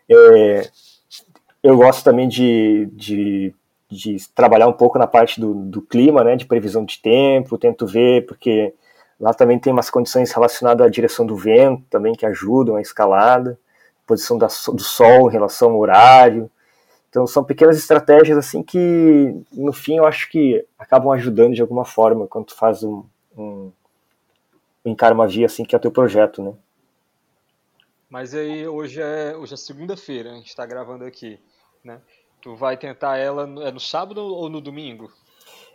é, 0.09 0.68
eu 1.62 1.76
gosto 1.76 2.05
também 2.05 2.28
de, 2.28 2.89
de, 2.93 3.55
de, 3.91 4.16
trabalhar 4.34 4.68
um 4.68 4.72
pouco 4.72 4.99
na 4.99 5.07
parte 5.07 5.41
do, 5.41 5.53
do 5.53 5.82
clima, 5.82 6.22
né, 6.22 6.37
de 6.37 6.47
previsão 6.47 6.84
de 6.84 7.01
tempo, 7.01 7.59
tento 7.59 7.87
ver, 7.87 8.24
porque 8.26 8.72
lá 9.20 9.34
também 9.34 9.59
tem 9.59 9.72
umas 9.72 9.91
condições 9.91 10.32
relacionadas 10.32 10.87
à 10.87 10.91
direção 10.91 11.26
do 11.26 11.37
vento 11.37 11.82
também 11.91 12.14
que 12.14 12.24
ajudam 12.26 12.76
a 12.76 12.80
escalada, 12.80 13.59
posição 14.07 14.39
da, 14.39 14.47
do 14.47 14.82
sol 14.82 15.28
em 15.28 15.32
relação 15.32 15.72
ao 15.72 15.78
horário. 15.78 16.51
Então 17.09 17.27
são 17.27 17.45
pequenas 17.45 17.79
estratégias 17.79 18.37
assim 18.37 18.63
que 18.63 19.35
no 19.53 19.73
fim 19.73 19.97
eu 19.97 20.07
acho 20.07 20.29
que 20.31 20.65
acabam 20.79 21.13
ajudando 21.13 21.55
de 21.55 21.63
alguma 21.63 21.85
forma 21.85 22.27
quando 22.27 22.47
tu 22.47 22.55
faz 22.55 22.83
um, 22.83 23.05
um 23.37 23.73
encara 24.85 25.15
uma 25.15 25.27
via 25.27 25.47
assim 25.47 25.65
que 25.65 25.75
é 25.75 25.79
o 25.79 25.81
teu 25.81 25.91
projeto, 25.91 26.43
né? 26.43 26.53
Mas 28.09 28.35
aí 28.35 28.67
hoje 28.67 29.01
é, 29.01 29.37
hoje 29.37 29.55
é 29.55 29.57
segunda-feira, 29.57 30.31
a 30.31 30.35
gente 30.35 30.49
está 30.49 30.65
gravando 30.65 31.05
aqui, 31.05 31.39
né? 31.83 32.01
Tu 32.41 32.55
vai 32.55 32.77
tentar 32.77 33.17
ela 33.17 33.47
no, 33.47 33.63
é 33.63 33.73
no 33.73 33.81
sábado 33.81 34.21
ou 34.21 34.49
no 34.49 34.61
domingo? 34.61 35.11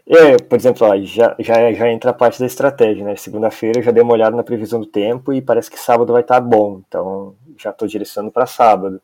É, 0.07 0.37
por 0.37 0.55
exemplo, 0.55 0.87
ó, 0.87 0.97
já, 1.01 1.35
já, 1.39 1.71
já 1.73 1.91
entra 1.91 2.11
a 2.11 2.13
parte 2.13 2.39
da 2.39 2.45
estratégia, 2.45 3.03
né? 3.03 3.15
Segunda-feira 3.15 3.79
eu 3.79 3.83
já 3.83 3.91
dei 3.91 4.01
uma 4.01 4.13
olhada 4.13 4.35
na 4.35 4.43
previsão 4.43 4.79
do 4.79 4.85
tempo 4.85 5.31
e 5.33 5.41
parece 5.41 5.69
que 5.69 5.79
sábado 5.79 6.13
vai 6.13 6.21
estar 6.21 6.35
tá 6.35 6.41
bom, 6.41 6.81
então 6.87 7.35
já 7.57 7.69
estou 7.69 7.87
direcionando 7.87 8.31
para 8.31 8.45
sábado. 8.45 9.01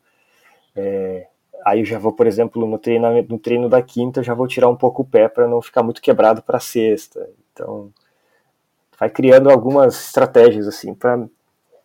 É, 0.74 1.26
aí 1.68 1.80
eu 1.80 1.84
já 1.84 1.98
vou, 1.98 2.12
por 2.12 2.26
exemplo, 2.26 2.66
no 2.66 2.78
treino, 2.78 3.22
no 3.22 3.38
treino 3.38 3.68
da 3.68 3.82
quinta, 3.82 4.22
já 4.22 4.34
vou 4.34 4.46
tirar 4.46 4.68
um 4.68 4.76
pouco 4.76 5.02
o 5.02 5.04
pé 5.04 5.28
para 5.28 5.46
não 5.46 5.60
ficar 5.62 5.82
muito 5.82 6.00
quebrado 6.00 6.42
para 6.42 6.60
sexta. 6.60 7.28
Então, 7.52 7.92
vai 8.98 9.10
criando 9.10 9.50
algumas 9.50 10.06
estratégias 10.06 10.66
assim 10.66 10.94
para 10.94 11.28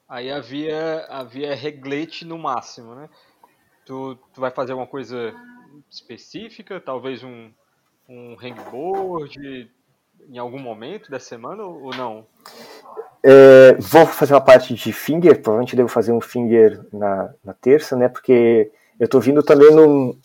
Aí 0.07 0.29
havia, 0.29 1.07
havia 1.09 1.55
reglete 1.55 2.23
no 2.23 2.37
máximo, 2.37 2.93
né? 2.93 3.09
Tu, 3.83 4.15
tu 4.31 4.39
vai 4.39 4.51
fazer 4.51 4.73
uma 4.73 4.85
coisa 4.85 5.33
específica, 5.89 6.79
talvez 6.79 7.23
um, 7.23 7.49
um 8.07 8.37
hangboard 8.39 9.71
em 10.29 10.37
algum 10.37 10.59
momento 10.59 11.09
da 11.09 11.19
semana 11.19 11.63
ou 11.63 11.95
não? 11.95 12.27
É, 13.23 13.73
vou 13.79 14.05
fazer 14.05 14.33
uma 14.33 14.41
parte 14.41 14.73
de 14.75 14.93
finger, 14.93 15.41
provavelmente 15.41 15.75
devo 15.75 15.89
fazer 15.89 16.11
um 16.11 16.21
finger 16.21 16.85
na, 16.93 17.33
na 17.43 17.53
terça, 17.53 17.95
né? 17.95 18.07
Porque 18.07 18.71
eu 18.99 19.07
tô 19.07 19.19
vindo 19.19 19.43
também 19.43 19.73
num. 19.73 20.17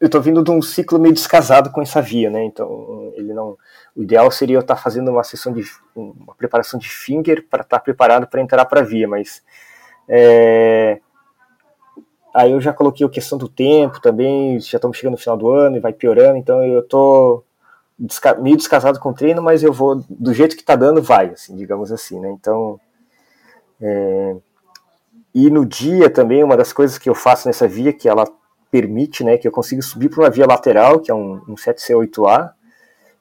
Eu 0.00 0.10
tô 0.10 0.20
vindo 0.20 0.42
de 0.42 0.50
um 0.50 0.60
ciclo 0.60 0.98
meio 0.98 1.14
descasado 1.14 1.70
com 1.70 1.80
essa 1.80 2.02
via, 2.02 2.28
né? 2.28 2.44
Então, 2.44 3.12
ele 3.14 3.32
não. 3.32 3.56
O 3.94 4.02
ideal 4.02 4.30
seria 4.30 4.56
eu 4.56 4.60
estar 4.60 4.76
fazendo 4.76 5.10
uma 5.10 5.22
sessão 5.22 5.52
de 5.52 5.64
uma 5.94 6.34
preparação 6.34 6.78
de 6.78 6.88
finger 6.88 7.46
para 7.48 7.62
estar 7.62 7.78
preparado 7.80 8.26
para 8.26 8.40
entrar 8.40 8.64
para 8.64 8.80
a 8.80 8.84
via, 8.84 9.06
mas 9.06 9.42
é, 10.08 11.00
aí 12.34 12.52
eu 12.52 12.60
já 12.60 12.72
coloquei 12.72 13.06
a 13.06 13.10
questão 13.10 13.38
do 13.38 13.48
tempo 13.48 14.00
também, 14.00 14.58
já 14.60 14.78
estamos 14.78 14.96
chegando 14.96 15.12
no 15.12 15.18
final 15.18 15.36
do 15.36 15.50
ano 15.50 15.76
e 15.76 15.80
vai 15.80 15.92
piorando, 15.92 16.38
então 16.38 16.64
eu 16.64 16.82
tô 16.82 17.44
desca 17.98 18.34
meio 18.34 18.56
descasado 18.56 18.98
com 18.98 19.10
o 19.10 19.14
treino, 19.14 19.42
mas 19.42 19.62
eu 19.62 19.72
vou 19.72 20.02
do 20.08 20.32
jeito 20.32 20.56
que 20.56 20.62
está 20.62 20.74
dando 20.74 21.02
vai, 21.02 21.28
assim, 21.30 21.54
digamos 21.56 21.92
assim, 21.92 22.18
né? 22.18 22.30
Então 22.30 22.80
é, 23.80 24.36
e 25.34 25.50
no 25.50 25.64
dia 25.64 26.10
também 26.10 26.44
uma 26.44 26.56
das 26.56 26.72
coisas 26.72 26.98
que 26.98 27.08
eu 27.08 27.14
faço 27.14 27.48
nessa 27.48 27.66
via 27.66 27.92
que 27.92 28.08
ela 28.08 28.26
permite, 28.70 29.22
né, 29.22 29.36
que 29.36 29.46
eu 29.46 29.52
consigo 29.52 29.82
subir 29.82 30.08
para 30.08 30.20
uma 30.20 30.30
via 30.30 30.46
lateral, 30.46 30.98
que 31.00 31.10
é 31.10 31.14
um, 31.14 31.34
um 31.48 31.54
7C8A, 31.54 32.52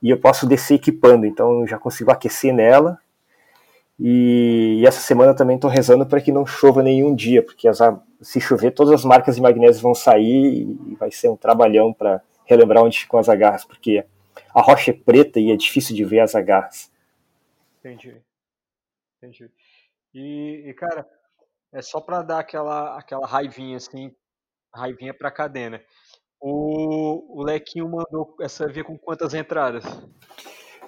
e 0.01 0.09
eu 0.09 0.17
posso 0.17 0.47
descer 0.47 0.75
equipando, 0.75 1.25
então 1.25 1.67
já 1.67 1.77
consigo 1.77 2.09
aquecer 2.09 2.53
nela. 2.53 2.97
E, 3.99 4.79
e 4.79 4.87
essa 4.87 4.99
semana 4.99 5.35
também 5.35 5.57
estou 5.57 5.69
rezando 5.69 6.05
para 6.07 6.19
que 6.19 6.31
não 6.31 6.45
chova 6.45 6.81
nenhum 6.81 7.13
dia, 7.13 7.43
porque 7.43 7.67
as, 7.67 7.79
se 8.21 8.41
chover, 8.41 8.71
todas 8.71 8.93
as 8.93 9.05
marcas 9.05 9.35
de 9.35 9.41
magnésio 9.41 9.81
vão 9.81 9.93
sair 9.93 10.63
e 10.87 10.95
vai 10.95 11.11
ser 11.11 11.29
um 11.29 11.35
trabalhão 11.35 11.93
para 11.93 12.21
relembrar 12.45 12.83
onde 12.83 12.99
ficam 12.99 13.19
as 13.19 13.29
agarras, 13.29 13.63
porque 13.63 14.03
a 14.55 14.61
rocha 14.61 14.91
é 14.91 14.93
preta 14.93 15.39
e 15.39 15.51
é 15.51 15.55
difícil 15.55 15.95
de 15.95 16.03
ver 16.03 16.21
as 16.21 16.33
agarras. 16.33 16.91
Entendi. 17.79 18.15
Entendi. 19.17 19.51
E, 20.13 20.63
e 20.67 20.73
cara, 20.73 21.07
é 21.73 21.81
só 21.81 21.99
para 22.01 22.21
dar 22.21 22.39
aquela, 22.39 22.97
aquela 22.97 23.25
raivinha 23.25 23.77
assim, 23.77 24.11
raivinha 24.73 25.13
para 25.13 25.29
a 25.29 25.31
cadena. 25.31 25.81
O, 26.39 27.39
o 27.39 27.43
Lequinho 27.43 27.87
mandou 27.87 28.35
essa 28.41 28.67
via 28.67 28.83
com 28.83 28.97
quantas 28.97 29.33
entradas? 29.33 29.83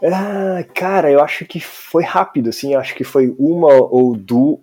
Ah, 0.04 0.64
cara, 0.74 1.10
eu 1.12 1.22
acho 1.24 1.46
que 1.46 1.60
foi 1.60 2.04
rápido, 2.04 2.50
assim, 2.50 2.76
acho 2.76 2.96
que 2.96 3.04
foi 3.04 3.34
uma 3.38 3.74
ou 3.74 4.16
duas. 4.18 4.60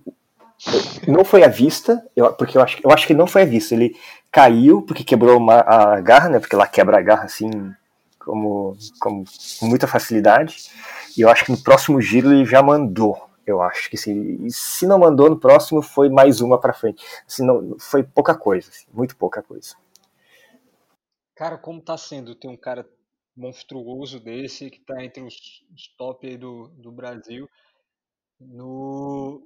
Não 1.08 1.24
foi 1.24 1.42
à 1.42 1.48
vista, 1.48 2.04
eu, 2.14 2.30
porque 2.34 2.58
eu 2.58 2.62
acho, 2.62 2.78
eu 2.84 2.90
acho 2.90 3.06
que 3.06 3.14
não 3.14 3.26
foi 3.26 3.42
à 3.42 3.46
vista. 3.46 3.74
Ele 3.74 3.96
caiu 4.30 4.82
porque 4.82 5.04
quebrou 5.04 5.38
uma, 5.38 5.60
a 5.60 6.00
garra, 6.00 6.28
né? 6.28 6.38
Porque 6.38 6.54
ela 6.54 6.66
quebra 6.66 6.98
a 6.98 7.02
garra 7.02 7.24
assim, 7.24 7.48
como, 8.18 8.76
como 9.00 9.24
com 9.58 9.66
muita 9.66 9.86
facilidade. 9.86 10.70
E 11.16 11.22
eu 11.22 11.30
acho 11.30 11.46
que 11.46 11.52
no 11.52 11.62
próximo 11.62 12.00
giro 12.00 12.32
ele 12.32 12.44
já 12.44 12.62
mandou. 12.62 13.29
Eu 13.50 13.62
acho 13.62 13.90
que 13.90 13.96
se, 13.96 14.50
se 14.50 14.86
não 14.86 14.98
mandou 14.98 15.28
no 15.28 15.38
próximo, 15.38 15.82
foi 15.82 16.08
mais 16.08 16.40
uma 16.40 16.58
para 16.58 16.72
frente. 16.72 17.04
Assim, 17.26 17.44
não, 17.44 17.76
foi 17.78 18.02
pouca 18.02 18.36
coisa, 18.36 18.70
assim, 18.70 18.86
muito 18.92 19.16
pouca 19.16 19.42
coisa. 19.42 19.74
Cara, 21.34 21.58
como 21.58 21.80
tá 21.80 21.96
sendo 21.96 22.34
ter 22.34 22.48
um 22.48 22.56
cara 22.56 22.86
monstruoso 23.36 24.20
desse, 24.20 24.70
que 24.70 24.80
tá 24.80 25.02
entre 25.02 25.22
os, 25.22 25.64
os 25.74 25.88
top 25.96 26.26
aí 26.26 26.36
do, 26.36 26.68
do 26.68 26.92
Brasil, 26.92 27.48
no 28.38 29.42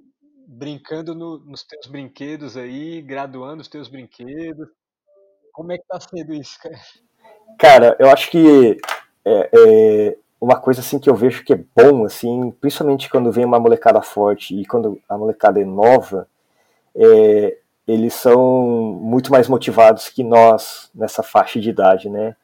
brincando 0.47 1.15
no, 1.15 1.39
nos 1.39 1.63
teus 1.63 1.87
brinquedos 1.87 2.55
aí, 2.55 3.01
graduando 3.01 3.61
os 3.61 3.67
teus 3.67 3.87
brinquedos. 3.87 4.67
Como 5.51 5.71
é 5.71 5.77
que 5.77 5.85
tá 5.87 5.99
sendo 5.99 6.33
isso, 6.33 6.59
cara? 6.61 6.79
Cara, 7.57 7.97
eu 7.99 8.09
acho 8.09 8.29
que 8.29 8.77
é, 9.23 9.49
é, 9.53 10.17
uma 10.45 10.57
coisa 10.57 10.79
assim 10.79 10.99
que 10.99 11.09
eu 11.09 11.15
vejo 11.15 11.43
que 11.43 11.53
é 11.53 11.59
bom, 11.75 12.05
assim, 12.05 12.51
principalmente 12.61 13.09
quando 13.09 13.31
vem 13.31 13.43
uma 13.43 13.59
molecada 13.59 13.99
forte 14.03 14.55
e 14.55 14.63
quando 14.63 15.01
a 15.09 15.17
molecada 15.17 15.59
é 15.59 15.65
nova, 15.65 16.27
é, 16.95 17.57
eles 17.87 18.13
são 18.13 18.63
muito 19.01 19.31
mais 19.31 19.49
motivados 19.49 20.07
que 20.07 20.23
nós 20.23 20.91
nessa 20.93 21.23
faixa 21.23 21.59
de 21.59 21.71
idade, 21.71 22.09
né? 22.09 22.35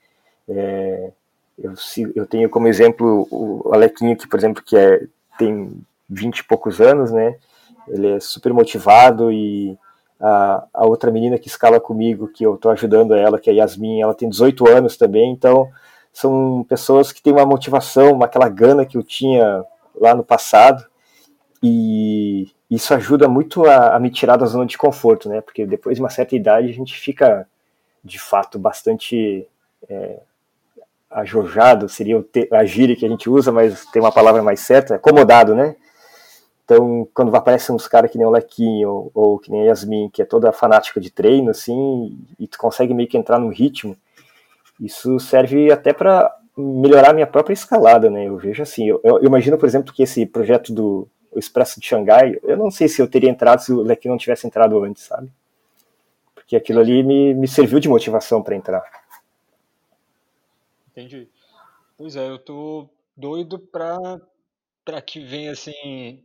É, 0.50 1.12
eu, 1.60 1.74
eu, 2.16 2.26
tenho 2.26 2.50
como 2.50 2.68
exemplo 2.68 3.28
o 3.30 3.72
Alequinho, 3.72 4.18
que, 4.18 4.28
por 4.28 4.40
exemplo, 4.40 4.64
que 4.64 4.76
é, 4.76 5.06
tem 5.38 5.72
20 6.10 6.40
e 6.40 6.44
poucos 6.44 6.82
anos, 6.82 7.12
né? 7.12 7.36
Ele 7.88 8.14
é 8.14 8.20
super 8.20 8.52
motivado 8.52 9.32
e 9.32 9.78
a, 10.20 10.64
a 10.74 10.88
outra 10.88 11.12
menina 11.12 11.38
que 11.38 11.48
escala 11.48 11.80
comigo, 11.80 12.28
que 12.28 12.44
eu 12.44 12.56
estou 12.56 12.72
ajudando 12.72 13.14
ela, 13.14 13.40
que 13.40 13.50
é 13.50 13.54
a 13.54 13.58
Yasmin, 13.58 14.02
ela 14.02 14.16
tem 14.16 14.28
18 14.28 14.68
anos 14.68 14.98
também, 14.98 15.32
então 15.32 15.70
são 16.14 16.66
pessoas 16.68 17.12
que 17.12 17.22
têm 17.22 17.34
uma 17.34 17.46
motivação, 17.46 18.22
aquela 18.22 18.50
gana 18.50 18.86
que 18.86 18.98
eu 18.98 19.04
tinha 19.04 19.64
lá 19.96 20.14
no 20.14 20.24
passado, 20.24 20.86
e 21.64 22.50
isso 22.70 22.94
ajuda 22.94 23.28
muito 23.28 23.66
a, 23.66 23.96
a, 23.96 24.00
me 24.00 24.10
tirar 24.10 24.38
da 24.38 24.46
zona 24.46 24.66
de 24.66 24.78
conforto, 24.78 25.30
né? 25.30 25.42
Porque 25.42 25.66
depois 25.66 25.96
de 25.96 26.02
uma 26.02 26.10
certa 26.10 26.36
idade 26.36 26.70
a 26.70 26.74
gente 26.74 26.98
fica, 26.98 27.48
de 28.04 28.20
fato, 28.20 28.58
bastante 28.58 29.48
é, 29.90 30.20
ajojado, 31.10 31.88
seria 31.90 32.24
a 32.52 32.66
gíria 32.66 32.96
que 32.96 33.06
a 33.06 33.10
gente 33.10 33.30
usa, 33.30 33.52
mas 33.52 33.86
tem 33.88 34.02
uma 34.02 34.12
palavra 34.12 34.42
mais 34.42 34.62
certa, 34.62 34.96
acomodado, 34.96 35.54
né? 35.54 35.76
Então, 36.64 37.08
quando 37.14 37.36
aparecem 37.36 37.76
uns 37.76 37.88
caras 37.88 38.10
que 38.10 38.18
nem 38.18 38.26
o 38.26 38.32
Lequinho 38.32 38.90
ou, 38.90 39.12
ou, 39.14 39.40
que 39.40 39.52
nem 39.52 39.64
a 39.64 39.66
Yasmin, 39.66 40.10
que 40.10 40.22
é 40.22 40.26
toda 40.26 40.54
fanática 40.54 41.02
de 41.02 41.12
treino, 41.12 41.52
assim, 41.52 42.18
e 42.40 42.48
tu 42.48 42.58
consegue 42.58 42.94
meio 42.94 43.10
que 43.10 43.18
entrar 43.18 43.38
no 43.38 43.50
ritmo, 43.50 43.98
isso 44.82 45.20
serve 45.20 45.72
até 45.72 45.94
para 45.94 46.36
melhorar 46.58 47.12
a 47.12 47.14
minha 47.14 47.28
própria 47.28 47.54
escalada, 47.54 48.10
né? 48.10 48.28
Eu 48.28 48.38
vejo 48.38 48.64
assim, 48.64 48.88
eu, 48.88 49.00
eu, 49.04 49.24
imagino, 49.24 49.58
por 49.58 49.68
exemplo, 49.68 49.94
que 49.94 50.04
esse 50.04 50.26
projeto 50.26 50.74
do 50.74 51.08
Expresso 51.36 51.80
de 51.80 51.88
Xangai, 51.88 52.38
eu 52.44 52.58
não 52.58 52.72
sei 52.72 52.88
se 52.88 53.02
eu 53.02 53.10
teria 53.10 53.30
entrado 53.30 53.60
se 53.60 53.72
o 53.72 53.82
Lequinho 53.82 54.14
não 54.14 54.20
tivesse 54.20 54.46
entrado 54.46 54.84
antes, 54.84 55.04
sabe? 55.04 55.32
Porque 56.34 56.56
aquilo 56.56 56.80
ali 56.80 57.04
me, 57.04 57.34
me 57.34 57.48
serviu 57.48 57.80
de 57.80 57.88
motivação 57.88 58.44
para 58.44 58.56
entrar. 58.56 58.84
Entendi. 60.92 61.30
Pois 61.98 62.16
é, 62.16 62.28
eu 62.28 62.40
tô 62.40 62.90
doido 63.16 63.60
pra, 63.60 63.96
pra 64.84 65.02
que 65.02 65.24
venha 65.24 65.52
assim. 65.52 66.24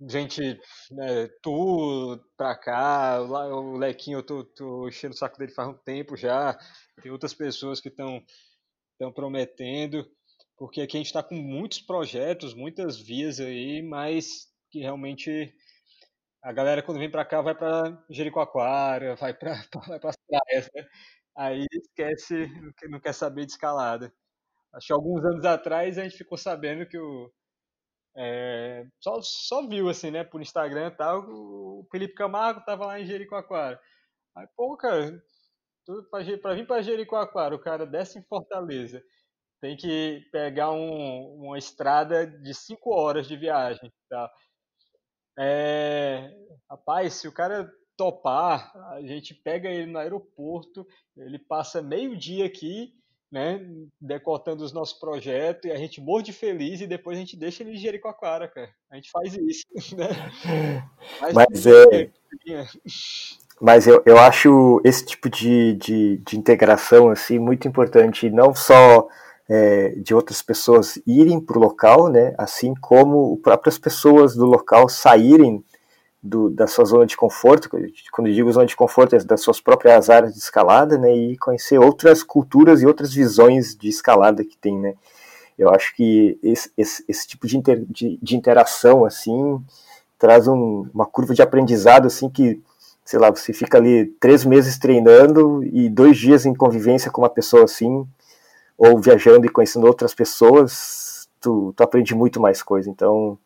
Gente, 0.00 0.58
né, 0.92 1.28
tu 1.42 2.20
pra 2.36 2.56
cá, 2.56 3.20
o 3.20 3.76
Lequinho, 3.76 4.18
eu 4.18 4.22
tô, 4.22 4.44
tô 4.44 4.88
enchendo 4.88 5.12
o 5.12 5.18
saco 5.18 5.36
dele 5.36 5.52
faz 5.52 5.68
um 5.68 5.74
tempo 5.74 6.16
já. 6.16 6.56
Tem 7.02 7.10
outras 7.12 7.34
pessoas 7.34 7.80
que 7.80 7.88
estão 7.88 8.22
estão 8.92 9.12
prometendo, 9.12 10.04
porque 10.56 10.80
aqui 10.80 10.96
a 10.96 11.00
gente 11.00 11.06
está 11.06 11.22
com 11.22 11.36
muitos 11.36 11.80
projetos, 11.80 12.52
muitas 12.52 12.98
vias 12.98 13.38
aí, 13.38 13.80
mas 13.80 14.48
que 14.70 14.80
realmente 14.80 15.54
a 16.42 16.52
galera 16.52 16.82
quando 16.82 16.98
vem 16.98 17.10
para 17.10 17.24
cá 17.24 17.40
vai 17.40 17.54
para 17.54 18.04
Jericoacoara, 18.10 19.14
vai 19.16 19.32
para 19.34 19.52
vai 19.88 20.00
as 20.02 20.16
praias, 20.28 20.70
né? 20.74 20.88
Aí 21.36 21.66
esquece, 21.72 22.48
não 22.90 23.00
quer 23.00 23.12
saber 23.14 23.46
de 23.46 23.52
escalada. 23.52 24.12
Acho 24.74 24.88
que 24.88 24.92
alguns 24.92 25.24
anos 25.24 25.44
atrás 25.44 25.98
a 25.98 26.02
gente 26.04 26.18
ficou 26.18 26.36
sabendo 26.38 26.86
que 26.88 26.98
o 26.98 27.32
é, 28.16 28.84
só, 29.00 29.20
só 29.22 29.66
viu 29.68 29.88
assim, 29.88 30.10
né, 30.10 30.24
por 30.24 30.40
Instagram 30.42 30.88
e 30.88 30.96
tal, 30.96 31.20
o 31.28 31.86
Felipe 31.90 32.14
Camargo 32.14 32.64
tava 32.64 32.86
lá 32.86 32.98
em 33.00 33.06
Jericoacoara. 33.06 33.80
Aí, 34.36 34.46
pô, 34.56 34.76
cara, 34.76 35.22
para 36.10 36.54
vir 36.54 36.66
para 36.66 36.82
Jericoacoara, 36.82 37.54
o 37.54 37.60
cara 37.60 37.86
desce 37.86 38.18
em 38.18 38.22
Fortaleza, 38.22 39.02
tem 39.60 39.76
que 39.76 40.22
pegar 40.30 40.70
um, 40.70 41.34
uma 41.44 41.58
estrada 41.58 42.26
de 42.26 42.54
5 42.54 42.90
horas 42.94 43.26
de 43.26 43.36
viagem. 43.36 43.92
Tá? 44.08 44.30
É, 45.38 46.30
rapaz, 46.70 47.14
se 47.14 47.28
o 47.28 47.32
cara 47.32 47.70
topar, 47.96 48.72
a 48.92 49.00
gente 49.02 49.34
pega 49.34 49.68
ele 49.68 49.90
no 49.90 49.98
aeroporto, 49.98 50.86
ele 51.16 51.38
passa 51.38 51.82
meio 51.82 52.16
dia 52.16 52.46
aqui, 52.46 52.94
né, 53.30 53.60
decotando 54.00 54.64
os 54.64 54.72
nossos 54.72 54.98
projetos, 54.98 55.64
e 55.64 55.72
a 55.72 55.76
gente 55.76 56.00
morde 56.00 56.32
feliz 56.32 56.80
e 56.80 56.86
depois 56.86 57.16
a 57.16 57.20
gente 57.20 57.36
deixa 57.36 57.62
ele 57.62 57.72
em 57.72 57.76
Jericoacoara, 57.76 58.48
cara. 58.48 58.72
A 58.90 58.96
gente 58.96 59.10
faz 59.10 59.34
isso, 59.34 59.64
né? 59.96 60.08
Mas, 61.20 61.34
Mas 61.34 61.66
é... 61.66 62.10
Mas 63.60 63.86
eu, 63.86 64.02
eu 64.06 64.18
acho 64.18 64.80
esse 64.84 65.04
tipo 65.04 65.28
de, 65.28 65.74
de, 65.74 66.18
de 66.18 66.38
integração 66.38 67.10
assim 67.10 67.38
muito 67.38 67.66
importante, 67.66 68.30
não 68.30 68.54
só 68.54 69.08
é, 69.48 69.94
de 69.96 70.14
outras 70.14 70.42
pessoas 70.42 70.98
irem 71.06 71.40
para 71.40 71.58
o 71.58 71.60
local, 71.60 72.08
né, 72.08 72.34
assim 72.36 72.74
como 72.80 73.36
próprias 73.38 73.78
pessoas 73.78 74.36
do 74.36 74.44
local 74.44 74.88
saírem 74.88 75.64
do, 76.22 76.50
da 76.50 76.66
sua 76.66 76.84
zona 76.84 77.06
de 77.06 77.16
conforto, 77.16 77.70
quando 78.12 78.32
digo 78.32 78.52
zona 78.52 78.66
de 78.66 78.76
conforto, 78.76 79.16
é 79.16 79.18
das 79.18 79.40
suas 79.40 79.60
próprias 79.60 80.10
áreas 80.10 80.34
de 80.34 80.38
escalada, 80.40 80.98
né, 80.98 81.14
e 81.14 81.38
conhecer 81.38 81.78
outras 81.78 82.22
culturas 82.22 82.82
e 82.82 82.86
outras 82.86 83.12
visões 83.12 83.74
de 83.74 83.88
escalada 83.88 84.44
que 84.44 84.56
tem, 84.56 84.78
né. 84.78 84.94
Eu 85.56 85.70
acho 85.70 85.94
que 85.96 86.38
esse, 86.40 86.70
esse, 86.78 87.04
esse 87.08 87.26
tipo 87.26 87.46
de, 87.46 87.56
inter, 87.56 87.84
de, 87.88 88.16
de, 88.22 88.36
interação, 88.36 89.04
assim, 89.04 89.60
traz 90.16 90.46
um, 90.46 90.88
uma 90.94 91.04
curva 91.04 91.34
de 91.34 91.42
aprendizado, 91.42 92.06
assim, 92.06 92.30
que 92.30 92.62
sei 93.08 93.18
lá, 93.18 93.30
você 93.30 93.54
fica 93.54 93.78
ali 93.78 94.04
três 94.20 94.44
meses 94.44 94.76
treinando 94.76 95.64
e 95.64 95.88
dois 95.88 96.18
dias 96.18 96.44
em 96.44 96.52
convivência 96.52 97.10
com 97.10 97.22
uma 97.22 97.30
pessoa 97.30 97.64
assim, 97.64 98.06
ou 98.76 99.00
viajando 99.00 99.46
e 99.46 99.48
conhecendo 99.48 99.86
outras 99.86 100.14
pessoas, 100.14 101.26
tu, 101.40 101.72
tu 101.74 101.82
aprende 101.82 102.14
muito 102.14 102.38
mais 102.38 102.62
coisa. 102.62 102.90
Então, 102.90 103.38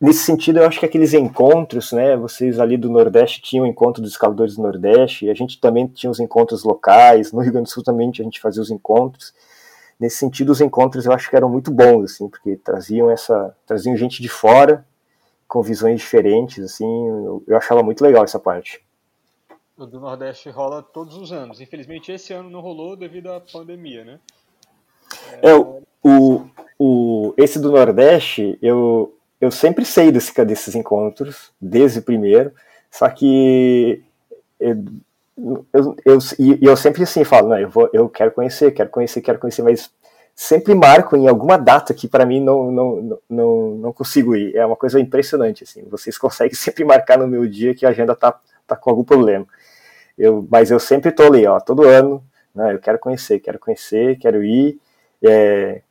nesse 0.00 0.20
sentido, 0.20 0.60
eu 0.60 0.66
acho 0.66 0.80
que 0.80 0.86
aqueles 0.86 1.12
encontros, 1.12 1.92
né, 1.92 2.16
vocês 2.16 2.58
ali 2.58 2.78
do 2.78 2.88
Nordeste 2.88 3.42
tinham 3.42 3.66
o 3.66 3.68
encontro 3.68 4.00
dos 4.00 4.12
escaladores 4.12 4.56
do 4.56 4.62
Nordeste, 4.62 5.28
a 5.28 5.34
gente 5.34 5.60
também 5.60 5.86
tinha 5.86 6.10
os 6.10 6.18
encontros 6.18 6.64
locais, 6.64 7.32
no 7.32 7.42
Rio 7.42 7.52
Grande 7.52 7.68
do 7.68 7.70
Sul 7.70 7.84
também 7.84 8.08
a 8.08 8.22
gente 8.22 8.40
fazia 8.40 8.62
os 8.62 8.70
encontros. 8.70 9.34
Nesse 10.00 10.16
sentido, 10.16 10.52
os 10.52 10.62
encontros 10.62 11.04
eu 11.04 11.12
acho 11.12 11.28
que 11.28 11.36
eram 11.36 11.50
muito 11.50 11.70
bons, 11.70 12.12
assim, 12.12 12.30
porque 12.30 12.56
traziam 12.56 13.10
essa, 13.10 13.54
traziam 13.66 13.94
gente 13.94 14.22
de 14.22 14.28
fora 14.30 14.86
com 15.46 15.62
visões 15.62 16.00
diferentes, 16.00 16.64
assim, 16.64 17.08
eu, 17.46 17.56
achava 17.56 17.82
muito 17.82 18.02
legal 18.02 18.24
essa 18.24 18.38
parte. 18.38 18.82
O 19.76 19.86
do 19.86 20.00
Nordeste 20.00 20.50
rola 20.50 20.82
todos 20.82 21.16
os 21.16 21.32
anos. 21.32 21.60
Infelizmente 21.60 22.12
esse 22.12 22.32
ano 22.32 22.48
não 22.48 22.60
rolou 22.60 22.96
devido 22.96 23.32
à 23.32 23.40
pandemia, 23.40 24.04
né? 24.04 24.20
É, 25.42 25.50
é 25.50 25.54
o, 26.02 26.46
o, 26.78 27.34
esse 27.36 27.58
do 27.58 27.72
Nordeste, 27.72 28.58
eu, 28.62 29.16
eu 29.40 29.50
sempre 29.50 29.84
sei 29.84 30.12
desse, 30.12 30.44
desses 30.44 30.74
encontros, 30.74 31.52
desde 31.60 31.98
o 31.98 32.02
primeiro, 32.02 32.52
só 32.90 33.08
que 33.08 34.02
eu, 34.60 34.84
eu, 35.72 35.96
eu, 36.04 36.18
eu 36.62 36.76
sempre 36.76 37.02
assim 37.02 37.24
falo, 37.24 37.48
não, 37.48 37.58
eu, 37.58 37.68
vou, 37.68 37.90
eu 37.92 38.08
quero 38.08 38.30
conhecer, 38.30 38.70
quero 38.72 38.90
conhecer, 38.90 39.20
quero 39.20 39.38
conhecer, 39.38 39.62
mas 39.62 39.90
sempre 40.34 40.74
marco 40.74 41.16
em 41.16 41.28
alguma 41.28 41.56
data 41.56 41.94
que 41.94 42.08
para 42.08 42.26
mim 42.26 42.40
não, 42.40 42.70
não, 42.70 43.20
não, 43.28 43.70
não 43.76 43.92
consigo 43.92 44.34
ir. 44.34 44.56
É 44.56 44.66
uma 44.66 44.76
coisa 44.76 44.98
impressionante, 44.98 45.64
assim. 45.64 45.84
Vocês 45.88 46.16
conseguem 46.18 46.54
sempre 46.54 46.84
marcar 46.84 47.18
no 47.18 47.26
meu 47.26 47.46
dia 47.46 47.74
que 47.74 47.86
a 47.86 47.90
agenda 47.90 48.14
tá, 48.14 48.38
tá 48.66 48.76
com 48.76 48.90
algum 48.90 49.04
problema. 49.04 49.46
Eu, 50.18 50.46
mas 50.50 50.70
eu 50.70 50.80
sempre 50.80 51.12
tô 51.12 51.24
ali, 51.24 51.46
ó, 51.46 51.58
todo 51.60 51.88
ano, 51.88 52.22
né, 52.54 52.72
eu 52.72 52.78
quero 52.78 52.98
conhecer, 52.98 53.40
quero 53.40 53.58
conhecer, 53.58 54.16
quero 54.18 54.44
ir. 54.44 54.78
É, 55.22 55.82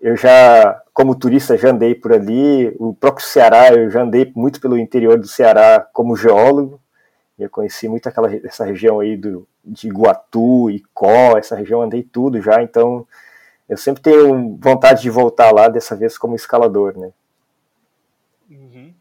eu 0.00 0.16
já, 0.16 0.82
como 0.92 1.14
turista, 1.14 1.56
já 1.56 1.70
andei 1.70 1.94
por 1.94 2.12
ali. 2.12 2.74
O 2.78 2.94
próprio 2.94 3.26
Ceará, 3.26 3.72
eu 3.72 3.90
já 3.90 4.02
andei 4.02 4.30
muito 4.34 4.60
pelo 4.60 4.78
interior 4.78 5.18
do 5.18 5.26
Ceará 5.28 5.86
como 5.92 6.16
geólogo. 6.16 6.80
Eu 7.38 7.50
conheci 7.50 7.88
muito 7.88 8.08
aquela 8.08 8.32
essa 8.44 8.64
região 8.64 9.00
aí 9.00 9.16
do, 9.16 9.46
de 9.64 9.88
Iguatu, 9.88 10.70
Icó, 10.70 11.36
essa 11.36 11.56
região 11.56 11.82
andei 11.82 12.02
tudo 12.02 12.40
já, 12.40 12.62
então 12.62 13.06
eu 13.68 13.76
sempre 13.76 14.02
tenho 14.02 14.56
vontade 14.60 15.02
de 15.02 15.10
voltar 15.10 15.52
lá, 15.52 15.68
dessa 15.68 15.96
vez 15.96 16.18
como 16.18 16.34
escalador, 16.34 16.98
né? 16.98 17.12
Uhum. 18.50 18.94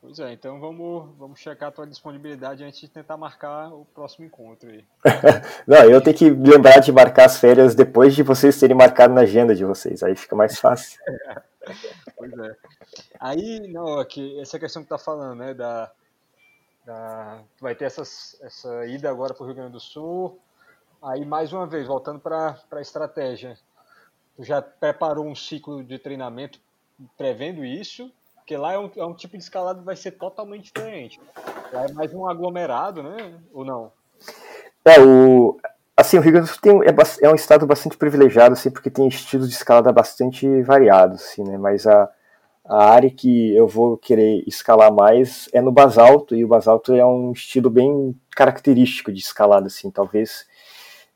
Pois 0.00 0.18
é, 0.20 0.32
então 0.32 0.60
vamos, 0.60 1.10
vamos 1.18 1.40
checar 1.40 1.68
a 1.68 1.72
tua 1.72 1.86
disponibilidade 1.86 2.62
antes 2.62 2.78
de 2.78 2.88
tentar 2.88 3.16
marcar 3.16 3.72
o 3.72 3.84
próximo 3.86 4.24
encontro 4.24 4.70
aí. 4.70 4.84
não, 5.66 5.78
eu 5.90 6.00
tenho 6.00 6.16
que 6.16 6.30
lembrar 6.30 6.78
de 6.78 6.92
marcar 6.92 7.26
as 7.26 7.38
férias 7.38 7.74
depois 7.74 8.14
de 8.14 8.22
vocês 8.22 8.58
terem 8.58 8.76
marcado 8.76 9.12
na 9.12 9.22
agenda 9.22 9.54
de 9.54 9.64
vocês, 9.64 10.02
aí 10.02 10.14
fica 10.14 10.36
mais 10.36 10.58
fácil. 10.60 11.00
pois 12.16 12.32
é. 12.38 12.56
Aí, 13.18 13.66
não, 13.68 13.98
aqui, 13.98 14.38
essa 14.40 14.58
questão 14.58 14.82
que 14.82 14.88
tá 14.88 14.96
falando, 14.96 15.38
né, 15.38 15.54
da, 15.54 15.90
da 16.84 17.40
vai 17.60 17.74
ter 17.74 17.86
essas, 17.86 18.38
essa 18.42 18.86
ida 18.86 19.10
agora 19.10 19.34
para 19.34 19.42
o 19.42 19.46
Rio 19.46 19.56
Grande 19.56 19.72
do 19.72 19.80
Sul, 19.80 20.38
aí 21.02 21.24
mais 21.24 21.52
uma 21.52 21.66
vez, 21.66 21.86
voltando 21.86 22.20
para 22.20 22.56
a 22.70 22.80
estratégia, 22.80 23.58
Tu 24.36 24.44
já 24.44 24.60
preparou 24.60 25.26
um 25.26 25.34
ciclo 25.34 25.82
de 25.82 25.98
treinamento 25.98 26.60
prevendo 27.16 27.64
isso? 27.64 28.12
Porque 28.36 28.56
lá 28.56 28.74
é 28.74 28.78
um, 28.78 28.90
é 28.96 29.04
um 29.04 29.14
tipo 29.14 29.36
de 29.36 29.42
escalada 29.42 29.80
que 29.80 29.84
vai 29.84 29.96
ser 29.96 30.12
totalmente 30.12 30.72
diferente. 30.72 31.20
Lá 31.72 31.86
é 31.86 31.92
mais 31.92 32.14
um 32.14 32.28
aglomerado, 32.28 33.02
né? 33.02 33.40
Ou 33.52 33.64
não? 33.64 33.90
É, 34.84 35.00
o, 35.00 35.58
assim, 35.96 36.18
o 36.18 36.20
Rio 36.20 36.32
Grande 36.32 36.48
do 36.48 36.52
Sul 36.52 36.60
tem, 36.60 36.72
é, 36.82 37.26
é, 37.26 37.30
um 37.30 37.34
estado 37.34 37.66
bastante 37.66 37.96
privilegiado, 37.96 38.52
assim, 38.52 38.70
porque 38.70 38.90
tem 38.90 39.08
estilos 39.08 39.48
de 39.48 39.54
escalada 39.56 39.90
bastante 39.90 40.62
variados, 40.62 41.22
assim, 41.22 41.42
né? 41.42 41.58
Mas 41.58 41.86
a, 41.86 42.08
a 42.64 42.90
área 42.90 43.10
que 43.10 43.52
eu 43.54 43.66
vou 43.66 43.96
querer 43.96 44.44
escalar 44.46 44.92
mais 44.92 45.48
é 45.52 45.60
no 45.60 45.72
basalto, 45.72 46.36
e 46.36 46.44
o 46.44 46.48
basalto 46.48 46.94
é 46.94 47.04
um 47.04 47.32
estilo 47.32 47.68
bem 47.70 48.14
característico 48.30 49.10
de 49.10 49.18
escalada, 49.18 49.66
assim, 49.66 49.90
talvez 49.90 50.46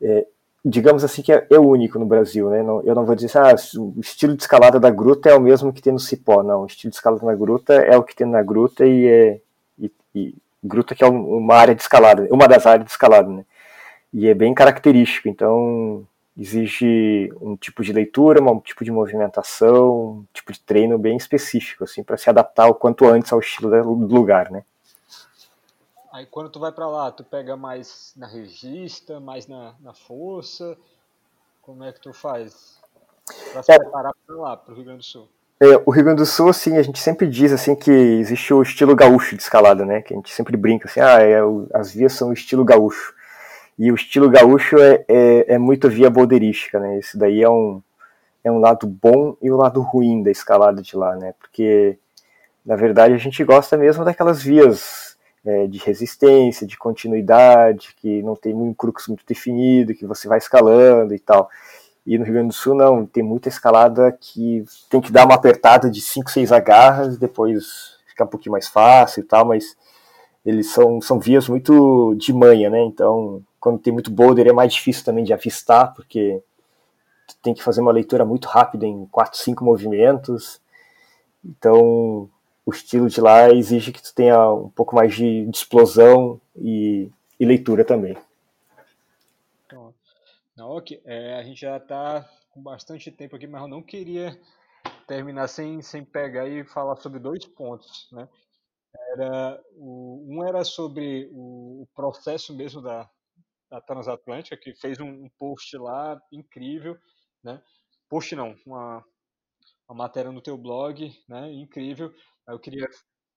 é, 0.01 0.25
digamos 0.63 1.03
assim, 1.03 1.21
que 1.21 1.33
é, 1.33 1.45
é 1.49 1.59
único 1.59 1.97
no 1.97 2.05
Brasil, 2.05 2.49
né? 2.49 2.61
Não, 2.61 2.81
eu 2.83 2.93
não 2.93 3.05
vou 3.05 3.15
dizer, 3.15 3.37
ah, 3.37 3.55
o 3.77 3.99
estilo 3.99 4.35
de 4.35 4.43
escalada 4.43 4.79
da 4.79 4.89
gruta 4.89 5.29
é 5.29 5.35
o 5.35 5.41
mesmo 5.41 5.73
que 5.73 5.81
tem 5.81 5.93
no 5.93 5.99
cipó, 5.99 6.43
não. 6.43 6.63
O 6.63 6.65
estilo 6.67 6.91
de 6.91 6.97
escalada 6.97 7.25
na 7.25 7.35
gruta 7.35 7.73
é 7.73 7.97
o 7.97 8.03
que 8.03 8.15
tem 8.15 8.27
na 8.27 8.43
gruta 8.43 8.85
e 8.85 9.07
é. 9.07 9.41
E, 9.79 9.91
e, 10.15 10.35
gruta 10.63 10.93
que 10.93 11.03
é 11.03 11.07
uma 11.07 11.55
área 11.55 11.73
de 11.73 11.81
escalada, 11.81 12.27
uma 12.31 12.47
das 12.47 12.65
áreas 12.67 12.85
de 12.85 12.91
escalada, 12.91 13.29
né? 13.29 13.45
E 14.13 14.27
é 14.27 14.33
bem 14.33 14.53
característico, 14.53 15.27
então 15.29 16.05
exige 16.37 17.31
um 17.41 17.55
tipo 17.55 17.83
de 17.83 17.93
leitura, 17.93 18.41
um 18.41 18.59
tipo 18.59 18.83
de 18.83 18.91
movimentação, 18.91 20.19
um 20.19 20.25
tipo 20.33 20.51
de 20.53 20.59
treino 20.59 20.97
bem 20.97 21.17
específico, 21.17 21.83
assim, 21.83 22.03
para 22.03 22.17
se 22.17 22.29
adaptar 22.29 22.67
o 22.67 22.75
quanto 22.75 23.07
antes 23.07 23.31
ao 23.33 23.39
estilo 23.39 23.69
do 23.69 24.13
lugar, 24.15 24.51
né? 24.51 24.63
Aí 26.11 26.25
quando 26.25 26.49
tu 26.49 26.59
vai 26.59 26.71
para 26.71 26.87
lá, 26.87 27.09
tu 27.11 27.23
pega 27.23 27.55
mais 27.55 28.13
na 28.17 28.27
regista, 28.27 29.19
mais 29.19 29.47
na, 29.47 29.73
na 29.79 29.93
força? 29.93 30.77
Como 31.61 31.83
é 31.83 31.91
que 31.93 32.01
tu 32.01 32.11
faz 32.13 32.79
para 33.53 33.63
se 33.63 33.71
é, 33.71 33.79
preparar 33.79 34.13
para 34.27 34.35
lá, 34.35 34.57
para 34.57 34.73
o 34.73 34.75
Rio 34.75 34.85
Grande 34.85 34.99
do 34.99 35.05
Sul? 35.05 35.29
É, 35.59 35.81
o 35.85 35.91
Rio 35.91 36.03
Grande 36.03 36.21
do 36.21 36.25
Sul, 36.25 36.49
assim, 36.49 36.75
a 36.75 36.81
gente 36.81 36.99
sempre 36.99 37.27
diz 37.27 37.53
assim 37.53 37.75
que 37.75 37.91
existe 37.91 38.53
o 38.53 38.61
estilo 38.61 38.95
gaúcho 38.95 39.37
de 39.37 39.43
escalada, 39.43 39.85
né? 39.85 40.01
Que 40.01 40.13
a 40.13 40.17
gente 40.17 40.33
sempre 40.33 40.57
brinca 40.57 40.89
assim, 40.89 40.99
ah, 40.99 41.21
é, 41.21 41.41
o, 41.43 41.67
as 41.73 41.93
vias 41.93 42.13
são 42.13 42.29
o 42.29 42.33
estilo 42.33 42.65
gaúcho. 42.65 43.13
E 43.77 43.91
o 43.91 43.95
estilo 43.95 44.29
gaúcho 44.29 44.77
é, 44.79 45.05
é, 45.07 45.53
é 45.53 45.57
muito 45.57 45.87
via 45.87 46.09
boulderística, 46.09 46.79
né? 46.79 46.97
Esse 46.97 47.17
daí 47.17 47.41
é 47.41 47.49
um, 47.49 47.81
é 48.43 48.51
um 48.51 48.59
lado 48.59 48.85
bom 48.85 49.37
e 49.41 49.49
o 49.49 49.55
um 49.55 49.57
lado 49.57 49.81
ruim 49.81 50.23
da 50.23 50.31
escalada 50.31 50.81
de 50.81 50.97
lá, 50.97 51.15
né? 51.15 51.33
Porque, 51.39 51.97
na 52.65 52.75
verdade, 52.75 53.13
a 53.13 53.17
gente 53.17 53.43
gosta 53.43 53.77
mesmo 53.77 54.03
daquelas 54.03 54.41
vias 54.41 55.10
é, 55.45 55.67
de 55.67 55.79
resistência, 55.79 56.67
de 56.67 56.77
continuidade, 56.77 57.95
que 57.95 58.21
não 58.21 58.35
tem 58.35 58.53
um 58.53 58.73
crux 58.73 59.07
muito 59.07 59.25
definido, 59.25 59.93
que 59.93 60.05
você 60.05 60.27
vai 60.27 60.37
escalando 60.37 61.13
e 61.13 61.19
tal. 61.19 61.49
E 62.05 62.17
no 62.17 62.23
Rio 62.23 62.33
Grande 62.33 62.49
do 62.49 62.53
Sul 62.53 62.75
não, 62.75 63.05
tem 63.05 63.23
muita 63.23 63.49
escalada 63.49 64.11
que 64.11 64.63
tem 64.89 65.01
que 65.01 65.11
dar 65.11 65.25
uma 65.25 65.35
apertada 65.35 65.89
de 65.89 66.01
5, 66.01 66.31
6 66.31 66.51
agarras, 66.51 67.17
depois 67.17 67.97
fica 68.07 68.23
um 68.23 68.27
pouquinho 68.27 68.53
mais 68.53 68.67
fácil 68.67 69.21
e 69.21 69.23
tal, 69.23 69.45
mas 69.45 69.75
eles 70.45 70.71
são, 70.71 70.99
são 71.01 71.19
vias 71.19 71.47
muito 71.47 72.15
de 72.15 72.33
manha, 72.33 72.69
né? 72.69 72.81
Então, 72.83 73.43
quando 73.59 73.79
tem 73.79 73.93
muito 73.93 74.09
boulder 74.09 74.47
é 74.47 74.53
mais 74.53 74.73
difícil 74.73 75.05
também 75.05 75.23
de 75.23 75.33
avistar, 75.33 75.93
porque 75.93 76.41
tem 77.43 77.53
que 77.53 77.63
fazer 77.63 77.81
uma 77.81 77.91
leitura 77.91 78.25
muito 78.25 78.47
rápida 78.47 78.85
em 78.85 79.05
4, 79.05 79.37
5 79.37 79.63
movimentos. 79.63 80.59
Então, 81.45 82.29
o 82.65 82.71
estilo 82.71 83.09
de 83.09 83.19
lá 83.19 83.49
exige 83.49 83.91
que 83.91 84.01
tu 84.01 84.13
tenha 84.13 84.51
um 84.51 84.69
pouco 84.69 84.95
mais 84.95 85.13
de, 85.15 85.45
de 85.45 85.57
explosão 85.57 86.39
e, 86.55 87.09
e 87.39 87.45
leitura 87.45 87.83
também. 87.83 88.15
Não, 90.61 90.69
ok. 90.69 91.01
É, 91.05 91.39
a 91.39 91.43
gente 91.43 91.61
já 91.61 91.77
está 91.77 92.29
com 92.51 92.61
bastante 92.61 93.09
tempo 93.11 93.35
aqui, 93.35 93.47
mas 93.47 93.63
eu 93.63 93.67
não 93.67 93.81
queria 93.81 94.39
terminar 95.07 95.47
sem, 95.47 95.81
sem 95.81 96.05
pegar 96.05 96.47
e 96.47 96.63
falar 96.63 96.97
sobre 96.97 97.19
dois 97.19 97.45
pontos, 97.47 98.07
né? 98.11 98.29
Era, 99.13 99.59
o, 99.75 100.23
um 100.29 100.43
era 100.43 100.63
sobre 100.63 101.29
o, 101.31 101.81
o 101.81 101.87
processo 101.95 102.55
mesmo 102.55 102.79
da, 102.79 103.09
da 103.71 103.81
Transatlântica, 103.81 104.55
que 104.55 104.75
fez 104.75 104.99
um, 104.99 105.07
um, 105.07 105.29
post 105.39 105.75
lá 105.77 106.21
incrível, 106.31 106.95
né? 107.43 107.59
Post 108.07 108.35
não, 108.35 108.55
uma, 108.63 109.03
uma 109.89 109.97
matéria 109.97 110.31
no 110.31 110.43
teu 110.43 110.57
blog, 110.59 111.11
né? 111.27 111.51
Incrível. 111.53 112.13
Eu 112.51 112.59
queria 112.59 112.87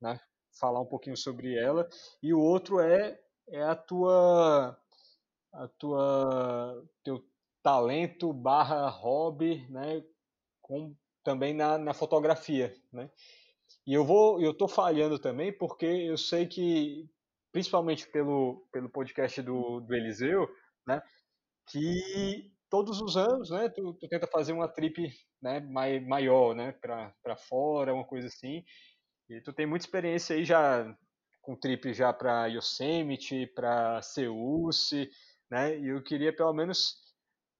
né, 0.00 0.18
falar 0.58 0.80
um 0.80 0.86
pouquinho 0.86 1.16
sobre 1.16 1.56
ela. 1.56 1.88
E 2.22 2.32
o 2.34 2.40
outro 2.40 2.80
é, 2.80 3.18
é 3.48 3.62
a 3.62 3.74
tua 3.74 4.78
a 5.52 5.68
tua 5.78 6.84
teu 7.04 7.24
talento 7.62 8.32
barra 8.32 8.88
hobby, 8.88 9.66
né, 9.70 10.04
com, 10.60 10.94
também 11.22 11.54
na, 11.54 11.78
na 11.78 11.94
fotografia, 11.94 12.74
né? 12.92 13.10
E 13.86 13.94
eu 13.94 14.04
vou, 14.04 14.40
eu 14.40 14.52
tô 14.52 14.68
falhando 14.68 15.18
também 15.18 15.52
porque 15.56 15.86
eu 15.86 16.18
sei 16.18 16.46
que, 16.46 17.08
principalmente 17.52 18.08
pelo, 18.08 18.66
pelo 18.72 18.90
podcast 18.90 19.40
do, 19.42 19.80
do 19.80 19.94
Eliseu, 19.94 20.48
né, 20.86 21.02
que 21.70 22.50
todos 22.68 23.00
os 23.00 23.16
anos, 23.16 23.50
né, 23.50 23.68
tu, 23.68 23.94
tu 23.94 24.08
tenta 24.08 24.26
fazer 24.26 24.52
uma 24.52 24.68
trip, 24.68 25.08
né, 25.40 25.60
mai, 25.60 26.00
maior, 26.00 26.54
né, 26.54 26.72
para 26.72 27.36
fora, 27.36 27.94
uma 27.94 28.04
coisa 28.04 28.28
assim. 28.28 28.64
E 29.28 29.40
tu 29.40 29.52
tem 29.52 29.66
muita 29.66 29.84
experiência 29.84 30.36
aí 30.36 30.44
já 30.44 30.94
com 31.40 31.54
trip 31.54 31.92
já 31.92 32.12
para 32.12 32.46
Yosemite, 32.46 33.46
para 33.54 34.00
Seus, 34.02 34.90
né? 35.50 35.78
E 35.78 35.88
eu 35.88 36.02
queria 36.02 36.34
pelo 36.34 36.52
menos 36.52 36.96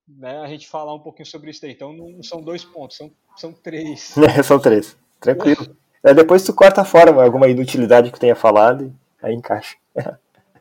né, 0.07 0.39
a 0.41 0.47
gente 0.47 0.69
falar 0.69 0.95
um 0.95 1.01
pouquinho 1.01 1.27
sobre 1.27 1.51
isso 1.51 1.65
aí. 1.65 1.73
Então 1.73 1.93
não 1.93 2.23
são 2.23 2.43
dois 2.43 2.65
pontos, 2.65 2.97
são, 2.97 3.11
são 3.37 3.53
três. 3.53 4.15
É, 4.39 4.43
são 4.43 4.59
três, 4.59 4.97
tranquilo. 5.21 5.77
É, 6.03 6.12
depois 6.12 6.45
tu 6.45 6.53
corta 6.53 6.85
fora 6.85 7.11
alguma 7.23 7.49
inutilidade 7.49 8.11
que 8.11 8.21
tenha 8.21 8.37
falado 8.37 8.85
e 8.85 8.93
aí 9.27 9.35
encaixa. 9.35 9.77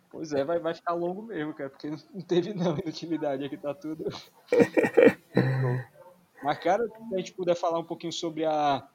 Pois 0.10 0.32
é, 0.32 0.46
vai, 0.46 0.60
vai 0.60 0.76
ficar 0.76 0.94
longo 0.94 1.24
mesmo, 1.24 1.56
cara, 1.56 1.72
porque 1.72 1.90
não 1.90 2.22
teve 2.22 2.54
não 2.54 2.78
inutilidade, 2.78 3.46
aqui 3.46 3.58
tá 3.58 3.74
tudo. 3.74 4.06
Mas, 6.44 6.60
cara, 6.60 6.88
se 6.88 7.16
a 7.16 7.18
gente 7.18 7.34
puder 7.34 7.56
falar 7.56 7.80
um 7.80 7.84
pouquinho 7.84 8.14
sobre 8.14 8.46
a, 8.46 8.88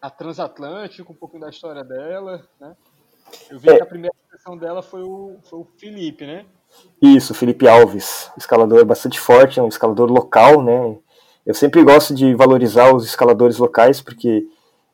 a 0.00 0.10
Transatlântico, 0.10 1.12
um 1.12 1.16
pouquinho 1.16 1.42
da 1.42 1.50
história 1.50 1.84
dela, 1.84 2.46
né? 2.60 2.76
Eu 3.50 3.58
vi 3.58 3.70
é. 3.70 3.76
que 3.76 3.82
a 3.82 3.86
primeira 3.86 4.14
sessão 4.30 4.56
dela 4.56 4.82
foi 4.82 5.02
o, 5.02 5.36
foi 5.44 5.58
o 5.58 5.66
Felipe, 5.76 6.26
né? 6.26 6.46
Isso, 7.00 7.34
Felipe 7.34 7.66
Alves, 7.66 8.30
escalador 8.36 8.84
bastante 8.84 9.18
forte, 9.18 9.58
é 9.58 9.62
um 9.62 9.68
escalador 9.68 10.10
local, 10.10 10.62
né? 10.62 10.96
Eu 11.44 11.54
sempre 11.54 11.82
gosto 11.82 12.14
de 12.14 12.34
valorizar 12.34 12.94
os 12.94 13.04
escaladores 13.04 13.58
locais, 13.58 14.00
porque, 14.00 14.46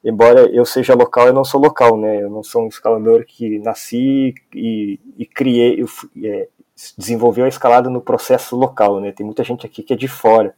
embora 0.04 0.42
eu 0.52 0.64
seja 0.64 0.94
local, 0.94 1.26
eu 1.26 1.32
não 1.32 1.44
sou 1.44 1.60
local, 1.60 1.96
né? 1.96 2.22
Eu 2.22 2.30
não 2.30 2.42
sou 2.42 2.64
um 2.64 2.68
escalador 2.68 3.24
que 3.24 3.58
nasci 3.58 4.34
e, 4.54 5.00
e 5.16 5.26
criei, 5.26 5.80
eu, 5.80 5.86
é, 6.24 6.48
desenvolveu 6.96 7.44
a 7.44 7.48
escalada 7.48 7.88
no 7.88 8.00
processo 8.00 8.56
local, 8.56 9.00
né? 9.00 9.12
Tem 9.12 9.24
muita 9.24 9.44
gente 9.44 9.64
aqui 9.64 9.82
que 9.82 9.92
é 9.92 9.96
de 9.96 10.08
fora. 10.08 10.54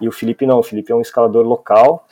E 0.00 0.08
o 0.08 0.12
Felipe 0.12 0.46
não, 0.46 0.58
o 0.58 0.62
Felipe 0.62 0.92
é 0.92 0.94
um 0.94 1.00
escalador 1.00 1.46
local, 1.46 2.06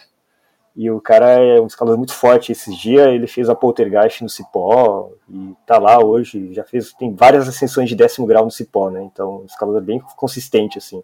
e 0.81 0.91
o 0.91 0.99
cara 0.99 1.33
é 1.33 1.61
um 1.61 1.67
escalador 1.67 1.99
muito 1.99 2.15
forte. 2.15 2.53
Esses 2.53 2.75
dias 2.75 3.07
ele 3.09 3.27
fez 3.27 3.51
a 3.51 3.55
poltergeist 3.55 4.23
no 4.23 4.31
Cipó 4.31 5.11
e 5.29 5.55
tá 5.67 5.79
lá 5.79 6.03
hoje. 6.03 6.55
Já 6.55 6.65
fez, 6.65 6.95
tem 6.95 7.15
várias 7.15 7.47
ascensões 7.47 7.87
de 7.87 7.95
décimo 7.95 8.27
grau 8.27 8.47
no 8.47 8.51
Cipó, 8.51 8.89
né? 8.89 9.03
Então, 9.03 9.43
um 9.43 9.45
escalador 9.45 9.83
bem 9.83 10.01
consistente, 10.17 10.79
assim. 10.79 11.03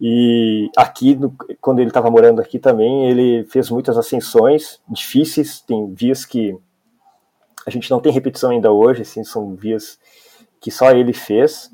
E 0.00 0.68
aqui, 0.76 1.14
no, 1.14 1.32
quando 1.60 1.78
ele 1.78 1.90
estava 1.90 2.10
morando 2.10 2.40
aqui 2.40 2.58
também, 2.58 3.08
ele 3.08 3.44
fez 3.44 3.70
muitas 3.70 3.96
ascensões 3.96 4.80
difíceis. 4.88 5.60
Tem 5.60 5.94
vias 5.94 6.24
que 6.24 6.58
a 7.64 7.70
gente 7.70 7.88
não 7.88 8.00
tem 8.00 8.10
repetição 8.10 8.50
ainda 8.50 8.72
hoje, 8.72 9.02
assim, 9.02 9.22
são 9.22 9.54
vias 9.54 9.96
que 10.60 10.72
só 10.72 10.90
ele 10.90 11.12
fez. 11.12 11.70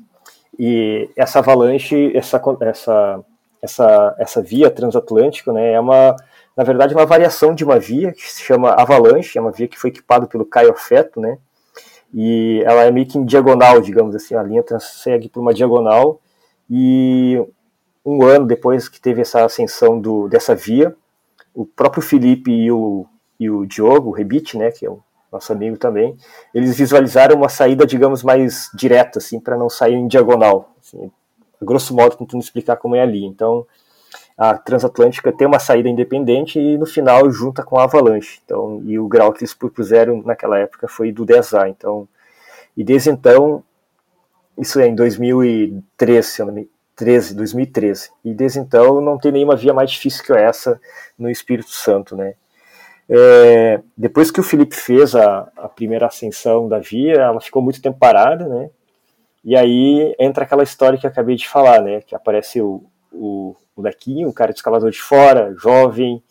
E 0.59 1.09
essa 1.17 1.39
avalanche, 1.39 2.15
essa, 2.15 2.39
essa, 2.61 3.25
essa, 3.63 4.15
essa 4.19 4.41
via 4.43 4.69
transatlântico, 4.69 5.51
né, 5.51 5.71
é 5.71 5.79
uma 5.79 6.15
na 6.55 6.63
verdade, 6.63 6.93
uma 6.93 7.05
variação 7.05 7.55
de 7.55 7.63
uma 7.63 7.79
via 7.79 8.11
que 8.11 8.31
se 8.31 8.41
chama 8.41 8.71
Avalanche, 8.71 9.37
é 9.37 9.41
uma 9.41 9.51
via 9.51 9.67
que 9.67 9.79
foi 9.79 9.89
equipada 9.89 10.27
pelo 10.27 10.45
Caio 10.45 10.73
Feto, 10.75 11.19
né? 11.19 11.37
E 12.13 12.61
ela 12.65 12.83
é 12.83 12.91
meio 12.91 13.07
que 13.07 13.17
em 13.17 13.25
diagonal, 13.25 13.81
digamos 13.81 14.15
assim, 14.15 14.35
a 14.35 14.43
linha 14.43 14.63
segue 14.79 15.27
por 15.27 15.41
uma 15.41 15.53
diagonal. 15.53 16.21
E 16.69 17.43
um 18.05 18.23
ano 18.23 18.45
depois 18.45 18.87
que 18.87 19.01
teve 19.01 19.21
essa 19.21 19.43
ascensão 19.43 19.99
do, 19.99 20.27
dessa 20.27 20.53
via, 20.53 20.95
o 21.55 21.65
próprio 21.65 22.03
Felipe 22.03 22.51
e 22.51 22.71
o, 22.71 23.05
e 23.39 23.49
o 23.49 23.65
Diogo, 23.65 24.09
o 24.09 24.13
Rebite, 24.13 24.57
né, 24.57 24.71
que 24.71 24.85
é 24.85 24.89
o 24.89 25.01
nosso 25.31 25.51
amigo 25.51 25.77
também, 25.77 26.15
eles 26.53 26.77
visualizaram 26.77 27.35
uma 27.35 27.49
saída, 27.49 27.85
digamos, 27.85 28.21
mais 28.21 28.69
direta, 28.75 29.17
assim, 29.17 29.39
para 29.39 29.57
não 29.57 29.67
sair 29.67 29.95
em 29.95 30.07
diagonal. 30.07 30.75
Assim, 30.79 31.11
grosso 31.59 31.95
modo, 31.95 32.15
tentando 32.15 32.41
explicar 32.41 32.75
como 32.77 32.95
é 32.95 33.01
ali. 33.01 33.25
Então, 33.25 33.65
a 34.37 34.57
transatlântica 34.57 35.31
tem 35.31 35.47
uma 35.47 35.59
saída 35.59 35.87
independente 35.87 36.59
e 36.59 36.77
no 36.77 36.85
final 36.85 37.29
junta 37.31 37.63
com 37.63 37.77
a 37.77 37.83
Avalanche. 37.83 38.39
Então, 38.43 38.81
e 38.85 38.97
o 38.97 39.07
grau 39.07 39.31
que 39.31 39.39
eles 39.39 39.53
propuseram 39.53 40.21
naquela 40.23 40.57
época 40.57 40.87
foi 40.87 41.11
do 41.11 41.25
10A. 41.25 41.69
Então, 41.69 42.07
e 42.75 42.83
desde 42.83 43.11
então, 43.11 43.63
isso 44.57 44.79
é 44.79 44.87
em 44.87 44.95
2013, 44.95 46.67
13, 46.95 47.35
2013. 47.35 48.09
E 48.23 48.33
desde 48.33 48.59
então 48.59 48.99
não 49.01 49.17
tem 49.17 49.31
nenhuma 49.31 49.55
via 49.55 49.73
mais 49.73 49.91
difícil 49.91 50.23
que 50.23 50.33
essa 50.33 50.79
no 51.17 51.29
Espírito 51.29 51.71
Santo, 51.71 52.15
né? 52.15 52.33
É, 53.09 53.81
depois 53.97 54.31
que 54.31 54.39
o 54.39 54.43
Felipe 54.43 54.75
fez 54.75 55.13
a, 55.15 55.51
a 55.57 55.67
primeira 55.67 56.07
ascensão 56.07 56.67
da 56.67 56.79
via, 56.79 57.15
ela 57.15 57.41
ficou 57.41 57.61
muito 57.61 57.81
tempo 57.81 57.99
parada, 57.99 58.47
né? 58.47 58.69
E 59.43 59.55
aí 59.57 60.15
entra 60.17 60.45
aquela 60.45 60.63
história 60.63 60.97
que 60.97 61.05
eu 61.05 61.11
acabei 61.11 61.35
de 61.35 61.47
falar, 61.47 61.81
né? 61.81 62.01
Que 62.01 62.15
aparece 62.15 62.61
o, 62.61 62.83
o 63.11 63.55
molequinho, 63.75 64.29
um 64.29 64.33
cara 64.33 64.51
de 64.51 64.59
escalador 64.59 64.91
de 64.91 65.01
fora, 65.01 65.53
jovem 65.57 66.21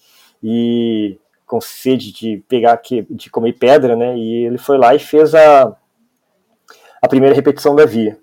e 0.43 1.19
com 1.47 1.61
sede 1.61 2.13
de 2.13 2.43
pegar 2.49 2.81
de 3.11 3.31
comer 3.31 3.53
pedra, 3.55 3.95
né? 3.95 4.17
E 4.17 4.47
ele 4.47 4.59
foi 4.59 4.79
lá 4.79 4.95
e 4.95 4.99
fez 4.99 5.35
a, 5.35 5.77
a 7.01 7.09
primeira 7.09 7.35
repetição 7.35 7.75
da 7.75 7.85
via. 7.85 8.19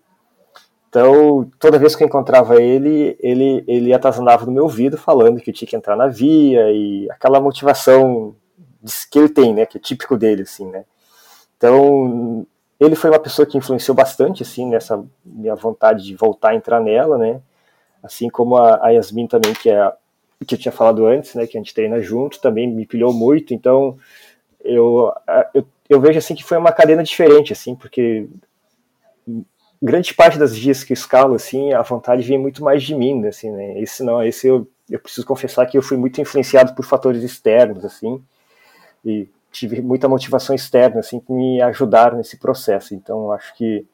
Então, 0.90 1.50
toda 1.60 1.78
vez 1.78 1.96
que 1.96 2.04
eu 2.04 2.08
encontrava 2.08 2.60
ele, 2.60 3.16
ele, 3.20 3.64
ele 3.68 3.94
atazanava 3.94 4.46
no 4.46 4.52
meu 4.52 4.64
ouvido 4.64 4.98
falando 4.98 5.40
que 5.40 5.52
eu 5.52 5.54
tinha 5.54 5.68
que 5.68 5.76
entrar 5.76 5.96
na 5.96 6.08
via 6.08 6.72
e 6.72 7.08
aquela 7.12 7.40
motivação 7.40 8.36
que 9.12 9.20
ele 9.20 9.30
tem, 9.30 9.54
né, 9.54 9.68
que 9.68 9.78
é 9.78 9.82
típico 9.82 10.18
dele, 10.18 10.42
assim, 10.42 10.66
né. 10.66 10.86
Então, 11.56 12.48
ele 12.80 12.96
foi 12.96 13.12
uma 13.12 13.20
pessoa 13.20 13.46
que 13.46 13.58
influenciou 13.58 13.94
bastante, 13.94 14.42
assim, 14.42 14.68
nessa 14.68 15.04
minha 15.24 15.54
vontade 15.54 16.04
de 16.04 16.16
voltar 16.16 16.50
a 16.50 16.56
entrar 16.56 16.80
nela, 16.80 17.18
né 17.18 17.40
assim 18.04 18.30
como 18.30 18.56
a, 18.56 18.86
a 18.86 18.90
Yasmin 18.90 19.28
também, 19.28 19.54
que 19.54 19.70
é 19.70 19.92
que 20.46 20.56
eu 20.56 20.60
tinha 20.60 20.72
falado 20.72 21.06
antes, 21.06 21.36
né, 21.36 21.46
que 21.46 21.58
a 21.58 21.60
gente 21.60 21.74
treina 21.74 22.02
junto, 22.02 22.40
também 22.40 22.66
me 22.66 22.86
pilhou 22.86 23.14
muito, 23.14 23.54
então 23.54 23.98
eu, 24.64 25.12
eu, 25.54 25.68
eu 25.90 26.00
vejo 26.00 26.18
assim 26.18 26.34
que 26.34 26.46
foi 26.46 26.58
uma 26.58 26.72
cadena 26.72 27.04
diferente, 27.04 27.52
assim, 27.52 27.76
porque 27.76 28.26
grande 29.82 30.14
parte 30.14 30.40
das 30.40 30.56
dias 30.56 30.82
que 30.82 30.94
eu 30.94 30.96
escalo, 30.96 31.36
assim, 31.36 31.74
a 31.74 31.82
vontade 31.82 32.24
vem 32.24 32.38
muito 32.38 32.64
mais 32.64 32.82
de 32.84 32.96
mim, 32.96 33.26
assim, 33.28 33.52
né, 33.52 33.82
esse 33.82 34.02
não, 34.02 34.24
esse 34.24 34.48
eu 34.48 34.66
eu 34.90 35.00
preciso 35.00 35.26
confessar 35.26 35.66
que 35.68 35.78
eu 35.78 35.82
fui 35.82 35.98
muito 35.98 36.20
influenciado 36.20 36.74
por 36.74 36.84
fatores 36.84 37.22
externos, 37.24 37.86
assim, 37.86 38.22
e 39.06 39.30
tive 39.52 39.82
muita 39.82 40.10
motivação 40.10 40.56
externa, 40.56 41.00
assim, 41.00 41.20
que 41.20 41.32
me 41.32 41.62
ajudaram 41.62 42.18
nesse 42.18 42.38
processo. 42.38 42.96
Então, 42.96 43.32
acho 43.32 43.56
que 43.56 43.86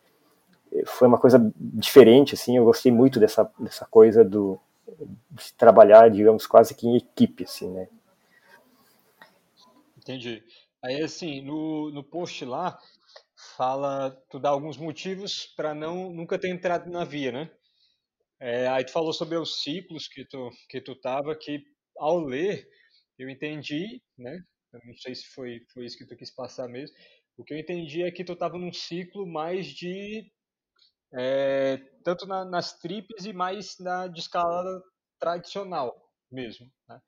foi 0.86 1.08
uma 1.08 1.20
coisa 1.20 1.40
diferente, 1.58 2.34
assim, 2.34 2.58
eu 2.58 2.66
gostei 2.66 2.92
muito 2.92 3.20
dessa, 3.20 3.50
dessa 3.60 3.86
coisa 3.86 4.24
do 4.24 4.60
de 5.32 5.54
trabalhar, 5.54 6.10
digamos, 6.10 6.46
quase 6.46 6.76
que 6.76 6.88
em 6.88 6.96
equipe, 6.96 7.44
assim, 7.44 7.70
né. 7.72 7.88
Entendi. 9.98 10.44
Aí, 10.84 11.02
assim, 11.02 11.42
no, 11.42 11.92
no 11.92 12.04
post 12.04 12.46
lá, 12.46 12.78
fala, 13.58 14.12
tu 14.30 14.40
dá 14.40 14.50
alguns 14.50 14.78
motivos 14.78 15.48
para 15.56 15.74
não 15.74 16.12
nunca 16.14 16.38
ter 16.38 16.50
entrado 16.50 16.90
na 16.90 17.04
via, 17.04 17.32
né? 17.32 17.52
É, 18.40 18.68
aí 18.68 18.86
tu 18.86 18.92
falou 18.92 19.14
sobre 19.14 19.38
os 19.38 19.64
ciclos 19.64 20.08
que 20.08 20.26
tu 20.26 20.52
que 20.70 20.82
tu 20.82 20.96
tava, 20.96 21.36
que 21.36 21.64
ao 21.98 22.20
ler 22.20 22.68
eu 23.18 23.30
entendi, 23.30 24.02
né? 24.18 24.38
Eu 24.74 24.80
não 24.86 24.96
sei 24.98 25.16
se 25.16 25.26
foi 25.28 25.62
foi 25.74 25.86
isso 25.86 25.98
que 25.98 26.06
tu 26.06 26.16
quis 26.16 26.34
passar 26.34 26.68
mesmo. 26.68 26.96
O 27.38 27.44
que 27.44 27.54
eu 27.54 27.58
entendi 27.58 28.04
é 28.04 28.12
que 28.12 28.24
tu 28.24 28.36
tava 28.36 28.58
num 28.58 28.74
ciclo 28.74 29.26
mais 29.26 29.68
de 29.68 30.30
é, 31.18 31.78
tanto 32.04 32.28
na, 32.28 32.44
nas 32.44 32.78
tripes 32.78 33.26
e 33.26 33.32
mais 33.32 33.78
na 33.80 34.08
de 34.08 34.20
escalada 34.20 34.84
tradicional 35.20 35.96
mesmo, 36.32 36.70
né? 36.88 37.00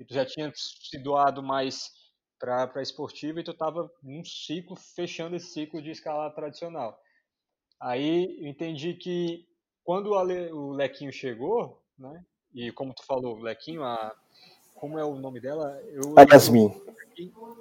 E 0.00 0.04
tu 0.04 0.14
já 0.14 0.26
tinha 0.26 0.52
se 0.54 0.98
doado 0.98 1.42
mais 1.42 1.90
para 2.38 2.70
a 2.74 2.82
esportiva 2.82 3.38
e 3.38 3.44
tu 3.44 3.52
estava 3.52 3.88
num 4.02 4.24
ciclo, 4.24 4.74
fechando 4.76 5.36
esse 5.36 5.52
ciclo 5.52 5.80
de 5.80 5.90
escalada 5.90 6.34
tradicional. 6.34 6.98
Aí 7.80 8.36
eu 8.40 8.48
entendi 8.48 8.94
que 8.94 9.46
quando 9.84 10.10
o 10.10 10.72
Lequinho 10.72 11.12
chegou, 11.12 11.80
né, 11.96 12.24
e 12.52 12.72
como 12.72 12.92
tu 12.92 13.04
falou, 13.06 13.36
o 13.36 13.42
Lequinho, 13.42 13.84
a, 13.84 14.12
como 14.74 14.98
é 14.98 15.04
o 15.04 15.14
nome 15.14 15.40
dela? 15.40 15.80
Eu, 15.92 16.18
a 16.18 16.22
Yasmin. 16.22 16.68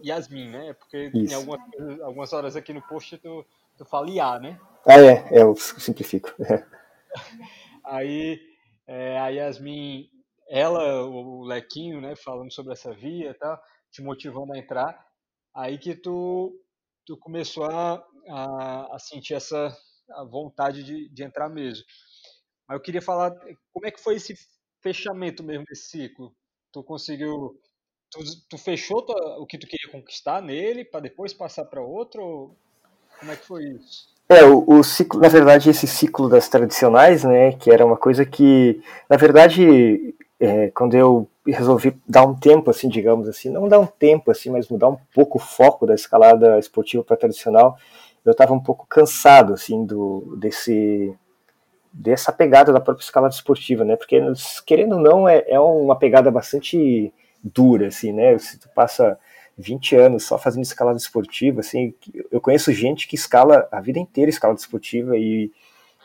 Yasmin, 0.03 0.49
né? 0.49 0.73
Porque 0.73 1.11
Isso. 1.13 1.31
em 1.31 1.35
algumas, 1.35 1.59
algumas 2.01 2.33
horas 2.33 2.55
aqui 2.55 2.73
no 2.73 2.81
post 2.81 3.17
tu, 3.19 3.45
tu 3.77 3.85
fala 3.85 4.09
IA, 4.09 4.39
né? 4.39 4.59
Ah, 4.85 4.99
é, 4.99 5.37
é 5.37 5.41
eu 5.41 5.55
simplifico. 5.55 6.33
Aí 7.85 8.39
é, 8.87 9.17
a 9.19 9.29
Yasmin, 9.29 10.09
ela, 10.49 11.03
o 11.05 11.43
Lequinho, 11.43 12.01
né, 12.01 12.15
falando 12.15 12.51
sobre 12.51 12.73
essa 12.73 12.93
via 12.93 13.31
e 13.31 13.33
tal, 13.33 13.61
te 13.91 14.01
motivando 14.01 14.53
a 14.53 14.57
entrar, 14.57 15.05
aí 15.53 15.77
que 15.77 15.95
tu, 15.95 16.57
tu 17.05 17.17
começou 17.17 17.65
a, 17.65 18.03
a, 18.29 18.95
a 18.95 18.99
sentir 18.99 19.33
essa 19.33 19.75
a 20.11 20.23
vontade 20.25 20.83
de, 20.83 21.09
de 21.09 21.23
entrar 21.23 21.49
mesmo. 21.49 21.85
Mas 22.67 22.77
eu 22.77 22.81
queria 22.81 23.01
falar, 23.01 23.31
como 23.73 23.85
é 23.85 23.91
que 23.91 24.01
foi 24.01 24.15
esse 24.15 24.35
fechamento 24.81 25.43
mesmo 25.43 25.65
desse 25.65 25.89
ciclo? 25.89 26.33
Tu 26.71 26.83
conseguiu, 26.83 27.59
tu, 28.09 28.19
tu 28.49 28.57
fechou 28.57 29.05
tua, 29.05 29.39
o 29.39 29.45
que 29.45 29.57
tu 29.57 29.67
queria 29.67 29.91
conquistar 29.91 30.41
nele 30.41 30.85
para 30.85 31.01
depois 31.01 31.33
passar 31.33 31.65
para 31.65 31.81
outro? 31.81 32.55
Como 33.19 33.31
é 33.31 33.35
que 33.37 33.45
foi 33.45 33.63
isso? 33.65 34.09
É, 34.31 34.45
o, 34.45 34.63
o, 34.65 34.81
ciclo, 34.81 35.19
na 35.19 35.27
verdade, 35.27 35.69
esse 35.69 35.85
ciclo 35.85 36.29
das 36.29 36.47
tradicionais, 36.47 37.25
né, 37.25 37.51
que 37.51 37.69
era 37.69 37.85
uma 37.85 37.97
coisa 37.97 38.25
que, 38.25 38.81
na 39.09 39.17
verdade, 39.17 40.15
é, 40.39 40.69
quando 40.69 40.95
eu 40.95 41.27
resolvi 41.45 41.99
dar 42.07 42.25
um 42.25 42.33
tempo, 42.33 42.71
assim, 42.71 42.87
digamos 42.87 43.27
assim, 43.27 43.49
não 43.49 43.67
dar 43.67 43.81
um 43.81 43.85
tempo, 43.85 44.31
assim, 44.31 44.49
mas 44.49 44.69
mudar 44.69 44.87
um 44.87 44.97
pouco 45.13 45.37
o 45.37 45.41
foco 45.41 45.85
da 45.85 45.93
escalada 45.93 46.57
esportiva 46.57 47.03
para 47.03 47.17
tradicional, 47.17 47.75
eu 48.23 48.31
estava 48.31 48.53
um 48.53 48.59
pouco 48.61 48.87
cansado, 48.87 49.53
assim, 49.53 49.85
do, 49.85 50.37
desse, 50.39 51.13
dessa 51.91 52.31
pegada 52.31 52.71
da 52.71 52.79
própria 52.79 53.03
escalada 53.03 53.33
esportiva, 53.33 53.83
né, 53.83 53.97
porque, 53.97 54.17
querendo 54.65 54.93
ou 54.93 55.01
não, 55.01 55.27
é, 55.27 55.43
é 55.45 55.59
uma 55.59 55.97
pegada 55.97 56.31
bastante 56.31 57.13
dura, 57.43 57.87
assim, 57.87 58.13
né, 58.13 58.37
se 58.37 58.57
tu 58.57 58.69
passa 58.73 59.19
20 59.57 59.95
anos 59.95 60.23
só 60.25 60.37
fazendo 60.37 60.63
escalada 60.63 60.97
esportiva, 60.97 61.61
assim, 61.61 61.93
eu 62.31 62.41
conheço 62.41 62.71
gente 62.71 63.07
que 63.07 63.15
escala 63.15 63.67
a 63.71 63.79
vida 63.81 63.99
inteira 63.99 64.29
escalada 64.29 64.59
esportiva 64.59 65.17
e 65.17 65.51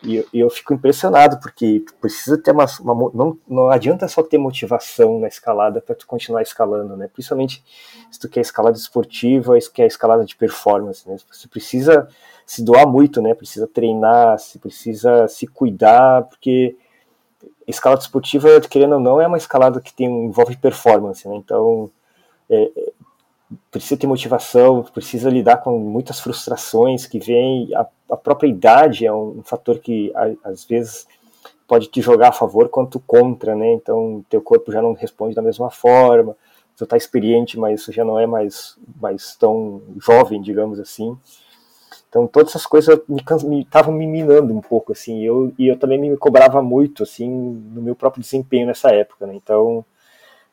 e, 0.02 0.24
e 0.32 0.40
eu 0.40 0.50
fico 0.50 0.74
impressionado, 0.74 1.40
porque 1.40 1.84
precisa 2.00 2.36
ter 2.36 2.52
uma. 2.52 2.66
uma 2.80 3.10
não, 3.14 3.38
não 3.48 3.70
adianta 3.70 4.06
só 4.08 4.22
ter 4.22 4.36
motivação 4.36 5.18
na 5.18 5.26
escalada 5.26 5.80
para 5.80 5.94
tu 5.94 6.06
continuar 6.06 6.42
escalando, 6.42 6.96
né? 6.96 7.08
Principalmente 7.08 7.64
se 8.10 8.18
tu 8.18 8.28
quer 8.28 8.40
escalada 8.40 8.76
esportiva, 8.76 9.58
se 9.60 9.70
quer 9.70 9.86
escalada 9.86 10.24
de 10.24 10.36
performance, 10.36 11.08
né? 11.08 11.16
Você 11.32 11.48
precisa 11.48 12.08
se 12.44 12.62
doar 12.62 12.86
muito, 12.86 13.22
né? 13.22 13.34
Precisa 13.34 13.66
treinar, 13.66 14.38
se 14.38 14.58
precisa 14.58 15.26
se 15.28 15.46
cuidar, 15.46 16.24
porque 16.24 16.76
escalada 17.66 18.02
esportiva, 18.02 18.60
querendo 18.60 18.94
ou 18.94 19.00
não, 19.00 19.20
é 19.20 19.26
uma 19.26 19.38
escalada 19.38 19.80
que 19.80 19.92
tem, 19.94 20.06
envolve 20.06 20.56
performance, 20.56 21.26
né? 21.26 21.36
Então, 21.36 21.90
é, 22.50 22.70
precisa 23.70 23.96
ter 23.96 24.06
motivação, 24.06 24.82
precisa 24.82 25.30
lidar 25.30 25.58
com 25.58 25.78
muitas 25.78 26.20
frustrações 26.20 27.06
que 27.06 27.18
vêm. 27.18 27.74
A, 27.74 27.86
a 28.10 28.16
própria 28.16 28.48
idade 28.48 29.06
é 29.06 29.12
um, 29.12 29.42
fator 29.44 29.78
que 29.78 30.12
a, 30.14 30.50
às 30.50 30.64
vezes 30.64 31.06
pode 31.66 31.88
te 31.88 32.00
jogar 32.00 32.28
a 32.28 32.32
favor 32.32 32.68
quanto 32.68 33.00
contra, 33.00 33.54
né? 33.54 33.72
Então, 33.72 34.24
teu 34.28 34.40
corpo 34.40 34.72
já 34.72 34.82
não 34.82 34.92
responde 34.92 35.34
da 35.34 35.42
mesma 35.42 35.70
forma. 35.70 36.36
Tu 36.76 36.84
está 36.84 36.96
experiente, 36.96 37.58
mas 37.58 37.84
já 37.84 38.04
não 38.04 38.18
é 38.18 38.26
mais, 38.26 38.76
mais 39.00 39.34
tão 39.36 39.82
jovem, 39.98 40.42
digamos 40.42 40.78
assim. 40.78 41.16
Então, 42.08 42.26
todas 42.26 42.50
essas 42.50 42.66
coisas 42.66 43.00
me 43.08 43.62
estavam 43.62 43.94
me, 43.94 44.06
me, 44.06 44.22
minando 44.22 44.54
um 44.54 44.60
pouco, 44.60 44.92
assim. 44.92 45.22
Eu, 45.24 45.52
e 45.58 45.68
eu 45.68 45.78
também 45.78 45.98
me 45.98 46.16
cobrava 46.16 46.62
muito, 46.62 47.02
assim, 47.02 47.28
no 47.28 47.82
meu 47.82 47.94
próprio 47.94 48.22
desempenho 48.22 48.66
nessa 48.66 48.90
época, 48.90 49.26
né? 49.26 49.34
Então, 49.34 49.84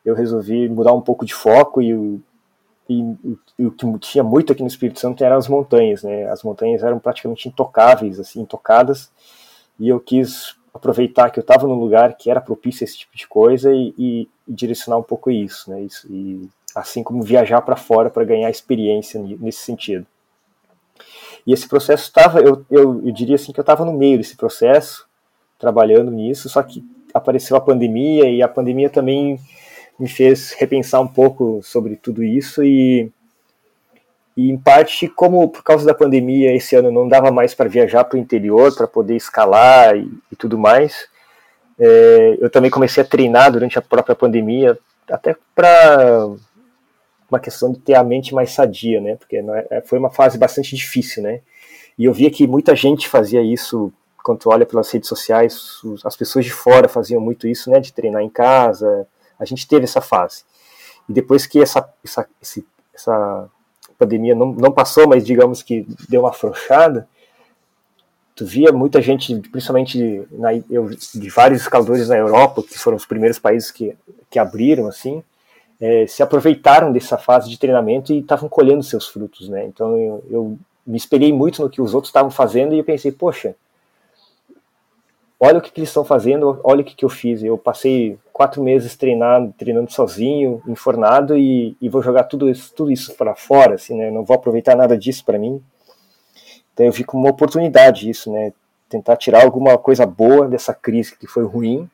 eu 0.03 0.15
resolvi 0.15 0.67
mudar 0.69 0.93
um 0.93 1.01
pouco 1.01 1.25
de 1.25 1.33
foco 1.33 1.81
e 1.81 2.21
e, 2.89 3.65
o 3.65 3.71
que 3.71 3.99
tinha 3.99 4.23
muito 4.23 4.51
aqui 4.51 4.61
no 4.61 4.67
Espírito 4.67 4.99
Santo 4.99 5.23
eram 5.23 5.37
as 5.37 5.47
montanhas, 5.47 6.03
né? 6.03 6.29
As 6.29 6.43
montanhas 6.43 6.83
eram 6.83 6.99
praticamente 6.99 7.47
intocáveis, 7.47 8.19
assim, 8.19 8.41
intocadas, 8.41 9.11
e 9.79 9.87
eu 9.89 9.99
quis 9.99 10.55
aproveitar 10.73 11.29
que 11.29 11.39
eu 11.39 11.41
estava 11.43 11.67
num 11.67 11.75
lugar 11.75 12.17
que 12.17 12.29
era 12.29 12.41
propício 12.41 12.83
a 12.83 12.85
esse 12.85 12.97
tipo 12.97 13.15
de 13.15 13.27
coisa 13.27 13.71
e, 13.73 13.93
e, 13.97 14.29
e 14.47 14.53
direcionar 14.53 14.97
um 14.97 15.03
pouco 15.03 15.29
isso, 15.29 15.69
né? 15.69 15.81
Isso, 15.81 16.07
e 16.09 16.49
assim 16.75 17.03
como 17.03 17.21
viajar 17.21 17.61
para 17.61 17.75
fora 17.75 18.09
para 18.09 18.23
ganhar 18.23 18.49
experiência 18.49 19.21
nesse 19.21 19.59
sentido. 19.59 20.05
E 21.45 21.53
esse 21.53 21.67
processo 21.67 22.03
estava, 22.03 22.39
eu, 22.39 22.65
eu, 22.71 23.05
eu 23.05 23.11
diria 23.11 23.35
assim 23.35 23.51
que 23.51 23.59
eu 23.59 23.63
estava 23.63 23.85
no 23.85 23.93
meio 23.93 24.17
desse 24.17 24.35
processo, 24.35 25.05
trabalhando 25.59 26.09
nisso, 26.09 26.49
só 26.49 26.63
que 26.63 26.83
apareceu 27.13 27.55
a 27.55 27.61
pandemia 27.61 28.29
e 28.29 28.41
a 28.41 28.47
pandemia 28.47 28.89
também 28.89 29.39
me 30.03 30.09
fez 30.09 30.51
repensar 30.51 30.99
um 30.99 31.07
pouco 31.07 31.61
sobre 31.63 31.95
tudo 31.95 32.21
isso 32.21 32.61
e, 32.61 33.09
e 34.35 34.51
em 34.51 34.57
parte 34.57 35.07
como 35.07 35.47
por 35.47 35.63
causa 35.63 35.85
da 35.85 35.93
pandemia 35.93 36.53
esse 36.53 36.75
ano 36.75 36.91
não 36.91 37.07
dava 37.07 37.31
mais 37.31 37.53
para 37.53 37.69
viajar 37.69 38.03
para 38.03 38.17
o 38.17 38.19
interior 38.19 38.75
para 38.75 38.85
poder 38.85 39.15
escalar 39.15 39.95
e, 39.95 40.11
e 40.29 40.35
tudo 40.35 40.57
mais 40.57 41.07
é, 41.79 42.37
eu 42.41 42.49
também 42.49 42.69
comecei 42.69 43.01
a 43.01 43.05
treinar 43.05 43.49
durante 43.49 43.79
a 43.79 43.81
própria 43.81 44.13
pandemia 44.13 44.77
até 45.09 45.37
para 45.55 46.27
uma 47.31 47.39
questão 47.39 47.71
de 47.71 47.79
ter 47.79 47.95
a 47.95 48.03
mente 48.03 48.35
mais 48.35 48.51
sadia 48.51 48.99
né? 48.99 49.15
Porque 49.15 49.41
é, 49.69 49.81
foi 49.85 49.97
uma 49.97 50.11
fase 50.11 50.37
bastante 50.37 50.75
difícil 50.75 51.23
né? 51.23 51.39
E 51.97 52.03
eu 52.03 52.11
via 52.11 52.29
que 52.29 52.45
muita 52.45 52.75
gente 52.75 53.07
fazia 53.07 53.41
isso 53.41 53.89
quando 54.21 54.39
tu 54.39 54.49
olha 54.49 54.65
pelas 54.65 54.91
redes 54.91 55.07
sociais 55.07 55.79
as 56.03 56.17
pessoas 56.17 56.43
de 56.43 56.51
fora 56.51 56.89
faziam 56.89 57.21
muito 57.21 57.47
isso 57.47 57.69
né? 57.69 57.79
De 57.79 57.93
treinar 57.93 58.21
em 58.21 58.29
casa 58.29 59.07
a 59.43 59.45
gente 59.45 59.67
teve 59.67 59.83
essa 59.83 60.01
fase. 60.01 60.43
E 61.07 61.13
depois 61.13 61.45
que 61.45 61.61
essa, 61.61 61.87
essa, 62.03 62.27
essa 62.93 63.49
pandemia 63.97 64.33
não, 64.33 64.53
não 64.53 64.71
passou, 64.71 65.07
mas 65.07 65.25
digamos 65.25 65.61
que 65.61 65.85
deu 66.09 66.21
uma 66.21 66.29
afrouxada, 66.29 67.07
tu 68.35 68.45
via 68.45 68.71
muita 68.71 69.01
gente, 69.01 69.35
principalmente 69.51 70.27
na, 70.31 70.55
eu, 70.69 70.89
de 70.89 71.29
vários 71.29 71.61
escaladores 71.61 72.09
na 72.09 72.17
Europa, 72.17 72.63
que 72.63 72.79
foram 72.79 72.97
os 72.97 73.05
primeiros 73.05 73.37
países 73.37 73.69
que, 73.69 73.95
que 74.29 74.39
abriram, 74.39 74.87
assim, 74.87 75.23
é, 75.79 76.07
se 76.07 76.23
aproveitaram 76.23 76.91
dessa 76.91 77.17
fase 77.17 77.49
de 77.49 77.59
treinamento 77.59 78.13
e 78.13 78.19
estavam 78.19 78.49
colhendo 78.49 78.81
seus 78.81 79.07
frutos, 79.07 79.49
né? 79.49 79.65
Então 79.65 79.97
eu, 79.97 80.23
eu 80.29 80.59
me 80.85 80.97
espelhei 80.97 81.31
muito 81.31 81.61
no 81.61 81.69
que 81.69 81.81
os 81.81 81.93
outros 81.93 82.09
estavam 82.09 82.31
fazendo 82.31 82.73
e 82.73 82.79
eu 82.79 82.83
pensei, 82.83 83.11
poxa, 83.11 83.55
olha 85.43 85.57
o 85.57 85.61
que, 85.61 85.71
que 85.71 85.81
eles 85.81 85.89
estão 85.89 86.05
fazendo, 86.05 86.57
olha 86.63 86.79
o 86.79 86.83
que, 86.85 86.95
que 86.95 87.03
eu 87.03 87.09
fiz. 87.09 87.43
Eu 87.43 87.57
passei 87.57 88.17
quatro 88.31 88.63
meses 88.63 88.95
treinando, 88.95 89.53
treinando 89.57 89.91
sozinho, 89.91 90.61
enfornado, 90.65 91.37
e, 91.37 91.75
e 91.81 91.89
vou 91.89 92.01
jogar 92.01 92.23
tudo 92.23 92.49
isso, 92.49 92.73
tudo 92.73 92.89
isso 92.89 93.13
para 93.15 93.35
fora, 93.35 93.75
assim, 93.75 93.93
né? 93.93 94.09
Não 94.09 94.23
vou 94.23 94.37
aproveitar 94.37 94.73
nada 94.73 94.97
disso 94.97 95.25
para 95.25 95.37
mim. 95.37 95.61
Então 96.73 96.85
eu 96.85 96.93
vi 96.93 97.03
como 97.03 97.23
uma 97.23 97.31
oportunidade 97.31 98.09
isso, 98.09 98.31
né? 98.31 98.53
Tentar 98.87 99.17
tirar 99.17 99.43
alguma 99.43 99.77
coisa 99.77 100.05
boa 100.05 100.47
dessa 100.47 100.73
crise 100.73 101.17
que 101.17 101.27
foi 101.27 101.43
ruim 101.43 101.89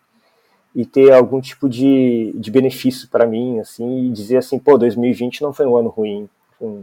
e 0.75 0.85
ter 0.85 1.11
algum 1.11 1.41
tipo 1.41 1.67
de, 1.67 2.31
de 2.35 2.51
benefício 2.51 3.09
para 3.09 3.25
mim, 3.25 3.59
assim, 3.59 4.05
e 4.05 4.11
dizer 4.11 4.37
assim, 4.37 4.59
pô, 4.59 4.77
2020 4.77 5.41
não 5.41 5.51
foi 5.51 5.65
um 5.65 5.75
ano 5.75 5.89
ruim, 5.89 6.29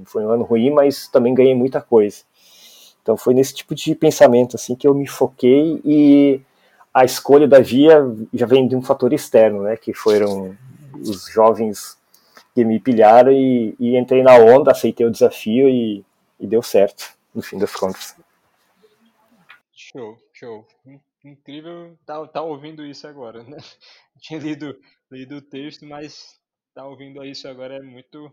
foi 0.05 0.27
um 0.27 0.31
ano 0.31 0.43
ruim, 0.43 0.71
mas 0.71 1.07
também 1.07 1.33
ganhei 1.33 1.55
muita 1.55 1.81
coisa. 1.81 2.25
Então 3.03 3.17
foi 3.17 3.35
nesse 3.35 3.55
tipo 3.55 3.73
de 3.73 3.95
pensamento 3.95 4.57
assim 4.57 4.75
que 4.75 4.85
eu 4.85 4.93
me 4.93 5.07
foquei 5.07 5.81
e 5.85 6.41
a 6.97 7.05
escolha 7.05 7.47
da 7.47 7.61
via 7.61 8.01
já 8.33 8.47
vem 8.47 8.67
de 8.67 8.75
um 8.75 8.81
fator 8.81 9.13
externo, 9.13 9.65
né? 9.65 9.77
Que 9.77 9.93
foram 9.93 10.57
os 10.95 11.27
jovens 11.31 11.99
que 12.55 12.65
me 12.65 12.81
pilharam 12.81 13.31
e, 13.31 13.77
e 13.79 13.99
entrei 13.99 14.23
na 14.23 14.35
onda, 14.39 14.71
aceitei 14.71 15.05
o 15.05 15.11
desafio 15.11 15.69
e, 15.69 16.03
e, 16.41 16.47
deu 16.47 16.63
certo, 16.63 17.15
no 17.35 17.43
fim 17.43 17.59
das 17.59 17.77
contas. 17.77 18.19
Show, 19.75 20.17
show. 20.33 20.67
Incrível 21.23 21.99
tá, 22.07 22.27
tá 22.29 22.41
ouvindo 22.41 22.83
isso 22.83 23.07
agora, 23.07 23.43
né? 23.43 23.59
Tinha 24.19 24.41
lido, 24.41 24.75
lido 25.11 25.37
o 25.37 25.43
texto, 25.43 25.85
mas 25.85 26.41
tá 26.75 26.87
ouvindo 26.87 27.23
isso 27.27 27.47
agora 27.47 27.77
é 27.77 27.83
muito, 27.83 28.33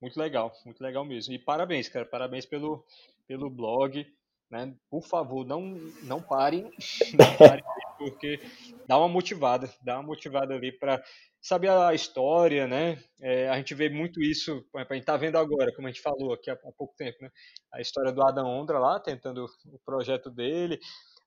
muito 0.00 0.16
legal, 0.20 0.52
muito 0.64 0.80
legal 0.80 1.04
mesmo. 1.04 1.34
E 1.34 1.38
parabéns, 1.40 1.88
cara, 1.88 2.06
parabéns 2.06 2.46
pelo, 2.46 2.84
pelo 3.26 3.50
blog, 3.50 4.06
né? 4.48 4.72
Por 4.88 5.02
favor, 5.02 5.44
não, 5.44 5.62
não 6.04 6.22
parem, 6.22 6.70
não 7.18 7.36
parem 7.36 7.64
porque 7.98 8.40
dá 8.86 8.98
uma 8.98 9.08
motivada, 9.08 9.72
dá 9.82 9.98
uma 9.98 10.06
motivada 10.06 10.54
ali 10.54 10.72
para 10.72 11.02
saber 11.44 11.70
a 11.70 11.92
história, 11.92 12.66
né? 12.66 12.98
É, 13.20 13.50
a 13.50 13.56
gente 13.58 13.74
vê 13.74 13.90
muito 13.90 14.22
isso, 14.22 14.64
a 14.74 14.80
gente 14.80 15.00
está 15.00 15.14
vendo 15.16 15.36
agora, 15.36 15.74
como 15.74 15.86
a 15.86 15.90
gente 15.90 16.00
falou 16.00 16.32
aqui 16.32 16.50
há, 16.50 16.54
há, 16.54 16.72
pouco 16.72 16.94
tempo, 16.96 17.18
né? 17.20 17.30
A 17.72 17.82
história 17.82 18.10
do 18.10 18.26
Adam 18.26 18.46
Ondra 18.46 18.78
lá, 18.78 18.98
tentando 18.98 19.44
o 19.66 19.78
projeto 19.84 20.30
dele. 20.30 20.78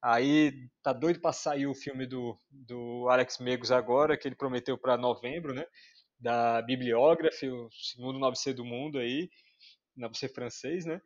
Aí 0.01 0.53
tá 0.81 0.91
doido 0.91 1.19
para 1.19 1.33
sair 1.33 1.67
o 1.67 1.75
filme 1.75 2.07
do, 2.07 2.35
do 2.49 3.07
Alex 3.09 3.37
Megos 3.37 3.71
agora, 3.71 4.17
que 4.17 4.27
ele 4.27 4.35
prometeu 4.35 4.75
para 4.75 4.97
novembro, 4.97 5.53
né? 5.53 5.65
Da 6.19 6.63
Bibliography, 6.63 7.47
o 7.49 7.69
segundo 7.71 8.19
9C 8.19 8.53
do 8.53 8.65
mundo 8.65 8.97
aí, 8.97 9.29
9C 9.95 10.33
francês, 10.33 10.83
né? 10.83 10.99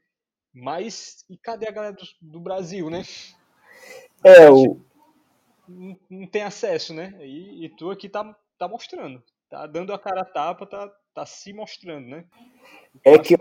Mas 0.53 1.25
e 1.29 1.37
cadê 1.37 1.67
a 1.67 1.71
galera 1.71 1.93
do, 1.93 2.05
do 2.21 2.39
Brasil, 2.39 2.89
né? 2.89 3.03
É, 4.23 4.49
o, 4.49 4.79
não, 6.09 6.27
tem 6.27 6.43
acesso, 6.43 6.93
né? 6.93 7.13
E, 7.21 7.65
e, 7.65 7.69
tu 7.69 7.89
aqui 7.91 8.09
tá, 8.09 8.35
tá 8.57 8.67
mostrando. 8.67 9.21
Tá 9.49 9.67
dando 9.67 9.93
a 9.93 9.99
cara 9.99 10.21
a 10.21 10.25
tapa, 10.25 10.65
tá, 10.65 10.89
tá 11.13 11.25
se 11.25 11.53
mostrando, 11.53 12.07
né? 12.07 12.25
é 13.03 13.17
que 13.17 13.35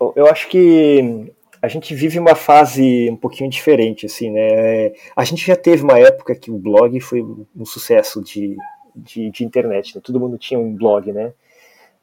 eu, 0.00 0.12
eu 0.16 0.26
acho 0.26 0.48
que 0.48 1.32
a 1.60 1.68
gente 1.68 1.94
vive 1.94 2.18
uma 2.18 2.34
fase 2.34 3.08
um 3.10 3.16
pouquinho 3.16 3.48
diferente, 3.48 4.06
assim, 4.06 4.30
né? 4.30 4.92
A 5.14 5.24
gente 5.24 5.46
já 5.46 5.54
teve 5.54 5.84
uma 5.84 5.98
época 5.98 6.34
que 6.34 6.50
o 6.50 6.58
blog 6.58 6.98
foi 7.00 7.22
um 7.22 7.64
sucesso 7.64 8.22
de, 8.22 8.56
de, 8.96 9.30
de 9.30 9.44
internet, 9.44 9.94
né? 9.94 10.02
Todo 10.02 10.18
mundo 10.18 10.36
tinha 10.36 10.58
um 10.58 10.74
blog, 10.74 11.12
né? 11.12 11.32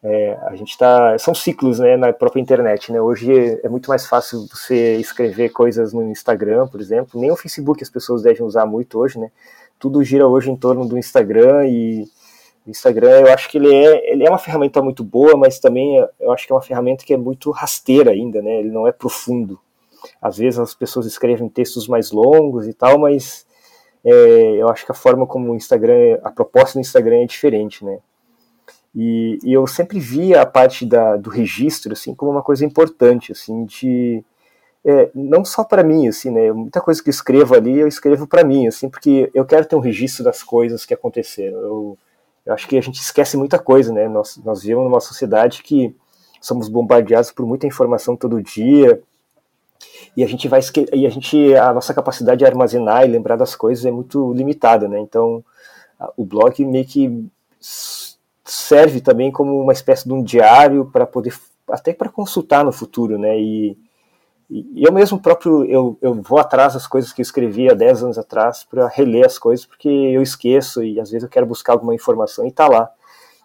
É, 0.01 0.37
a 0.43 0.55
gente 0.55 0.69
está 0.69 1.17
são 1.17 1.35
ciclos 1.35 1.77
né, 1.77 1.97
na 1.97 2.13
própria 2.13 2.39
internet 2.39 2.89
né? 2.89 3.01
Hoje 3.01 3.37
é, 3.37 3.65
é, 3.65 3.69
muito 3.69 3.89
mais 3.89 4.07
fácil 4.07 4.47
você 4.47 4.95
escrever 4.95 5.49
coisas 5.49 5.91
no 5.91 6.03
Instagram 6.09 6.67
por 6.67 6.79
exemplo. 6.79 7.19
Nem 7.19 7.29
o 7.31 7.35
Facebook 7.35 7.83
as 7.83 7.89
pessoas 7.89 8.21
devem 8.21 8.43
usar 8.43 8.65
muito 8.65 8.97
hoje 8.97 9.19
né? 9.19 9.29
Tudo 9.77 10.01
gira 10.01 10.25
hoje 10.25 10.49
em 10.49 10.55
torno 10.55 10.87
do 10.87 10.97
Instagram 10.97 11.65
e 11.67 12.05
o 12.65 12.69
Instagram 12.69 13.11
eu 13.19 13.33
acho 13.33 13.49
que 13.49 13.57
ele 13.57 13.73
é 13.75 14.13
ele 14.13 14.25
é 14.25 14.29
uma 14.29 14.37
ferramenta 14.37 14.81
muito 14.81 15.03
boa 15.03 15.35
mas 15.35 15.59
também 15.59 15.97
eu 16.17 16.31
acho 16.31 16.47
que 16.47 16.53
é 16.53 16.55
uma 16.55 16.61
ferramenta 16.61 17.03
que 17.03 17.13
é 17.13 17.17
muito 17.17 17.51
rasteira 17.51 18.11
ainda 18.11 18.41
né? 18.41 18.59
Ele 18.59 18.71
não 18.71 18.87
é 18.87 18.93
profundo. 18.93 19.59
Às 20.21 20.37
vezes 20.37 20.57
as 20.59 20.73
pessoas 20.73 21.05
escrevem 21.07 21.49
textos 21.49 21.89
mais 21.89 22.11
longos 22.11 22.69
e 22.69 22.73
tal 22.73 22.97
mas 22.97 23.45
é, 24.05 24.11
eu 24.55 24.69
acho 24.69 24.85
que 24.85 24.93
a 24.93 24.95
forma 24.95 25.27
como 25.27 25.51
o 25.51 25.55
Instagram 25.57 26.19
a 26.23 26.31
proposta 26.31 26.79
do 26.79 26.81
Instagram 26.81 27.23
é 27.23 27.25
diferente 27.25 27.83
né 27.83 27.99
e, 28.95 29.37
e, 29.43 29.53
eu 29.53 29.65
sempre 29.67 29.99
via 29.99 30.41
a 30.41 30.45
parte 30.45 30.85
da, 30.85 31.15
do 31.15 31.29
registro 31.29 31.93
assim 31.93 32.15
como 32.15 32.31
uma 32.31 32.41
coisa 32.41 32.65
importante, 32.65 33.31
assim, 33.31 33.65
de 33.65 34.23
é, 34.83 35.11
não 35.13 35.43
só 35.45 35.63
para 35.63 35.83
mim, 35.83 36.07
assim, 36.07 36.31
né? 36.31 36.51
Muita 36.51 36.81
coisa 36.81 37.01
que 37.03 37.09
eu 37.09 37.11
escrevo 37.11 37.55
ali 37.55 37.79
eu 37.79 37.87
escrevo 37.87 38.25
para 38.27 38.43
mim, 38.43 38.67
assim, 38.67 38.89
porque 38.89 39.29
eu 39.33 39.45
quero 39.45 39.65
ter 39.65 39.75
um 39.75 39.79
registro 39.79 40.23
das 40.23 40.41
coisas 40.43 40.85
que 40.85 40.93
aconteceram. 40.93 41.57
Eu, 41.59 41.97
eu 42.45 42.53
acho 42.53 42.67
que 42.67 42.77
a 42.77 42.81
gente 42.81 42.99
esquece 42.99 43.37
muita 43.37 43.59
coisa, 43.59 43.93
né? 43.93 44.07
Nós, 44.07 44.37
nós 44.43 44.61
vivemos 44.61 44.85
numa 44.85 44.99
sociedade 45.01 45.61
que 45.63 45.95
somos 46.41 46.69
bombardeados 46.69 47.31
por 47.31 47.45
muita 47.45 47.67
informação 47.67 48.15
todo 48.15 48.41
dia 48.41 49.01
e 50.15 50.23
a 50.23 50.27
gente 50.27 50.47
vai 50.47 50.61
e 50.93 51.05
a 51.05 51.09
gente 51.09 51.55
a 51.55 51.73
nossa 51.73 51.93
capacidade 51.93 52.39
de 52.39 52.45
armazenar 52.45 53.05
e 53.05 53.11
lembrar 53.11 53.35
das 53.35 53.55
coisas 53.55 53.85
é 53.85 53.91
muito 53.91 54.33
limitada, 54.33 54.87
né? 54.87 54.99
Então 54.99 55.43
o 56.15 56.25
blog 56.25 56.63
meio 56.65 56.85
que 56.85 57.25
serve 58.51 59.01
também 59.01 59.31
como 59.31 59.61
uma 59.61 59.73
espécie 59.73 60.07
de 60.07 60.13
um 60.13 60.23
diário 60.23 60.85
para 60.85 61.05
poder 61.05 61.33
até 61.69 61.93
para 61.93 62.09
consultar 62.09 62.65
no 62.65 62.71
futuro, 62.71 63.17
né? 63.17 63.39
E, 63.39 63.77
e 64.49 64.83
eu 64.83 64.91
mesmo 64.91 65.19
próprio 65.19 65.63
eu, 65.65 65.97
eu 66.01 66.15
vou 66.15 66.39
atrás 66.39 66.73
das 66.73 66.87
coisas 66.87 67.13
que 67.13 67.21
eu 67.21 67.23
escrevi 67.23 67.69
há 67.69 67.73
10 67.73 68.03
anos 68.03 68.17
atrás 68.17 68.63
para 68.63 68.87
reler 68.87 69.25
as 69.25 69.37
coisas 69.37 69.65
porque 69.65 69.87
eu 69.87 70.21
esqueço 70.21 70.83
e 70.83 70.99
às 70.99 71.11
vezes 71.11 71.23
eu 71.23 71.29
quero 71.29 71.45
buscar 71.45 71.73
alguma 71.73 71.93
informação 71.93 72.47
e 72.47 72.51
tá 72.51 72.67
lá. 72.67 72.89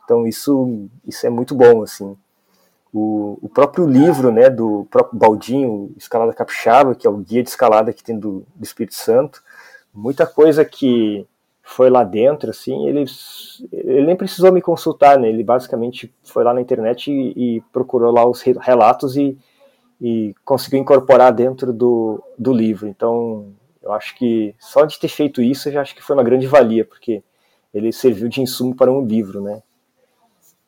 Então 0.05 0.27
isso 0.27 0.89
isso 1.07 1.27
é 1.27 1.31
muito 1.31 1.55
bom 1.55 1.83
assim. 1.83 2.17
O, 2.93 3.39
o 3.43 3.49
próprio 3.49 3.87
livro, 3.87 4.31
né, 4.31 4.49
do 4.49 4.87
próprio 4.89 5.19
Baldinho, 5.19 5.93
Escalada 5.97 6.33
Capixaba, 6.33 6.95
que 6.95 7.07
é 7.07 7.11
o 7.11 7.17
guia 7.17 7.43
de 7.43 7.49
escalada 7.49 7.93
que 7.93 8.05
tem 8.05 8.17
do, 8.17 8.47
do 8.55 8.65
Espírito 8.65 8.95
Santo, 8.95 9.43
muita 9.93 10.27
coisa 10.27 10.65
que 10.65 11.27
foi 11.67 11.89
lá 11.89 12.05
dentro, 12.05 12.51
assim, 12.51 12.87
ele, 12.87 13.05
ele 13.73 14.07
nem 14.07 14.15
precisou 14.15 14.53
me 14.53 14.61
consultar, 14.61 15.19
né? 15.19 15.29
Ele 15.31 15.43
basicamente 15.43 16.15
foi 16.23 16.45
lá 16.45 16.53
na 16.53 16.61
internet 16.61 17.11
e, 17.11 17.57
e 17.57 17.61
procurou 17.73 18.13
lá 18.13 18.29
os 18.29 18.43
relatos 18.43 19.17
e, 19.17 19.37
e 20.01 20.35
conseguiu 20.45 20.79
incorporar 20.79 21.33
dentro 21.33 21.73
do, 21.73 22.23
do 22.39 22.53
livro. 22.53 22.87
Então, 22.87 23.47
eu 23.83 23.93
acho 23.93 24.15
que 24.15 24.55
só 24.61 24.85
de 24.85 25.01
ter 25.01 25.09
feito 25.09 25.41
isso, 25.41 25.69
eu 25.69 25.73
já 25.73 25.81
acho 25.81 25.95
que 25.95 26.03
foi 26.03 26.15
uma 26.15 26.23
grande 26.23 26.47
valia, 26.47 26.85
porque 26.85 27.25
ele 27.73 27.93
serviu 27.93 28.29
de 28.29 28.43
insumo 28.43 28.77
para 28.77 28.93
um 28.93 29.05
livro, 29.05 29.41
né? 29.41 29.63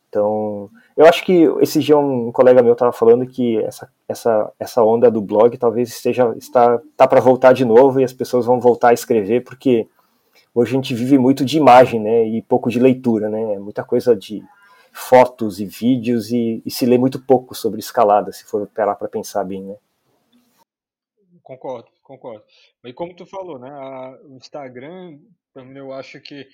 Então, 0.08 0.70
eu 0.96 1.04
acho 1.04 1.22
que 1.26 1.42
esse 1.60 1.78
dia 1.80 1.98
um 1.98 2.32
colega 2.32 2.62
meu 2.62 2.72
estava 2.72 2.92
falando 2.92 3.26
que 3.26 3.58
essa, 3.58 3.86
essa, 4.08 4.50
essa 4.58 4.82
onda 4.82 5.10
do 5.10 5.20
blog 5.20 5.58
talvez 5.58 5.90
esteja 5.90 6.32
está 6.38 6.80
tá 6.96 7.06
para 7.06 7.20
voltar 7.20 7.52
de 7.52 7.66
novo 7.66 8.00
e 8.00 8.04
as 8.04 8.14
pessoas 8.14 8.46
vão 8.46 8.58
voltar 8.58 8.88
a 8.88 8.94
escrever 8.94 9.44
porque 9.44 9.86
hoje 10.56 10.72
a 10.72 10.76
gente 10.76 10.94
vive 10.94 11.18
muito 11.18 11.44
de 11.44 11.58
imagem, 11.58 12.00
né, 12.00 12.26
e 12.26 12.40
pouco 12.40 12.70
de 12.70 12.80
leitura, 12.80 13.28
né, 13.28 13.58
muita 13.58 13.84
coisa 13.84 14.16
de 14.16 14.42
fotos 14.90 15.60
e 15.60 15.66
vídeos 15.66 16.32
e, 16.32 16.62
e 16.64 16.70
se 16.70 16.86
lê 16.86 16.96
muito 16.96 17.20
pouco 17.20 17.54
sobre 17.54 17.78
escalada, 17.78 18.32
se 18.32 18.44
for 18.44 18.66
parar 18.68 18.94
para 18.94 19.06
pensar 19.06 19.44
bem, 19.44 19.62
né. 19.62 19.76
Concordo, 21.42 21.88
concordo. 22.02 22.42
E 22.82 22.92
como 22.94 23.14
tu 23.14 23.26
falou, 23.26 23.58
né, 23.58 23.68
a, 23.70 24.18
o 24.24 24.36
Instagram, 24.36 25.18
eu 25.54 25.92
acho 25.92 26.18
que 26.22 26.48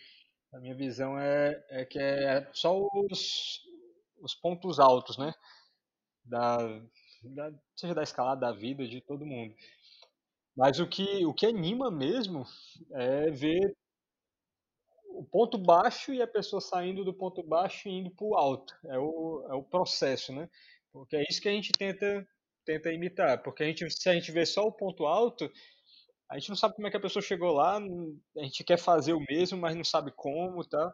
a 0.53 0.59
minha 0.59 0.75
visão 0.75 1.17
é, 1.17 1.65
é 1.71 1.85
que 1.85 1.99
é 2.01 2.47
só 2.53 2.77
os, 2.77 3.63
os 4.21 4.35
pontos 4.35 4.81
altos, 4.81 5.17
né, 5.17 5.33
da, 6.25 6.59
da, 7.23 7.53
seja 7.77 7.95
da 7.95 8.03
escalada, 8.03 8.41
da 8.41 8.53
vida, 8.53 8.85
de 8.85 9.01
todo 9.01 9.25
mundo. 9.25 9.55
Mas 10.57 10.81
o 10.81 10.89
que, 10.89 11.25
o 11.25 11.33
que 11.33 11.47
anima 11.47 11.89
mesmo 11.89 12.45
é 12.91 13.31
ver 13.31 13.75
o 15.23 15.25
ponto 15.25 15.57
baixo 15.57 16.12
e 16.12 16.20
a 16.20 16.27
pessoa 16.27 16.61
saindo 16.61 17.05
do 17.05 17.14
ponto 17.14 17.43
baixo 17.45 17.89
e 17.89 17.93
indo 17.93 18.11
para 18.11 18.27
o 18.27 18.35
alto. 18.35 18.75
É 18.87 18.99
o, 18.99 19.47
é 19.49 19.55
o 19.55 19.62
processo, 19.62 20.33
né? 20.33 20.49
Porque 20.93 21.16
é 21.16 21.25
isso 21.31 21.41
que 21.41 21.49
a 21.49 21.53
gente 21.53 21.70
tenta, 21.73 22.27
tenta 22.64 22.93
imitar. 22.93 23.41
Porque 23.43 23.62
a 23.62 23.66
gente, 23.66 23.89
se 23.91 24.09
a 24.09 24.14
gente 24.14 24.33
vê 24.33 24.45
só 24.45 24.66
o 24.66 24.73
ponto 24.73 25.07
alto, 25.07 25.51
a 26.29 26.39
gente 26.39 26.49
não 26.49 26.57
sabe 26.57 26.75
como 26.75 26.89
é 26.89 26.91
que 26.91 26.97
a 26.97 27.01
pessoa 27.01 27.23
chegou 27.23 27.53
lá, 27.53 27.77
a 27.77 28.43
gente 28.43 28.64
quer 28.64 28.79
fazer 28.79 29.12
o 29.12 29.25
mesmo, 29.29 29.59
mas 29.61 29.77
não 29.77 29.85
sabe 29.85 30.12
como, 30.16 30.64
tá? 30.64 30.93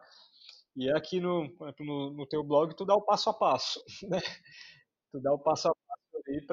E 0.75 0.91
aqui 0.91 1.19
no, 1.19 1.49
no, 1.79 2.11
no 2.11 2.27
teu 2.27 2.43
blog 2.43 2.75
tu 2.75 2.85
dá 2.85 2.93
o 2.95 3.01
passo 3.01 3.29
a 3.31 3.33
passo, 3.33 3.83
né? 4.07 4.21
Tu 5.11 5.19
dá 5.21 5.33
o 5.33 5.39
passo 5.39 5.69
a 5.69 5.71
passo 5.75 6.23
ali 6.27 6.45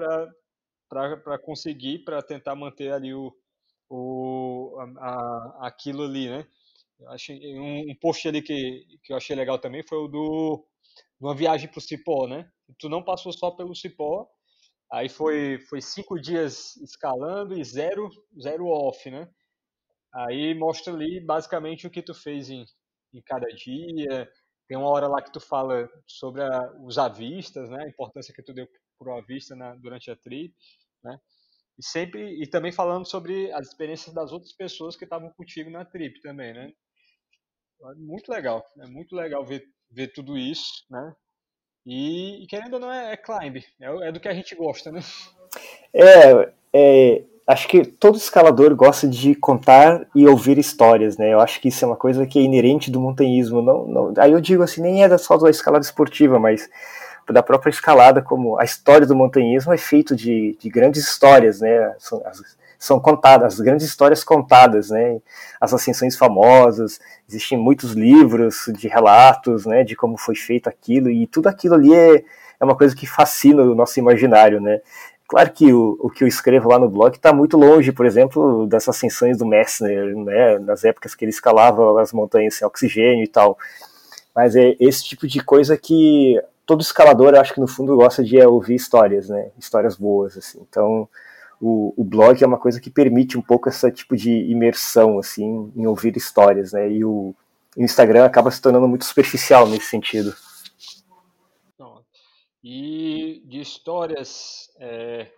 para 0.88 1.38
conseguir, 1.40 2.00
para 2.04 2.22
tentar 2.22 2.54
manter 2.54 2.92
ali 2.92 3.12
o, 3.12 3.36
o, 3.90 4.76
a, 4.98 5.10
a, 5.10 5.66
aquilo 5.68 6.04
ali, 6.04 6.30
né? 6.30 6.46
Eu 6.98 7.08
achei 7.10 7.58
um, 7.58 7.90
um 7.90 7.94
post 8.00 8.26
ali 8.26 8.42
que, 8.42 8.84
que 9.02 9.12
eu 9.12 9.16
achei 9.16 9.36
legal 9.36 9.58
também 9.58 9.82
foi 9.82 9.98
o 9.98 10.08
do 10.08 10.66
uma 11.20 11.34
viagem 11.34 11.68
para 11.68 11.78
o 11.78 11.82
Cipó, 11.82 12.26
né? 12.26 12.50
Tu 12.78 12.88
não 12.88 13.02
passou 13.02 13.32
só 13.32 13.50
pelo 13.50 13.74
Cipó, 13.74 14.28
aí 14.92 15.08
foi 15.08 15.58
foi 15.68 15.80
cinco 15.80 16.20
dias 16.20 16.76
escalando 16.78 17.58
e 17.58 17.64
zero 17.64 18.08
zero 18.40 18.66
off, 18.68 19.10
né? 19.10 19.28
Aí 20.14 20.54
mostra 20.54 20.92
ali 20.94 21.20
basicamente 21.20 21.86
o 21.86 21.90
que 21.90 22.02
tu 22.02 22.14
fez 22.14 22.50
em, 22.50 22.64
em 23.14 23.22
cada 23.22 23.46
dia. 23.48 24.30
Tem 24.68 24.76
uma 24.76 24.88
hora 24.90 25.06
lá 25.08 25.22
que 25.22 25.32
tu 25.32 25.40
fala 25.40 25.88
sobre 26.06 26.42
a, 26.42 26.72
os 26.82 26.98
avistas, 26.98 27.68
né? 27.70 27.84
A 27.84 27.88
importância 27.88 28.34
que 28.34 28.42
tu 28.42 28.52
deu 28.54 28.66
pro 28.98 29.14
avista 29.16 29.54
na, 29.54 29.74
durante 29.76 30.10
a 30.10 30.16
trip, 30.16 30.54
né? 31.04 31.18
E 31.78 31.84
sempre 31.84 32.42
e 32.42 32.46
também 32.48 32.72
falando 32.72 33.06
sobre 33.06 33.52
as 33.52 33.68
experiências 33.68 34.14
das 34.14 34.32
outras 34.32 34.52
pessoas 34.54 34.96
que 34.96 35.04
estavam 35.04 35.30
contigo 35.32 35.70
na 35.70 35.84
trip 35.84 36.20
também, 36.22 36.54
né? 36.54 36.72
Muito 37.96 38.30
legal, 38.30 38.64
é 38.80 38.86
muito 38.86 39.14
legal 39.14 39.44
ver, 39.44 39.64
ver 39.90 40.08
tudo 40.08 40.36
isso, 40.36 40.84
né? 40.90 41.14
E, 41.86 42.46
querendo 42.48 42.74
ou 42.74 42.80
não, 42.80 42.90
é, 42.90 43.12
é 43.12 43.16
climb, 43.16 43.58
é, 43.80 44.08
é, 44.08 44.12
do 44.12 44.18
que 44.18 44.28
a 44.28 44.34
gente 44.34 44.54
gosta, 44.56 44.90
né? 44.90 45.00
É, 45.94 46.52
é, 46.72 47.22
acho 47.46 47.68
que 47.68 47.86
todo 47.86 48.18
escalador 48.18 48.74
gosta 48.74 49.06
de 49.06 49.34
contar 49.36 50.04
e 50.14 50.26
ouvir 50.26 50.58
histórias, 50.58 51.16
né? 51.16 51.32
Eu 51.32 51.40
acho 51.40 51.60
que 51.60 51.68
isso 51.68 51.84
é 51.84 51.88
uma 51.88 51.96
coisa 51.96 52.26
que 52.26 52.40
é 52.40 52.42
inerente 52.42 52.90
do 52.90 53.00
montanhismo. 53.00 53.62
Não, 53.62 53.86
não, 53.86 54.14
aí 54.18 54.32
eu 54.32 54.40
digo 54.40 54.64
assim, 54.64 54.82
nem 54.82 55.04
é 55.04 55.18
só 55.18 55.36
da 55.36 55.48
escalada 55.48 55.84
esportiva, 55.84 56.40
mas 56.40 56.68
da 57.32 57.42
própria 57.42 57.70
escalada, 57.70 58.20
como 58.20 58.58
a 58.58 58.64
história 58.64 59.06
do 59.06 59.14
montanhismo 59.14 59.72
é 59.72 59.78
feito 59.78 60.16
de, 60.16 60.56
de 60.60 60.68
grandes 60.68 61.04
histórias, 61.04 61.60
né? 61.60 61.94
As, 62.24 62.56
são 62.86 63.00
contadas, 63.00 63.54
as 63.54 63.60
grandes 63.60 63.86
histórias 63.86 64.22
contadas, 64.22 64.90
né? 64.90 65.20
As 65.60 65.74
ascensões 65.74 66.16
famosas, 66.16 67.00
existem 67.28 67.58
muitos 67.58 67.92
livros 67.92 68.70
de 68.74 68.88
relatos, 68.88 69.66
né? 69.66 69.84
De 69.84 69.96
como 69.96 70.16
foi 70.16 70.36
feito 70.36 70.68
aquilo 70.68 71.10
e 71.10 71.26
tudo 71.26 71.48
aquilo 71.48 71.74
ali 71.74 71.94
é, 71.94 72.24
é 72.60 72.64
uma 72.64 72.76
coisa 72.76 72.94
que 72.94 73.06
fascina 73.06 73.62
o 73.62 73.74
nosso 73.74 73.98
imaginário, 73.98 74.60
né? 74.60 74.80
Claro 75.28 75.50
que 75.52 75.72
o, 75.72 75.98
o 76.00 76.08
que 76.08 76.22
eu 76.22 76.28
escrevo 76.28 76.68
lá 76.68 76.78
no 76.78 76.88
blog 76.88 77.16
está 77.16 77.32
muito 77.32 77.56
longe, 77.56 77.90
por 77.90 78.06
exemplo, 78.06 78.66
das 78.66 78.88
ascensões 78.88 79.36
do 79.36 79.44
Messner, 79.44 80.16
né? 80.16 80.58
Nas 80.60 80.84
épocas 80.84 81.14
que 81.14 81.24
ele 81.24 81.30
escalava 81.30 82.00
as 82.00 82.12
montanhas 82.12 82.54
sem 82.54 82.66
oxigênio 82.66 83.24
e 83.24 83.28
tal. 83.28 83.58
Mas 84.34 84.54
é 84.54 84.76
esse 84.78 85.02
tipo 85.04 85.26
de 85.26 85.42
coisa 85.42 85.76
que 85.76 86.40
todo 86.64 86.80
escalador, 86.80 87.34
acho 87.34 87.54
que 87.54 87.60
no 87.60 87.66
fundo 87.66 87.96
gosta 87.96 88.22
de 88.22 88.40
ouvir 88.44 88.74
histórias, 88.74 89.28
né? 89.28 89.50
Histórias 89.58 89.96
boas, 89.96 90.36
assim. 90.36 90.60
Então, 90.68 91.08
o, 91.60 91.94
o 91.96 92.04
blog 92.04 92.42
é 92.42 92.46
uma 92.46 92.58
coisa 92.58 92.80
que 92.80 92.90
permite 92.90 93.38
um 93.38 93.42
pouco 93.42 93.68
esse 93.68 93.90
tipo 93.90 94.16
de 94.16 94.30
imersão, 94.30 95.18
assim, 95.18 95.72
em 95.74 95.86
ouvir 95.86 96.16
histórias, 96.16 96.72
né? 96.72 96.90
E 96.90 97.04
o, 97.04 97.34
o 97.76 97.82
Instagram 97.82 98.24
acaba 98.24 98.50
se 98.50 98.60
tornando 98.60 98.88
muito 98.88 99.04
superficial 99.04 99.66
nesse 99.68 99.86
sentido. 99.86 100.34
E 102.68 103.44
de 103.44 103.60
histórias, 103.60 104.68
é, 104.80 105.30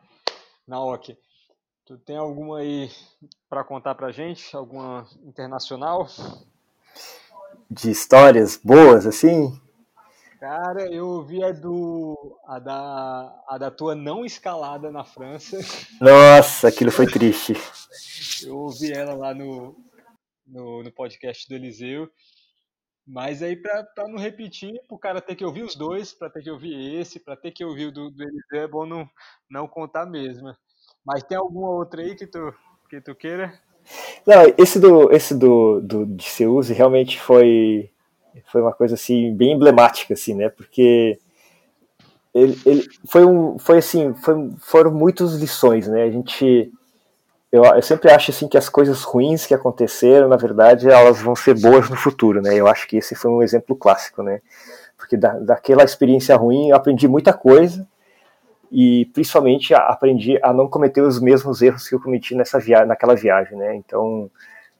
Naoki, 0.66 1.14
tu 1.84 1.98
tem 1.98 2.16
alguma 2.16 2.60
aí 2.60 2.90
para 3.50 3.62
contar 3.62 3.94
pra 3.96 4.10
gente? 4.10 4.56
Alguma 4.56 5.06
internacional? 5.22 6.08
De 7.70 7.90
histórias 7.90 8.56
boas, 8.56 9.06
assim? 9.06 9.60
Cara, 10.38 10.86
eu 10.92 11.04
ouvi 11.04 11.42
a 11.42 11.50
do. 11.50 12.38
a 12.46 12.60
da, 12.60 13.44
a 13.48 13.58
da 13.58 13.70
tua 13.72 13.96
não 13.96 14.24
escalada 14.24 14.90
na 14.90 15.04
França. 15.04 15.58
Nossa, 16.00 16.68
aquilo 16.68 16.92
foi 16.92 17.06
triste. 17.06 17.54
eu 18.46 18.56
ouvi 18.56 18.92
ela 18.92 19.14
lá 19.14 19.34
no, 19.34 19.76
no, 20.46 20.84
no 20.84 20.92
podcast 20.92 21.48
do 21.48 21.56
Eliseu. 21.56 22.08
Mas 23.04 23.42
aí, 23.42 23.56
pra, 23.56 23.82
pra 23.82 24.06
não 24.06 24.18
repetir, 24.18 24.80
pro 24.86 24.98
cara 24.98 25.20
ter 25.20 25.34
que 25.34 25.44
ouvir 25.44 25.62
os 25.62 25.74
dois, 25.74 26.12
pra 26.12 26.30
ter 26.30 26.42
que 26.42 26.50
ouvir 26.50 27.00
esse, 27.00 27.18
pra 27.18 27.34
ter 27.34 27.50
que 27.50 27.64
ouvir 27.64 27.86
o 27.86 27.92
do, 27.92 28.10
do 28.10 28.22
Eliseu, 28.22 28.62
é 28.62 28.68
bom 28.68 28.86
não, 28.86 29.08
não 29.50 29.66
contar 29.66 30.06
mesmo. 30.06 30.54
Mas 31.04 31.24
tem 31.24 31.36
alguma 31.36 31.70
outra 31.70 32.00
aí 32.00 32.14
que 32.14 32.26
tu, 32.26 32.54
que 32.88 33.00
tu 33.00 33.14
queira? 33.14 33.58
Não, 34.24 34.54
esse 34.56 34.78
do, 34.78 35.10
esse 35.10 35.34
do, 35.34 35.80
do 35.80 36.06
de 36.06 36.24
Seuse 36.24 36.74
realmente 36.74 37.18
foi 37.18 37.90
foi 38.50 38.60
uma 38.60 38.72
coisa 38.72 38.94
assim 38.94 39.34
bem 39.34 39.52
emblemática 39.52 40.14
assim, 40.14 40.34
né? 40.34 40.48
Porque 40.48 41.18
ele, 42.34 42.58
ele 42.64 42.88
foi 43.06 43.24
um 43.24 43.58
foi 43.58 43.78
assim, 43.78 44.14
foi, 44.14 44.50
foram 44.60 44.92
muitas 44.92 45.34
lições, 45.34 45.86
né? 45.88 46.04
A 46.04 46.10
gente 46.10 46.72
eu, 47.50 47.64
eu, 47.64 47.82
sempre 47.82 48.10
acho 48.10 48.30
assim 48.30 48.46
que 48.46 48.58
as 48.58 48.68
coisas 48.68 49.02
ruins 49.02 49.46
que 49.46 49.54
aconteceram, 49.54 50.28
na 50.28 50.36
verdade, 50.36 50.88
elas 50.88 51.20
vão 51.20 51.34
ser 51.34 51.58
boas 51.58 51.88
no 51.88 51.96
futuro, 51.96 52.42
né? 52.42 52.54
Eu 52.54 52.66
acho 52.66 52.86
que 52.86 52.98
esse 52.98 53.14
foi 53.14 53.30
um 53.30 53.42
exemplo 53.42 53.74
clássico, 53.74 54.22
né? 54.22 54.40
Porque 54.96 55.16
da, 55.16 55.32
daquela 55.38 55.82
experiência 55.82 56.36
ruim 56.36 56.68
eu 56.68 56.76
aprendi 56.76 57.08
muita 57.08 57.32
coisa 57.32 57.86
e 58.70 59.06
principalmente 59.14 59.72
aprendi 59.72 60.38
a 60.42 60.52
não 60.52 60.68
cometer 60.68 61.00
os 61.00 61.18
mesmos 61.20 61.62
erros 61.62 61.88
que 61.88 61.94
eu 61.94 62.00
cometi 62.00 62.34
nessa 62.34 62.58
via 62.58 62.84
naquela 62.84 63.14
viagem, 63.16 63.56
né? 63.56 63.74
Então 63.76 64.30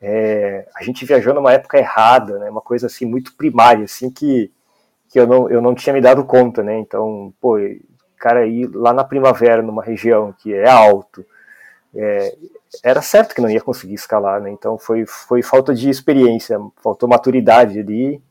é, 0.00 0.68
a 0.74 0.82
gente 0.82 1.04
viajou 1.04 1.34
numa 1.34 1.52
época 1.52 1.78
errada, 1.78 2.38
né? 2.38 2.50
Uma 2.50 2.60
coisa 2.60 2.86
assim 2.86 3.04
muito 3.04 3.34
primária, 3.34 3.84
assim 3.84 4.10
que 4.10 4.50
que 5.10 5.18
eu 5.18 5.26
não 5.26 5.50
eu 5.50 5.60
não 5.60 5.74
tinha 5.74 5.92
me 5.92 6.00
dado 6.00 6.24
conta, 6.24 6.62
né? 6.62 6.78
Então, 6.78 7.32
pô, 7.40 7.58
cara 8.18 8.46
ir 8.46 8.66
lá 8.74 8.92
na 8.92 9.04
primavera 9.04 9.62
numa 9.62 9.82
região 9.82 10.34
que 10.38 10.52
é 10.54 10.68
alto, 10.68 11.24
é, 11.94 12.36
era 12.82 13.00
certo 13.02 13.34
que 13.34 13.40
não 13.40 13.50
ia 13.50 13.60
conseguir 13.60 13.94
escalar, 13.94 14.40
né? 14.40 14.50
Então 14.50 14.78
foi 14.78 15.06
foi 15.06 15.42
falta 15.42 15.74
de 15.74 15.88
experiência, 15.88 16.58
faltou 16.82 17.08
maturidade 17.08 17.78
ali. 17.80 18.22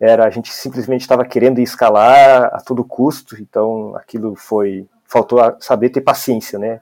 Era 0.00 0.24
a 0.26 0.30
gente 0.30 0.52
simplesmente 0.52 1.02
estava 1.02 1.24
querendo 1.24 1.58
escalar 1.60 2.44
a 2.54 2.60
todo 2.60 2.84
custo, 2.84 3.36
então 3.40 3.96
aquilo 3.96 4.34
foi 4.36 4.86
faltou 5.04 5.40
saber 5.60 5.90
ter 5.90 6.02
paciência, 6.02 6.58
né? 6.58 6.80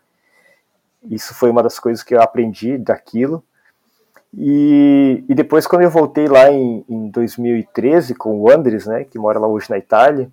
Isso 1.11 1.35
foi 1.35 1.51
uma 1.51 1.63
das 1.63 1.79
coisas 1.79 2.03
que 2.03 2.15
eu 2.15 2.21
aprendi 2.21 2.77
daquilo. 2.79 3.43
E, 4.37 5.25
e 5.29 5.35
depois, 5.35 5.67
quando 5.67 5.83
eu 5.83 5.91
voltei 5.91 6.29
lá 6.29 6.51
em, 6.51 6.85
em 6.89 7.09
2013 7.09 8.15
com 8.15 8.39
o 8.39 8.51
Andres, 8.51 8.87
né, 8.87 9.05
que 9.05 9.19
mora 9.19 9.39
lá 9.39 9.49
hoje 9.49 9.71
na 9.71 9.79
Itália, 9.79 10.31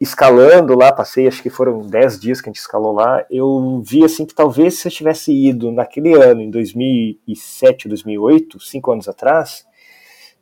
escalando 0.00 0.74
lá, 0.74 0.90
passei, 0.92 1.28
acho 1.28 1.42
que 1.42 1.50
foram 1.50 1.82
10 1.82 2.18
dias 2.18 2.40
que 2.40 2.48
a 2.48 2.52
gente 2.52 2.60
escalou 2.60 2.92
lá, 2.92 3.26
eu 3.30 3.82
vi 3.84 4.02
assim 4.02 4.24
que 4.24 4.34
talvez 4.34 4.78
se 4.78 4.88
eu 4.88 4.92
tivesse 4.92 5.32
ido 5.32 5.70
naquele 5.70 6.14
ano, 6.14 6.40
em 6.40 6.50
2007, 6.50 7.88
2008, 7.88 8.60
cinco 8.60 8.92
anos 8.92 9.08
atrás, 9.08 9.66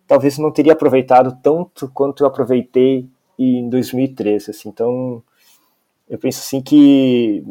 talvez 0.06 0.38
não 0.38 0.52
teria 0.52 0.74
aproveitado 0.74 1.36
tanto 1.42 1.90
quanto 1.92 2.22
eu 2.22 2.28
aproveitei 2.28 3.08
em 3.36 3.68
2013, 3.68 4.50
assim, 4.50 4.68
então 4.68 5.22
eu 6.08 6.18
penso 6.18 6.38
assim 6.40 6.62
que 6.62 7.42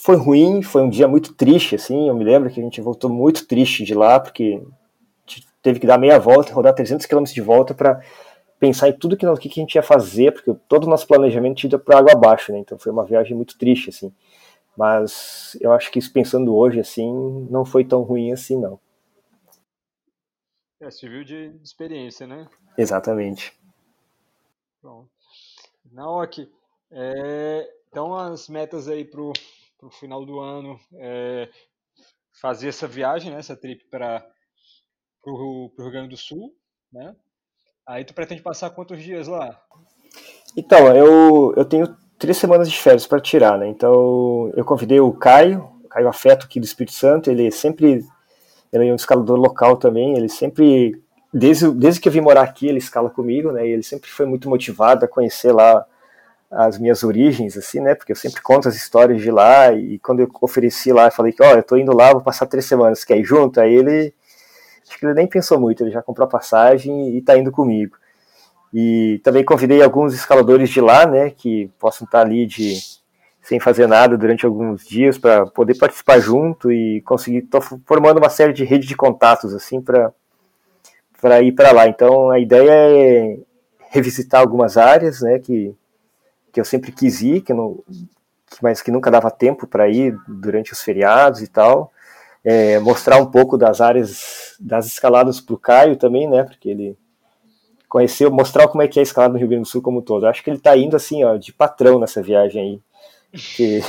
foi 0.00 0.14
ruim, 0.14 0.62
foi 0.62 0.82
um 0.82 0.88
dia 0.88 1.08
muito 1.08 1.34
triste, 1.34 1.74
assim, 1.74 2.08
eu 2.08 2.14
me 2.14 2.22
lembro 2.22 2.48
que 2.48 2.60
a 2.60 2.62
gente 2.62 2.80
voltou 2.80 3.10
muito 3.10 3.44
triste 3.48 3.82
de 3.82 3.94
lá, 3.94 4.20
porque 4.20 4.62
teve 5.60 5.80
que 5.80 5.88
dar 5.88 5.98
meia 5.98 6.20
volta, 6.20 6.54
rodar 6.54 6.72
300 6.72 7.04
km 7.04 7.24
de 7.24 7.40
volta 7.40 7.74
para 7.74 8.00
pensar 8.60 8.88
em 8.88 8.92
tudo 8.92 9.16
que, 9.16 9.26
que, 9.26 9.60
a 9.60 9.62
gente 9.62 9.74
ia 9.74 9.82
fazer, 9.82 10.32
porque 10.32 10.54
todo 10.68 10.84
o 10.84 10.88
nosso 10.88 11.04
planejamento 11.04 11.56
tinha 11.56 11.68
ido 11.68 11.80
para 11.80 11.98
água 11.98 12.12
abaixo, 12.12 12.52
né, 12.52 12.58
então 12.58 12.78
foi 12.78 12.92
uma 12.92 13.04
viagem 13.04 13.36
muito 13.36 13.58
triste, 13.58 13.90
assim, 13.90 14.12
mas 14.76 15.58
eu 15.60 15.72
acho 15.72 15.90
que 15.90 15.98
isso 15.98 16.12
pensando 16.12 16.54
hoje, 16.54 16.78
assim, 16.78 17.48
não 17.50 17.64
foi 17.64 17.84
tão 17.84 18.02
ruim 18.02 18.30
assim, 18.30 18.56
não. 18.56 18.78
É, 20.80 20.92
serviu 20.92 21.24
de 21.24 21.52
experiência, 21.64 22.24
né? 22.24 22.46
Exatamente. 22.78 23.52
Bom. 24.80 25.06
Naoki, 25.90 26.48
é, 26.88 27.68
então 27.90 28.14
as 28.14 28.48
metas 28.48 28.86
aí 28.86 29.04
pro 29.04 29.32
para 29.78 29.88
o 29.88 29.92
final 29.92 30.26
do 30.26 30.40
ano 30.40 30.78
é, 30.94 31.48
fazer 32.40 32.68
essa 32.68 32.86
viagem, 32.86 33.30
né, 33.30 33.38
essa 33.38 33.56
trip 33.56 33.84
para 33.88 34.26
o 35.24 35.70
Rio 35.78 35.90
Grande 35.90 36.08
do 36.08 36.16
Sul, 36.16 36.52
né? 36.92 37.14
Aí 37.86 38.04
tu 38.04 38.12
pretende 38.12 38.42
passar 38.42 38.70
quantos 38.70 39.02
dias 39.02 39.28
lá? 39.28 39.58
Então, 40.56 40.94
eu, 40.94 41.54
eu 41.56 41.64
tenho 41.64 41.96
três 42.18 42.36
semanas 42.36 42.68
de 42.68 42.76
férias 42.76 43.06
para 43.06 43.20
tirar, 43.20 43.56
né? 43.56 43.68
Então 43.68 44.52
eu 44.56 44.64
convidei 44.64 45.00
o 45.00 45.12
Caio, 45.12 45.70
o 45.84 45.88
Caio 45.88 46.08
Afeto 46.08 46.46
aqui 46.46 46.58
do 46.58 46.66
Espírito 46.66 46.94
Santo, 46.94 47.30
ele 47.30 47.50
sempre, 47.50 48.04
ele 48.72 48.88
é 48.88 48.92
um 48.92 48.96
escalador 48.96 49.38
local 49.38 49.76
também, 49.76 50.16
ele 50.16 50.28
sempre, 50.28 51.00
desde, 51.32 51.70
desde 51.70 52.00
que 52.00 52.08
eu 52.08 52.12
vim 52.12 52.20
morar 52.20 52.42
aqui, 52.42 52.66
ele 52.66 52.78
escala 52.78 53.08
comigo, 53.08 53.52
né? 53.52 53.66
E 53.66 53.70
ele 53.70 53.82
sempre 53.82 54.10
foi 54.10 54.26
muito 54.26 54.48
motivado 54.48 55.04
a 55.04 55.08
conhecer 55.08 55.52
lá 55.52 55.86
as 56.50 56.78
minhas 56.78 57.02
origens, 57.04 57.56
assim, 57.56 57.80
né? 57.80 57.94
Porque 57.94 58.12
eu 58.12 58.16
sempre 58.16 58.40
conto 58.40 58.68
as 58.68 58.74
histórias 58.74 59.20
de 59.20 59.30
lá 59.30 59.72
e 59.72 59.98
quando 59.98 60.20
eu 60.20 60.30
ofereci 60.40 60.92
lá, 60.92 61.06
eu 61.06 61.12
falei 61.12 61.32
que, 61.32 61.42
ó, 61.42 61.52
oh, 61.52 61.56
eu 61.56 61.62
tô 61.62 61.76
indo 61.76 61.94
lá, 61.94 62.12
vou 62.12 62.22
passar 62.22 62.46
três 62.46 62.64
semanas, 62.64 63.04
quer 63.04 63.18
ir 63.18 63.24
junto? 63.24 63.60
Aí 63.60 63.74
ele, 63.74 64.14
acho 64.88 64.98
que 64.98 65.06
ele 65.06 65.14
nem 65.14 65.26
pensou 65.26 65.60
muito, 65.60 65.82
ele 65.82 65.90
já 65.90 66.02
comprou 66.02 66.26
a 66.26 66.30
passagem 66.30 67.16
e 67.16 67.22
tá 67.22 67.36
indo 67.36 67.52
comigo. 67.52 67.96
E 68.72 69.20
também 69.24 69.44
convidei 69.44 69.82
alguns 69.82 70.14
escaladores 70.14 70.70
de 70.70 70.80
lá, 70.80 71.06
né, 71.06 71.30
que 71.30 71.70
possam 71.78 72.04
estar 72.04 72.20
ali 72.20 72.46
de 72.46 72.78
sem 73.42 73.58
fazer 73.58 73.86
nada 73.86 74.16
durante 74.18 74.44
alguns 74.44 74.86
dias 74.86 75.16
para 75.16 75.46
poder 75.46 75.74
participar 75.78 76.18
junto 76.18 76.70
e 76.70 77.00
conseguir 77.00 77.42
tô 77.42 77.62
formando 77.62 78.18
uma 78.18 78.28
série 78.28 78.52
de 78.52 78.62
rede 78.62 78.86
de 78.86 78.94
contatos 78.94 79.54
assim 79.54 79.80
para 79.80 80.12
para 81.20 81.40
ir 81.40 81.52
para 81.52 81.72
lá. 81.72 81.88
Então 81.88 82.30
a 82.30 82.38
ideia 82.38 82.70
é 82.70 83.38
revisitar 83.90 84.42
algumas 84.42 84.76
áreas, 84.76 85.22
né, 85.22 85.38
que 85.38 85.74
que 86.52 86.60
eu 86.60 86.64
sempre 86.64 86.92
quis 86.92 87.20
ir, 87.22 87.42
que 87.42 87.52
não, 87.52 87.82
mas 88.62 88.80
que 88.80 88.90
nunca 88.90 89.10
dava 89.10 89.30
tempo 89.30 89.66
para 89.66 89.88
ir 89.88 90.16
durante 90.26 90.72
os 90.72 90.82
feriados 90.82 91.42
e 91.42 91.46
tal. 91.46 91.92
É, 92.44 92.78
mostrar 92.78 93.18
um 93.18 93.26
pouco 93.26 93.58
das 93.58 93.80
áreas 93.80 94.56
das 94.60 94.86
escaladas 94.86 95.40
para 95.40 95.54
o 95.54 95.58
Caio 95.58 95.96
também, 95.96 96.28
né? 96.28 96.44
Porque 96.44 96.68
ele 96.68 96.96
conheceu, 97.88 98.30
mostrar 98.30 98.68
como 98.68 98.82
é 98.82 98.88
que 98.88 98.98
é 98.98 99.02
a 99.02 99.02
escalada 99.02 99.32
no 99.32 99.38
Rio 99.38 99.48
Grande 99.48 99.62
do 99.62 99.68
Sul 99.68 99.82
como 99.82 99.98
um 99.98 100.02
todo. 100.02 100.26
Acho 100.26 100.42
que 100.42 100.50
ele 100.50 100.58
está 100.58 100.76
indo 100.76 100.96
assim, 100.96 101.24
ó, 101.24 101.36
de 101.36 101.52
patrão 101.52 101.98
nessa 101.98 102.22
viagem 102.22 102.62
aí. 102.62 102.80
Que 103.56 103.80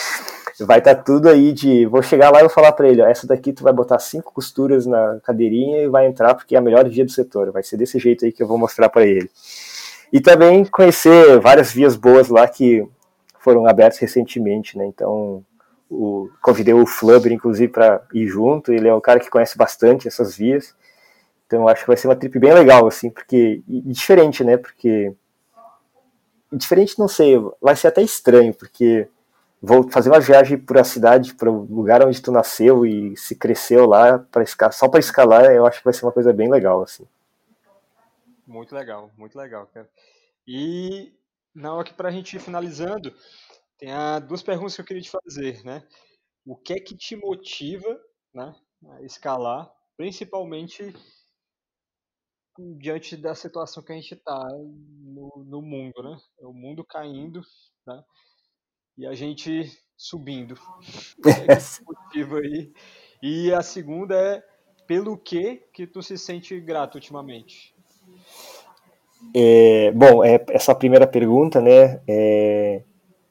vai 0.64 0.78
estar 0.78 0.94
tá 0.94 1.02
tudo 1.02 1.28
aí 1.28 1.52
de. 1.52 1.86
Vou 1.86 2.02
chegar 2.02 2.30
lá 2.30 2.38
e 2.38 2.42
vou 2.42 2.50
falar 2.50 2.72
para 2.72 2.88
ele: 2.88 3.02
ó, 3.02 3.06
essa 3.06 3.26
daqui 3.26 3.52
tu 3.52 3.62
vai 3.62 3.72
botar 3.72 3.98
cinco 3.98 4.32
costuras 4.32 4.86
na 4.86 5.18
cadeirinha 5.22 5.82
e 5.82 5.88
vai 5.88 6.06
entrar 6.06 6.34
porque 6.34 6.54
é 6.54 6.58
a 6.58 6.62
melhor 6.62 6.88
via 6.88 7.04
do 7.04 7.10
setor. 7.10 7.50
Vai 7.50 7.62
ser 7.62 7.76
desse 7.76 7.98
jeito 7.98 8.24
aí 8.24 8.32
que 8.32 8.42
eu 8.42 8.46
vou 8.46 8.58
mostrar 8.58 8.88
para 8.88 9.06
ele. 9.06 9.30
E 10.12 10.20
também 10.20 10.64
conhecer 10.64 11.40
várias 11.40 11.72
vias 11.72 11.96
boas 11.96 12.28
lá 12.28 12.46
que 12.48 12.86
foram 13.40 13.66
abertas 13.66 13.98
recentemente, 13.98 14.76
né? 14.76 14.86
Então, 14.86 15.44
o, 15.90 16.28
convidei 16.42 16.74
o 16.74 16.86
Flubber, 16.86 17.32
inclusive, 17.32 17.70
para 17.70 18.02
ir 18.12 18.26
junto. 18.26 18.72
Ele 18.72 18.88
é 18.88 18.94
um 18.94 19.00
cara 19.00 19.20
que 19.20 19.30
conhece 19.30 19.56
bastante 19.56 20.08
essas 20.08 20.36
vias. 20.36 20.74
Então 21.46 21.68
acho 21.68 21.82
que 21.82 21.86
vai 21.86 21.96
ser 21.96 22.08
uma 22.08 22.16
trip 22.16 22.38
bem 22.38 22.52
legal, 22.52 22.86
assim, 22.86 23.10
porque. 23.10 23.62
E, 23.68 23.80
diferente, 23.82 24.42
né? 24.42 24.56
Porque. 24.56 25.12
Diferente, 26.52 26.98
não 26.98 27.08
sei, 27.08 27.36
vai 27.60 27.74
ser 27.74 27.88
até 27.88 28.02
estranho, 28.02 28.54
porque 28.54 29.08
vou 29.60 29.88
fazer 29.90 30.10
uma 30.10 30.20
viagem 30.20 30.56
por 30.56 30.78
a 30.78 30.84
cidade, 30.84 31.34
para 31.34 31.50
o 31.50 31.66
lugar 31.68 32.04
onde 32.06 32.22
tu 32.22 32.30
nasceu 32.30 32.86
e 32.86 33.16
se 33.16 33.34
cresceu 33.34 33.86
lá, 33.86 34.18
para 34.30 34.44
escalar, 34.44 34.72
só 34.72 34.88
para 34.88 35.00
escalar, 35.00 35.44
eu 35.46 35.66
acho 35.66 35.78
que 35.78 35.84
vai 35.84 35.92
ser 35.92 36.06
uma 36.06 36.12
coisa 36.12 36.32
bem 36.32 36.48
legal, 36.48 36.82
assim. 36.82 37.04
Muito 38.46 38.74
legal, 38.74 39.10
muito 39.16 39.36
legal, 39.36 39.66
cara. 39.66 39.90
E 40.46 41.12
na 41.54 41.74
hora 41.74 41.84
que 41.84 41.94
para 41.94 42.08
a 42.08 42.12
gente 42.12 42.36
ir 42.36 42.40
finalizando, 42.40 43.12
tem 43.78 43.90
a, 43.90 44.18
duas 44.18 44.42
perguntas 44.42 44.74
que 44.74 44.80
eu 44.80 44.84
queria 44.84 45.02
te 45.02 45.10
fazer, 45.10 45.64
né? 45.64 45.86
O 46.44 46.56
que 46.56 46.74
é 46.74 46.80
que 46.80 46.96
te 46.96 47.16
motiva, 47.16 48.00
né, 48.32 48.54
a 48.92 49.02
escalar, 49.02 49.70
principalmente 49.96 50.94
diante 52.78 53.16
da 53.16 53.34
situação 53.34 53.82
que 53.82 53.92
a 53.92 53.96
gente 53.96 54.14
está 54.14 54.38
no, 54.48 55.44
no, 55.44 55.60
mundo, 55.60 56.02
né? 56.02 56.16
O 56.40 56.52
mundo 56.52 56.84
caindo, 56.84 57.42
né? 57.86 58.02
E 58.96 59.06
a 59.06 59.14
gente 59.14 59.64
subindo. 59.96 60.54
Que 61.22 61.28
é 61.28 61.34
aí? 62.38 62.72
E 63.22 63.52
a 63.52 63.62
segunda 63.62 64.14
é 64.14 64.40
pelo 64.86 65.18
que 65.18 65.56
que 65.74 65.86
tu 65.86 66.02
se 66.02 66.16
sente 66.16 66.58
grato 66.60 66.94
ultimamente? 66.94 67.75
É, 69.34 69.90
bom, 69.92 70.24
é, 70.24 70.42
essa 70.48 70.74
primeira 70.74 71.06
pergunta, 71.06 71.60
né? 71.60 72.00
É, 72.08 72.82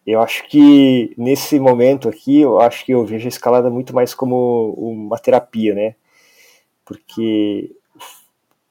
eu 0.06 0.22
acho 0.22 0.48
que 0.48 1.14
nesse 1.18 1.60
momento 1.60 2.08
aqui, 2.08 2.42
eu 2.42 2.60
acho 2.60 2.86
que 2.86 2.92
eu 2.92 3.06
vejo 3.06 3.26
a 3.26 3.30
escalada 3.30 3.70
muito 3.70 3.94
mais 3.94 4.14
como 4.14 4.74
uma 4.78 5.18
terapia, 5.18 5.74
né? 5.74 5.96
Porque 6.86 7.72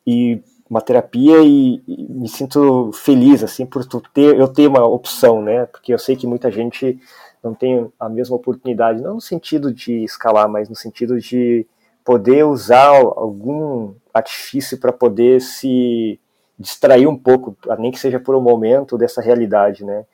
e 0.07 0.41
uma 0.69 0.81
terapia 0.81 1.41
e, 1.43 1.83
e, 1.87 2.07
me 2.09 2.29
sinto 2.29 2.91
feliz 2.93 3.43
assim 3.43 3.67
por 3.67 3.85
ter 4.13 4.39
eu 4.39 4.49
ter 4.49 4.67
uma 4.69 4.87
opção, 4.87 5.43
né? 5.43 5.67
Porque 5.67 5.93
eu 5.93 5.99
sei 5.99 6.17
que 6.17 6.27
muita 6.27 6.51
gente 6.51 6.99
não 7.43 7.55
tem 7.55 7.93
a 7.99 8.09
mesma 8.09 8.37
oportunidade, 8.37 9.03
não 9.03 9.15
no 9.15 9.21
sentido 9.21 9.73
de 9.73 10.05
escalar, 10.05 10.49
mas 10.49 10.69
no 10.69 10.77
sentido 10.77 11.21
de 11.21 11.67
poder 12.05 12.45
usar 12.45 12.89
algum 12.89 13.95
artifício 14.13 14.79
para 14.79 14.93
poder 14.93 15.41
se 15.41 16.19
distrair 16.59 17.07
um 17.07 17.17
pouco, 17.17 17.57
nem 17.79 17.91
que 17.91 17.99
seja 17.99 18.21
por 18.21 18.35
um 18.35 18.41
momento 18.41 18.97
dessa 18.97 19.21
realidade, 19.21 19.85
né? 19.85 20.05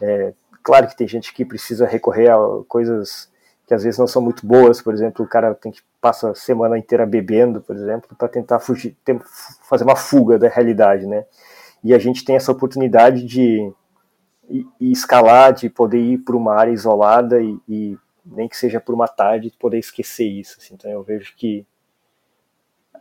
É, 0.00 0.32
claro 0.62 0.86
que 0.86 0.96
tem 0.96 1.08
gente 1.08 1.32
que 1.32 1.44
precisa 1.44 1.86
recorrer 1.86 2.30
a 2.30 2.38
coisas 2.68 3.30
que 3.66 3.74
às 3.74 3.84
vezes 3.84 3.98
não 3.98 4.06
são 4.06 4.22
muito 4.22 4.46
boas, 4.46 4.80
por 4.80 4.94
exemplo, 4.94 5.24
o 5.24 5.28
cara 5.28 5.54
tem 5.54 5.70
que 5.70 5.82
passa 6.00 6.30
a 6.30 6.34
semana 6.34 6.78
inteira 6.78 7.04
bebendo, 7.04 7.60
por 7.60 7.76
exemplo, 7.76 8.16
para 8.16 8.26
tentar 8.26 8.60
fugir, 8.60 8.96
ter, 9.04 9.20
fazer 9.68 9.84
uma 9.84 9.96
fuga 9.96 10.38
da 10.38 10.48
realidade, 10.48 11.06
né? 11.06 11.26
E 11.84 11.92
a 11.92 11.98
gente 11.98 12.24
tem 12.24 12.36
essa 12.36 12.50
oportunidade 12.50 13.22
de 13.24 13.70
escalar, 14.80 15.52
de 15.52 15.68
poder 15.68 15.98
ir 15.98 16.18
para 16.18 16.36
uma 16.36 16.54
área 16.54 16.72
isolada 16.72 17.40
e, 17.42 17.58
e, 17.68 17.98
nem 18.24 18.48
que 18.48 18.56
seja 18.56 18.80
por 18.80 18.94
uma 18.94 19.06
tarde 19.06 19.52
poder 19.58 19.78
esquecer 19.78 20.26
isso. 20.26 20.56
Assim. 20.58 20.74
Então 20.74 20.90
eu 20.90 21.02
vejo 21.02 21.34
que 21.36 21.66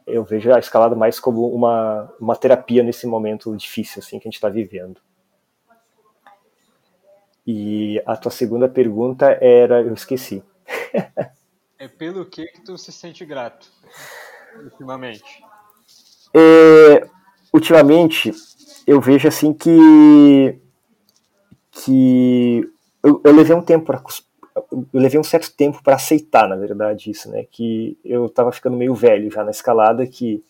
eu 0.07 0.23
vejo 0.23 0.51
a 0.53 0.59
escalada 0.59 0.95
mais 0.95 1.19
como 1.19 1.53
uma, 1.53 2.11
uma 2.19 2.35
terapia 2.35 2.81
nesse 2.81 3.05
momento 3.05 3.55
difícil 3.55 3.99
assim 3.99 4.17
que 4.17 4.27
a 4.27 4.29
gente 4.29 4.35
está 4.35 4.49
vivendo. 4.49 5.01
E 7.45 8.01
a 8.05 8.15
tua 8.17 8.31
segunda 8.31 8.67
pergunta 8.67 9.37
era, 9.41 9.81
eu 9.81 9.93
esqueci. 9.93 10.43
é 11.77 11.87
pelo 11.87 12.25
que, 12.25 12.45
que 12.47 12.61
tu 12.61 12.77
se 12.77 12.91
sente 12.91 13.25
grato 13.25 13.69
ultimamente? 14.63 15.43
É, 16.33 17.07
ultimamente 17.53 18.31
eu 18.85 18.99
vejo 19.01 19.27
assim 19.27 19.53
que 19.53 20.59
que 21.71 22.69
eu, 23.03 23.21
eu 23.23 23.35
levei 23.35 23.55
um 23.55 23.61
tempo 23.61 23.85
para 23.85 24.01
eu 24.71 24.87
levei 24.93 25.19
um 25.19 25.23
certo 25.23 25.51
tempo 25.55 25.81
para 25.83 25.95
aceitar, 25.95 26.47
na 26.47 26.55
verdade, 26.55 27.11
isso, 27.11 27.29
né? 27.29 27.45
Que 27.49 27.97
eu 28.03 28.25
estava 28.25 28.51
ficando 28.51 28.77
meio 28.77 28.93
velho 28.93 29.31
já 29.31 29.43
na 29.43 29.51
escalada, 29.51 30.05
que 30.05 30.43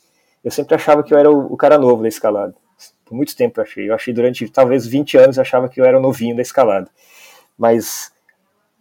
eu 0.44 0.52
sempre 0.52 0.76
achava 0.76 1.04
que 1.04 1.14
eu 1.14 1.18
era 1.18 1.32
o, 1.32 1.54
o, 1.54 1.58
cara 1.58 1.78
novo 1.78 2.02
da 2.02 2.08
escalada. 2.08 2.56
Por 3.06 3.16
muito 3.16 3.36
tempo 3.36 3.60
eu 3.60 3.64
achei. 3.64 3.90
Eu 3.90 3.96
achei 3.96 4.14
durante 4.14 4.50
talvez 4.50 4.86
20 4.86 5.18
anos 5.18 5.38
eu 5.38 5.42
achava 5.42 5.70
que 5.70 5.80
eu 5.80 5.86
era 5.86 5.98
o 5.98 6.02
novinho 6.02 6.36
da 6.36 6.42
escalada. 6.42 6.90
Mas 7.58 8.12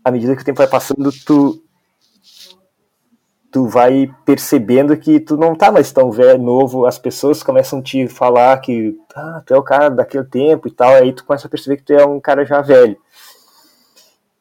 à 0.05 0.11
medida 0.11 0.37
que 0.37 0.43
o 0.43 0.45
tempo 0.45 0.59
vai 0.59 0.69
passando, 0.69 1.11
tu 1.25 1.63
tu 3.51 3.67
vai 3.67 4.11
percebendo 4.27 4.95
que 4.99 5.19
tu 5.19 5.35
não 5.35 5.55
tá 5.55 5.73
mais 5.73 5.91
tão 5.91 6.11
velho, 6.11 6.43
novo, 6.43 6.85
as 6.85 6.99
pessoas 6.99 7.43
começam 7.43 7.79
a 7.79 7.83
te 7.83 8.07
falar 8.07 8.61
que 8.61 8.95
ah, 9.15 9.43
tu 9.47 9.55
é 9.55 9.57
o 9.57 9.63
cara 9.63 9.89
daquele 9.89 10.25
tempo 10.25 10.69
e 10.69 10.71
tal, 10.71 10.95
aí 10.95 11.11
tu 11.11 11.25
começa 11.25 11.47
a 11.47 11.51
perceber 11.51 11.79
que 11.79 11.85
tu 11.85 11.95
é 11.95 12.05
um 12.05 12.21
cara 12.21 12.45
já 12.45 12.61
velho. 12.61 12.99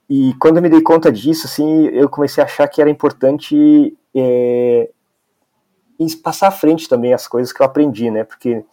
E 0.09 0.33
quando 0.39 0.57
eu 0.57 0.63
me 0.63 0.69
dei 0.69 0.81
conta 0.81 1.11
disso, 1.11 1.47
assim, 1.47 1.87
eu 1.87 2.07
comecei 2.07 2.41
a 2.41 2.45
achar 2.45 2.67
que 2.67 2.79
era 2.81 2.89
importante 2.89 3.97
é, 4.13 4.89
passar 6.23 6.47
à 6.47 6.51
frente 6.51 6.87
também 6.87 7.13
as 7.13 7.27
coisas 7.27 7.51
que 7.51 7.61
eu 7.61 7.65
aprendi, 7.65 8.11
né? 8.11 8.23
Porque 8.23 8.63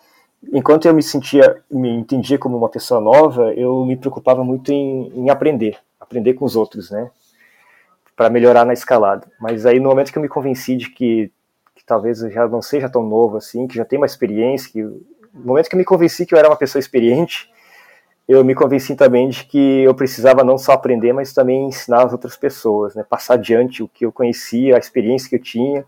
enquanto 0.53 0.87
eu 0.87 0.95
me 0.95 1.03
sentia, 1.03 1.63
me 1.71 1.89
entendia 1.89 2.39
como 2.39 2.57
uma 2.57 2.69
pessoa 2.69 3.01
nova, 3.01 3.53
eu 3.55 3.85
me 3.85 3.97
preocupava 3.97 4.45
muito 4.45 4.73
em, 4.73 5.11
em 5.15 5.31
aprender, 5.31 5.79
aprender 6.01 6.35
com 6.35 6.45
os 6.45 6.57
outros, 6.57 6.91
né? 6.91 7.11
Para 8.17 8.29
melhorar 8.29 8.65
na 8.65 8.73
escalada. 8.73 9.27
Mas 9.41 9.65
aí 9.65 9.79
no 9.81 9.89
momento 9.89 10.13
que 10.13 10.19
eu 10.19 10.23
me 10.23 10.29
convenci 10.29 10.77
de 10.77 10.91
que, 10.91 11.31
que 11.75 11.85
talvez 11.85 12.23
eu 12.23 12.31
já 12.31 12.47
não 12.47 12.61
seja 12.61 12.89
tão 12.89 13.03
novo 13.03 13.37
assim, 13.37 13.67
que 13.67 13.77
já 13.77 13.85
tenho 13.85 14.03
uma 14.03 14.07
experiência, 14.07 14.71
que 14.71 14.83
no 14.83 15.47
momento 15.47 15.69
que 15.69 15.75
eu 15.75 15.79
me 15.79 15.85
convenci 15.85 16.27
que 16.27 16.35
eu 16.35 16.39
era 16.39 16.49
uma 16.49 16.57
pessoa 16.57 16.81
experiente, 16.81 17.51
eu 18.29 18.45
me 18.45 18.55
convenci 18.55 18.95
também 18.95 19.29
de 19.29 19.45
que 19.45 19.83
eu 19.83 19.95
precisava 19.95 20.45
não 20.45 20.57
só 20.57 20.73
aprender, 20.73 21.13
mas 21.13 21.33
também 21.33 21.69
ensinar 21.69 22.05
as 22.05 22.13
outras 22.13 22.37
pessoas, 22.37 22.95
né? 22.95 23.03
Passar 23.03 23.35
adiante 23.35 23.83
o 23.83 23.89
que 23.89 24.07
eu 24.07 24.13
conhecia, 24.13 24.77
a 24.77 24.79
experiência 24.79 25.29
que 25.29 25.37
eu 25.37 25.43
tinha, 25.43 25.85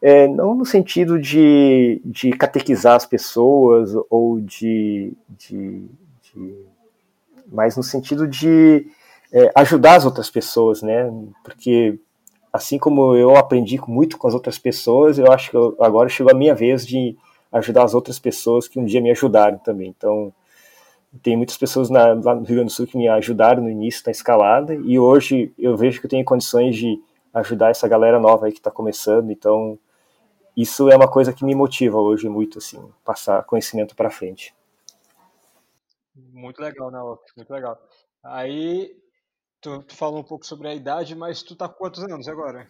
é, 0.00 0.26
não 0.28 0.54
no 0.54 0.64
sentido 0.64 1.18
de, 1.18 2.00
de 2.04 2.30
catequizar 2.32 2.96
as 2.96 3.06
pessoas 3.06 3.92
ou 4.10 4.40
de, 4.40 5.12
de, 5.28 5.84
de 6.22 6.54
mas 7.48 7.76
no 7.76 7.82
sentido 7.82 8.26
de 8.26 8.86
é, 9.32 9.50
ajudar 9.54 9.96
as 9.96 10.04
outras 10.04 10.30
pessoas, 10.30 10.82
né? 10.82 11.10
Porque 11.42 11.98
assim 12.52 12.78
como 12.78 13.14
eu 13.14 13.36
aprendi 13.36 13.78
muito 13.86 14.18
com 14.18 14.26
as 14.26 14.34
outras 14.34 14.58
pessoas, 14.58 15.18
eu 15.18 15.30
acho 15.30 15.50
que 15.50 15.56
eu, 15.56 15.76
agora 15.80 16.08
chegou 16.08 16.32
a 16.32 16.36
minha 16.36 16.54
vez 16.54 16.86
de 16.86 17.16
ajudar 17.52 17.84
as 17.84 17.94
outras 17.94 18.18
pessoas 18.18 18.68
que 18.68 18.78
um 18.78 18.84
dia 18.84 19.00
me 19.00 19.10
ajudaram 19.10 19.58
também. 19.58 19.94
Então 19.96 20.32
tem 21.22 21.36
muitas 21.36 21.56
pessoas 21.56 21.90
na, 21.90 22.14
lá 22.14 22.34
no 22.34 22.42
Rio 22.42 22.56
Grande 22.56 22.64
do 22.64 22.72
Sul 22.72 22.86
que 22.86 22.96
me 22.96 23.08
ajudaram 23.08 23.62
no 23.62 23.70
início 23.70 24.04
da 24.04 24.10
escalada 24.10 24.74
e 24.74 24.98
hoje 24.98 25.52
eu 25.58 25.76
vejo 25.76 26.00
que 26.00 26.06
eu 26.06 26.10
tenho 26.10 26.24
condições 26.24 26.76
de 26.76 27.00
ajudar 27.32 27.70
essa 27.70 27.86
galera 27.86 28.18
nova 28.18 28.46
aí 28.46 28.52
que 28.52 28.58
está 28.58 28.70
começando. 28.70 29.30
Então 29.30 29.78
isso 30.56 30.90
é 30.90 30.96
uma 30.96 31.08
coisa 31.08 31.32
que 31.32 31.44
me 31.44 31.54
motiva 31.54 31.98
hoje 31.98 32.28
muito 32.28 32.58
assim, 32.58 32.82
passar 33.04 33.44
conhecimento 33.44 33.94
para 33.94 34.10
frente. 34.10 34.54
Muito 36.32 36.60
legal, 36.60 36.90
né, 36.90 36.98
muito 37.36 37.52
legal. 37.52 37.78
Aí 38.24 38.96
tu, 39.60 39.82
tu, 39.82 39.94
falou 39.94 40.20
um 40.20 40.24
pouco 40.24 40.46
sobre 40.46 40.68
a 40.68 40.74
idade, 40.74 41.14
mas 41.14 41.42
tu 41.42 41.54
tá 41.54 41.68
com 41.68 41.74
quantos 41.74 42.02
anos 42.02 42.26
agora? 42.26 42.66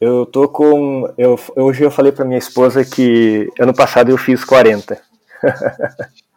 Eu 0.00 0.24
tô 0.24 0.48
com 0.48 1.12
eu 1.18 1.36
hoje 1.54 1.84
eu 1.84 1.90
falei 1.90 2.10
para 2.10 2.24
minha 2.24 2.38
esposa 2.38 2.84
que 2.84 3.50
ano 3.60 3.74
passado 3.74 4.10
eu 4.10 4.16
fiz 4.16 4.44
40. 4.44 5.00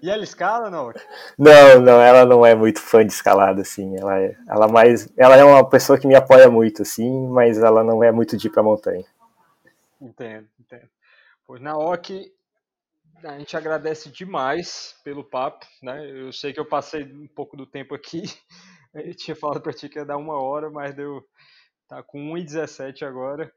E 0.00 0.10
ela 0.10 0.22
escala 0.22 0.70
não? 0.70 0.92
Não, 1.36 1.80
não, 1.80 2.00
ela 2.00 2.24
não 2.24 2.46
é 2.46 2.54
muito 2.54 2.80
fã 2.80 3.04
de 3.04 3.12
escalada, 3.12 3.62
assim. 3.62 3.96
Ela 3.96 4.20
é, 4.20 4.36
ela 4.48 4.68
mais, 4.68 5.12
ela 5.16 5.36
é 5.36 5.44
uma 5.44 5.68
pessoa 5.68 5.98
que 5.98 6.06
me 6.06 6.14
apoia 6.14 6.48
muito, 6.48 6.82
assim, 6.82 7.26
mas 7.28 7.58
ela 7.58 7.82
não 7.82 8.02
é 8.02 8.12
muito 8.12 8.36
de 8.36 8.46
ir 8.46 8.50
pra 8.50 8.62
montanha. 8.62 9.04
Entendo, 10.00 10.48
entendo. 10.60 10.88
Pois 11.46 11.60
na 11.60 11.76
OC, 11.76 12.32
a 13.24 13.38
gente 13.38 13.56
agradece 13.56 14.10
demais 14.10 14.94
pelo 15.02 15.24
papo, 15.24 15.66
né? 15.82 16.08
Eu 16.08 16.32
sei 16.32 16.52
que 16.52 16.60
eu 16.60 16.66
passei 16.66 17.02
um 17.02 17.26
pouco 17.26 17.56
do 17.56 17.66
tempo 17.66 17.94
aqui. 17.94 18.22
Eu 18.94 19.14
tinha 19.14 19.36
falado 19.36 19.60
pra 19.60 19.72
ti 19.72 19.86
que 19.86 19.98
ia 19.98 20.04
dar 20.04 20.16
uma 20.16 20.40
hora, 20.40 20.70
mas 20.70 20.94
deu. 20.94 21.22
Tá 21.86 22.02
com 22.02 22.18
1h17 22.32 23.02
agora. 23.02 23.52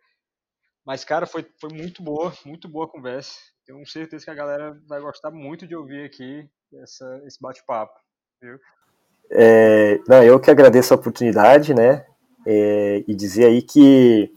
Mas, 0.85 1.05
cara, 1.05 1.25
foi, 1.25 1.49
foi 1.59 1.69
muito 1.71 2.03
boa, 2.03 2.33
muito 2.45 2.67
boa 2.67 2.85
a 2.85 2.89
conversa. 2.89 3.39
Tenho 3.71 3.87
certeza 3.87 4.25
que 4.25 4.31
a 4.31 4.35
galera 4.35 4.77
vai 4.85 4.99
gostar 4.99 5.31
muito 5.31 5.65
de 5.65 5.73
ouvir 5.73 6.03
aqui 6.03 6.45
essa, 6.83 7.21
esse 7.25 7.39
bate-papo, 7.39 7.93
viu? 8.41 8.59
É, 9.31 9.97
não, 10.09 10.21
eu 10.21 10.37
que 10.41 10.51
agradeço 10.51 10.93
a 10.93 10.97
oportunidade, 10.97 11.73
né? 11.73 12.05
É, 12.45 13.01
e 13.07 13.15
dizer 13.15 13.45
aí 13.45 13.61
que 13.61 14.29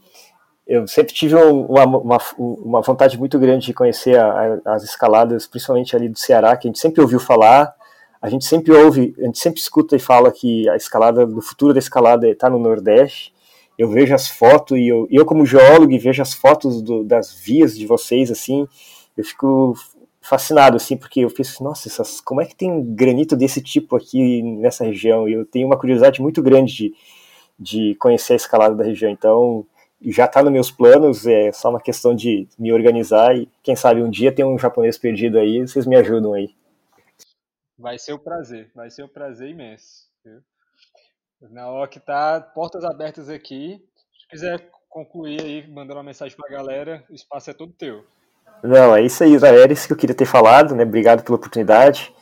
eu 0.65 0.87
sempre 0.87 1.13
tive 1.13 1.35
uma, 1.35 1.83
uma, 1.83 2.17
uma, 2.37 2.81
vontade 2.81 3.17
muito 3.17 3.37
grande 3.37 3.65
de 3.65 3.73
conhecer 3.73 4.17
a, 4.17 4.59
a, 4.65 4.75
as 4.75 4.83
escaladas, 4.83 5.45
principalmente 5.45 5.97
ali 5.97 6.07
do 6.07 6.17
Ceará, 6.17 6.55
que 6.55 6.67
a 6.67 6.69
gente 6.69 6.79
sempre 6.79 7.01
ouviu 7.01 7.19
falar. 7.19 7.75
a 8.21 8.29
gente 8.29 8.45
sempre 8.45 8.71
ouve, 8.71 9.13
a 9.19 9.25
gente 9.25 9.39
sempre 9.39 9.59
escuta 9.59 9.97
e 9.97 9.99
fala 9.99 10.31
que 10.31 10.69
a 10.69 10.77
escalada, 10.77 11.25
do 11.25 11.41
futuro 11.41 11.73
da 11.73 11.79
escalada 11.79 12.29
está 12.29 12.49
no 12.49 12.57
Nordeste. 12.57 13.33
Eu 13.77 13.89
vejo 13.89 14.15
as 14.15 14.29
fotos 14.29 14.77
e 14.77 14.87
eu, 14.87 15.05
eu 15.11 15.25
como 15.25 15.45
geólogo 15.45 15.99
vejo 15.99 16.21
as 16.21 16.33
fotos 16.33 16.81
do, 16.81 17.03
das 17.03 17.33
vias 17.33 17.77
de 17.77 17.85
vocês 17.85 18.31
assim, 18.31 18.65
eu 19.17 19.23
fico 19.23 19.73
fascinado 20.21 20.77
assim, 20.77 20.97
porque 20.97 21.21
eu 21.21 21.33
penso, 21.33 21.63
nossa, 21.63 21.87
essas, 21.87 22.19
como 22.19 22.41
é 22.41 22.45
que 22.45 22.55
tem 22.55 22.95
granito 22.95 23.35
desse 23.35 23.61
tipo 23.61 23.95
aqui 23.95 24.41
nessa 24.41 24.83
região? 24.83 25.29
E 25.29 25.33
eu 25.33 25.45
tenho 25.45 25.67
uma 25.67 25.77
curiosidade 25.77 26.21
muito 26.21 26.41
grande 26.41 26.73
de, 26.73 26.95
de 27.57 27.95
conhecer 27.95 28.33
a 28.33 28.37
escalada 28.37 28.75
da 28.75 28.83
região. 28.83 29.11
Então, 29.11 29.65
já 30.01 30.25
está 30.25 30.41
nos 30.41 30.51
meus 30.51 30.71
planos, 30.71 31.25
é 31.25 31.51
só 31.51 31.69
uma 31.69 31.81
questão 31.81 32.15
de 32.15 32.47
me 32.57 32.73
organizar 32.73 33.35
e 33.35 33.47
quem 33.63 33.75
sabe 33.75 34.01
um 34.01 34.09
dia 34.09 34.31
tem 34.31 34.43
um 34.43 34.57
japonês 34.57 34.97
perdido 34.97 35.37
aí, 35.37 35.61
vocês 35.61 35.85
me 35.85 35.95
ajudam 35.95 36.33
aí. 36.33 36.55
Vai 37.77 37.99
ser 37.99 38.13
um 38.13 38.19
prazer, 38.19 38.71
vai 38.73 38.89
ser 38.89 39.03
um 39.03 39.07
prazer 39.07 39.49
imenso. 39.49 40.09
Viu? 40.23 40.41
Na 41.51 41.69
hora 41.69 41.87
que 41.87 41.99
tá 41.99 42.41
portas 42.41 42.83
abertas 42.83 43.29
aqui, 43.29 43.83
se 44.19 44.27
quiser 44.27 44.69
concluir 44.89 45.41
aí, 45.41 45.67
mandando 45.67 45.97
uma 45.97 46.03
mensagem 46.03 46.35
para 46.35 46.47
a 46.47 46.57
galera, 46.57 47.03
o 47.09 47.13
espaço 47.13 47.51
é 47.51 47.53
todo 47.53 47.73
teu. 47.73 48.05
Não, 48.63 48.95
é 48.95 49.01
isso 49.03 49.23
aí, 49.23 49.35
Era 49.35 49.71
isso 49.71 49.87
que 49.87 49.93
eu 49.93 49.97
queria 49.97 50.15
ter 50.15 50.25
falado, 50.25 50.75
né? 50.75 50.83
Obrigado 50.83 51.23
pela 51.23 51.35
oportunidade. 51.35 52.13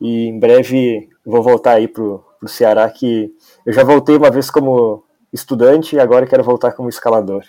E 0.00 0.28
em 0.28 0.38
breve 0.38 1.08
vou 1.24 1.42
voltar 1.42 1.72
aí 1.72 1.86
pro, 1.86 2.24
pro 2.38 2.48
Ceará, 2.48 2.88
que 2.90 3.30
eu 3.66 3.72
já 3.72 3.84
voltei 3.84 4.16
uma 4.16 4.30
vez 4.30 4.50
como 4.50 5.04
estudante 5.32 5.94
e 5.96 6.00
agora 6.00 6.26
quero 6.26 6.42
voltar 6.42 6.72
como 6.72 6.88
escalador. 6.88 7.44